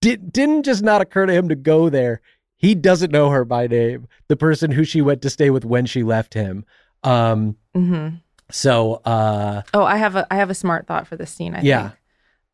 Did 0.00 0.32
didn't 0.32 0.64
just 0.64 0.82
not 0.82 1.00
occur 1.00 1.26
to 1.26 1.32
him 1.32 1.48
to 1.48 1.54
go 1.54 1.88
there. 1.88 2.20
He 2.60 2.74
doesn't 2.74 3.10
know 3.10 3.30
her 3.30 3.46
by 3.46 3.66
name. 3.66 4.06
The 4.28 4.36
person 4.36 4.70
who 4.70 4.84
she 4.84 5.00
went 5.00 5.22
to 5.22 5.30
stay 5.30 5.48
with 5.48 5.64
when 5.64 5.86
she 5.86 6.02
left 6.02 6.34
him. 6.34 6.64
Um 7.02 7.56
hmm 7.74 8.08
so 8.50 8.94
uh 9.06 9.62
Oh, 9.72 9.84
I 9.84 9.96
have 9.96 10.14
a 10.16 10.26
I 10.30 10.36
have 10.36 10.50
a 10.50 10.54
smart 10.54 10.86
thought 10.86 11.06
for 11.06 11.16
this 11.16 11.30
scene. 11.30 11.54
I 11.54 11.62
Yeah. 11.62 11.82
think, 11.88 11.94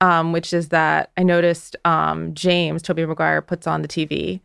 um, 0.03 0.33
which 0.33 0.53
is 0.53 0.69
that 0.69 1.11
I 1.17 1.23
noticed 1.25 1.75
um, 1.85 2.35
James 2.35 2.83
Tobey 2.83 3.05
Maguire 3.05 3.43
puts 3.43 3.67
on 3.67 3.83
the 3.83 3.89
TV, 3.89 4.41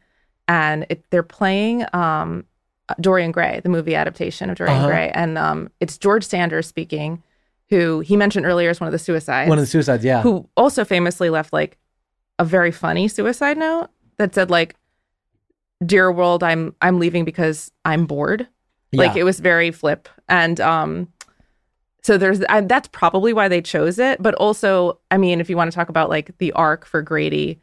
and 0.48 0.86
it, 0.90 1.04
they're 1.12 1.22
playing 1.24 1.86
um, 1.94 2.46
Dorian 3.00 3.32
Gray, 3.32 3.60
the 3.62 3.70
movie 3.70 3.94
adaptation 3.96 4.50
of 4.50 4.58
Dorian 4.58 4.78
Uh-huh. 4.78 4.88
Gray, 4.88 5.12
and 5.14 5.38
um, 5.38 5.70
it's 5.80 5.98
George 5.98 6.24
Sanders 6.26 6.68
speaking, 6.68 7.22
who 7.70 8.00
he 8.00 8.16
mentioned 8.18 8.46
earlier 8.48 8.70
is 8.72 8.80
one 8.80 8.88
of 8.88 8.94
the 8.94 8.98
suicides, 9.00 9.48
one 9.50 9.60
of 9.60 9.64
the 9.64 9.68
suicides, 9.70 10.04
yeah. 10.06 10.22
who 10.24 10.48
also 10.58 10.84
famously 10.86 11.30
left 11.30 11.52
like 11.54 11.78
a 12.40 12.46
very 12.46 12.72
funny 12.72 13.08
suicide 13.10 13.58
note 13.58 13.90
that 14.18 14.34
said 14.34 14.50
like, 14.50 14.76
"Dear 15.86 16.12
world, 16.12 16.44
I'm 16.44 16.76
I'm 16.82 17.00
leaving 17.00 17.26
because 17.26 17.72
I'm 17.86 18.06
bored." 18.06 18.48
Like 18.94 19.16
it 19.16 19.24
was 19.24 19.40
very 19.40 19.72
flip, 19.72 20.10
and 20.28 20.60
um, 20.60 21.08
so 22.04 22.18
there's 22.18 22.42
I, 22.50 22.62
that's 22.62 22.88
probably 22.90 23.32
why 23.32 23.48
they 23.48 23.62
chose 23.62 24.00
it. 24.00 24.22
But 24.22 24.36
also, 24.36 25.00
I 25.12 25.18
mean, 25.18 25.40
if 25.40 25.50
you 25.50 25.56
want 25.56 25.72
to 25.72 25.76
talk 25.76 25.88
about 25.90 26.10
like 26.10 26.38
the 26.40 26.52
arc 26.54 26.86
for 26.86 27.02
Grady, 27.02 27.62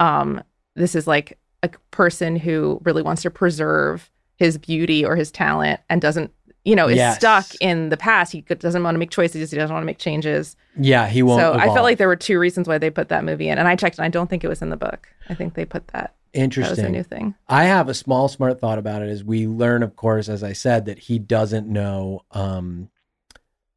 um, 0.00 0.42
this 0.74 0.94
is 0.94 1.06
like 1.06 1.38
a 1.62 1.70
person 1.90 2.34
who 2.36 2.80
really 2.84 3.02
wants 3.02 3.22
to 3.22 3.30
preserve 3.30 4.10
his 4.36 4.58
beauty 4.58 5.04
or 5.04 5.14
his 5.14 5.30
talent 5.30 5.80
and 5.88 6.02
doesn't, 6.02 6.32
you 6.64 6.74
know, 6.74 6.88
is 6.88 6.96
Yes. 6.96 7.16
stuck 7.16 7.46
in 7.60 7.90
the 7.90 7.96
past. 7.96 8.32
He 8.32 8.40
doesn't 8.40 8.82
want 8.82 8.96
to 8.96 8.98
make 8.98 9.10
choices. 9.10 9.50
He 9.52 9.56
doesn't 9.56 9.72
want 9.72 9.82
to 9.82 9.86
make 9.86 9.98
changes. 9.98 10.56
Yeah, 10.76 11.06
he 11.06 11.22
won't. 11.22 11.40
so 11.40 11.52
I 11.54 11.66
felt 11.66 11.84
like 11.84 11.98
there 11.98 12.08
were 12.08 12.16
two 12.16 12.38
reasons 12.40 12.66
why 12.66 12.78
they 12.78 12.90
put 12.90 13.10
that 13.10 13.22
movie 13.24 13.48
in, 13.48 13.58
and 13.58 13.68
I 13.68 13.76
checked, 13.76 13.98
and 13.98 14.04
I 14.04 14.08
don't 14.08 14.28
think 14.28 14.42
it 14.42 14.48
was 14.48 14.60
in 14.60 14.70
the 14.70 14.76
book. 14.76 15.08
I 15.28 15.34
think 15.34 15.54
they 15.54 15.64
put 15.64 15.86
that. 15.88 16.14
That 16.34 16.40
was 16.40 16.78
a 16.78 16.82
interesting. 16.82 16.92
new 16.92 17.02
thing. 17.02 17.34
I 17.48 17.64
have 17.64 17.88
a 17.88 17.94
small 17.94 18.28
smart 18.28 18.60
thought 18.60 18.78
about 18.78 19.02
it. 19.02 19.08
Is 19.08 19.22
we 19.24 19.46
learn, 19.46 19.82
of 19.82 19.96
course, 19.96 20.28
as 20.28 20.42
I 20.42 20.52
said, 20.52 20.86
that 20.86 20.98
he 20.98 21.18
doesn't 21.18 21.68
know 21.68 22.22
um, 22.32 22.90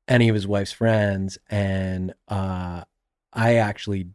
any 0.07 0.29
of 0.29 0.35
his 0.35 0.47
wife's 0.47 0.71
friends, 0.71 1.37
and 1.49 2.13
uh, 2.27 2.83
I 3.33 3.55
actually 3.55 4.07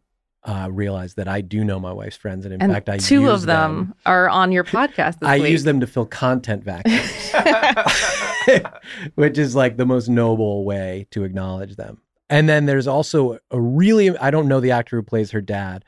uh, 0.45 0.69
realized 0.73 1.17
that 1.19 1.29
I 1.29 1.41
do 1.41 1.63
know 1.65 1.79
my 1.79 1.93
wife's 1.93 2.17
friends, 2.17 2.45
and 2.45 2.53
in 2.55 2.61
And 2.63 2.73
fact, 2.73 2.89
I 2.89 2.99
two 2.99 3.31
of 3.31 3.43
them, 3.47 3.95
are 4.05 4.29
on 4.29 4.51
your 4.53 4.65
podcast 4.77 5.21
this 5.21 5.29
I 5.29 5.39
week. 5.39 5.51
use 5.53 5.63
them 5.65 5.79
to 5.81 5.87
fill 5.87 6.07
content 6.07 6.65
vacuums, 6.65 7.33
which 9.15 9.39
is 9.39 9.55
like 9.55 9.77
the 9.77 9.87
most 9.87 10.09
noble 10.09 10.65
way 10.65 11.07
to 11.13 11.25
acknowledge 11.25 11.77
them. 11.77 12.01
And 12.29 12.49
then 12.49 12.67
there's 12.67 12.87
also 12.87 13.39
a 13.51 13.61
really, 13.61 14.17
I 14.17 14.31
don't 14.31 14.49
know 14.49 14.59
the 14.61 14.71
actor 14.71 14.97
who 14.97 15.03
plays 15.03 15.31
her 15.33 15.41
dad, 15.43 15.85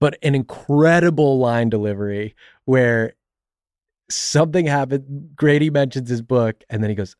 but 0.00 0.18
an 0.22 0.34
incredible 0.34 1.38
line 1.38 1.68
delivery 1.70 2.34
where 2.64 3.14
something 4.10 4.66
happened. 4.66 5.30
Grady 5.36 5.70
mentions 5.70 6.08
his 6.10 6.22
book, 6.22 6.62
and 6.70 6.82
then 6.82 6.90
he 6.90 6.96
goes, 6.96 7.16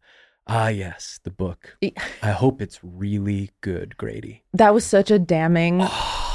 Ah, 0.48 0.68
yes, 0.68 1.18
the 1.24 1.30
book. 1.30 1.76
I 2.22 2.30
hope 2.30 2.62
it's 2.62 2.78
really 2.82 3.50
good, 3.62 3.96
Grady. 3.96 4.44
That 4.54 4.72
was 4.72 4.84
such 4.84 5.10
a 5.10 5.18
damning 5.18 5.84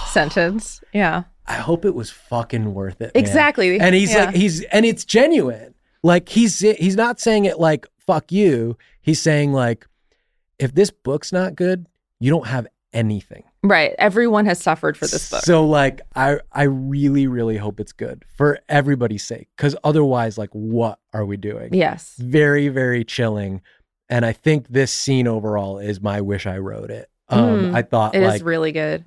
sentence. 0.07 0.81
Yeah. 0.93 1.23
I 1.47 1.53
hope 1.55 1.85
it 1.85 1.95
was 1.95 2.11
fucking 2.11 2.73
worth 2.73 2.95
it. 3.01 3.13
man. 3.15 3.23
Exactly. 3.23 3.79
and 3.79 3.95
he's 3.95 4.11
Yeah. 4.13 4.25
like 4.25 4.35
he's 4.35 4.63
and 4.65 4.85
it's 4.85 5.05
genuine 5.05 5.73
like 6.03 6.29
he's 6.29 6.59
he's 6.59 6.95
not 6.95 7.19
saying 7.19 7.45
it 7.45 7.59
like 7.59 7.85
fuck 7.99 8.31
you 8.31 8.77
he's 9.01 9.21
saying 9.21 9.53
like 9.53 9.87
if 10.59 10.73
this 10.73 10.91
book's 10.91 11.31
not 11.31 11.55
good 11.55 11.87
you 12.19 12.29
don't 12.29 12.47
have 12.47 12.67
anything 12.93 13.43
right. 13.63 13.93
Everyone 13.97 14.45
has 14.45 14.59
suffered 14.59 14.97
for 14.97 15.07
this 15.07 15.29
book. 15.29 15.43
so 15.43 15.65
like 15.65 16.01
i 16.15 16.39
i 16.51 16.63
really 16.63 17.27
really 17.27 17.57
hope 17.57 17.79
it's 17.79 17.91
good 17.93 18.25
for 18.35 18.59
everybody's 18.69 19.23
sake 19.23 19.47
because 19.55 19.75
otherwise 19.83 20.37
like 20.37 20.49
what 20.51 20.99
are 21.13 21.25
we 21.25 21.37
doing 21.37 21.73
yes. 21.73 22.15
very 22.17 22.67
very 22.69 23.03
chilling 23.03 23.61
and 24.09 24.25
i 24.25 24.33
think 24.33 24.67
this 24.67 24.91
scene 24.91 25.27
overall 25.27 25.77
is 25.79 26.01
my 26.01 26.21
wish 26.21 26.45
i 26.47 26.57
wrote 26.57 26.89
it 26.89 27.09
um 27.29 27.71
Mm, 27.71 27.75
i 27.75 27.81
thought 27.81 28.15
It 28.15 28.23
is 28.23 28.27
like 28.29 28.43
really 28.45 28.71
good. 28.71 29.05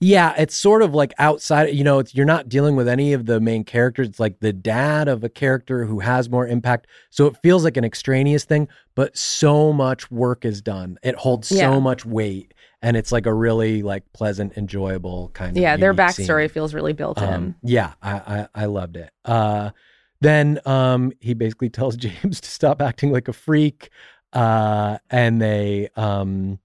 yeah, 0.00 0.34
it's 0.36 0.54
sort 0.54 0.82
of 0.82 0.92
like 0.94 1.14
outside, 1.18 1.70
you 1.74 1.82
know, 1.84 1.98
it's, 1.98 2.14
you're 2.14 2.26
not 2.26 2.48
dealing 2.48 2.76
with 2.76 2.86
any 2.88 3.14
of 3.14 3.24
the 3.24 3.40
main 3.40 3.64
characters. 3.64 4.06
It's 4.08 4.20
like 4.20 4.38
the 4.40 4.52
dad 4.52 5.08
of 5.08 5.24
a 5.24 5.30
character 5.30 5.86
who 5.86 6.00
has 6.00 6.28
more 6.28 6.46
impact. 6.46 6.86
So 7.08 7.26
it 7.26 7.36
feels 7.42 7.64
like 7.64 7.78
an 7.78 7.84
extraneous 7.84 8.44
thing, 8.44 8.68
but 8.94 9.16
so 9.16 9.72
much 9.72 10.10
work 10.10 10.44
is 10.44 10.60
done. 10.60 10.98
It 11.02 11.14
holds 11.14 11.50
Yeah. 11.50 11.70
so 11.72 11.80
much 11.80 12.04
weight 12.04 12.52
and 12.82 12.96
it's 12.96 13.12
like 13.12 13.26
a 13.26 13.32
really 13.32 13.82
like 13.82 14.12
pleasant, 14.12 14.56
enjoyable 14.56 15.30
kind 15.34 15.56
of 15.56 15.62
Yeah. 15.62 15.76
Their 15.76 15.92
unique 15.92 16.10
scene. 16.10 16.26
backstory 16.26 16.50
feels 16.50 16.74
really 16.74 16.92
built 16.92 17.18
in. 17.18 17.28
Um, 17.32 17.54
yeah, 17.62 17.94
I, 18.02 18.12
I 18.54 18.62
I 18.62 18.64
loved 18.66 18.96
it. 18.96 19.10
Uh, 19.24 19.70
then 20.20 20.60
um, 20.66 21.12
he 21.20 21.34
basically 21.34 21.70
tells 21.78 21.96
James 21.96 22.40
to 22.40 22.50
stop 22.50 22.82
acting 22.82 23.12
like 23.12 23.28
a 23.28 23.32
freak, 23.32 23.90
uh, 24.32 24.98
and 25.10 25.40
they 25.40 25.88
um, 25.96 26.58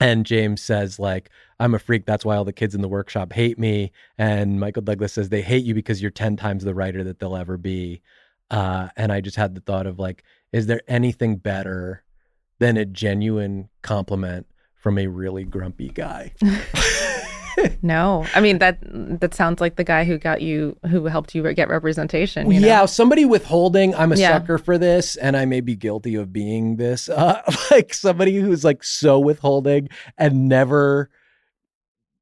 and 0.00 0.24
James 0.24 0.62
says 0.62 0.98
like 0.98 1.30
I'm 1.58 1.74
a 1.74 1.78
freak. 1.78 2.06
That's 2.06 2.24
why 2.24 2.36
all 2.36 2.44
the 2.44 2.52
kids 2.52 2.74
in 2.74 2.80
the 2.80 2.88
workshop 2.88 3.32
hate 3.32 3.58
me. 3.58 3.92
And 4.18 4.60
Michael 4.60 4.82
Douglas 4.82 5.12
says 5.12 5.28
they 5.28 5.42
hate 5.42 5.64
you 5.64 5.74
because 5.74 6.00
you're 6.00 6.10
ten 6.10 6.36
times 6.36 6.64
the 6.64 6.74
writer 6.74 7.02
that 7.04 7.18
they'll 7.18 7.36
ever 7.36 7.56
be. 7.56 8.02
Uh, 8.50 8.88
and 8.96 9.10
I 9.10 9.20
just 9.20 9.36
had 9.36 9.54
the 9.54 9.60
thought 9.60 9.86
of 9.86 9.98
like, 9.98 10.22
is 10.52 10.66
there 10.66 10.82
anything 10.86 11.36
better 11.36 12.04
than 12.60 12.76
a 12.76 12.84
genuine 12.84 13.68
compliment 13.82 14.46
from 14.84 14.98
a 14.98 15.06
really 15.06 15.44
grumpy 15.44 15.88
guy. 15.88 16.30
No, 17.82 18.26
I 18.34 18.40
mean 18.40 18.58
that 18.58 18.78
that 19.20 19.32
sounds 19.32 19.60
like 19.60 19.76
the 19.76 19.84
guy 19.84 20.02
who 20.04 20.18
got 20.18 20.42
you, 20.42 20.76
who 20.90 21.04
helped 21.04 21.36
you 21.36 21.50
get 21.54 21.68
representation. 21.68 22.50
You 22.50 22.60
know? 22.60 22.66
Yeah, 22.66 22.84
somebody 22.86 23.24
withholding. 23.24 23.94
I'm 23.94 24.10
a 24.12 24.16
Yeah. 24.16 24.32
sucker 24.32 24.58
for 24.58 24.76
this, 24.76 25.14
and 25.16 25.36
I 25.36 25.44
may 25.44 25.60
be 25.60 25.76
guilty 25.76 26.16
of 26.16 26.32
being 26.32 26.76
this. 26.76 27.08
Uh, 27.14 27.40
like 27.70 27.94
somebody 27.94 28.36
who's 28.38 28.64
like 28.64 28.82
so 28.82 29.20
withholding 29.20 29.88
and 30.18 30.48
never 30.48 31.08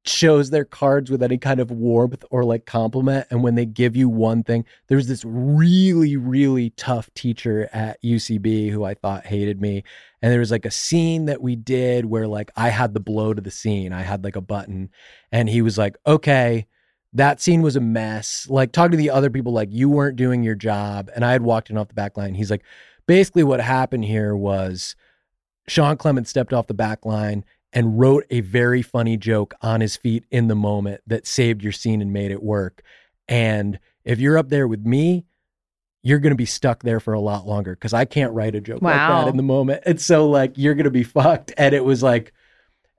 shows 0.05 0.49
their 0.49 0.65
cards 0.65 1.09
with 1.09 1.23
any 1.23 1.37
kind 1.37 1.59
of 1.59 1.71
warmth 1.71 2.23
or 2.29 2.43
like 2.43 2.65
compliment. 2.65 3.25
And 3.29 3.41
when 3.41 3.55
they 3.55 3.65
give 3.65 3.95
you 3.95 4.09
one 4.09 4.43
thing, 4.43 4.65
there's 4.87 5.07
this 5.07 5.23
really, 5.25 6.17
really 6.17 6.71
tough 6.71 7.13
teacher 7.13 7.69
at 7.71 8.01
UCB 8.03 8.69
who 8.69 8.83
I 8.83 8.93
thought 8.93 9.25
hated 9.25 9.61
me. 9.61 9.83
And 10.21 10.31
there 10.31 10.39
was 10.39 10.51
like 10.51 10.65
a 10.65 10.71
scene 10.71 11.25
that 11.25 11.41
we 11.41 11.55
did 11.55 12.05
where 12.05 12.27
like 12.27 12.51
I 12.55 12.69
had 12.69 12.93
the 12.93 12.99
blow 12.99 13.33
to 13.33 13.41
the 13.41 13.51
scene. 13.51 13.93
I 13.93 14.01
had 14.01 14.23
like 14.23 14.35
a 14.35 14.41
button, 14.41 14.89
and 15.31 15.49
he 15.49 15.61
was 15.61 15.77
like, 15.77 15.97
okay 16.05 16.67
that 17.13 17.39
scene 17.39 17.61
was 17.61 17.75
a 17.75 17.79
mess. 17.79 18.47
Like 18.49 18.71
talking 18.71 18.91
to 18.91 18.97
the 18.97 19.11
other 19.11 19.29
people, 19.29 19.53
like 19.53 19.69
you 19.71 19.87
weren't 19.87 20.15
doing 20.15 20.43
your 20.43 20.55
job. 20.55 21.11
And 21.15 21.23
I 21.23 21.31
had 21.31 21.43
walked 21.43 21.69
in 21.69 21.77
off 21.77 21.87
the 21.87 21.93
back 21.93 22.17
line. 22.17 22.33
He's 22.33 22.49
like, 22.49 22.63
basically 23.05 23.43
what 23.43 23.61
happened 23.61 24.05
here 24.05 24.35
was 24.35 24.95
Sean 25.67 25.97
Clement 25.97 26.27
stepped 26.27 26.53
off 26.53 26.67
the 26.67 26.73
back 26.73 27.05
line 27.05 27.45
and 27.73 27.99
wrote 27.99 28.25
a 28.29 28.41
very 28.41 28.81
funny 28.81 29.17
joke 29.17 29.53
on 29.61 29.81
his 29.81 29.97
feet 29.97 30.25
in 30.31 30.47
the 30.47 30.55
moment 30.55 31.01
that 31.07 31.27
saved 31.27 31.63
your 31.63 31.71
scene 31.71 32.01
and 32.01 32.13
made 32.13 32.31
it 32.31 32.43
work. 32.43 32.83
And 33.27 33.79
if 34.05 34.19
you're 34.19 34.37
up 34.37 34.49
there 34.49 34.67
with 34.67 34.85
me, 34.85 35.25
you're 36.03 36.19
going 36.19 36.31
to 36.31 36.37
be 36.37 36.45
stuck 36.45 36.83
there 36.83 36.99
for 36.99 37.13
a 37.13 37.19
lot 37.19 37.47
longer 37.47 37.73
because 37.73 37.93
I 37.93 38.05
can't 38.05 38.33
write 38.33 38.55
a 38.55 38.61
joke 38.61 38.81
like 38.81 38.95
that 38.95 39.27
in 39.29 39.37
the 39.37 39.43
moment. 39.43 39.83
And 39.85 39.99
so, 39.99 40.29
like, 40.29 40.57
you're 40.57 40.75
going 40.75 40.83
to 40.83 40.91
be 40.91 41.03
fucked. 41.03 41.53
And 41.57 41.73
it 41.73 41.83
was 41.83 42.03
like, 42.03 42.33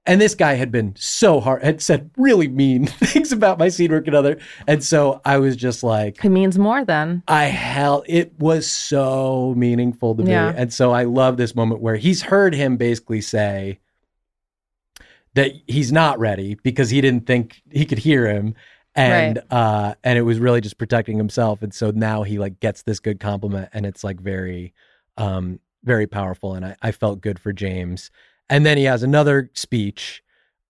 and 0.07 0.21
this 0.21 0.35
guy 0.35 0.55
had 0.55 0.71
been 0.71 0.95
so 0.97 1.41
hard, 1.41 1.63
had 1.63 1.81
said 1.81 2.11
really 2.17 2.49
mean 2.49 2.87
things 2.87 3.31
about 3.31 3.59
my 3.59 3.69
scene 3.69 3.91
work 3.91 4.07
and 4.07 4.17
other. 4.17 4.39
And 4.67 4.83
so 4.83 5.21
I 5.25 5.39
was 5.39 5.57
just 5.57 5.83
like, 5.83 6.25
it 6.25 6.31
means 6.31 6.59
more 6.59 6.85
than 6.85 7.23
I 7.29 7.45
hell, 7.45 8.05
it 8.07 8.39
was 8.39 8.71
so 8.71 9.55
meaningful 9.57 10.15
to 10.17 10.23
me. 10.23 10.31
Yeah. 10.33 10.53
And 10.55 10.73
so 10.73 10.93
I 10.93 11.05
love 11.05 11.37
this 11.37 11.55
moment 11.55 11.81
where 11.81 11.97
he's 11.97 12.23
heard 12.23 12.55
him 12.55 12.77
basically 12.77 13.21
say 13.21 13.81
that 15.35 15.53
he's 15.67 15.93
not 15.93 16.19
ready 16.19 16.57
because 16.63 16.91
he 16.91 17.01
didn't 17.01 17.27
think 17.27 17.63
he 17.71 17.85
could 17.85 17.99
hear 17.99 18.27
him. 18.29 18.55
And 18.97 19.43
uh 19.51 19.95
and 20.05 20.17
it 20.19 20.23
was 20.23 20.39
really 20.39 20.61
just 20.61 20.79
protecting 20.79 21.19
himself. 21.19 21.63
And 21.63 21.75
so 21.75 21.91
now 21.91 22.23
he 22.23 22.39
like 22.39 22.61
gets 22.61 22.83
this 22.83 23.01
good 23.01 23.19
compliment 23.19 23.69
and 23.73 23.85
it's 23.87 24.05
like 24.05 24.21
very 24.21 24.73
um 25.17 25.59
very 25.85 26.07
powerful. 26.07 26.55
And 26.55 26.65
I, 26.65 26.77
I 26.83 26.93
felt 26.93 27.21
good 27.21 27.39
for 27.39 27.53
James. 27.53 28.11
And 28.49 28.65
then 28.65 28.79
he 28.79 28.85
has 28.85 29.03
another 29.03 29.51
speech 29.55 30.23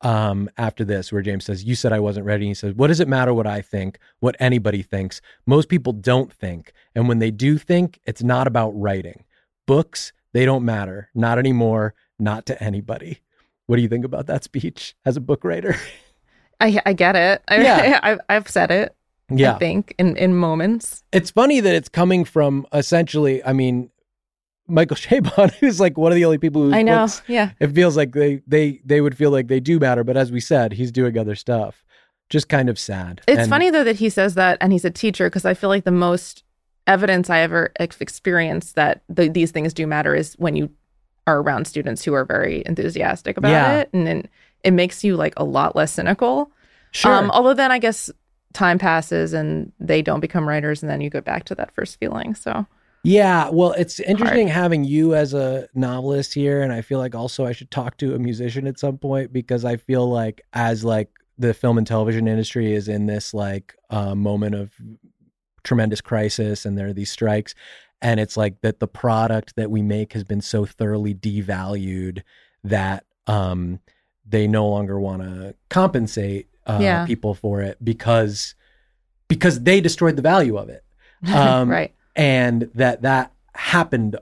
um, 0.03 0.51
after 0.59 0.85
this 0.85 1.13
where 1.13 1.23
James 1.23 1.45
says, 1.45 1.65
You 1.65 1.75
said 1.75 1.93
I 1.93 2.01
wasn't 2.01 2.27
ready. 2.27 2.45
And 2.45 2.51
he 2.51 2.55
says, 2.55 2.75
What 2.75 2.89
does 2.89 3.01
it 3.01 3.09
matter 3.09 3.33
what 3.33 3.47
I 3.47 3.63
think, 3.63 3.99
what 4.21 4.37
anybody 4.39 4.83
thinks? 4.83 5.21
Most 5.47 5.69
people 5.69 5.93
don't 5.93 6.33
think. 6.33 6.73
And 6.95 7.09
when 7.09 7.19
they 7.19 7.31
do 7.31 7.59
think, 7.59 8.01
it's 8.05 8.23
not 8.23 8.47
about 8.47 8.71
writing. 8.71 9.25
Books, 9.67 10.13
they 10.33 10.45
don't 10.45 10.65
matter. 10.65 11.11
Not 11.15 11.39
anymore. 11.39 11.95
Not 12.19 12.47
to 12.47 12.63
anybody. 12.63 13.21
What 13.67 13.77
do 13.77 13.83
you 13.83 13.89
think 13.89 14.05
about 14.05 14.27
that 14.27 14.45
speech 14.45 14.95
as 15.05 15.17
a 15.17 15.21
book 15.21 15.45
writer? 15.45 15.77
I 16.61 16.81
I 16.87 16.93
get 16.93 17.17
it. 17.17 17.43
I, 17.49 17.63
Yeah. 17.63 18.01
I've 18.03 18.21
I've 18.29 18.49
said 18.49 18.71
it. 18.71 18.95
I 19.31 19.35
yeah. 19.35 19.59
think 19.59 19.95
in 19.99 20.17
in 20.17 20.35
moments. 20.37 21.03
It's 21.13 21.31
funny 21.31 21.61
that 21.61 21.75
it's 21.75 21.89
coming 21.89 22.25
from 22.25 22.67
essentially, 22.75 23.43
I 23.45 23.53
mean, 23.55 23.91
Michael 24.69 24.97
Chabon, 25.05 25.53
who's 25.55 25.81
like 25.81 25.97
one 25.99 26.13
of 26.13 26.17
the 26.17 26.25
only 26.25 26.39
people 26.39 26.63
who 26.63 26.75
I 26.75 26.83
know. 26.83 27.07
Yeah. 27.27 27.51
it 27.61 27.69
feels 27.69 27.97
like 27.97 28.13
they 28.13 28.43
they 28.47 28.81
they 28.85 29.01
would 29.01 29.17
feel 29.17 29.31
like 29.31 29.49
they 29.49 29.61
do 29.61 29.79
matter 29.79 30.05
but 30.05 30.17
as 30.17 30.31
we 30.33 30.41
said 30.41 30.73
he's 30.73 30.91
doing 30.93 31.17
other 31.19 31.35
stuff 31.35 31.85
just 32.31 32.49
kind 32.49 32.69
of 32.71 32.79
sad 32.79 33.21
It's 33.29 33.41
And- 33.41 33.51
funny 33.51 33.69
though 33.71 33.85
that 33.85 33.97
he 33.97 34.09
says 34.09 34.35
that 34.37 34.57
and 34.63 34.73
he's 34.73 34.85
a 34.87 34.91
teacher 34.91 35.29
because 35.29 35.45
I 35.45 35.53
feel 35.55 35.69
like 35.69 35.85
the 35.85 35.91
most 35.91 36.45
evidence 36.87 37.29
I 37.31 37.41
ever 37.41 37.73
ex- 37.79 38.01
experienced 38.01 38.75
that 38.77 39.03
the, 39.09 39.29
these 39.29 39.51
things 39.51 39.75
do 39.75 39.87
matter 39.87 40.15
is 40.15 40.35
when 40.39 40.57
you 40.57 40.71
are 41.27 41.41
around 41.41 41.67
students 41.67 42.05
who 42.05 42.13
are 42.15 42.25
very 42.25 42.63
enthusiastic 42.67 43.37
about 43.37 43.51
Yeah. 43.51 43.79
it 43.81 43.91
and 43.93 44.07
then 44.07 44.29
it 44.63 44.73
makes 44.73 45.03
you 45.05 45.17
like 45.17 45.35
a 45.37 45.45
lot 45.45 45.75
less 45.77 45.93
cynical. 45.93 46.51
sure 46.93 47.13
Um, 47.13 47.31
although 47.31 47.55
then 47.55 47.71
I 47.73 47.79
guess 47.79 48.11
time 48.53 48.79
passes 48.79 49.33
and 49.33 49.73
they 49.81 50.01
don't 50.03 50.21
become 50.21 50.49
writers 50.49 50.83
and 50.83 50.89
then 50.91 51.01
you 51.01 51.11
go 51.11 51.21
back 51.21 51.45
to 51.45 51.55
that 51.57 51.75
first 51.75 51.99
feeling. 51.99 52.35
So 52.35 52.67
yeah 53.07 53.51
well 53.51 53.73
it's 53.73 54.01
interesting 54.01 54.49
having 54.49 54.83
you 54.83 55.15
as 55.15 55.35
a 55.35 55.69
novelist 55.75 56.33
here 56.33 56.63
and 56.63 56.73
i 56.73 56.81
feel 56.81 56.99
like 56.99 57.15
also 57.15 57.45
i 57.45 57.53
should 57.53 57.71
talk 57.71 57.99
to 57.99 58.15
a 58.15 58.19
musician 58.19 58.67
at 58.67 58.79
some 58.79 58.97
point 58.97 59.31
because 59.31 59.63
i 59.63 59.77
feel 59.77 60.09
like 60.09 60.41
as 60.55 60.85
like 60.85 61.11
the 61.37 61.53
film 61.53 61.77
and 61.77 61.87
television 61.87 62.27
industry 62.27 62.73
is 62.73 62.89
in 62.89 63.05
this 63.05 63.35
like 63.35 63.75
uh, 63.91 64.15
moment 64.15 64.55
of 64.55 64.73
tremendous 65.65 66.01
crisis 66.01 66.65
and 66.65 66.79
there 66.79 66.87
are 66.87 66.93
these 66.95 67.11
strikes 67.11 67.55
and 68.05 68.21
it's 68.21 68.37
like 68.37 68.61
that 68.61 68.79
the 68.79 68.87
product 68.87 69.57
that 69.57 69.71
we 69.71 69.83
make 69.83 70.13
has 70.13 70.23
been 70.23 70.41
so 70.43 70.65
thoroughly 70.65 71.15
devalued 71.15 72.23
that 72.63 73.05
um 73.27 73.81
they 74.29 74.47
no 74.47 74.69
longer 74.69 75.01
want 75.01 75.23
to 75.23 75.55
compensate 75.71 76.49
uh, 76.67 76.79
Yeah. 76.81 77.07
people 77.07 77.35
for 77.35 77.61
it 77.63 77.77
because 77.83 78.55
because 79.29 79.63
they 79.63 79.81
destroyed 79.81 80.17
the 80.17 80.23
value 80.23 80.57
of 80.57 80.69
it 80.69 80.85
Um, 81.27 81.69
right. 81.71 81.93
and 82.15 82.71
that 82.75 83.03
that 83.03 83.33
happened 83.55 84.17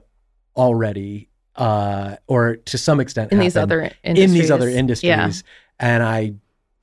already 0.55 1.29
uh 1.55 2.15
or 2.27 2.55
to 2.55 2.77
some 2.77 2.99
extent 2.99 3.31
In 3.31 3.39
these 3.39 3.57
other 3.57 3.81
industries. 4.03 4.31
in 4.33 4.33
these 4.39 4.51
other 4.51 4.69
industries 4.69 5.07
Yeah. 5.09 5.31
and 5.79 6.01
i 6.03 6.33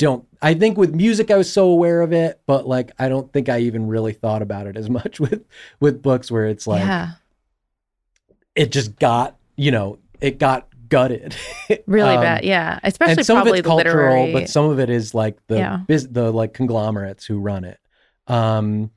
don't 0.01 0.27
i 0.43 0.55
think 0.55 0.77
with 0.79 0.95
music 0.95 1.31
i 1.31 1.37
was 1.37 1.53
so 1.53 1.67
aware 1.69 2.01
of 2.01 2.13
it 2.13 2.41
but 2.47 2.67
like 2.67 2.91
i 2.99 3.07
don't 3.09 3.31
think 3.35 3.49
i 3.51 3.59
even 3.59 3.87
really 3.87 4.13
thought 4.15 4.41
about 4.43 4.67
it 4.67 4.77
as 4.77 4.89
much 4.99 5.21
with 5.21 5.45
with 5.79 6.01
books 6.03 6.31
where 6.31 6.47
it's 6.47 6.67
like 6.67 6.81
yeah. 6.81 7.11
it 8.55 8.73
just 8.73 8.99
got 8.99 9.37
you 9.57 9.71
know 9.71 9.99
it 10.21 10.39
got 10.39 10.67
gutted 10.89 11.37
Really 11.87 12.17
Um, 12.17 12.21
bad. 12.23 12.45
Yeah. 12.45 12.81
Especially 12.83 13.19
and 13.19 13.27
some 13.27 13.39
of 13.39 13.47
it's 13.47 13.59
the 13.59 13.63
cultural 13.63 13.95
literary. 14.25 14.33
but 14.33 14.49
some 14.49 14.69
of 14.71 14.81
it 14.81 14.91
is 14.91 15.15
like 15.15 15.39
the 15.47 15.57
Yeah. 15.59 15.77
bus- 15.87 16.09
the 16.11 16.33
like 16.33 16.53
conglomerates 16.53 17.25
who 17.27 17.39
run 17.39 17.65
it 17.65 17.79
um 18.27 18.91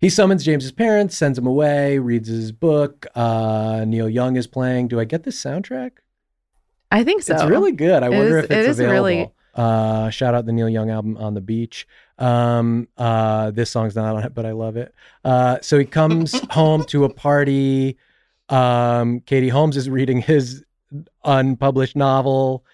he 0.00 0.08
summons 0.10 0.44
james's 0.44 0.72
parents 0.72 1.16
sends 1.16 1.38
him 1.38 1.46
away 1.46 1.98
reads 1.98 2.28
his 2.28 2.50
book 2.50 3.06
uh 3.14 3.84
neil 3.86 4.08
young 4.08 4.36
is 4.36 4.46
playing 4.48 4.88
do 4.88 4.98
i 4.98 5.04
get 5.04 5.22
this 5.22 5.40
soundtrack 5.42 5.92
I 6.90 7.04
think 7.04 7.22
so. 7.22 7.34
it's 7.34 7.44
really 7.44 7.72
good 7.72 8.02
i 8.02 8.06
It 8.06 8.10
wonder 8.10 8.38
is- 8.38 8.44
if 8.46 8.50
it's 8.50 8.66
it 8.66 8.70
is 8.70 8.78
available 8.80 9.04
really- 9.04 9.30
uh 9.56 10.10
shout 10.10 10.34
out 10.34 10.46
the 10.46 10.52
neil 10.52 10.68
young 10.68 10.90
album 10.90 11.16
on 11.16 11.34
the 11.34 11.40
beach. 11.40 11.86
Um 12.18 12.88
uh 12.96 13.50
this 13.50 13.70
song's 13.70 13.96
not 13.96 14.14
on 14.14 14.24
it 14.24 14.34
but 14.34 14.46
i 14.46 14.52
love 14.52 14.76
it. 14.76 14.94
Uh 15.24 15.58
so 15.62 15.78
he 15.78 15.84
comes 15.84 16.38
home 16.50 16.84
to 16.84 17.04
a 17.04 17.12
party. 17.12 17.98
Um 18.48 19.20
katie 19.20 19.48
holmes 19.48 19.76
is 19.76 19.90
reading 19.90 20.20
his 20.20 20.64
unpublished 21.24 21.96
novel. 21.96 22.64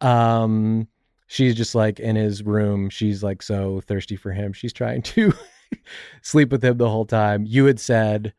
Um 0.00 0.88
she's 1.26 1.54
just 1.54 1.74
like 1.74 2.00
in 2.00 2.16
his 2.16 2.42
room. 2.42 2.90
She's 2.90 3.22
like 3.22 3.42
so 3.42 3.80
thirsty 3.82 4.16
for 4.16 4.32
him. 4.32 4.52
She's 4.52 4.72
trying 4.72 5.02
to 5.02 5.32
sleep 6.22 6.50
with 6.50 6.64
him 6.64 6.78
the 6.78 6.88
whole 6.88 7.06
time. 7.06 7.44
You 7.46 7.66
had 7.66 7.78
said 7.78 8.32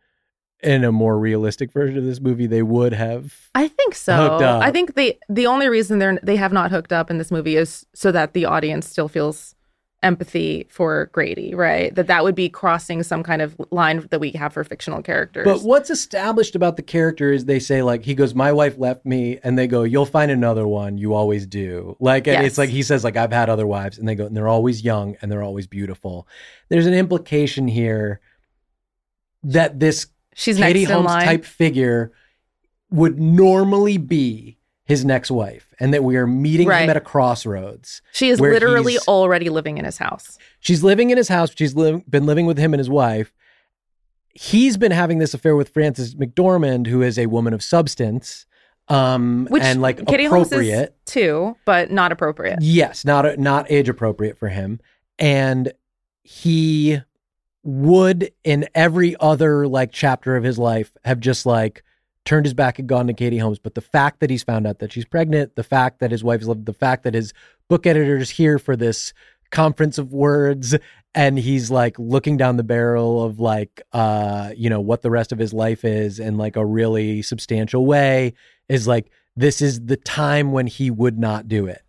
in 0.63 0.83
a 0.83 0.91
more 0.91 1.17
realistic 1.17 1.71
version 1.71 1.97
of 1.97 2.03
this 2.03 2.19
movie 2.19 2.47
they 2.47 2.61
would 2.61 2.93
have 2.93 3.49
I 3.55 3.67
think 3.67 3.95
so. 3.95 4.15
hooked 4.15 4.43
up. 4.43 4.63
I 4.63 4.71
think 4.71 4.95
they 4.95 5.19
the 5.29 5.47
only 5.47 5.67
reason 5.67 5.99
they're 5.99 6.19
they 6.21 6.35
have 6.35 6.53
not 6.53 6.71
hooked 6.71 6.93
up 6.93 7.09
in 7.09 7.17
this 7.17 7.31
movie 7.31 7.55
is 7.55 7.85
so 7.93 8.11
that 8.11 8.33
the 8.33 8.45
audience 8.45 8.87
still 8.87 9.07
feels 9.07 9.55
empathy 10.03 10.65
for 10.69 11.09
Grady, 11.13 11.53
right? 11.53 11.93
That 11.93 12.07
that 12.07 12.23
would 12.23 12.35
be 12.35 12.49
crossing 12.49 13.03
some 13.03 13.23
kind 13.23 13.41
of 13.41 13.55
line 13.71 14.07
that 14.09 14.19
we 14.19 14.31
have 14.31 14.53
for 14.53 14.63
fictional 14.63 15.01
characters. 15.01 15.45
But 15.45 15.61
what's 15.61 15.89
established 15.89 16.55
about 16.55 16.75
the 16.75 16.81
character 16.81 17.31
is 17.31 17.45
they 17.45 17.59
say 17.59 17.81
like 17.83 18.03
he 18.03 18.15
goes, 18.15 18.33
"My 18.33 18.51
wife 18.51 18.77
left 18.77 19.05
me," 19.05 19.39
and 19.43 19.57
they 19.57 19.67
go, 19.67 19.83
"You'll 19.83 20.05
find 20.05 20.31
another 20.31 20.67
one. 20.67 20.97
You 20.97 21.13
always 21.13 21.45
do." 21.45 21.95
Like 21.99 22.27
and 22.27 22.45
it's 22.45 22.57
like 22.57 22.69
he 22.69 22.83
says 22.83 23.03
like 23.03 23.17
I've 23.17 23.33
had 23.33 23.49
other 23.49 23.67
wives, 23.67 23.97
and 23.97 24.07
they 24.07 24.15
go, 24.15 24.25
and 24.25 24.35
they're 24.35 24.47
always 24.47 24.83
young 24.83 25.17
and 25.21 25.31
they're 25.31 25.43
always 25.43 25.67
beautiful. 25.67 26.27
There's 26.69 26.87
an 26.87 26.93
implication 26.93 27.67
here 27.67 28.21
that 29.43 29.79
this 29.79 30.07
She's 30.35 30.57
Katie 30.57 30.79
next 30.81 30.89
in 30.89 30.95
Holmes 30.95 31.07
line. 31.07 31.25
type 31.25 31.45
figure 31.45 32.11
would 32.89 33.19
normally 33.19 33.97
be 33.97 34.57
his 34.85 35.05
next 35.05 35.31
wife, 35.31 35.73
and 35.79 35.93
that 35.93 36.03
we 36.03 36.17
are 36.17 36.27
meeting 36.27 36.67
Right. 36.67 36.83
him 36.83 36.89
at 36.89 36.97
a 36.97 37.01
crossroads. 37.01 38.01
she 38.11 38.29
is 38.29 38.39
literally 38.41 38.97
already 39.07 39.49
living 39.49 39.77
in 39.77 39.85
his 39.85 39.97
house. 39.97 40.37
She's 40.59 40.83
living 40.83 41.09
in 41.11 41.17
his 41.17 41.29
house. 41.29 41.51
She's 41.55 41.75
li- 41.75 42.03
been 42.09 42.25
living 42.25 42.45
with 42.45 42.57
him 42.57 42.73
and 42.73 42.79
his 42.79 42.89
wife. 42.89 43.31
He's 44.33 44.77
been 44.77 44.91
having 44.91 45.19
this 45.19 45.33
affair 45.33 45.55
with 45.55 45.69
Frances 45.69 46.15
McDormand, 46.15 46.87
who 46.87 47.01
is 47.01 47.17
a 47.19 47.25
woman 47.27 47.53
of 47.53 47.61
substance, 47.63 48.45
um, 48.87 49.45
Which 49.49 49.63
and 49.63 49.81
like 49.81 50.05
Katie 50.07 50.25
Holmes 50.25 50.47
appropriate. 50.47 50.95
is 51.05 51.13
too, 51.13 51.55
but 51.65 51.91
not 51.91 52.11
appropriate. 52.11 52.59
Yes, 52.61 53.05
not 53.05 53.37
not 53.39 53.69
age 53.71 53.87
appropriate 53.89 54.37
for 54.37 54.47
him, 54.49 54.79
and 55.19 55.71
he 56.23 57.01
would 57.63 58.31
in 58.43 58.67
every 58.73 59.15
other 59.19 59.67
like 59.67 59.91
chapter 59.91 60.35
of 60.35 60.43
his 60.43 60.57
life 60.57 60.91
have 61.05 61.19
just 61.19 61.45
like 61.45 61.83
turned 62.25 62.45
his 62.45 62.53
back 62.53 62.79
and 62.79 62.87
gone 62.87 63.07
to 63.07 63.13
Katie 63.13 63.37
Holmes. 63.37 63.59
But 63.59 63.75
the 63.75 63.81
fact 63.81 64.19
that 64.19 64.29
he's 64.29 64.43
found 64.43 64.67
out 64.67 64.79
that 64.79 64.91
she's 64.91 65.05
pregnant, 65.05 65.55
the 65.55 65.63
fact 65.63 65.99
that 65.99 66.11
his 66.11 66.23
wife's 66.23 66.45
lived, 66.45 66.65
the 66.65 66.73
fact 66.73 67.03
that 67.03 67.13
his 67.13 67.33
book 67.67 67.85
editor 67.85 68.17
is 68.17 68.29
here 68.29 68.59
for 68.59 68.75
this 68.75 69.13
conference 69.51 69.97
of 69.97 70.13
words 70.13 70.75
and 71.13 71.37
he's 71.37 71.69
like 71.69 71.99
looking 71.99 72.37
down 72.37 72.55
the 72.55 72.63
barrel 72.63 73.21
of 73.21 73.37
like 73.37 73.81
uh 73.91 74.49
you 74.55 74.69
know 74.69 74.79
what 74.79 75.01
the 75.01 75.11
rest 75.11 75.33
of 75.33 75.39
his 75.39 75.51
life 75.51 75.83
is 75.83 76.19
in 76.19 76.37
like 76.37 76.55
a 76.55 76.65
really 76.65 77.21
substantial 77.21 77.85
way 77.85 78.33
is 78.69 78.87
like 78.87 79.11
this 79.35 79.61
is 79.61 79.87
the 79.87 79.97
time 79.97 80.53
when 80.53 80.67
he 80.67 80.89
would 80.89 81.19
not 81.19 81.49
do 81.49 81.65
it 81.65 81.81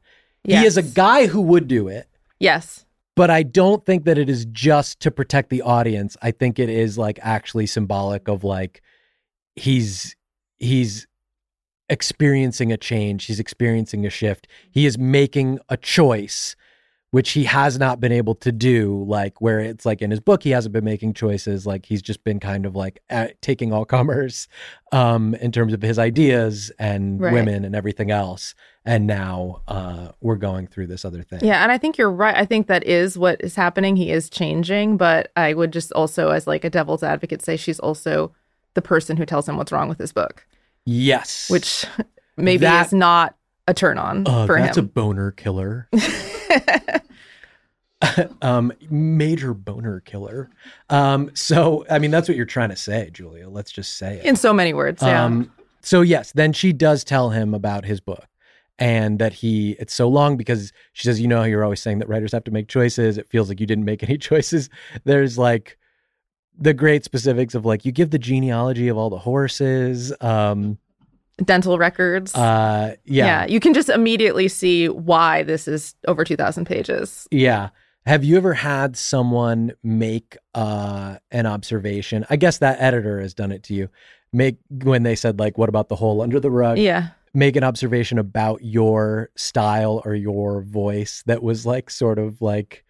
he 0.43 0.67
is 0.67 0.77
a 0.77 0.83
guy 0.83 1.29
who 1.29 1.41
would 1.41 1.69
do 1.69 1.87
it 1.87 2.09
Yes. 2.43 2.85
But 3.15 3.31
i 3.31 3.43
don't 3.43 3.85
think 3.85 4.05
that 4.05 4.19
it 4.19 4.29
is 4.29 4.45
just 4.47 5.01
to 5.01 5.11
protect 5.11 5.51
the 5.51 5.63
audience. 5.63 6.17
I 6.23 6.31
think 6.31 6.59
it 6.59 6.69
is 6.69 6.97
like 6.99 7.19
actually 7.23 7.67
symbolic 7.67 8.29
of 8.29 8.45
like 8.45 8.83
he's 9.57 10.17
he's 10.59 11.07
experiencing 11.89 12.73
a 12.73 12.77
change. 12.77 13.27
He's 13.27 13.41
experiencing 13.41 14.07
a 14.07 14.11
shift. 14.11 14.47
He 14.71 14.87
is 14.87 14.97
making 14.99 15.59
a 15.69 15.77
choice 15.77 16.57
which 17.11 17.33
he 17.33 17.45
has 17.45 17.79
not 17.79 18.01
been 18.01 18.13
able 18.13 18.35
to 18.35 18.51
do 18.51 19.05
like 19.07 19.39
where 19.43 19.61
it's 19.61 19.85
like 19.85 20.01
in 20.01 20.11
his 20.11 20.21
book 20.21 20.43
he 20.43 20.49
hasn't 20.51 20.73
been 20.73 20.85
making 20.85 21.13
choices. 21.13 21.67
Like 21.67 21.85
he's 21.85 22.01
just 22.01 22.25
been 22.25 22.41
kind 22.41 22.65
of 22.65 22.75
like 22.75 23.01
at, 23.11 23.41
taking 23.43 23.71
all 23.73 23.85
comers 23.85 24.49
um 24.93 25.35
in 25.35 25.53
terms 25.53 25.75
of 25.75 25.83
his 25.83 25.99
ideas 25.99 26.73
and 26.79 27.21
Right. 27.21 27.35
women 27.35 27.67
and 27.67 27.77
everything 27.77 28.11
else 28.11 28.55
and 28.85 29.07
now 29.07 29.61
uh 29.69 30.09
we're 30.21 30.37
going 30.37 30.67
through 30.67 30.87
this 30.89 31.05
other 31.05 31.23
thing 31.23 31.41
Yeah, 31.43 31.63
and 31.63 31.71
I 31.71 31.79
think 31.79 31.97
you're 31.99 32.11
right. 32.11 32.35
I 32.35 32.45
think 32.45 32.67
that 32.67 32.85
is 32.87 33.17
what 33.17 33.41
is 33.41 33.55
happening. 33.55 33.97
He 33.97 34.11
is 34.11 34.29
changing, 34.29 34.97
but 34.97 35.31
I 35.37 35.55
would 35.55 35.73
just 35.73 35.93
also, 35.93 36.31
as 36.31 36.47
like 36.47 36.65
a 36.65 36.71
devil's 36.71 37.03
advocate, 37.03 37.43
say 37.43 37.57
she's 37.57 37.79
also 37.81 38.33
the 38.75 38.83
person 38.83 39.17
who 39.17 39.27
tells 39.27 39.49
him 39.49 39.57
what's 39.57 39.71
wrong 39.73 39.89
with 39.89 39.99
his 39.99 40.13
book, 40.13 40.47
yes 40.85 41.49
which 41.51 41.85
maybe 42.37 42.63
That- 42.63 42.87
is 42.87 42.93
not 42.93 43.37
a 43.69 43.75
turn 43.75 43.99
on 43.99 44.25
Oh, 44.27 44.47
for 44.47 44.59
that's 44.59 44.77
a 44.77 44.83
boner 44.83 45.31
killer. 45.31 45.89
um, 48.43 48.73
major 48.91 49.55
boner 49.55 50.01
killer. 50.01 50.51
Um, 50.91 51.31
so 51.35 51.85
I 51.89 51.99
mean, 51.99 52.11
that's 52.11 52.29
what 52.29 52.37
you're 52.37 52.47
trying 52.47 52.71
to 52.71 52.77
say, 52.77 53.11
Julia. 53.13 53.49
Let's 53.49 53.71
just 53.71 53.97
say 53.97 54.17
it. 54.19 54.25
In 54.25 54.35
so 54.37 54.53
many 54.53 54.75
words, 54.75 55.03
yeah. 55.03 55.25
Um, 55.25 55.53
so 55.83 56.01
yes, 56.01 56.33
then 56.33 56.53
she 56.53 56.73
does 56.73 57.05
tell 57.05 57.31
him 57.31 57.55
about 57.55 57.85
his 57.85 58.01
book 58.01 58.25
and 58.79 59.19
that 59.19 59.33
he 59.33 59.73
it's 59.79 59.95
so 59.95 60.09
long 60.09 60.37
because 60.37 60.73
she 60.93 61.05
says, 61.05 61.21
you 61.21 61.29
know, 61.29 61.45
you're 61.45 61.65
always 61.65 61.81
saying 61.81 61.99
that 62.01 62.09
writers 62.09 62.33
have 62.33 62.45
to 62.45 62.51
make 62.51 62.69
choices. 62.69 63.19
It 63.19 63.29
feels 63.29 63.49
like 63.49 63.61
you 63.61 63.67
didn't 63.67 63.85
make 63.85 64.03
any 64.03 64.19
choices. 64.31 64.69
There's 65.05 65.39
like 65.39 65.79
the 66.59 66.75
great 66.75 67.05
specifics 67.05 67.55
of 67.55 67.65
like 67.65 67.85
you 67.85 67.93
give 67.93 68.11
the 68.11 68.19
genealogy 68.19 68.89
of 68.89 68.97
all 68.97 69.11
the 69.11 69.19
horses. 69.19 70.13
Um, 70.21 70.79
Dental 71.43 71.79
records. 71.79 72.35
uh, 72.35 72.95
yeah. 73.05 73.47
you 73.47 73.59
can 73.59 73.75
just 73.75 73.89
immediately 73.89 74.49
see 74.49 74.89
why 74.89 75.43
this 75.43 75.67
is 75.67 75.95
over 76.07 76.25
2,000 76.25 76.67
pages. 76.67 77.27
Yeah. 77.31 77.71
Have 78.05 78.23
you 78.23 78.37
ever 78.37 78.53
had 78.53 78.97
someone 78.97 79.73
make 79.83 80.37
uh, 80.55 81.17
an 81.31 81.47
observation? 81.47 82.27
I 82.29 82.37
guess 82.37 82.59
that 82.59 82.81
editor 82.81 83.21
has 83.21 83.33
done 83.33 83.51
it 83.53 83.63
to 83.65 83.75
you. 83.75 83.89
Make 84.33 84.57
when 84.69 85.03
they 85.05 85.15
said 85.15 85.39
like, 85.39 85.57
"What 85.59 85.69
about 85.69 85.89
the 85.89 85.97
hole 85.97 86.23
under 86.23 86.41
the 86.41 86.51
rug?" 86.51 86.79
Yeah. 86.79 87.09
Make 87.35 87.57
an 87.57 87.65
observation 87.65 88.19
about 88.19 88.63
your 88.63 89.31
style 89.37 90.03
or 90.05 90.15
your 90.15 90.61
voice 90.63 91.23
that 91.27 91.43
was 91.43 91.65
like 91.65 91.89
sort 91.91 92.19
of 92.19 92.43
like 92.43 92.85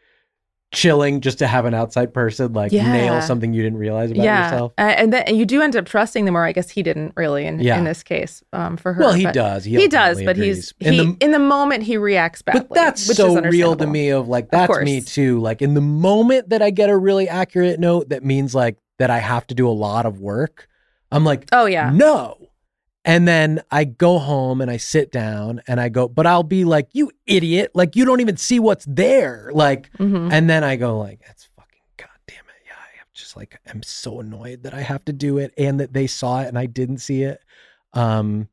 chilling, 0.74 1.20
just 1.20 1.38
to 1.38 1.46
have 1.46 1.66
an 1.66 1.74
outside 1.74 2.14
person 2.14 2.52
like 2.54 2.72
Yeah. 2.72 2.90
nail 2.90 3.20
something 3.20 3.52
you 3.52 3.62
didn't 3.62 3.78
realize 3.78 4.10
about 4.10 4.24
yeah. 4.24 4.44
yourself. 4.50 4.72
A- 4.78 4.80
And 4.98 5.12
then 5.12 5.36
you 5.36 5.44
do 5.44 5.60
end 5.60 5.76
up 5.76 5.84
trusting 5.84 6.24
them, 6.24 6.34
or 6.34 6.44
I 6.44 6.52
guess 6.52 6.70
he 6.70 6.82
didn't 6.82 7.12
really 7.14 7.44
in, 7.46 7.60
Yeah. 7.60 7.76
in 7.78 7.84
this 7.84 8.02
case 8.02 8.42
um, 8.54 8.78
for 8.78 8.94
her. 8.94 9.00
Well, 9.02 9.12
he 9.12 9.26
does. 9.26 9.64
He, 9.64 9.76
He 9.76 9.86
does, 9.86 10.22
but 10.22 10.36
he's. 10.36 10.72
In 10.80 10.92
he, 10.94 10.98
the- 10.98 11.16
in 11.20 11.30
the 11.32 11.38
moment 11.38 11.82
he 11.82 11.98
reacts 11.98 12.40
badly. 12.40 12.62
But 12.68 12.74
that's 12.74 13.14
so 13.14 13.38
real 13.42 13.76
to 13.76 13.86
me 13.86 14.08
of 14.08 14.28
like 14.28 14.50
that's 14.50 14.66
course. 14.66 14.84
me 14.84 15.02
too. 15.02 15.40
Like 15.40 15.60
in 15.60 15.74
the 15.74 15.80
moment 15.82 16.48
that 16.48 16.62
I 16.62 16.70
get 16.70 16.88
a 16.88 16.96
really 16.96 17.28
accurate 17.28 17.78
note 17.78 18.08
that 18.08 18.24
means 18.24 18.54
like 18.54 18.78
that 18.98 19.10
I 19.10 19.18
have 19.18 19.46
to 19.48 19.54
do 19.54 19.68
a 19.68 19.70
lot 19.70 20.06
of 20.06 20.20
work, 20.20 20.68
I'm 21.12 21.22
like, 21.24 21.48
Oh 21.52 21.66
yeah, 21.66 21.90
no. 21.90 22.38
And 23.04 23.26
then 23.26 23.62
I 23.70 23.84
go 23.84 24.18
home 24.18 24.60
and 24.60 24.70
I 24.70 24.76
sit 24.76 25.10
down 25.10 25.60
and 25.66 25.80
I 25.80 25.88
go, 25.88 26.06
but 26.06 26.26
I'll 26.26 26.44
be 26.44 26.64
like, 26.64 26.88
you 26.92 27.10
idiot. 27.26 27.72
Like 27.74 27.96
you 27.96 28.04
don't 28.04 28.20
even 28.20 28.36
see 28.36 28.60
what's 28.60 28.84
there. 28.88 29.50
Like, 29.52 29.90
hmm 29.96 30.28
and 30.30 30.48
then 30.48 30.62
I 30.62 30.76
go 30.76 30.98
like, 30.98 31.20
that's 31.26 31.48
fucking 31.56 31.82
goddamn 31.96 32.44
it. 32.48 32.62
Yeah, 32.66 32.74
I'm 33.00 33.06
just 33.12 33.36
like 33.36 33.58
I'm 33.68 33.82
so 33.82 34.20
annoyed 34.20 34.62
that 34.62 34.74
I 34.74 34.80
have 34.82 35.04
to 35.06 35.12
do 35.12 35.38
it 35.38 35.52
and 35.58 35.80
that 35.80 35.92
they 35.92 36.06
saw 36.06 36.42
it 36.42 36.48
and 36.48 36.58
I 36.58 36.66
didn't 36.66 36.98
see 36.98 37.22
it. 37.22 37.42
Um 37.92 38.48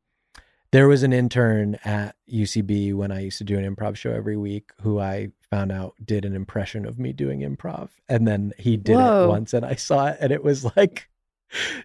there 0.72 0.88
was 0.88 1.02
an 1.02 1.12
intern 1.12 1.76
at 1.84 2.14
UCB 2.32 2.94
when 2.94 3.10
I 3.10 3.20
used 3.22 3.38
to 3.38 3.44
do 3.44 3.58
an 3.58 3.74
improv 3.74 3.96
show 3.96 4.12
every 4.12 4.36
week 4.36 4.70
who 4.80 5.00
I 5.00 5.30
found 5.50 5.72
out 5.72 5.94
did 6.04 6.24
an 6.24 6.36
impression 6.36 6.86
of 6.86 6.96
me 6.96 7.12
doing 7.12 7.40
improv. 7.40 7.88
And 8.08 8.26
then 8.26 8.52
he 8.56 8.76
did 8.76 8.96
Whoa. 8.96 9.24
it 9.24 9.28
once 9.28 9.52
and 9.52 9.64
I 9.66 9.74
saw 9.74 10.08
it 10.08 10.18
and 10.20 10.32
it 10.32 10.44
was 10.44 10.64
like 10.76 11.08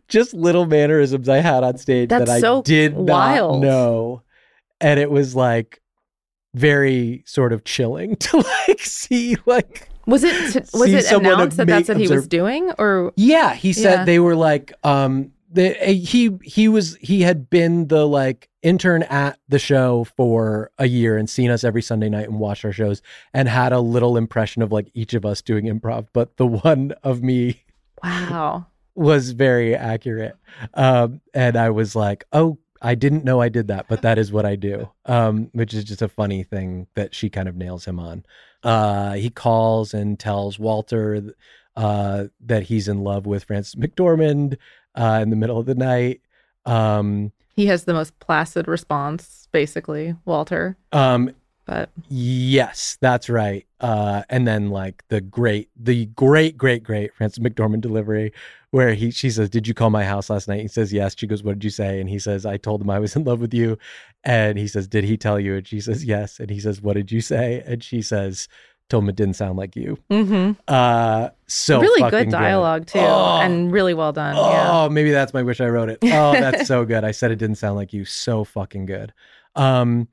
just 0.07 0.33
little 0.33 0.65
mannerisms 0.65 1.27
I 1.29 1.37
had 1.37 1.63
on 1.63 1.77
stage 1.77 2.09
That's 2.09 2.25
that 2.25 2.35
I 2.37 2.39
so 2.39 2.61
did 2.61 2.97
not 2.97 3.59
know. 3.59 4.21
And 4.81 4.99
it 4.99 5.09
was 5.09 5.35
like 5.35 5.81
very 6.53 7.23
sort 7.25 7.53
of 7.53 7.63
chilling 7.63 8.15
to 8.17 8.37
like 8.67 8.81
see 8.81 9.37
like 9.45 9.89
Was 10.05 10.23
it 10.23 10.65
was 10.73 10.93
it 10.93 11.11
announced 11.11 11.57
that 11.57 11.67
that's 11.67 11.89
what 11.89 11.97
he 11.97 12.07
was 12.07 12.27
doing, 12.27 12.71
or 12.77 13.11
yeah 13.15 13.53
he 13.53 13.73
said 13.73 13.99
Yeah. 13.99 14.05
they 14.05 14.19
were 14.19 14.35
like 14.35 14.73
um 14.83 15.31
the, 15.51 15.69
he 15.73 16.37
he 16.43 16.67
was 16.67 16.97
he 16.97 17.21
had 17.21 17.49
been 17.49 17.87
the 17.87 18.05
like 18.05 18.49
intern 18.61 19.03
at 19.03 19.39
the 19.47 19.59
show 19.59 20.03
for 20.17 20.69
a 20.77 20.85
year 20.85 21.17
and 21.17 21.29
seen 21.29 21.49
us 21.49 21.63
every 21.63 21.81
Sunday 21.81 22.09
night 22.09 22.27
and 22.27 22.39
watched 22.39 22.65
our 22.65 22.73
shows 22.73 23.01
and 23.33 23.47
had 23.47 23.71
a 23.71 23.79
little 23.79 24.17
impression 24.17 24.61
of 24.61 24.73
like 24.73 24.89
each 24.93 25.13
of 25.13 25.23
us 25.25 25.41
doing 25.41 25.65
improv 25.65 26.07
but 26.11 26.35
the 26.37 26.45
one 26.65 26.93
of 27.03 27.21
me 27.23 27.63
wow? 28.03 28.65
Was 28.95 29.31
very 29.31 29.75
accurate. 29.75 30.35
Um, 30.73 31.21
and 31.33 31.57
I 31.57 31.69
was 31.69 31.95
like, 31.95 32.25
oh, 32.33 32.57
I 32.81 32.95
didn't 32.95 33.23
know 33.23 33.41
I 33.41 33.49
did 33.49 33.67
that, 33.67 33.87
but 33.87 34.01
that 34.03 34.17
is 34.17 34.31
what 34.31 34.45
I 34.45 34.55
do. 34.55 34.89
Um, 35.05 35.49
which 35.53 35.73
is 35.73 35.83
just 35.83 36.01
a 36.01 36.07
funny 36.07 36.43
thing 36.43 36.87
that 36.95 37.15
she 37.15 37.29
kind 37.29 37.47
of 37.47 37.55
nails 37.55 37.85
him 37.85 37.99
on. 37.99 38.25
Uh, 38.63 39.13
he 39.13 39.29
calls 39.29 39.93
and 39.93 40.19
tells 40.19 40.59
Walter 40.59 41.33
uh, 41.75 42.25
that 42.45 42.63
he's 42.63 42.87
in 42.87 43.03
love 43.03 43.25
with 43.25 43.43
Frances 43.45 43.75
McDormand 43.75 44.57
uh, 44.95 45.19
in 45.21 45.29
the 45.29 45.35
middle 45.35 45.57
of 45.57 45.65
the 45.65 45.75
night. 45.75 46.21
Um, 46.65 47.31
He 47.55 47.67
has 47.67 47.83
the 47.83 47.93
most 47.93 48.17
placid 48.19 48.67
response, 48.67 49.47
basically, 49.51 50.15
Walter. 50.25 50.77
um, 50.91 51.31
But 51.65 51.89
Yes, 52.07 52.97
that's 53.01 53.29
right. 53.29 53.64
Uh, 53.85 54.23
and 54.29 54.47
then 54.47 54.69
like 54.71 55.03
the 55.09 55.21
great, 55.21 55.69
the 55.75 56.07
great, 56.07 56.57
great, 56.57 56.81
great 56.83 57.13
Frances 57.13 57.37
McDormand 57.43 57.81
delivery, 57.81 58.33
where 58.71 58.93
he 58.95 59.11
she 59.11 59.29
says, 59.29 59.47
"Did 59.49 59.67
you 59.67 59.73
call 59.75 59.91
my 59.91 60.03
house 60.03 60.27
last 60.29 60.47
night?" 60.47 60.61
He 60.61 60.67
says, 60.67 60.91
"Yes." 60.91 61.15
She 61.15 61.27
goes, 61.27 61.43
"What 61.43 61.53
did 61.59 61.63
you 61.63 61.69
say?" 61.69 61.99
And 61.99 62.09
he 62.09 62.17
says, 62.17 62.45
"I 62.47 62.57
told 62.57 62.81
him 62.81 62.89
I 62.89 62.97
was 62.99 63.15
in 63.15 63.23
love 63.23 63.39
with 63.41 63.53
you." 63.53 63.77
And 64.23 64.57
he 64.57 64.67
says, 64.67 64.87
"Did 64.87 65.03
he 65.03 65.17
tell 65.17 65.39
you?" 65.39 65.55
And 65.57 65.67
she 65.67 65.79
says, 65.79 66.03
"Yes." 66.03 66.39
And 66.39 66.49
he 66.49 66.59
says, 66.59 66.81
"What 66.81 66.93
did 66.95 67.11
you 67.11 67.21
say?" 67.21 67.61
And 67.67 67.83
she 67.83 68.01
says, 68.01 68.47
"Told 68.89 69.03
him 69.03 69.09
it 69.09 69.15
didn't 69.17 69.35
sound 69.35 69.55
like 69.57 69.75
you." 69.75 69.99
Mm-hmm. 70.09 70.53
Uh, 70.67 71.29
so 71.45 71.79
really 71.79 72.09
good 72.09 72.29
dialogue 72.31 72.87
too, 72.87 72.97
Oh. 72.99 73.39
and 73.43 73.71
really 73.71 73.93
well 73.93 74.13
done. 74.13 74.33
Oh, 74.35 74.49
yeah. 74.51 74.87
maybe 74.89 75.11
that's 75.11 75.33
my 75.33 75.43
wish 75.43 75.61
I 75.61 75.67
wrote 75.67 75.89
it. 75.89 75.99
Oh, 76.01 76.33
that's 76.33 76.67
so 76.73 76.85
good. 76.85 77.03
I 77.03 77.11
said 77.11 77.29
it 77.29 77.35
didn't 77.37 77.57
sound 77.57 77.75
like 77.75 77.93
you. 77.93 78.03
So 78.03 78.43
fucking 78.45 78.87
good. 78.87 79.13
Um, 79.55 80.07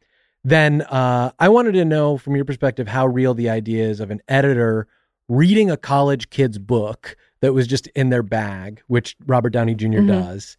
then 0.44 0.82
uh, 0.82 1.31
I 1.39 1.48
wanted 1.48 1.73
to 1.73 1.85
know 1.85 2.19
from 2.19 2.35
your 2.36 2.44
perspective 2.44 2.89
how 2.89 3.06
real 3.06 3.35
the 3.35 3.48
idea 3.48 3.85
is 3.89 4.01
of 4.01 4.10
an 4.10 4.20
editor 4.28 4.89
reading 5.28 5.70
a 5.70 5.77
college 5.77 6.31
kid's 6.31 6.59
book 6.59 7.16
that 7.40 7.52
was 7.55 7.66
just 7.66 7.86
in 7.89 8.10
their 8.10 8.23
bag, 8.23 8.82
which 8.89 9.16
Robert 9.27 9.51
Downey 9.51 9.74
junior 9.74 10.01
Mhm. 10.02 10.09
does, 10.09 10.56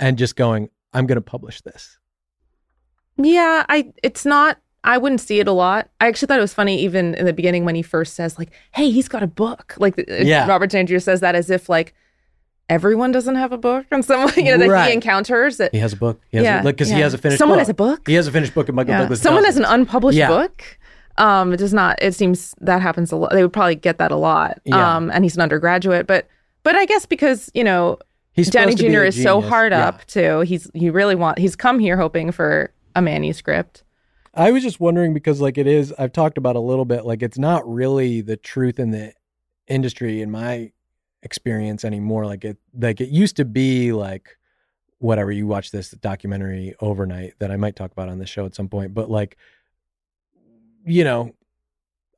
and 0.00 0.16
just 0.18 0.36
going, 0.36 0.68
I'm 0.92 1.06
going 1.06 1.16
to 1.16 1.20
publish 1.22 1.60
this. 1.62 1.98
Yeah, 3.18 3.64
I 3.68 3.92
it's 4.02 4.24
not 4.26 4.58
I 4.84 4.98
wouldn't 4.98 5.20
see 5.20 5.40
it 5.40 5.48
a 5.48 5.52
lot. 5.52 5.88
I 6.00 6.06
actually 6.06 6.26
thought 6.28 6.38
it 6.38 6.42
was 6.42 6.54
funny 6.54 6.80
even 6.82 7.14
in 7.14 7.24
the 7.26 7.32
beginning 7.32 7.64
when 7.64 7.74
he 7.74 7.82
first 7.82 8.14
says 8.14 8.38
like, 8.38 8.52
"Hey, 8.72 8.90
he's 8.90 9.08
got 9.08 9.22
a 9.22 9.26
book." 9.26 9.74
Like 9.78 9.98
uh, 9.98 10.04
Yeah. 10.20 10.46
Robert 10.46 10.70
Downey 10.70 10.84
Jr. 10.84 10.98
says 10.98 11.20
that 11.20 11.34
as 11.34 11.50
if 11.50 11.68
like 11.68 11.92
everyone 12.68 13.12
doesn't 13.12 13.36
have 13.36 13.52
a 13.52 13.58
book 13.58 13.86
and 13.90 14.04
someone 14.04 14.32
you 14.36 14.44
know 14.44 14.58
that 14.58 14.68
Right. 14.68 14.88
he 14.88 14.92
encounters 14.94 15.56
that 15.58 15.72
He 15.72 15.78
has 15.80 15.92
a 15.92 15.96
book. 15.96 16.20
He 16.30 16.38
has 16.38 16.44
yeah, 16.44 16.62
a, 16.62 16.64
like 16.64 16.74
because 16.76 16.88
he 16.88 17.00
has 17.00 17.14
a 17.14 17.18
finished 17.18 17.38
Someone 17.38 17.56
book. 17.58 17.60
has 17.60 17.68
a 17.68 17.74
book? 17.74 18.08
He 18.08 18.14
has 18.14 18.26
a 18.26 18.32
finished 18.32 18.54
book, 18.54 18.68
and 18.68 18.76
Michael 18.76 18.92
Yeah. 18.94 19.00
Douglas. 19.02 19.20
Someone 19.22 19.44
has 19.44 19.56
an 19.56 19.64
unpublished 19.64 20.18
Yeah. 20.18 20.28
book. 20.28 20.62
Um, 21.18 21.52
it 21.52 21.56
does 21.58 21.72
not. 21.72 21.98
It 22.02 22.14
seems 22.14 22.54
that 22.60 22.82
happens 22.82 23.10
a 23.12 23.16
lot. 23.16 23.30
They 23.32 23.42
would 23.42 23.52
probably 23.52 23.76
get 23.76 23.98
that 23.98 24.10
a 24.12 24.16
lot. 24.16 24.60
Yeah. 24.64 24.96
Um, 24.96 25.10
and 25.10 25.24
he's 25.24 25.34
an 25.36 25.42
undergraduate, 25.42 26.06
but 26.06 26.26
but 26.62 26.74
I 26.74 26.84
guess 26.86 27.06
because 27.06 27.50
you 27.54 27.64
know 27.64 27.98
He's 28.32 28.50
Downey 28.50 28.72
supposed 28.72 28.78
to 28.82 28.88
be 28.88 28.94
Jr. 28.94 29.04
is 29.04 29.22
so 29.22 29.40
hard 29.40 29.72
Yeah. 29.72 29.88
up 29.88 30.04
too. 30.06 30.40
He's 30.40 30.70
he 30.74 30.90
really 30.90 31.14
want. 31.14 31.38
He's 31.38 31.56
come 31.56 31.78
here 31.78 31.96
hoping 31.96 32.32
for 32.32 32.70
a 32.94 33.00
manuscript. 33.00 33.82
I 34.34 34.50
was 34.50 34.62
just 34.62 34.78
wondering 34.80 35.14
because 35.14 35.40
like 35.40 35.56
it 35.56 35.66
is 35.66 35.94
I've 35.98 36.12
talked 36.12 36.36
about 36.36 36.56
a 36.56 36.60
little 36.60 36.84
bit 36.84 37.06
like 37.06 37.22
it's 37.22 37.38
not 37.38 37.66
really 37.66 38.20
the 38.20 38.36
truth 38.36 38.78
in 38.78 38.90
the 38.90 39.14
industry 39.68 40.20
in 40.20 40.30
my 40.30 40.72
experience 41.22 41.84
anymore 41.84 42.26
like 42.26 42.44
it 42.44 42.56
like 42.78 43.00
it 43.00 43.08
used 43.08 43.36
to 43.36 43.44
be 43.44 43.92
like 43.92 44.36
whatever 44.98 45.30
you 45.30 45.46
watch 45.46 45.70
this 45.70 45.90
documentary 45.90 46.74
overnight 46.80 47.34
that 47.38 47.50
I 47.50 47.56
might 47.56 47.76
talk 47.76 47.92
about 47.92 48.08
on 48.08 48.18
the 48.18 48.26
show 48.26 48.46
at 48.46 48.54
some 48.54 48.68
point, 48.68 48.94
but 48.94 49.10
like, 49.10 49.36
you 50.84 51.04
know, 51.04 51.34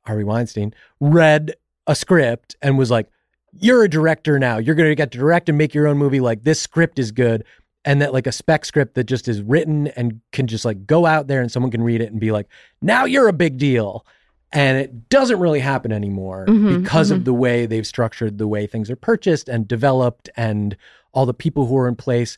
Harvey 0.05 0.23
Weinstein 0.23 0.73
read 0.99 1.53
a 1.87 1.95
script 1.95 2.55
and 2.61 2.77
was 2.77 2.89
like, 2.89 3.09
"You're 3.53 3.83
a 3.83 3.89
director 3.89 4.39
now. 4.39 4.57
You're 4.57 4.75
going 4.75 4.89
to 4.89 4.95
get 4.95 5.11
to 5.11 5.17
direct 5.17 5.49
and 5.49 5.57
make 5.57 5.73
your 5.73 5.87
own 5.87 5.97
movie. 5.97 6.19
Like 6.19 6.43
this 6.43 6.61
script 6.61 6.99
is 6.99 7.11
good." 7.11 7.43
And 7.85 8.01
that 8.01 8.13
like 8.13 8.27
a 8.27 8.31
spec 8.31 8.65
script 8.65 8.95
that 8.95 9.05
just 9.05 9.27
is 9.27 9.41
written 9.41 9.87
and 9.87 10.21
can 10.31 10.47
just 10.47 10.65
like 10.65 10.85
go 10.85 11.05
out 11.05 11.27
there 11.27 11.41
and 11.41 11.51
someone 11.51 11.71
can 11.71 11.81
read 11.81 12.01
it 12.01 12.11
and 12.11 12.19
be 12.19 12.31
like, 12.31 12.47
"Now 12.81 13.05
you're 13.05 13.27
a 13.27 13.33
big 13.33 13.57
deal." 13.57 14.05
And 14.51 14.77
it 14.79 15.09
doesn't 15.09 15.39
really 15.39 15.59
happen 15.59 15.91
anymore 15.91 16.45
Mhm, 16.47 16.81
because 16.81 17.11
of 17.11 17.23
the 17.25 17.33
way 17.33 17.65
they've 17.67 17.85
structured 17.85 18.37
the 18.39 18.47
way 18.47 18.65
things 18.65 18.89
are 18.89 18.95
purchased 18.95 19.47
and 19.47 19.67
developed 19.67 20.27
and 20.35 20.75
all 21.11 21.25
the 21.27 21.33
people 21.33 21.67
who 21.67 21.77
are 21.77 21.87
in 21.87 21.95
place 21.95 22.37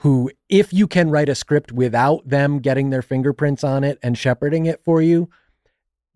who 0.00 0.30
if 0.50 0.74
you 0.74 0.86
can 0.86 1.08
write 1.10 1.30
a 1.30 1.34
script 1.34 1.72
without 1.72 2.28
them 2.28 2.58
getting 2.58 2.90
their 2.90 3.00
fingerprints 3.00 3.64
on 3.64 3.82
it 3.84 3.98
and 4.02 4.18
shepherding 4.18 4.66
it 4.66 4.82
for 4.84 5.00
you 5.00 5.28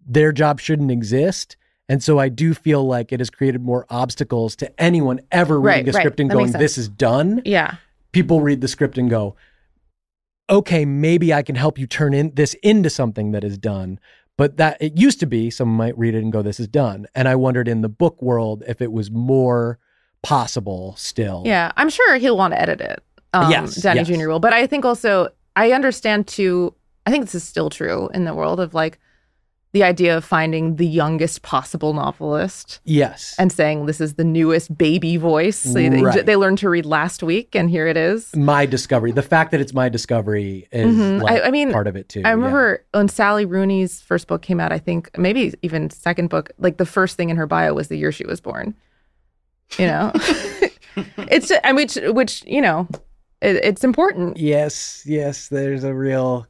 their 0.07 0.33
job 0.33 0.61
shouldn't 0.61 0.91
exist. 0.91 1.57
And 1.89 2.03
so 2.03 2.19
i 2.19 2.29
do 2.29 2.53
feel 2.53 2.85
like 2.87 3.11
it 3.11 3.21
has 3.21 3.31
created 3.31 3.63
more 3.63 3.87
obstacles 3.89 4.55
to 4.57 4.81
anyone 4.83 5.21
ever 5.33 5.59
reading 5.59 5.87
Right, 5.87 5.89
a 5.89 5.93
right. 5.97 6.01
script 6.03 6.21
and 6.21 6.31
That 6.31 6.35
going 6.35 6.53
this 6.53 6.77
is 6.77 6.89
done. 6.91 7.41
Yeah. 7.47 7.77
people 8.13 8.43
read 8.43 8.61
the 8.61 8.69
script 8.69 8.99
and 8.99 9.09
go 9.09 9.37
okay 10.51 10.85
maybe 10.85 11.33
i 11.33 11.43
can 11.43 11.55
help 11.57 11.79
you 11.79 11.87
turn 11.87 12.13
in 12.13 12.33
this 12.35 12.55
into 12.63 12.91
something 12.91 13.33
that 13.33 13.45
is 13.45 13.57
done 13.59 13.99
but 14.41 14.57
that 14.57 14.81
it 14.81 14.97
used 14.97 15.21
to 15.21 15.27
be 15.27 15.51
someone 15.51 15.77
might 15.77 15.99
read 15.99 16.15
it 16.15 16.23
and 16.23 16.33
go 16.33 16.41
this 16.41 16.59
is 16.59 16.67
done 16.67 17.07
and 17.15 17.29
i 17.29 17.35
wondered 17.35 17.69
in 17.69 17.83
the 17.83 17.89
book 17.89 18.21
world 18.23 18.63
if 18.67 18.81
it 18.81 18.91
was 18.91 19.11
more 19.11 19.79
possible 20.23 20.95
still 20.97 21.43
Yeah, 21.47 21.73
I'm 21.77 21.89
sure 21.89 22.17
he'll 22.17 22.37
want 22.37 22.53
to 22.55 22.61
edit 22.61 22.81
it. 22.81 23.03
Um, 23.33 23.51
Yes, 23.51 23.77
Downey 23.77 24.01
yes. 24.01 24.09
Jr. 24.09 24.29
will. 24.29 24.41
But 24.41 24.53
I 24.53 24.67
think 24.67 24.85
also, 24.85 25.29
I 25.57 25.73
understand 25.73 26.27
too, 26.27 26.75
I 27.07 27.11
think 27.11 27.25
this 27.25 27.35
is 27.35 27.45
still 27.45 27.71
true 27.71 28.11
in 28.13 28.25
the 28.25 28.35
world 28.35 28.61
of 28.61 28.75
like 28.75 28.99
the 29.73 29.85
idea 29.85 30.17
of 30.17 30.25
finding 30.25 30.77
the 30.77 30.87
youngest 30.87 31.43
possible 31.43 31.93
novelist 31.95 32.81
yes 32.85 33.37
and 33.39 33.53
saying 33.53 33.87
this 33.87 34.01
is 34.01 34.15
the 34.15 34.25
newest 34.25 34.77
baby 34.77 35.17
voice. 35.17 35.57
So 35.59 35.75
they, 35.75 36.23
they 36.23 36.35
learned 36.37 36.59
to 36.59 36.69
read 36.69 36.85
last 36.87 37.23
week 37.23 37.55
and 37.55 37.71
here 37.71 37.87
it 37.87 37.97
is. 37.97 38.35
my 38.35 38.67
discovery 38.67 39.13
the 39.13 39.23
fact 39.23 39.53
that 39.53 39.61
it's 39.61 39.73
my 39.73 39.89
discovery 39.89 40.67
is 40.73 40.97
Mhm. 40.97 41.23
like 41.23 41.43
I- 41.43 41.47
I 41.47 41.51
mean, 41.53 41.71
part 41.73 41.87
of 41.87 41.95
it 41.97 42.09
too 42.09 42.21
I 42.25 42.29
yeah. 42.31 42.35
remember 42.35 42.85
when 42.93 43.09
Sally 43.09 43.45
Rooney's 43.45 44.01
first 44.01 44.27
book 44.27 44.43
came 44.43 44.59
out, 44.59 44.73
I 44.73 44.79
think 44.79 45.17
maybe 45.17 45.55
even 45.63 45.89
second 45.91 46.31
book, 46.31 46.51
like 46.59 46.79
the 46.79 46.87
first 46.87 47.17
thing 47.17 47.31
in 47.31 47.37
her 47.37 47.47
bio 47.47 47.73
was 47.75 47.87
the 47.89 47.97
year 47.97 48.11
she 48.13 48.27
was 48.27 48.41
born. 48.41 48.75
You 49.79 49.87
know, 49.87 50.13
it's 51.31 51.53
I 51.63 51.69
mean, 51.73 51.77
which, 51.77 51.95
which 52.13 52.45
you 52.45 52.61
know, 52.61 52.89
it, 53.41 53.57
it's 53.57 53.85
important. 53.85 54.37
yes 54.37 55.03
yes 55.07 55.47
there's 55.49 55.85
a 55.85 55.95
real 55.95 56.47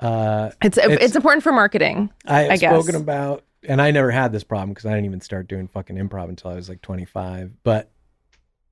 uh 0.00 0.50
It's, 0.62 0.78
It's- 0.78 0.98
it's 1.00 1.16
important 1.16 1.42
for 1.42 1.52
marketing. 1.52 2.10
I've 2.26 2.50
I 2.52 2.56
guess. 2.56 2.72
spoken 2.72 3.00
about, 3.00 3.44
and 3.68 3.80
I 3.82 3.90
never 3.90 4.10
had 4.10 4.32
this 4.32 4.44
problem 4.44 4.70
because 4.70 4.86
I 4.86 4.90
didn't 4.90 5.04
even 5.06 5.20
start 5.20 5.46
doing 5.48 5.68
fucking 5.68 5.96
improv 5.96 6.28
until 6.28 6.50
I 6.50 6.54
was 6.54 6.68
like 6.68 6.80
25. 6.82 7.52
But 7.62 7.90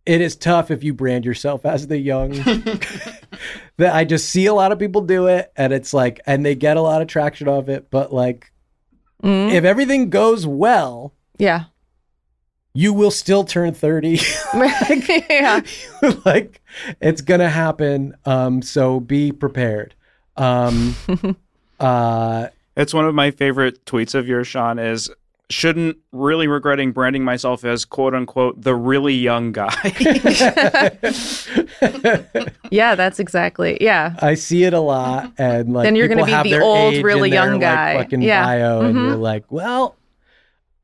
it 0.07 0.21
is 0.23 0.37
tough 0.37 0.71
if 0.71 0.83
you 0.83 0.95
brand 0.95 1.27
yourself 1.27 1.67
as 1.67 1.87
the 1.87 1.99
young. 1.99 2.31
that 3.77 3.95
I 3.95 4.05
just 4.05 4.31
see 4.31 4.47
a 4.47 4.55
lot 4.55 4.73
of 4.73 4.79
people 4.79 5.03
do 5.03 5.27
it, 5.27 5.53
and 5.57 5.73
it's 5.73 5.93
like, 5.93 6.21
and 6.27 6.45
they 6.45 6.55
get 6.55 6.77
a 6.77 6.81
lot 6.83 7.03
of 7.03 7.09
traction 7.09 7.47
off 7.49 7.69
it. 7.69 7.91
But 7.91 8.13
like, 8.13 8.51
Mm. 9.23 9.53
if 9.53 9.65
everything 9.65 10.11
goes 10.11 10.47
well, 10.47 11.13
Yeah, 11.39 11.65
you 12.73 12.93
will 12.93 13.11
still 13.11 13.43
turn 13.45 13.75
30. 13.75 14.21
yeah. 15.29 15.61
like, 16.25 16.63
it's 17.01 17.21
gonna 17.21 17.49
happen. 17.49 18.15
Um, 18.25 18.63
so 18.63 19.01
be 19.01 19.33
prepared. 19.33 19.95
Um, 20.39 20.95
uh, 21.81 22.49
It's 22.77 22.95
one 22.95 23.05
of 23.05 23.15
my 23.15 23.31
favorite 23.31 23.85
tweets 23.85 24.15
of 24.15 24.27
yours, 24.29 24.47
Sean, 24.49 24.79
is 24.79 25.11
shouldn't 25.51 25.97
really 26.13 26.47
regretting 26.47 26.93
branding 26.93 27.25
myself 27.25 27.65
as 27.65 27.85
quote 27.87 28.15
unquote 28.15 28.61
the 28.63 28.75
really 28.75 29.15
young 29.15 29.51
guy. 29.53 29.73
Yeah, 32.71 32.95
that's 32.97 33.19
exactly. 33.19 33.79
Yeah. 33.81 34.15
I 34.21 34.35
see 34.35 34.65
it 34.65 34.75
a 34.75 34.81
lot, 34.81 35.33
and 35.39 35.73
like 35.73 35.85
Then 35.85 35.97
you're 35.97 36.09
gonna 36.09 36.27
be 36.43 36.51
the 36.51 36.61
old, 36.61 36.95
really 37.03 37.31
in 37.31 37.35
their, 37.35 37.45
young 37.45 37.53
like, 37.53 37.61
guy. 37.63 37.97
fucking 37.97 38.21
Yeah. 38.23 38.45
bio, 38.45 38.81
and 38.83 38.95
Mhm. 38.97 39.07
you're 39.07 39.17
like, 39.17 39.45
well, 39.51 39.97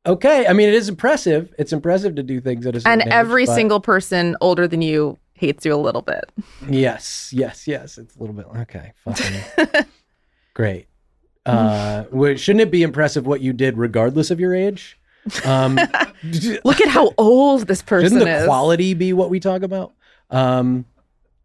okay. 0.06 0.46
I 0.46 0.54
mean, 0.54 0.68
it 0.68 0.74
is 0.74 0.88
impressive. 0.88 1.52
It's 1.58 1.72
impressive 1.74 2.14
to 2.16 2.22
do 2.22 2.40
things 2.40 2.66
at 2.66 2.74
a 2.74 2.80
certain 2.80 3.00
And 3.00 3.02
age, 3.02 3.08
every 3.12 3.44
but- 3.44 3.54
single 3.54 3.80
person 3.80 4.34
older 4.40 4.66
than 4.66 4.80
you 4.80 5.18
hates 5.34 5.64
you 5.64 5.74
a 5.74 5.76
little 5.76 6.02
bit. 6.02 6.24
yes, 6.68 7.30
yes, 7.32 7.68
yes. 7.68 7.98
It's 7.98 8.16
a 8.16 8.20
little 8.20 8.34
bit 8.34 8.46
okay. 8.62 8.92
Fucking 9.04 9.84
great. 10.54 10.86
Uh, 11.44 12.04
shouldn't 12.36 12.62
it 12.62 12.70
be 12.70 12.82
impressive 12.82 13.26
what 13.26 13.40
you 13.42 13.52
did 13.52 13.76
regardless 13.76 14.30
of 14.30 14.40
your 14.40 14.54
age? 14.54 14.98
Um, 15.44 15.74
Look 16.64 16.80
at 16.80 16.88
how 16.88 17.12
old 17.18 17.66
this 17.66 17.82
person 17.82 18.06
is. 18.06 18.12
Shouldn't 18.12 18.24
the 18.30 18.38
is. 18.40 18.46
quality 18.46 18.94
be 18.94 19.12
what 19.12 19.30
we 19.30 19.40
talk 19.40 19.62
about? 19.62 19.92
Um, 20.30 20.86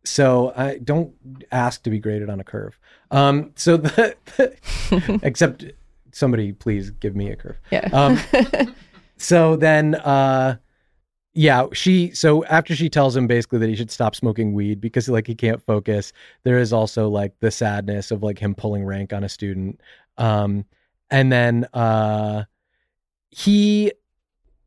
so 0.05 0.53
I 0.55 0.77
don't 0.77 1.13
ask 1.51 1.83
to 1.83 1.89
be 1.89 1.99
graded 1.99 2.29
on 2.29 2.39
a 2.39 2.43
curve. 2.43 2.79
Um, 3.11 3.51
so 3.55 3.77
the, 3.77 4.15
except 5.23 5.65
somebody 6.11 6.53
please 6.53 6.91
give 6.91 7.15
me 7.15 7.31
a 7.31 7.35
curve. 7.35 7.57
Yeah. 7.71 7.89
Um, 7.91 8.19
so 9.17 9.55
then, 9.55 9.95
uh, 9.95 10.57
yeah, 11.33 11.67
she. 11.73 12.11
So 12.11 12.43
after 12.45 12.75
she 12.75 12.89
tells 12.89 13.15
him 13.15 13.27
basically 13.27 13.59
that 13.59 13.69
he 13.69 13.75
should 13.75 13.91
stop 13.91 14.15
smoking 14.15 14.53
weed 14.53 14.81
because 14.81 15.07
like 15.07 15.27
he 15.27 15.35
can't 15.35 15.61
focus, 15.61 16.11
there 16.43 16.57
is 16.57 16.73
also 16.73 17.07
like 17.09 17.33
the 17.39 17.51
sadness 17.51 18.11
of 18.11 18.23
like 18.23 18.39
him 18.39 18.55
pulling 18.55 18.83
rank 18.85 19.13
on 19.13 19.23
a 19.23 19.29
student. 19.29 19.79
Um, 20.17 20.65
and 21.11 21.31
then 21.31 21.65
uh, 21.73 22.43
he 23.31 23.91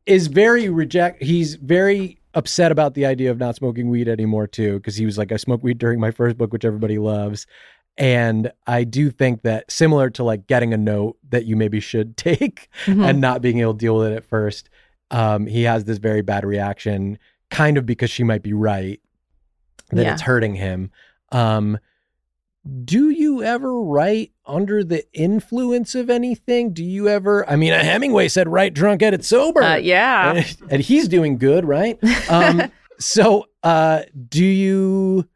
is 0.05 0.27
very 0.27 0.69
reject. 0.69 1.21
He's 1.21 1.55
very 1.55 2.17
upset 2.33 2.71
about 2.71 2.93
the 2.95 3.05
idea 3.05 3.29
of 3.29 3.37
not 3.37 3.55
smoking 3.55 3.89
weed 3.89 4.07
anymore 4.07 4.47
too 4.47 4.77
because 4.79 4.95
he 4.95 5.05
was 5.05 5.17
like, 5.17 5.31
I 5.31 5.37
smoked 5.37 5.63
weed 5.63 5.77
during 5.77 5.99
my 5.99 6.11
first 6.11 6.37
book, 6.37 6.51
which 6.51 6.65
everybody 6.65 6.97
loves. 6.97 7.45
And 7.97 8.51
I 8.65 8.85
do 8.85 9.11
think 9.11 9.43
that 9.43 9.71
similar 9.71 10.09
to 10.11 10.23
like 10.23 10.47
getting 10.47 10.73
a 10.73 10.77
note 10.77 11.17
that 11.29 11.45
you 11.45 11.55
maybe 11.55 11.79
should 11.79 12.17
take 12.17 12.69
Mhm. 12.85 13.07
and 13.07 13.21
not 13.21 13.41
being 13.41 13.59
able 13.59 13.73
to 13.73 13.77
deal 13.79 13.97
with 13.97 14.11
it 14.11 14.15
at 14.15 14.25
first, 14.25 14.69
um, 15.11 15.45
he 15.47 15.63
has 15.63 15.85
this 15.85 15.97
very 15.97 16.21
bad 16.21 16.45
reaction, 16.45 17.17
kind 17.49 17.77
of 17.77 17.85
because 17.85 18.09
she 18.09 18.23
might 18.23 18.41
be 18.43 18.53
right 18.53 18.99
that 19.91 20.03
Yeah. 20.05 20.13
it's 20.13 20.21
hurting 20.23 20.55
him. 20.55 20.91
Um, 21.31 21.77
do 22.85 23.09
you 23.09 23.43
ever 23.43 23.81
write 23.81 24.31
under 24.45 24.83
the 24.85 25.03
influence 25.13 25.95
of 25.95 26.09
anything? 26.09 26.71
Do 26.73 26.83
you 26.83 27.09
ever? 27.09 27.47
I 27.49 27.57
mean, 27.57 27.73
Hemingway 27.73 28.29
said, 28.29 28.47
"Write 28.47 28.73
drunk, 28.73 29.01
edit 29.03 29.25
sober." 29.25 29.61
Uh, 29.61 29.75
yeah. 29.75 30.33
and, 30.33 30.57
and 30.69 30.81
he's 30.81 31.09
doing 31.09 31.37
good, 31.37 31.65
right? 31.65 31.99
Um, 32.29 32.71
so, 32.99 33.47
uh, 33.63 34.03
do 34.29 34.45
you? 34.45 35.27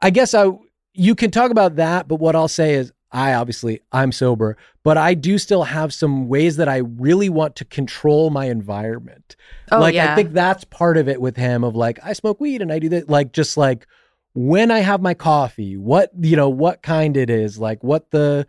I 0.00 0.08
guess 0.10 0.32
I 0.34 0.50
you 0.94 1.14
can 1.14 1.30
talk 1.30 1.50
about 1.50 1.76
that, 1.76 2.08
but 2.08 2.16
what 2.16 2.34
I'll 2.34 2.48
say 2.48 2.74
is, 2.74 2.92
I 3.12 3.34
obviously 3.34 3.80
I'm 3.92 4.10
sober, 4.10 4.56
but 4.82 4.96
I 4.96 5.14
do 5.14 5.38
still 5.38 5.64
have 5.64 5.92
some 5.92 6.28
ways 6.28 6.56
that 6.56 6.68
I 6.68 6.78
really 6.78 7.28
want 7.28 7.56
to 7.56 7.64
control 7.64 8.30
my 8.30 8.46
environment. 8.46 9.36
Oh, 9.70 9.80
like 9.80 9.94
yeah. 9.94 10.12
I 10.12 10.16
think 10.16 10.32
that's 10.32 10.64
part 10.64 10.96
of 10.96 11.08
it 11.08 11.20
with 11.20 11.36
him 11.36 11.62
of 11.62 11.76
like 11.76 11.98
I 12.02 12.14
smoke 12.14 12.40
weed 12.40 12.62
and 12.62 12.72
I 12.72 12.78
do 12.78 12.88
that, 12.90 13.08
like 13.08 13.32
just 13.32 13.56
like 13.56 13.86
when 14.34 14.70
I 14.70 14.78
have 14.80 15.02
my 15.02 15.14
coffee, 15.14 15.76
what 15.76 16.10
you 16.18 16.36
know, 16.36 16.48
what 16.48 16.82
kind 16.82 17.16
it 17.16 17.28
is, 17.28 17.58
like 17.58 17.84
what 17.84 18.10
the 18.10 18.46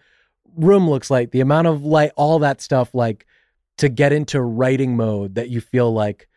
room 0.56 0.90
looks 0.90 1.12
like, 1.12 1.32
the 1.32 1.42
amount 1.42 1.68
of 1.68 1.84
light, 1.84 2.12
all 2.16 2.40
that 2.40 2.62
stuff, 2.62 2.94
like 2.94 3.26
to 3.78 3.90
get 3.90 4.14
into 4.14 4.42
writing 4.42 4.96
mode 4.96 5.36
that 5.36 5.50
you 5.50 5.60
feel 5.60 5.92
like 5.92 6.28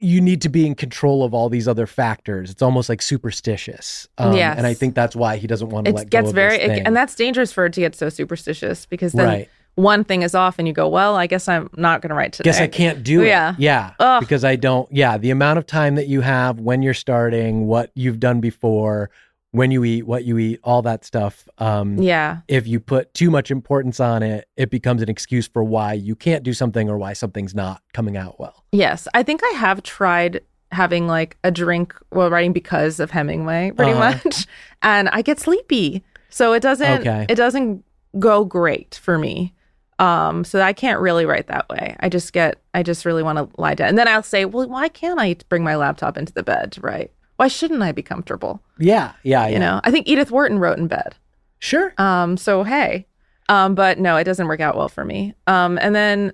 you 0.00 0.20
need 0.20 0.40
to 0.42 0.48
be 0.48 0.66
in 0.66 0.74
control 0.74 1.22
of 1.22 1.34
all 1.34 1.50
these 1.50 1.68
other 1.68 1.86
factors. 1.86 2.50
It's 2.50 2.62
almost 2.62 2.88
like 2.88 3.02
superstitious. 3.02 4.08
Um, 4.16 4.34
Yes. 4.34 4.56
And 4.56 4.66
I 4.66 4.72
think 4.72 4.94
that's 4.94 5.14
why 5.14 5.36
he 5.36 5.46
doesn't 5.46 5.68
want 5.68 5.86
to 5.86 5.92
let 5.92 6.06
it 6.06 6.10
go 6.10 6.18
gets 6.18 6.30
of 6.30 6.34
very, 6.34 6.58
thing. 6.58 6.86
and 6.86 6.96
that's 6.96 7.14
dangerous 7.14 7.52
for 7.52 7.66
it 7.66 7.74
to 7.74 7.80
get 7.80 7.94
so 7.94 8.08
superstitious 8.08 8.86
because 8.86 9.12
then 9.12 9.26
right. 9.26 9.48
one 9.74 10.02
thing 10.04 10.22
is 10.22 10.34
off 10.34 10.58
and 10.58 10.66
you 10.66 10.72
go, 10.72 10.88
well, 10.88 11.16
I 11.16 11.26
guess 11.26 11.48
I'm 11.48 11.68
not 11.76 12.00
going 12.00 12.08
to 12.08 12.14
write 12.14 12.32
today. 12.32 12.48
Guess 12.48 12.60
I 12.60 12.66
can't 12.66 13.02
do 13.02 13.22
it. 13.22 13.26
Yeah. 13.26 13.54
Yeah. 13.58 13.92
Because 14.20 14.42
I 14.42 14.56
don't, 14.56 14.90
yeah. 14.90 15.18
The 15.18 15.30
amount 15.30 15.58
of 15.58 15.66
time 15.66 15.96
that 15.96 16.08
you 16.08 16.22
have 16.22 16.60
when 16.60 16.80
you're 16.80 16.94
starting, 16.94 17.66
what 17.66 17.90
you've 17.94 18.20
done 18.20 18.40
before, 18.40 19.10
when 19.52 19.70
you 19.70 19.84
eat, 19.84 20.06
what 20.06 20.24
you 20.24 20.38
eat, 20.38 20.60
all 20.62 20.82
that 20.82 21.04
stuff. 21.04 21.48
Um, 21.58 21.98
Yeah. 21.98 22.38
If 22.48 22.66
you 22.66 22.78
put 22.80 23.12
too 23.14 23.30
much 23.30 23.50
importance 23.50 23.98
on 23.98 24.22
it, 24.22 24.48
it 24.56 24.70
becomes 24.70 25.02
an 25.02 25.08
excuse 25.08 25.48
for 25.48 25.64
why 25.64 25.94
you 25.94 26.14
can't 26.14 26.42
do 26.44 26.52
something 26.52 26.88
or 26.88 26.96
why 26.98 27.14
something's 27.14 27.54
not 27.54 27.82
coming 27.92 28.16
out 28.16 28.38
well. 28.38 28.64
Yes. 28.72 29.08
I 29.12 29.22
think 29.22 29.40
I 29.44 29.50
have 29.56 29.82
tried 29.82 30.40
having 30.70 31.08
like 31.08 31.36
a 31.42 31.50
drink 31.50 31.94
while 32.10 32.30
writing 32.30 32.52
because 32.52 33.00
of 33.00 33.10
Hemingway 33.10 33.72
pretty 33.72 33.92
Uh-huh. 33.92 34.18
much. 34.24 34.46
And 34.82 35.08
I 35.10 35.20
get 35.22 35.40
sleepy. 35.40 36.02
So 36.28 36.52
it 36.52 36.60
doesn't 36.60 37.00
Okay. 37.00 37.26
it 37.28 37.34
doesn't 37.34 37.84
go 38.18 38.44
great 38.44 38.98
for 39.02 39.18
me. 39.18 39.52
Um, 39.98 40.44
so 40.44 40.60
I 40.62 40.72
can't 40.72 41.00
really 41.00 41.26
write 41.26 41.48
that 41.48 41.68
way. 41.68 41.96
I 42.00 42.08
just 42.08 42.32
get 42.32 42.62
I 42.72 42.82
just 42.84 43.04
really 43.04 43.22
want 43.24 43.38
to 43.38 43.60
lie 43.60 43.74
down. 43.74 43.88
And 43.88 43.98
then 43.98 44.06
I'll 44.08 44.22
say, 44.22 44.44
Well, 44.44 44.68
why 44.68 44.88
can't 44.88 45.18
I 45.20 45.34
bring 45.48 45.64
my 45.64 45.74
laptop 45.76 46.16
into 46.16 46.32
the 46.32 46.44
bed 46.44 46.70
to 46.72 46.80
write? 46.82 47.10
Why 47.40 47.48
shouldn't 47.48 47.80
I 47.80 47.90
be 47.92 48.02
comfortable? 48.02 48.62
Yeah, 48.78 49.12
yeah, 49.22 49.46
You 49.46 49.54
yeah. 49.54 49.58
know, 49.60 49.80
I 49.82 49.90
think 49.90 50.06
Edith 50.06 50.30
Wharton 50.30 50.58
wrote 50.58 50.76
in 50.78 50.88
bed. 50.88 51.16
Sure. 51.58 51.94
Um, 51.96 52.36
so 52.36 52.64
hey, 52.64 53.06
um, 53.48 53.74
but 53.74 53.98
no, 53.98 54.18
it 54.18 54.24
doesn't 54.24 54.46
work 54.46 54.60
out 54.60 54.76
well 54.76 54.90
for 54.90 55.06
me. 55.06 55.32
Um, 55.46 55.78
and 55.80 55.94
then 55.94 56.32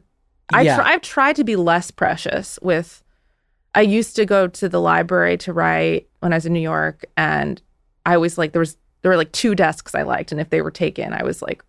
I 0.53 0.63
Yeah. 0.63 0.75
try, 0.75 0.93
I've 0.93 1.03
tried 1.03 1.37
to 1.37 1.45
be 1.45 1.55
less 1.55 1.93
precious 1.93 2.59
with. 2.61 3.05
I 3.73 3.83
used 3.83 4.17
to 4.17 4.27
go 4.27 4.49
to 4.49 4.69
the 4.69 4.81
library 4.81 5.37
to 5.39 5.53
write 5.53 6.09
when 6.21 6.33
I 6.33 6.37
was 6.37 6.47
in 6.47 6.53
New 6.53 6.59
York, 6.75 7.05
and 7.17 7.63
I 8.05 8.17
always 8.17 8.37
like 8.37 8.51
there 8.51 8.59
was 8.61 8.77
there 9.03 9.11
were 9.13 9.17
like 9.17 9.31
two 9.31 9.55
desks 9.55 9.95
I 9.95 10.03
liked, 10.03 10.33
and 10.33 10.41
if 10.41 10.51
they 10.51 10.61
were 10.61 10.73
taken, 10.73 11.13
I 11.13 11.23
was 11.23 11.41
like 11.41 11.63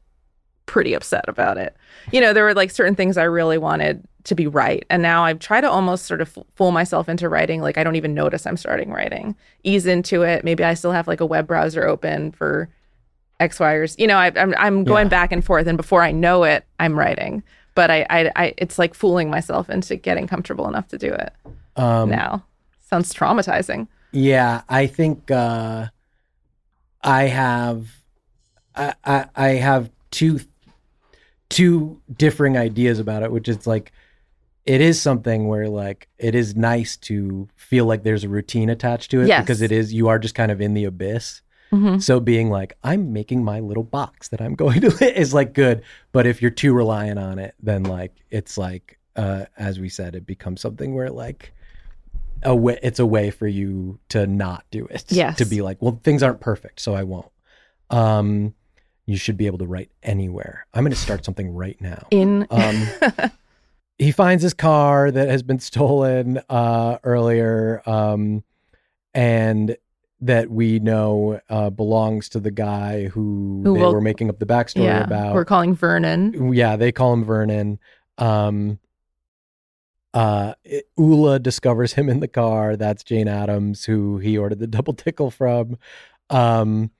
pretty 0.68 0.94
upset 0.94 1.26
about 1.28 1.58
it. 1.58 1.76
You 2.12 2.22
know, 2.22 2.32
there 2.34 2.44
were 2.44 2.54
like 2.54 2.70
certain 2.70 2.94
things 2.96 3.18
I 3.18 3.24
really 3.24 3.58
wanted 3.58 4.08
to 4.26 4.36
be 4.36 4.46
right, 4.46 4.86
and 4.90 5.02
now 5.02 5.26
I 5.26 5.34
try 5.34 5.62
to 5.62 5.70
almost 5.70 6.06
sort 6.06 6.22
of 6.22 6.38
fool 6.56 6.72
myself 6.72 7.10
into 7.10 7.28
writing. 7.28 7.62
Like 7.62 7.78
I 7.80 7.84
don't 7.84 7.96
even 7.96 8.14
notice 8.14 8.46
I'm 8.46 8.58
starting 8.58 8.92
writing, 8.92 9.36
ease 9.64 9.86
into 9.88 10.22
it. 10.22 10.44
Maybe 10.44 10.64
I 10.64 10.76
still 10.76 10.92
have 10.92 11.08
like 11.08 11.22
a 11.22 11.26
web 11.26 11.48
browser 11.48 11.88
open 11.88 12.32
for 12.34 12.70
X, 13.40 13.60
Y, 13.60 13.72
or 13.74 13.88
Z. 13.88 13.96
You 14.00 14.08
know, 14.08 14.18
I, 14.18 14.32
I'm 14.36 14.54
I'm 14.58 14.84
going 14.84 15.06
Yeah. 15.08 15.10
back 15.10 15.32
and 15.32 15.44
forth, 15.44 15.66
and 15.68 15.78
before 15.78 16.04
I 16.04 16.12
know 16.12 16.44
it, 16.44 16.66
I'm 16.80 16.98
writing. 17.00 17.42
But 17.76 17.92
I, 17.92 18.06
I, 18.10 18.32
I, 18.36 18.54
it's 18.58 18.80
like 18.80 18.94
fooling 18.96 19.30
myself 19.30 19.70
into 19.70 19.96
getting 19.96 20.26
comfortable 20.28 20.68
enough 20.68 20.88
to 20.90 20.98
do 20.98 21.14
it 21.14 21.32
Um, 21.76 22.10
now. 22.10 22.44
Sounds 22.90 23.14
traumatizing. 23.14 23.88
Yeah, 24.12 24.62
I 24.68 24.88
think 24.88 25.30
uh, 25.30 25.88
I 27.04 27.24
have 27.26 27.88
I, 28.76 28.94
I 29.06 29.26
I 29.36 29.48
have 29.50 29.92
two 30.12 30.40
two 31.50 32.02
differing 32.18 32.58
ideas 32.58 33.00
about 33.00 33.24
it, 33.24 33.32
which 33.32 33.48
is 33.48 33.66
like 33.68 33.92
it 34.66 34.82
is 34.82 35.02
something 35.02 35.48
where 35.48 35.70
like 35.70 36.10
it 36.18 36.36
is 36.36 36.56
nice 36.56 36.98
to 36.98 37.48
feel 37.56 37.86
like 37.86 38.04
there's 38.04 38.24
a 38.26 38.30
routine 38.30 38.70
attached 38.70 39.12
to 39.12 39.22
it 39.22 39.28
Yes. 39.28 39.44
because 39.44 39.62
it 39.62 39.72
is 39.72 39.94
you 39.94 40.10
are 40.10 40.20
just 40.20 40.36
kind 40.36 40.52
of 40.52 40.60
in 40.60 40.74
the 40.74 40.84
abyss. 40.86 41.42
Mhm. 41.72 42.02
So 42.02 42.20
being 42.20 42.50
like 42.50 42.78
I'm 42.84 43.14
making 43.14 43.44
my 43.44 43.60
little 43.62 43.84
box 43.84 44.28
that 44.30 44.42
I'm 44.42 44.56
going 44.64 44.82
to 44.82 45.20
is 45.22 45.34
like 45.34 45.54
good, 45.54 45.84
but 46.12 46.26
if 46.28 46.42
you're 46.42 46.52
too 46.52 46.74
reliant 46.74 47.20
on 47.20 47.40
it, 47.40 47.56
then 47.62 47.84
like 47.84 48.14
it's 48.30 48.58
like 48.58 49.00
uh, 49.16 49.46
as 49.58 49.80
we 49.80 49.90
said, 49.90 50.16
it 50.16 50.26
becomes 50.28 50.62
something 50.62 50.94
where 50.94 51.10
like 51.10 51.54
a 52.44 52.56
way 52.56 52.78
it's 52.84 53.00
a 53.00 53.06
way 53.06 53.32
for 53.32 53.48
you 53.48 54.00
to 54.10 54.28
not 54.28 54.64
do 54.70 54.86
it. 54.88 55.06
Yes. 55.12 55.38
To 55.38 55.46
be 55.46 55.62
like, 55.62 55.82
well, 55.82 56.00
things 56.04 56.22
aren't 56.24 56.40
perfect, 56.40 56.80
so 56.82 56.94
I 56.94 57.04
won't. 57.04 57.32
Um, 57.90 58.54
you 59.08 59.18
should 59.18 59.38
be 59.38 59.48
able 59.48 59.58
to 59.58 59.66
write 59.66 59.90
anywhere. 60.04 60.68
I'm 60.74 60.84
going 60.84 60.92
to 60.92 60.98
start 61.00 61.26
something 61.26 61.50
right 61.56 61.80
now. 61.82 62.06
In 62.12 62.46
Um, 62.52 62.88
he 63.98 64.12
finds 64.12 64.44
his 64.44 64.54
car 64.54 65.10
that 65.10 65.30
has 65.30 65.42
been 65.42 65.60
stolen 65.60 66.40
uh, 66.50 66.98
earlier, 67.04 67.82
um, 67.88 68.44
and 69.16 69.76
that 70.20 70.50
we 70.50 70.80
know 70.80 71.40
uh, 71.50 71.70
belongs 71.70 72.28
to 72.30 72.40
the 72.40 72.52
guy 72.52 73.06
who, 73.08 73.62
Who 73.64 73.74
they 73.76 73.80
will- 73.82 73.94
were 73.94 74.02
making 74.02 74.30
up 74.30 74.40
the 74.40 74.46
backstory 74.46 74.84
yeah, 74.84 75.04
about. 75.04 75.34
we're 75.34 75.46
calling 75.46 75.74
Vernon. 75.74 76.54
Yeah, 76.54 76.76
they 76.76 76.92
call 76.92 77.14
him 77.14 77.24
Vernon. 77.24 77.80
Um, 78.18 78.80
uh, 80.14 80.54
it- 80.64 80.90
Oola 81.00 81.40
discovers 81.40 81.94
him 81.94 82.10
in 82.10 82.20
the 82.20 82.28
car. 82.28 82.76
That's 82.76 83.04
Jane 83.04 83.28
Adams, 83.28 83.86
who 83.86 84.18
he 84.18 84.38
ordered 84.38 84.60
the 84.60 84.68
double 84.68 84.94
Dickel 84.96 85.32
from. 85.32 85.78
Um, 86.30 86.92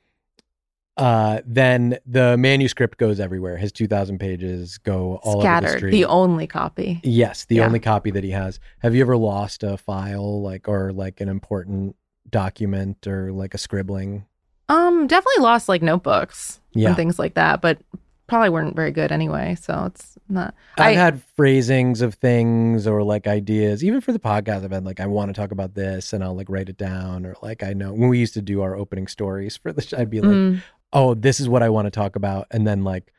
uh, 0.98 1.42
then 1.46 1.98
the 2.06 2.36
manuscript 2.38 2.98
goes 2.98 3.20
everywhere. 3.20 3.58
His 3.58 3.72
2,000 3.72 4.18
pages 4.20 4.78
go 4.80 5.18
all 5.24 5.34
over 5.34 5.38
the 5.38 5.42
Scattered. 5.44 5.78
street. 5.78 5.92
The, 5.92 6.06
only 6.06 6.48
copy. 6.48 7.00
yes, 7.04 7.46
the 7.46 7.56
Yeah. 7.56 7.66
only 7.66 7.80
copy 7.80 8.12
that 8.12 8.24
he 8.24 8.32
has. 8.32 8.60
Have 8.80 8.96
you 8.96 9.02
ever 9.02 9.16
lost 9.18 9.64
a 9.64 9.78
file, 9.78 10.42
like, 10.42 10.68
or 10.68 10.92
like 10.92 11.22
an 11.22 11.30
important 11.30 11.96
document 12.30 13.08
or 13.08 13.32
like 13.32 13.54
a 13.54 13.58
scribbling? 13.58 14.26
Um, 14.70 15.08
definitely 15.08 15.44
lost 15.44 15.70
like 15.70 15.82
notebooks 15.82 16.60
Yeah. 16.74 16.90
and 16.90 16.98
things 16.98 17.18
like 17.20 17.36
that, 17.36 17.62
but 17.62 17.80
probably 18.28 18.50
weren't 18.50 18.76
very 18.76 18.92
good 18.92 19.14
anyway. 19.14 19.56
So 19.56 19.86
it's 19.86 20.18
not. 20.28 20.54
I've 20.78 20.86
I 20.88 20.92
had 20.92 21.22
phrasings 21.38 22.02
of 22.02 22.16
things 22.16 22.86
or 22.86 23.02
like 23.02 23.26
ideas, 23.28 23.82
even 23.86 24.02
for 24.02 24.12
the 24.12 24.20
podcast. 24.20 24.66
I've 24.66 24.72
had 24.72 24.84
like, 24.84 25.00
I 25.00 25.06
want 25.06 25.30
to 25.30 25.34
talk 25.40 25.52
about 25.54 25.76
this 25.76 26.12
and 26.12 26.22
I'll 26.22 26.36
like 26.36 26.50
write 26.50 26.68
it 26.68 26.78
down. 26.78 27.26
Or 27.26 27.36
like, 27.42 27.64
I 27.64 27.72
know 27.72 27.94
when 27.94 28.10
we 28.10 28.20
used 28.20 28.34
to 28.34 28.42
do 28.42 28.62
our 28.62 28.76
opening 28.76 29.08
stories 29.08 29.56
for 29.56 29.72
the 29.72 29.96
I'd 29.98 30.10
be 30.10 30.20
like, 30.20 30.30
mm, 30.32 30.62
oh, 30.94 31.14
this 31.14 31.40
is 31.40 31.50
what 31.50 31.64
I 31.64 31.70
want 31.70 31.86
to 31.86 31.92
talk 31.92 32.16
about. 32.16 32.48
And 32.52 32.66
then 32.66 32.84
like, 32.84 33.12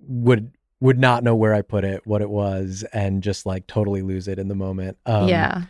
would, 0.00 0.52
would 0.80 0.98
not 0.98 1.22
know 1.22 1.34
where 1.36 1.54
I 1.54 1.62
put 1.62 1.84
it, 1.84 2.06
what 2.06 2.22
it 2.22 2.30
was, 2.30 2.84
and 2.92 3.22
just 3.22 3.46
like 3.46 3.66
totally 3.66 4.02
lose 4.02 4.26
it 4.28 4.38
in 4.38 4.48
the 4.48 4.54
moment. 4.54 4.98
Um, 5.06 5.28
yeah. 5.28 5.62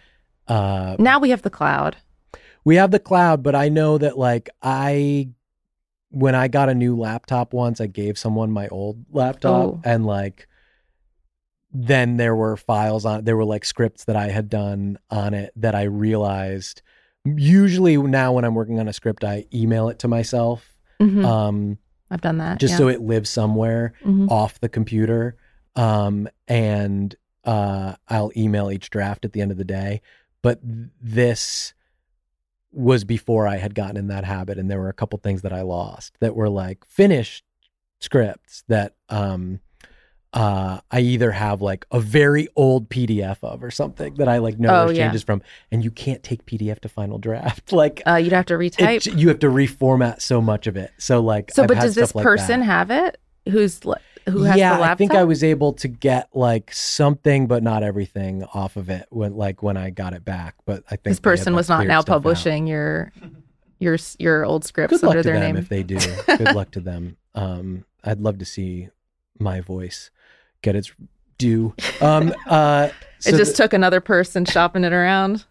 Uh, 0.48 0.97
Now 0.98 1.18
we 1.18 1.30
have 1.30 1.43
the 1.43 1.51
cloud. 1.51 1.97
we 2.64 2.76
have 2.76 2.90
the 2.90 2.98
cloud, 2.98 3.43
but 3.43 3.55
I 3.55 3.68
know 3.68 3.98
that 3.98 4.16
like 4.18 4.48
I 4.62 5.28
when 6.10 6.34
I 6.34 6.48
got 6.48 6.68
a 6.68 6.74
new 6.74 6.97
laptop 6.97 7.52
once, 7.55 7.80
I 7.80 7.86
gave 7.86 8.18
someone 8.18 8.51
my 8.51 8.68
old 8.68 9.05
laptop 9.10 9.64
Oh. 9.64 9.80
and 9.84 10.05
like 10.06 10.47
then 11.72 12.16
there 12.18 12.36
were 12.36 12.56
files 12.56 13.05
on 13.06 13.24
there 13.24 13.36
were 13.36 13.44
like 13.47 13.64
scripts 13.64 14.05
that 14.05 14.16
I 14.16 14.28
had 14.28 14.48
done 14.51 14.98
on 15.10 15.32
it 15.34 15.52
that 15.56 15.74
I 15.74 15.84
realized 15.84 16.82
usually 17.24 17.97
now 17.97 18.32
when 18.34 18.44
I'm 18.44 18.55
working 18.55 18.78
on 18.78 18.89
a 18.89 18.93
script 18.93 19.24
I 19.24 19.44
email 19.55 19.89
it 19.89 19.98
to 20.01 20.09
myself 20.09 20.71
Mhm. 21.01 21.24
um 21.24 21.78
I've 22.10 22.20
done 22.20 22.39
that. 22.39 22.59
just 22.60 22.73
yeah. 22.73 22.77
so 22.78 22.89
it 22.89 23.01
lives 23.01 23.31
somewhere 23.31 23.94
Mhm. 24.05 24.31
off 24.31 24.60
the 24.60 24.69
computer 24.69 25.36
um 25.77 26.28
and 26.48 27.14
uh 27.44 27.94
I'll 28.09 28.31
email 28.36 28.70
each 28.70 28.90
draft 28.90 29.24
at 29.24 29.32
the 29.32 29.40
end 29.40 29.51
of 29.51 29.56
the 29.59 29.64
day 29.64 30.01
but 30.43 30.60
this 30.62 31.73
was 32.73 33.05
before 33.05 33.47
I 33.47 33.56
had 33.56 33.74
gotten 33.74 33.97
in 33.97 34.09
that 34.09 34.24
habit 34.24 34.59
and 34.59 34.70
there 34.70 34.78
were 34.81 34.89
a 34.89 34.94
couple 34.94 35.19
things 35.19 35.43
that 35.43 35.52
I 35.52 35.62
lost 35.62 36.16
that 36.20 36.35
were 36.35 36.48
like 36.48 36.85
finished 36.86 37.44
scripts 38.01 38.64
that 38.69 38.94
um 39.09 39.60
uh 40.32 40.80
I 40.90 41.00
either 41.00 41.30
have 41.32 41.60
like 41.60 41.84
a 41.90 42.00
very 42.00 42.48
old 42.56 42.88
PDF 42.88 43.38
of 43.42 43.62
or 43.62 43.70
something 43.70 44.14
that 44.14 44.28
I 44.28 44.38
like 44.38 44.59
know 44.59 44.70
Oh, 44.74 44.86
there's 44.86 44.96
yeah. 44.98 45.04
changes 45.06 45.22
from 45.22 45.42
and 45.70 45.84
you 45.84 45.90
can't 45.90 46.22
take 46.22 46.46
PDF 46.46 46.80
to 46.80 46.88
final 46.88 47.18
draft 47.18 47.70
like 47.82 48.02
Uh, 48.06 48.14
you'd 48.16 48.32
have 48.32 48.46
to 48.46 48.54
retype. 48.54 49.06
it, 49.06 49.14
you 49.14 49.28
have 49.28 49.40
to 49.40 49.48
reformat 49.48 50.22
so 50.22 50.40
much 50.40 50.66
of 50.66 50.76
it 50.76 50.90
so 50.98 51.20
like 51.20 51.50
so, 51.52 51.62
I've 51.62 51.68
but 51.68 51.80
does 51.80 51.94
this 51.94 52.14
like 52.14 52.22
person 52.24 52.60
that 52.60 52.66
have 52.66 52.90
it? 52.90 53.18
Who's 53.48 53.80
who 54.28 54.44
has 54.44 54.56
yeah, 54.56 54.74
the 54.74 54.80
laptop? 54.82 54.94
I 54.94 54.98
think 54.98 55.12
I 55.14 55.24
was 55.24 55.42
able 55.42 55.72
to 55.74 55.88
get 55.88 56.28
like 56.32 56.72
something, 56.72 57.48
but 57.48 57.62
not 57.64 57.82
everything 57.82 58.44
off 58.54 58.76
of 58.76 58.88
it 58.88 59.06
when 59.10 59.34
like 59.36 59.64
when 59.64 59.76
I 59.76 59.90
got 59.90 60.14
it 60.14 60.24
back. 60.24 60.54
But 60.64 60.84
I 60.86 60.90
think 60.90 61.02
This 61.02 61.18
they 61.18 61.28
had, 61.30 61.32
person 61.36 61.52
like, 61.54 61.59
was 61.59 61.68
not 61.68 61.86
now 61.88 62.02
stuff 62.02 62.10
out. 62.12 62.14
publishing 62.22 62.68
your 62.68 63.12
your 63.80 63.98
your 64.20 64.44
old 64.44 64.64
scripts 64.64 64.92
Good 65.00 65.02
luck 65.02 65.10
under 65.16 65.22
to 65.24 65.28
their 65.28 65.40
them 65.40 65.54
name. 65.54 65.56
if 65.56 65.68
they 65.68 65.82
do. 65.82 65.98
Good 66.38 66.54
luck 66.54 66.70
to 66.70 66.80
them. 66.80 67.16
Um, 67.34 67.84
I'd 68.04 68.20
love 68.20 68.38
to 68.38 68.44
see 68.44 68.90
my 69.40 69.60
voice 69.60 70.10
get 70.62 70.76
its 70.76 70.93
due. 71.39 71.74
Um, 72.01 72.34
uh, 72.47 72.89
so 73.18 73.30
it 73.30 73.36
just 73.36 73.56
took 73.56 73.72
another 73.72 74.01
person 74.01 74.44
shopping 74.44 74.84
it 74.84 74.93
around. 74.93 75.44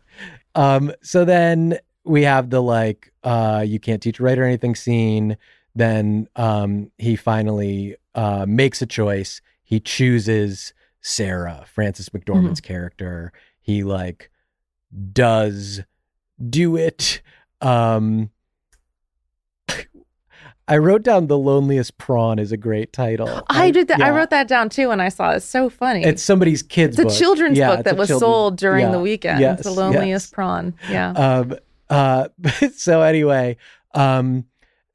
Um, 0.56 0.92
so 1.02 1.26
then 1.26 1.80
we 2.04 2.24
have 2.24 2.50
the 2.50 2.62
like, 2.62 3.14
uh, 3.24 3.64
you 3.66 3.80
can't 3.80 4.02
teach 4.02 4.20
a 4.20 4.24
writer 4.24 4.44
anything 4.44 4.76
scene. 4.76 5.38
Then 5.76 6.28
um, 6.36 6.92
he 6.98 7.16
finally 7.16 7.96
uh, 8.16 8.46
makes 8.48 8.82
a 8.82 8.86
choice. 8.86 9.42
He 9.64 9.80
chooses 9.80 10.74
Sarah, 11.02 11.64
Frances 11.74 12.10
McDormand's 12.10 12.60
character. 12.62 13.32
He 13.62 13.84
like 13.84 14.30
does 15.14 15.82
do 16.50 16.76
it. 16.76 17.22
Um, 17.62 18.32
I 20.72 20.78
wrote 20.78 21.04
down 21.04 21.28
the 21.28 21.38
loneliest 21.38 21.98
prawn 21.98 22.40
is 22.40 22.54
a 22.54 22.58
great 22.58 22.94
title. 22.94 23.44
I 23.50 23.72
did 23.72 23.90
that. 23.90 24.02
I 24.02 24.10
wrote 24.12 24.30
that 24.30 24.48
down 24.48 24.70
too, 24.70 24.90
and 24.90 25.02
I 25.02 25.10
saw 25.10 25.32
it. 25.32 25.38
It's 25.38 25.46
so 25.46 25.70
funny. 25.70 26.02
It's 26.04 26.24
somebody's 26.24 26.64
kid's 26.64 26.98
It's 26.98 27.00
a 27.02 27.08
book. 27.10 27.14
children's 27.14 27.58
Yeah, 27.58 27.76
book 27.76 27.86
that 27.86 27.98
was 27.98 28.08
children's- 28.08 28.32
sold 28.34 28.58
during 28.58 28.86
yeah, 28.86 28.92
the 28.92 29.00
weekend. 29.02 29.40
yes, 29.42 29.64
the 29.64 29.72
loneliest 29.72 30.28
yes. 30.28 30.34
prawn. 30.34 30.74
Yeah. 30.90 31.12
um 31.12 31.56
uh 31.90 32.30
so 32.76 33.02
anyway 33.02 33.58
um 33.94 34.46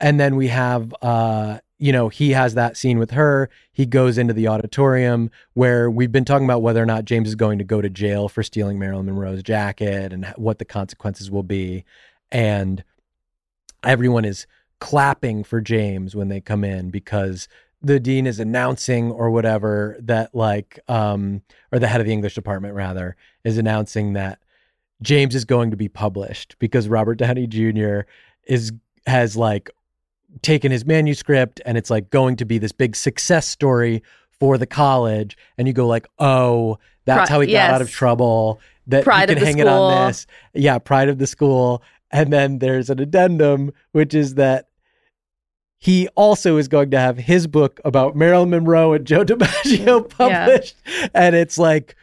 and 0.00 0.18
then 0.18 0.34
we 0.36 0.48
have 0.48 0.94
uh 1.02 1.58
you 1.78 1.92
know 1.92 2.08
he 2.08 2.30
has 2.30 2.54
that 2.54 2.78
scene 2.78 2.98
with 2.98 3.10
her 3.10 3.50
he 3.70 3.84
goes 3.84 4.16
into 4.16 4.32
the 4.32 4.48
auditorium 4.48 5.30
where 5.52 5.90
we've 5.90 6.10
been 6.10 6.24
talking 6.24 6.46
about 6.46 6.62
whether 6.62 6.82
or 6.82 6.86
not 6.86 7.04
james 7.04 7.28
is 7.28 7.34
going 7.34 7.58
to 7.58 7.64
go 7.64 7.82
to 7.82 7.90
jail 7.90 8.30
for 8.30 8.42
stealing 8.42 8.78
marilyn 8.78 9.04
monroe's 9.04 9.42
jacket 9.42 10.10
and 10.14 10.24
what 10.36 10.58
the 10.58 10.64
consequences 10.64 11.30
will 11.30 11.42
be 11.42 11.84
and 12.32 12.82
everyone 13.84 14.24
is 14.24 14.46
clapping 14.80 15.42
for 15.44 15.60
james 15.60 16.14
when 16.14 16.28
they 16.28 16.40
come 16.40 16.64
in 16.64 16.90
because 16.90 17.48
the 17.82 18.00
dean 18.00 18.26
is 18.26 18.40
announcing 18.40 19.10
or 19.10 19.30
whatever 19.30 19.96
that 20.00 20.34
like 20.34 20.78
um 20.88 21.42
or 21.72 21.78
the 21.78 21.86
head 21.86 22.00
of 22.00 22.06
the 22.06 22.12
english 22.12 22.34
department 22.34 22.74
rather 22.74 23.16
is 23.44 23.58
announcing 23.58 24.12
that 24.14 24.38
James 25.02 25.34
is 25.34 25.44
going 25.44 25.70
to 25.70 25.76
be 25.76 25.88
published 25.88 26.56
because 26.58 26.88
Robert 26.88 27.16
Downey 27.16 27.46
Jr. 27.46 28.00
is 28.46 28.72
has 29.06 29.36
like 29.36 29.70
taken 30.42 30.72
his 30.72 30.84
manuscript 30.84 31.60
and 31.64 31.78
it's 31.78 31.90
like 31.90 32.10
going 32.10 32.36
to 32.36 32.44
be 32.44 32.58
this 32.58 32.72
big 32.72 32.96
success 32.96 33.46
story 33.46 34.02
for 34.38 34.58
the 34.58 34.66
college. 34.66 35.36
And 35.58 35.68
you 35.68 35.74
go 35.74 35.86
like 35.86 36.06
oh 36.18 36.78
that's 37.04 37.28
Pri- 37.28 37.34
how 37.34 37.40
he 37.40 37.52
got 37.52 37.70
out 37.70 37.82
of 37.82 37.90
trouble 37.90 38.60
that 38.88 39.04
Pride 39.04 39.30
of 39.30 39.36
can 39.36 39.40
the 39.40 39.46
hang 39.46 39.58
it 39.58 39.66
on 39.66 40.08
this. 40.08 40.26
Yeah 40.54 40.78
pride 40.78 41.08
of 41.08 41.18
the 41.18 41.26
school 41.26 41.82
And 42.10 42.32
then 42.32 42.58
there's 42.58 42.90
an 42.90 43.00
addendum, 43.00 43.72
which 43.92 44.14
is 44.14 44.34
that 44.34 44.68
he 45.78 46.08
also 46.08 46.56
is 46.56 46.68
going 46.68 46.90
to 46.90 46.98
have 46.98 47.18
his 47.18 47.46
book 47.46 47.80
about 47.84 48.16
Marilyn 48.16 48.50
Monroe 48.50 48.92
and 48.92 49.06
Joe 49.06 49.24
DiMaggio 49.24 50.08
published. 50.08 50.76
And 51.14 51.36
it's 51.36 51.58
like, 51.58 51.96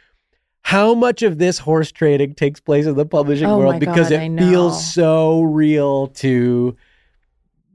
how 0.62 0.94
much 0.94 1.22
of 1.22 1.38
this 1.38 1.58
horse 1.58 1.92
trading 1.92 2.34
takes 2.34 2.60
place 2.60 2.86
in 2.86 2.94
the 2.94 3.04
publishing 3.04 3.46
Oh 3.46 3.58
world? 3.58 3.74
My 3.74 3.78
because 3.78 4.08
God, 4.08 4.20
it 4.20 4.38
feels 4.38 4.94
so 4.94 5.42
real 5.42 6.08
to 6.08 6.76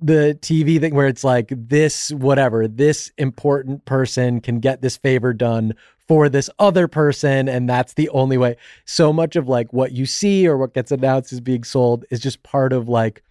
the 0.02 0.38
TV 0.42 0.80
thing 0.80 0.96
where 0.96 1.08
it's 1.08 1.24
like 1.24 1.52
this 1.52 2.12
whatever 2.12 2.68
this 2.68 3.12
important 3.18 3.84
person 3.86 4.40
can 4.40 4.60
get 4.60 4.82
this 4.82 4.96
favor 4.98 5.34
done 5.34 5.74
for 6.10 6.28
this 6.28 6.50
other 6.60 6.88
person 6.88 7.48
and 7.48 7.70
that's 7.70 7.94
the 7.94 8.10
only 8.10 8.36
way 8.38 8.58
so 8.84 9.14
much 9.14 9.36
of 9.36 9.48
like 9.48 9.72
what 9.72 9.92
you 9.92 10.06
see 10.08 10.48
or 10.48 10.58
what 10.58 10.74
gets 10.74 10.92
announced 10.92 11.32
as 11.32 11.40
being 11.40 11.64
sold 11.64 12.04
is 12.10 12.20
just 12.20 12.42
part 12.42 12.74
of 12.74 12.90
like 12.90 13.24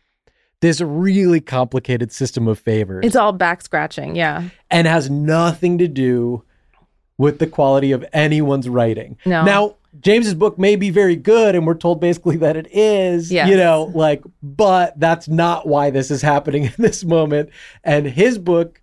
this 0.61 0.81
really 0.81 1.41
complicated 1.41 2.13
system 2.13 2.47
of 2.49 2.57
favors 2.59 3.05
It's 3.05 3.17
all 3.17 3.33
back 3.33 3.63
scratching. 3.63 4.15
Yeah. 4.17 4.45
and 4.71 4.87
has 4.87 5.11
nothing 5.11 5.79
to 5.79 5.89
do 5.89 6.45
with 7.19 7.41
the 7.41 7.49
quality 7.49 7.91
of 7.91 8.05
anyone's 8.13 8.69
writing. 8.69 9.19
No. 9.27 9.43
Now, 9.45 9.75
James's 10.01 10.35
book 10.35 10.57
may 10.57 10.77
be 10.77 10.91
very 10.91 11.17
good, 11.17 11.57
and 11.57 11.67
we're 11.67 11.75
told 11.75 12.01
basically 12.01 12.37
that 12.37 12.57
it 12.57 12.69
is, 12.71 13.33
Yes. 13.33 13.49
you 13.49 13.57
know, 13.57 13.91
like, 13.93 14.23
but 14.41 14.99
that's 15.01 15.27
not 15.27 15.67
why 15.67 15.91
this 15.91 16.13
is 16.13 16.23
happening 16.23 16.65
in 16.67 16.73
this 16.79 17.03
moment. 17.05 17.51
And 17.83 18.07
his 18.07 18.39
book 18.39 18.81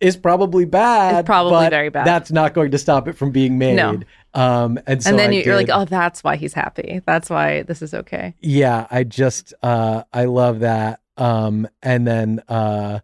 is 0.00 0.16
probably 0.16 0.64
bad. 0.64 1.20
It's 1.20 1.26
probably 1.26 1.52
but 1.52 1.70
very 1.70 1.88
bad. 1.88 2.06
That's 2.06 2.30
not 2.30 2.54
going 2.54 2.70
to 2.72 2.78
stop 2.78 3.08
it 3.08 3.14
from 3.14 3.30
being 3.30 3.58
made. 3.58 3.76
No. 3.76 4.00
Um, 4.34 4.78
and 4.86 5.02
so 5.02 5.10
and 5.10 5.18
then 5.18 5.30
I 5.30 5.34
you, 5.34 5.42
you're 5.44 5.56
like, 5.56 5.70
oh, 5.72 5.86
that's 5.86 6.22
why 6.22 6.36
he's 6.36 6.52
happy. 6.52 7.00
That's 7.06 7.30
why 7.30 7.62
this 7.62 7.80
is 7.82 7.94
okay. 7.94 8.34
yeah 8.40 8.86
i 8.90 9.04
just 9.04 9.54
uh 9.62 10.02
i 10.12 10.24
love 10.24 10.60
that 10.60 11.00
um 11.16 11.66
and 11.82 12.06
then 12.06 12.40
uh 12.48 13.00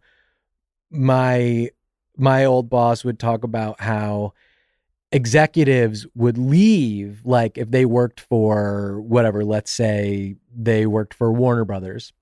my 0.90 1.70
my 2.16 2.44
old 2.44 2.68
boss 2.68 3.04
would 3.04 3.18
talk 3.18 3.44
about 3.44 3.80
how 3.80 4.32
executives 5.10 6.06
would 6.14 6.38
leave 6.38 7.20
like 7.24 7.58
if 7.58 7.70
they 7.70 7.84
worked 7.84 8.20
for 8.20 9.00
whatever 9.02 9.44
let's 9.44 9.70
say 9.70 10.36
they 10.54 10.86
worked 10.86 11.14
for 11.14 11.32
warner 11.32 11.64
brothers 11.64 12.12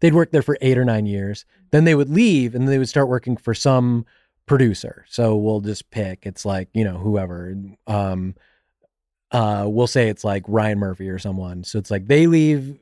they'd 0.00 0.14
work 0.14 0.32
there 0.32 0.42
for 0.42 0.56
eight 0.60 0.78
or 0.78 0.84
nine 0.84 1.06
years. 1.06 1.44
Then 1.70 1.84
they 1.84 1.94
would 1.94 2.10
leave 2.10 2.54
and 2.54 2.68
they 2.68 2.78
would 2.78 2.88
start 2.88 3.08
working 3.08 3.36
for 3.36 3.54
some 3.54 4.04
producer. 4.46 5.04
So 5.08 5.36
we'll 5.36 5.60
just 5.60 5.90
pick 5.90 6.26
it's 6.26 6.44
like 6.44 6.68
you 6.74 6.84
know 6.84 6.98
whoever. 6.98 7.56
Um 7.86 8.34
uh 9.30 9.66
we'll 9.68 9.86
say 9.86 10.08
it's 10.08 10.24
like 10.24 10.44
ryan 10.46 10.78
murphy 10.78 11.08
or 11.08 11.18
someone. 11.18 11.64
So 11.64 11.78
it's 11.78 11.90
like 11.90 12.06
they 12.06 12.26
leave 12.26 12.78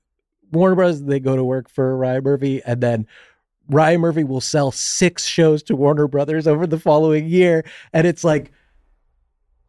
warner 0.53 0.75
bros 0.75 1.05
they 1.05 1.21
go 1.21 1.37
to 1.37 1.45
work 1.45 1.69
for 1.69 1.97
ryan 1.97 2.25
murphy 2.25 2.61
and 2.67 2.81
then 2.81 3.07
ryan 3.69 4.01
murphy 4.01 4.25
will 4.25 4.41
sell 4.41 4.73
six 4.73 5.25
shows 5.25 5.63
to 5.63 5.77
warner 5.77 6.09
brothers 6.09 6.47
over 6.47 6.67
the 6.67 6.79
following 6.79 7.27
year. 7.29 7.65
And 7.93 8.07
it's 8.07 8.25
like 8.25 8.51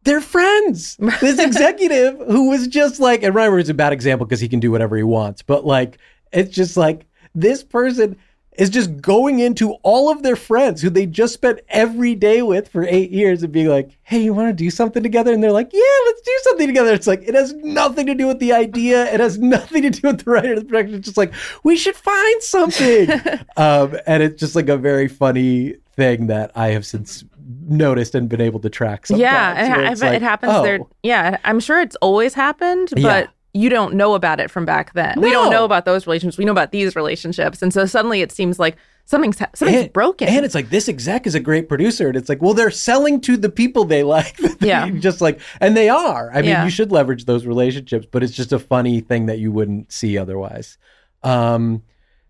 they're 0.03 0.22
friends. 0.22 0.98
This 1.19 1.39
executive 1.39 2.18
who 2.27 2.49
was 2.49 2.68
just 2.68 2.99
like, 2.99 3.23
and 3.23 3.35
Ryan 3.35 3.52
Murphy's 3.52 3.69
a 3.69 3.73
bad 3.73 3.93
example 3.93 4.26
because 4.26 4.39
he 4.39 4.49
can 4.49 4.60
do 4.60 4.72
whatever 4.72 4.98
he 4.98 5.03
wants, 5.03 5.41
but 5.41 5.65
like, 5.65 5.98
it's 6.31 6.53
just 6.53 6.77
like 6.77 7.06
this 7.34 7.64
person 7.64 8.18
is 8.58 8.70
just 8.70 9.02
going 9.02 9.40
into 9.40 9.72
all 9.82 10.12
of 10.12 10.24
their 10.24 10.36
friends 10.36 10.82
who 10.82 10.90
they 10.90 11.06
just 11.06 11.34
spent 11.34 11.60
every 11.70 12.14
day 12.16 12.41
with 12.41 12.68
for 12.68 12.84
eight 12.84 13.10
years 13.10 13.41
and 13.44 13.52
being 13.52 13.70
like, 13.70 13.98
hey, 14.03 14.22
you 14.22 14.34
want 14.34 14.49
to 14.49 14.53
do 14.53 14.70
something 14.70 15.02
together? 15.02 15.32
And 15.32 15.41
they're 15.41 15.53
like, 15.53 15.72
yeah, 15.72 15.82
let's 16.06 16.22
do 16.22 16.40
something 16.44 16.68
together. 16.68 16.94
It's 16.94 17.08
like, 17.08 17.22
it 17.22 17.34
has 17.34 17.53
nothing 17.53 18.08
to 18.08 18.14
do 18.14 18.28
with 18.28 18.40
the 18.40 18.52
idea. 18.52 19.12
It 19.12 19.20
has 19.22 19.40
nothing 19.40 19.84
to 19.84 19.90
do 19.90 20.10
with 20.10 20.26
the 20.26 20.32
writer 20.32 20.53
of 20.53 20.60
the 20.60 20.66
production. 20.66 20.95
It's 20.95 21.06
just 21.06 21.18
like, 21.18 21.34
we 21.64 21.78
should 21.78 21.95
find 21.95 22.44
something. 22.44 23.10
um, 23.58 23.98
and 24.06 24.22
it's 24.22 24.40
just 24.40 24.56
like 24.56 24.68
a 24.68 24.78
very 24.78 25.08
funny 25.08 25.76
thing 25.95 26.28
that 26.28 26.52
I 26.53 26.70
have 26.70 26.86
since 26.86 27.24
noticed 27.68 28.16
and 28.16 28.28
been 28.28 28.41
able 28.41 28.60
to 28.60 28.70
track. 28.70 29.08
Sometimes, 29.08 29.22
yeah, 29.22 29.53
and 29.58 29.74
where 29.74 29.86
I 29.86 29.91
it's 29.91 30.02
like, 30.02 30.14
it 30.14 30.22
happens 30.22 30.53
oh, 30.53 30.64
there. 30.64 30.80
Yeah, 31.03 31.38
I'm 31.45 31.62
sure 31.62 31.80
it's 31.80 31.95
always 31.98 32.34
happened, 32.34 32.90
but 32.95 33.02
Yeah. 33.02 33.28
You 33.53 33.69
don't 33.69 33.95
know 33.95 34.14
about 34.14 34.40
it 34.40 34.49
from 34.49 34.65
back 34.65 34.94
then. 34.94 35.19
We 35.19 35.32
don't 35.32 35.52
know 35.52 35.65
about 35.65 35.86
those 35.86 36.07
relationships. 36.07 36.38
We 36.38 36.45
know 36.45 36.52
about 36.52 36.72
these 36.72 36.95
relationships, 36.95 37.61
and 37.61 37.73
so 37.73 37.86
suddenly 37.86 38.22
it 38.22 38.32
seems 38.32 38.60
like 38.60 38.78
something's 39.06 39.38
something's 39.38 39.84
and, 39.84 39.94
broken. 39.94 40.30
And 40.30 40.45
it's 40.45 40.56
like 40.56 40.69
this 40.69 40.88
exec 40.88 41.28
is 41.28 41.36
a 41.36 41.40
great 41.40 41.68
producer, 41.68 42.07
and 42.07 42.15
it's 42.15 42.30
like, 42.30 42.41
well, 42.41 42.53
they're 42.53 42.72
selling 42.72 43.19
to 43.22 43.36
the 43.38 43.49
people 43.49 43.84
they 43.86 44.03
like. 44.03 44.40
Yeah. 44.61 44.90
just 44.91 45.22
like, 45.22 45.40
and 45.60 45.76
they 45.76 45.90
are. 45.90 46.30
I 46.32 46.41
mean, 46.41 46.52
Yeah. 46.52 46.64
you 46.64 46.69
should 46.69 46.91
leverage 46.91 47.26
those 47.26 47.48
relationships, 47.48 48.06
but 48.10 48.22
it's 48.22 48.34
just 48.34 48.53
a 48.53 48.60
funny 48.60 49.02
thing 49.02 49.26
that 49.26 49.40
you 49.40 49.52
wouldn't 49.52 49.91
see 49.91 50.19
otherwise. 50.19 50.78
Um, 51.23 51.82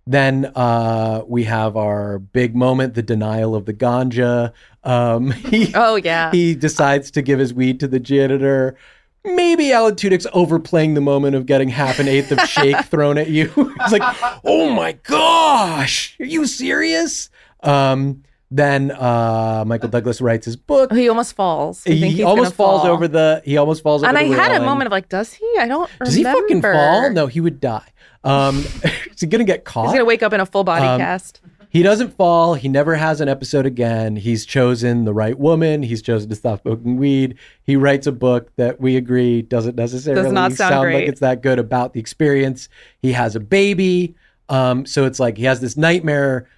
then 0.08 0.52
uh, 0.56 1.24
we 1.28 1.44
have 1.44 1.76
our 1.76 2.20
big 2.20 2.56
moment, 2.56 2.94
the 2.94 3.04
denial 3.04 3.54
of 3.54 3.66
the 3.66 3.74
ganja. 3.74 4.54
Um, 4.84 5.32
he, 5.32 5.72
oh 5.76 5.96
yeah, 5.96 6.32
he 6.32 6.56
decides 6.56 7.12
to 7.12 7.22
give 7.22 7.38
his 7.40 7.54
weed 7.54 7.80
to 7.82 7.88
the 7.88 8.00
janitor. 8.00 8.78
Maybe 9.24 9.72
Alan 9.72 9.96
Tudyk's 9.96 10.26
overplaying 10.34 10.96
the 10.96 11.02
moment 11.02 11.36
of 11.36 11.46
getting 11.46 11.70
half 11.70 12.00
an 12.00 12.08
eighth 12.08 12.32
of 12.32 12.40
shake 12.50 12.86
thrown 12.86 13.18
at 13.18 13.30
you. 13.30 13.52
It's 13.82 13.92
like, 13.92 14.02
oh 14.44 14.70
my 14.72 14.94
gosh, 14.94 16.16
are 16.20 16.26
you 16.26 16.46
serious? 16.48 17.30
Um, 17.62 18.24
then 18.50 18.92
uh, 18.92 19.64
Michael 19.66 19.90
Douglas 19.90 20.20
writes 20.22 20.46
his 20.46 20.56
book. 20.56 20.92
he 20.92 21.08
almost 21.08 21.36
falls. 21.36 21.84
I 21.88 21.92
think 21.98 22.16
He 22.16 22.24
almost 22.24 22.54
falls 22.56 22.82
fall. 22.82 22.92
over 22.92 23.08
the. 23.08 23.42
He 23.46 23.58
almost 23.58 23.82
falls 23.84 24.04
over. 24.04 24.10
And 24.10 24.18
I 24.18 24.24
had 24.24 24.52
a 24.60 24.66
moment 24.66 24.88
of 24.88 24.92
like, 24.92 25.08
does 25.08 25.34
he? 25.34 25.50
I 25.60 25.68
don't 25.68 25.90
Does 26.04 26.16
he 26.16 26.24
fucking 26.24 26.62
fall? 26.62 27.10
No, 27.12 27.28
he 27.28 27.40
would 27.40 27.60
die. 27.62 27.88
Um, 28.24 28.58
is 28.84 29.20
he 29.22 29.28
gonna 29.28 29.44
get 29.46 29.64
caught? 29.66 29.86
He's 29.86 29.94
gonna 29.94 30.06
wake 30.06 30.22
up 30.24 30.34
in 30.34 30.40
a 30.42 30.46
full 30.46 30.64
body 30.64 30.86
Um, 30.86 31.00
cast. 31.00 31.40
He 31.72 31.84
doesn't 31.84 32.18
fall. 32.18 32.56
He 32.56 32.68
never 32.68 32.96
has 32.96 33.22
an 33.22 33.30
episode 33.30 33.66
again. 33.66 34.18
He's 34.18 34.46
chosen 34.46 35.06
the 35.06 35.14
right 35.14 35.40
woman. 35.40 35.84
He's 35.84 36.02
chosen 36.02 36.28
to 36.30 36.36
stop 36.36 36.64
smoking 36.64 36.98
weed. 36.98 37.38
He 37.64 37.78
writes 37.78 38.06
a 38.08 38.12
book 38.12 38.54
that 38.58 38.82
we 38.82 38.98
agree 38.98 39.42
doesn't 39.42 39.78
necessarily 39.78 40.22
Does 40.22 40.34
not 40.34 40.52
sound 40.52 40.92
like 40.94 41.08
it's 41.08 41.22
that 41.22 41.42
good 41.42 41.60
about 41.60 41.94
the 41.94 42.02
experience. 42.02 42.68
He 43.02 43.14
has 43.14 43.38
a 43.38 43.40
baby. 43.40 44.16
Um, 44.50 44.86
so 44.86 45.06
it's 45.06 45.18
like 45.18 45.38
he 45.38 45.46
has 45.46 45.62
this 45.62 45.78
nightmare. 45.78 46.50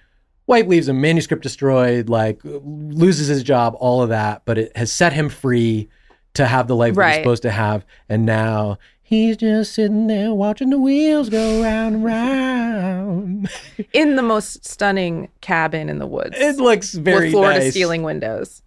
Wife 0.48 0.66
leaves 0.66 0.88
him, 0.88 1.00
manuscript 1.00 1.44
destroyed, 1.44 2.08
like 2.08 2.40
loses 2.42 3.28
his 3.28 3.44
job, 3.44 3.76
all 3.78 4.02
of 4.02 4.08
that. 4.08 4.42
But 4.44 4.58
it 4.58 4.76
has 4.76 4.90
set 4.90 5.12
him 5.12 5.28
free 5.28 5.88
to 6.34 6.44
have 6.44 6.66
the 6.66 6.74
life 6.74 6.96
that 6.96 7.08
he's 7.10 7.16
supposed 7.18 7.42
to 7.42 7.52
have. 7.52 7.86
And 8.08 8.26
now 8.26 8.78
he's 9.04 9.36
just 9.36 9.72
sitting 9.74 10.06
there 10.08 10.34
watching 10.34 10.70
the 10.70 10.78
wheels 10.78 11.28
go 11.28 11.62
round 11.62 11.94
and 11.96 12.04
round. 12.04 13.48
in 13.92 14.16
the 14.16 14.22
most 14.22 14.64
stunning 14.64 15.28
cabin 15.40 15.88
in 15.88 15.98
the 15.98 16.06
woods 16.06 16.34
It 16.38 16.56
looks 16.56 16.92
very 16.94 17.26
with 17.26 17.32
floor 17.32 17.52
to 17.52 17.58
nice. 17.60 17.72
ceiling 17.74 18.02
windows. 18.02 18.62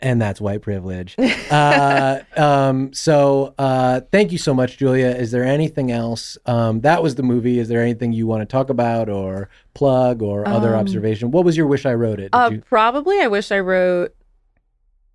and 0.00 0.20
that's 0.22 0.40
white 0.40 0.62
privilege. 0.62 1.14
uh, 1.50 2.20
um, 2.36 2.92
so 2.94 3.54
uh, 3.58 4.00
thank 4.12 4.32
you 4.32 4.38
so 4.38 4.54
much, 4.54 4.78
Julia. 4.78 5.08
Is 5.08 5.30
there 5.30 5.44
anything 5.44 5.90
else? 5.92 6.38
Um, 6.46 6.80
that 6.80 7.02
was 7.02 7.16
the 7.16 7.22
movie. 7.22 7.58
Is 7.58 7.68
there 7.68 7.82
anything 7.82 8.12
you 8.14 8.26
want 8.26 8.40
to 8.40 8.46
talk 8.46 8.70
about 8.70 9.08
or 9.10 9.50
plug 9.74 10.22
or 10.22 10.46
other 10.48 10.74
Um, 10.74 10.80
observation? 10.80 11.30
What 11.32 11.44
was 11.44 11.56
your 11.56 11.66
wish 11.66 11.84
I 11.84 11.92
wrote 11.94 12.18
it? 12.20 12.30
Uh, 12.32 12.48
you- 12.52 12.60
probably, 12.62 13.20
I 13.20 13.26
wish 13.26 13.52
I 13.52 13.58
wrote 13.60 14.14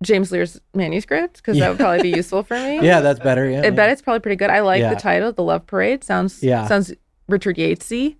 James 0.02 0.30
Leer's 0.30 0.60
manuscript 0.74 1.36
because 1.38 1.56
Yeah. 1.56 1.64
that 1.64 1.68
would 1.70 1.78
probably 1.78 2.02
be 2.02 2.16
useful 2.16 2.42
for 2.42 2.54
me. 2.54 2.80
yeah, 2.86 3.00
that's 3.00 3.20
better. 3.20 3.48
Yeah, 3.48 3.62
I 3.64 3.70
bet 3.70 3.90
it's 3.90 4.02
probably 4.02 4.20
pretty 4.20 4.36
good. 4.36 4.50
I 4.50 4.60
like 4.60 4.80
Yeah. 4.80 4.94
the 4.94 5.00
title, 5.00 5.32
"The 5.32 5.42
Love 5.42 5.66
Parade." 5.66 6.04
Sounds 6.04 6.42
Yeah. 6.42 6.66
sounds 6.66 6.92
Richard 7.28 7.56
Yatesy. 7.56 8.16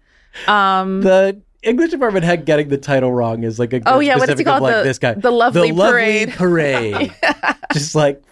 Um, 0.48 1.02
the 1.02 1.40
English 1.62 1.90
department 1.90 2.24
head 2.24 2.44
getting 2.44 2.68
the 2.68 2.78
title 2.78 3.12
wrong 3.12 3.42
is 3.44 3.58
like 3.58 3.72
a 3.72 3.80
Oh, 3.86 4.00
yeah, 4.00 4.16
what 4.16 4.28
is 4.28 4.38
he 4.38 4.44
called? 4.44 4.62
like 4.62 4.74
The- 4.76 4.82
this 4.84 4.98
guy, 4.98 5.14
the 5.14 5.30
lovely 5.30 5.72
parade. 5.72 6.32
parade. 6.32 7.12
just 7.72 7.94
like 7.94 8.22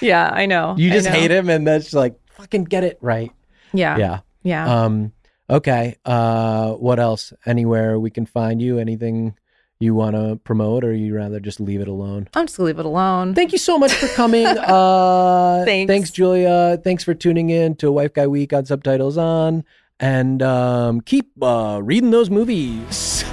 yeah, 0.00 0.30
I 0.32 0.46
know. 0.46 0.74
you 0.78 0.90
just 0.90 1.06
know. 1.06 1.12
hate 1.12 1.30
him, 1.30 1.48
and 1.48 1.66
that's 1.66 1.92
like 1.92 2.14
fucking 2.36 2.64
get 2.64 2.84
it 2.84 2.98
right. 3.00 3.30
Yeah, 3.72 3.96
yeah. 3.98 4.18
Yeah. 4.42 4.84
Um, 4.84 5.12
okay. 5.48 5.96
Uh, 6.04 6.72
what 6.72 6.98
else? 6.98 7.32
Anywhere 7.46 7.98
we 8.00 8.10
can 8.10 8.24
find 8.26 8.60
you? 8.62 8.78
Anything 8.78 9.34
you 9.80 9.94
want 9.94 10.14
to 10.14 10.36
promote, 10.44 10.84
or 10.84 10.92
you 10.92 11.16
rather 11.16 11.40
just 11.40 11.58
leave 11.58 11.80
it 11.80 11.88
alone? 11.88 12.28
I'm 12.34 12.46
just 12.46 12.58
gonna 12.58 12.66
leave 12.68 12.78
it 12.78 12.84
alone. 12.84 13.34
Thank 13.34 13.52
you 13.52 13.58
so 13.58 13.78
much 13.78 13.92
for 13.92 14.06
coming. 14.08 14.46
Uh, 14.60 15.64
Thanks. 15.64 15.88
Thanks, 15.90 16.10
Julia. 16.10 16.78
Thanks 16.84 17.02
for 17.02 17.14
tuning 17.14 17.50
in 17.50 17.74
to 17.76 17.90
Wife 17.90 18.12
Guy 18.12 18.26
Week 18.26 18.52
on 18.52 18.66
Subtitles 18.66 19.16
On, 19.16 19.64
and 19.98 20.42
um, 20.42 21.00
keep 21.00 21.30
uh, 21.42 21.80
reading 21.82 22.10
those 22.10 22.30
movies. 22.30 23.24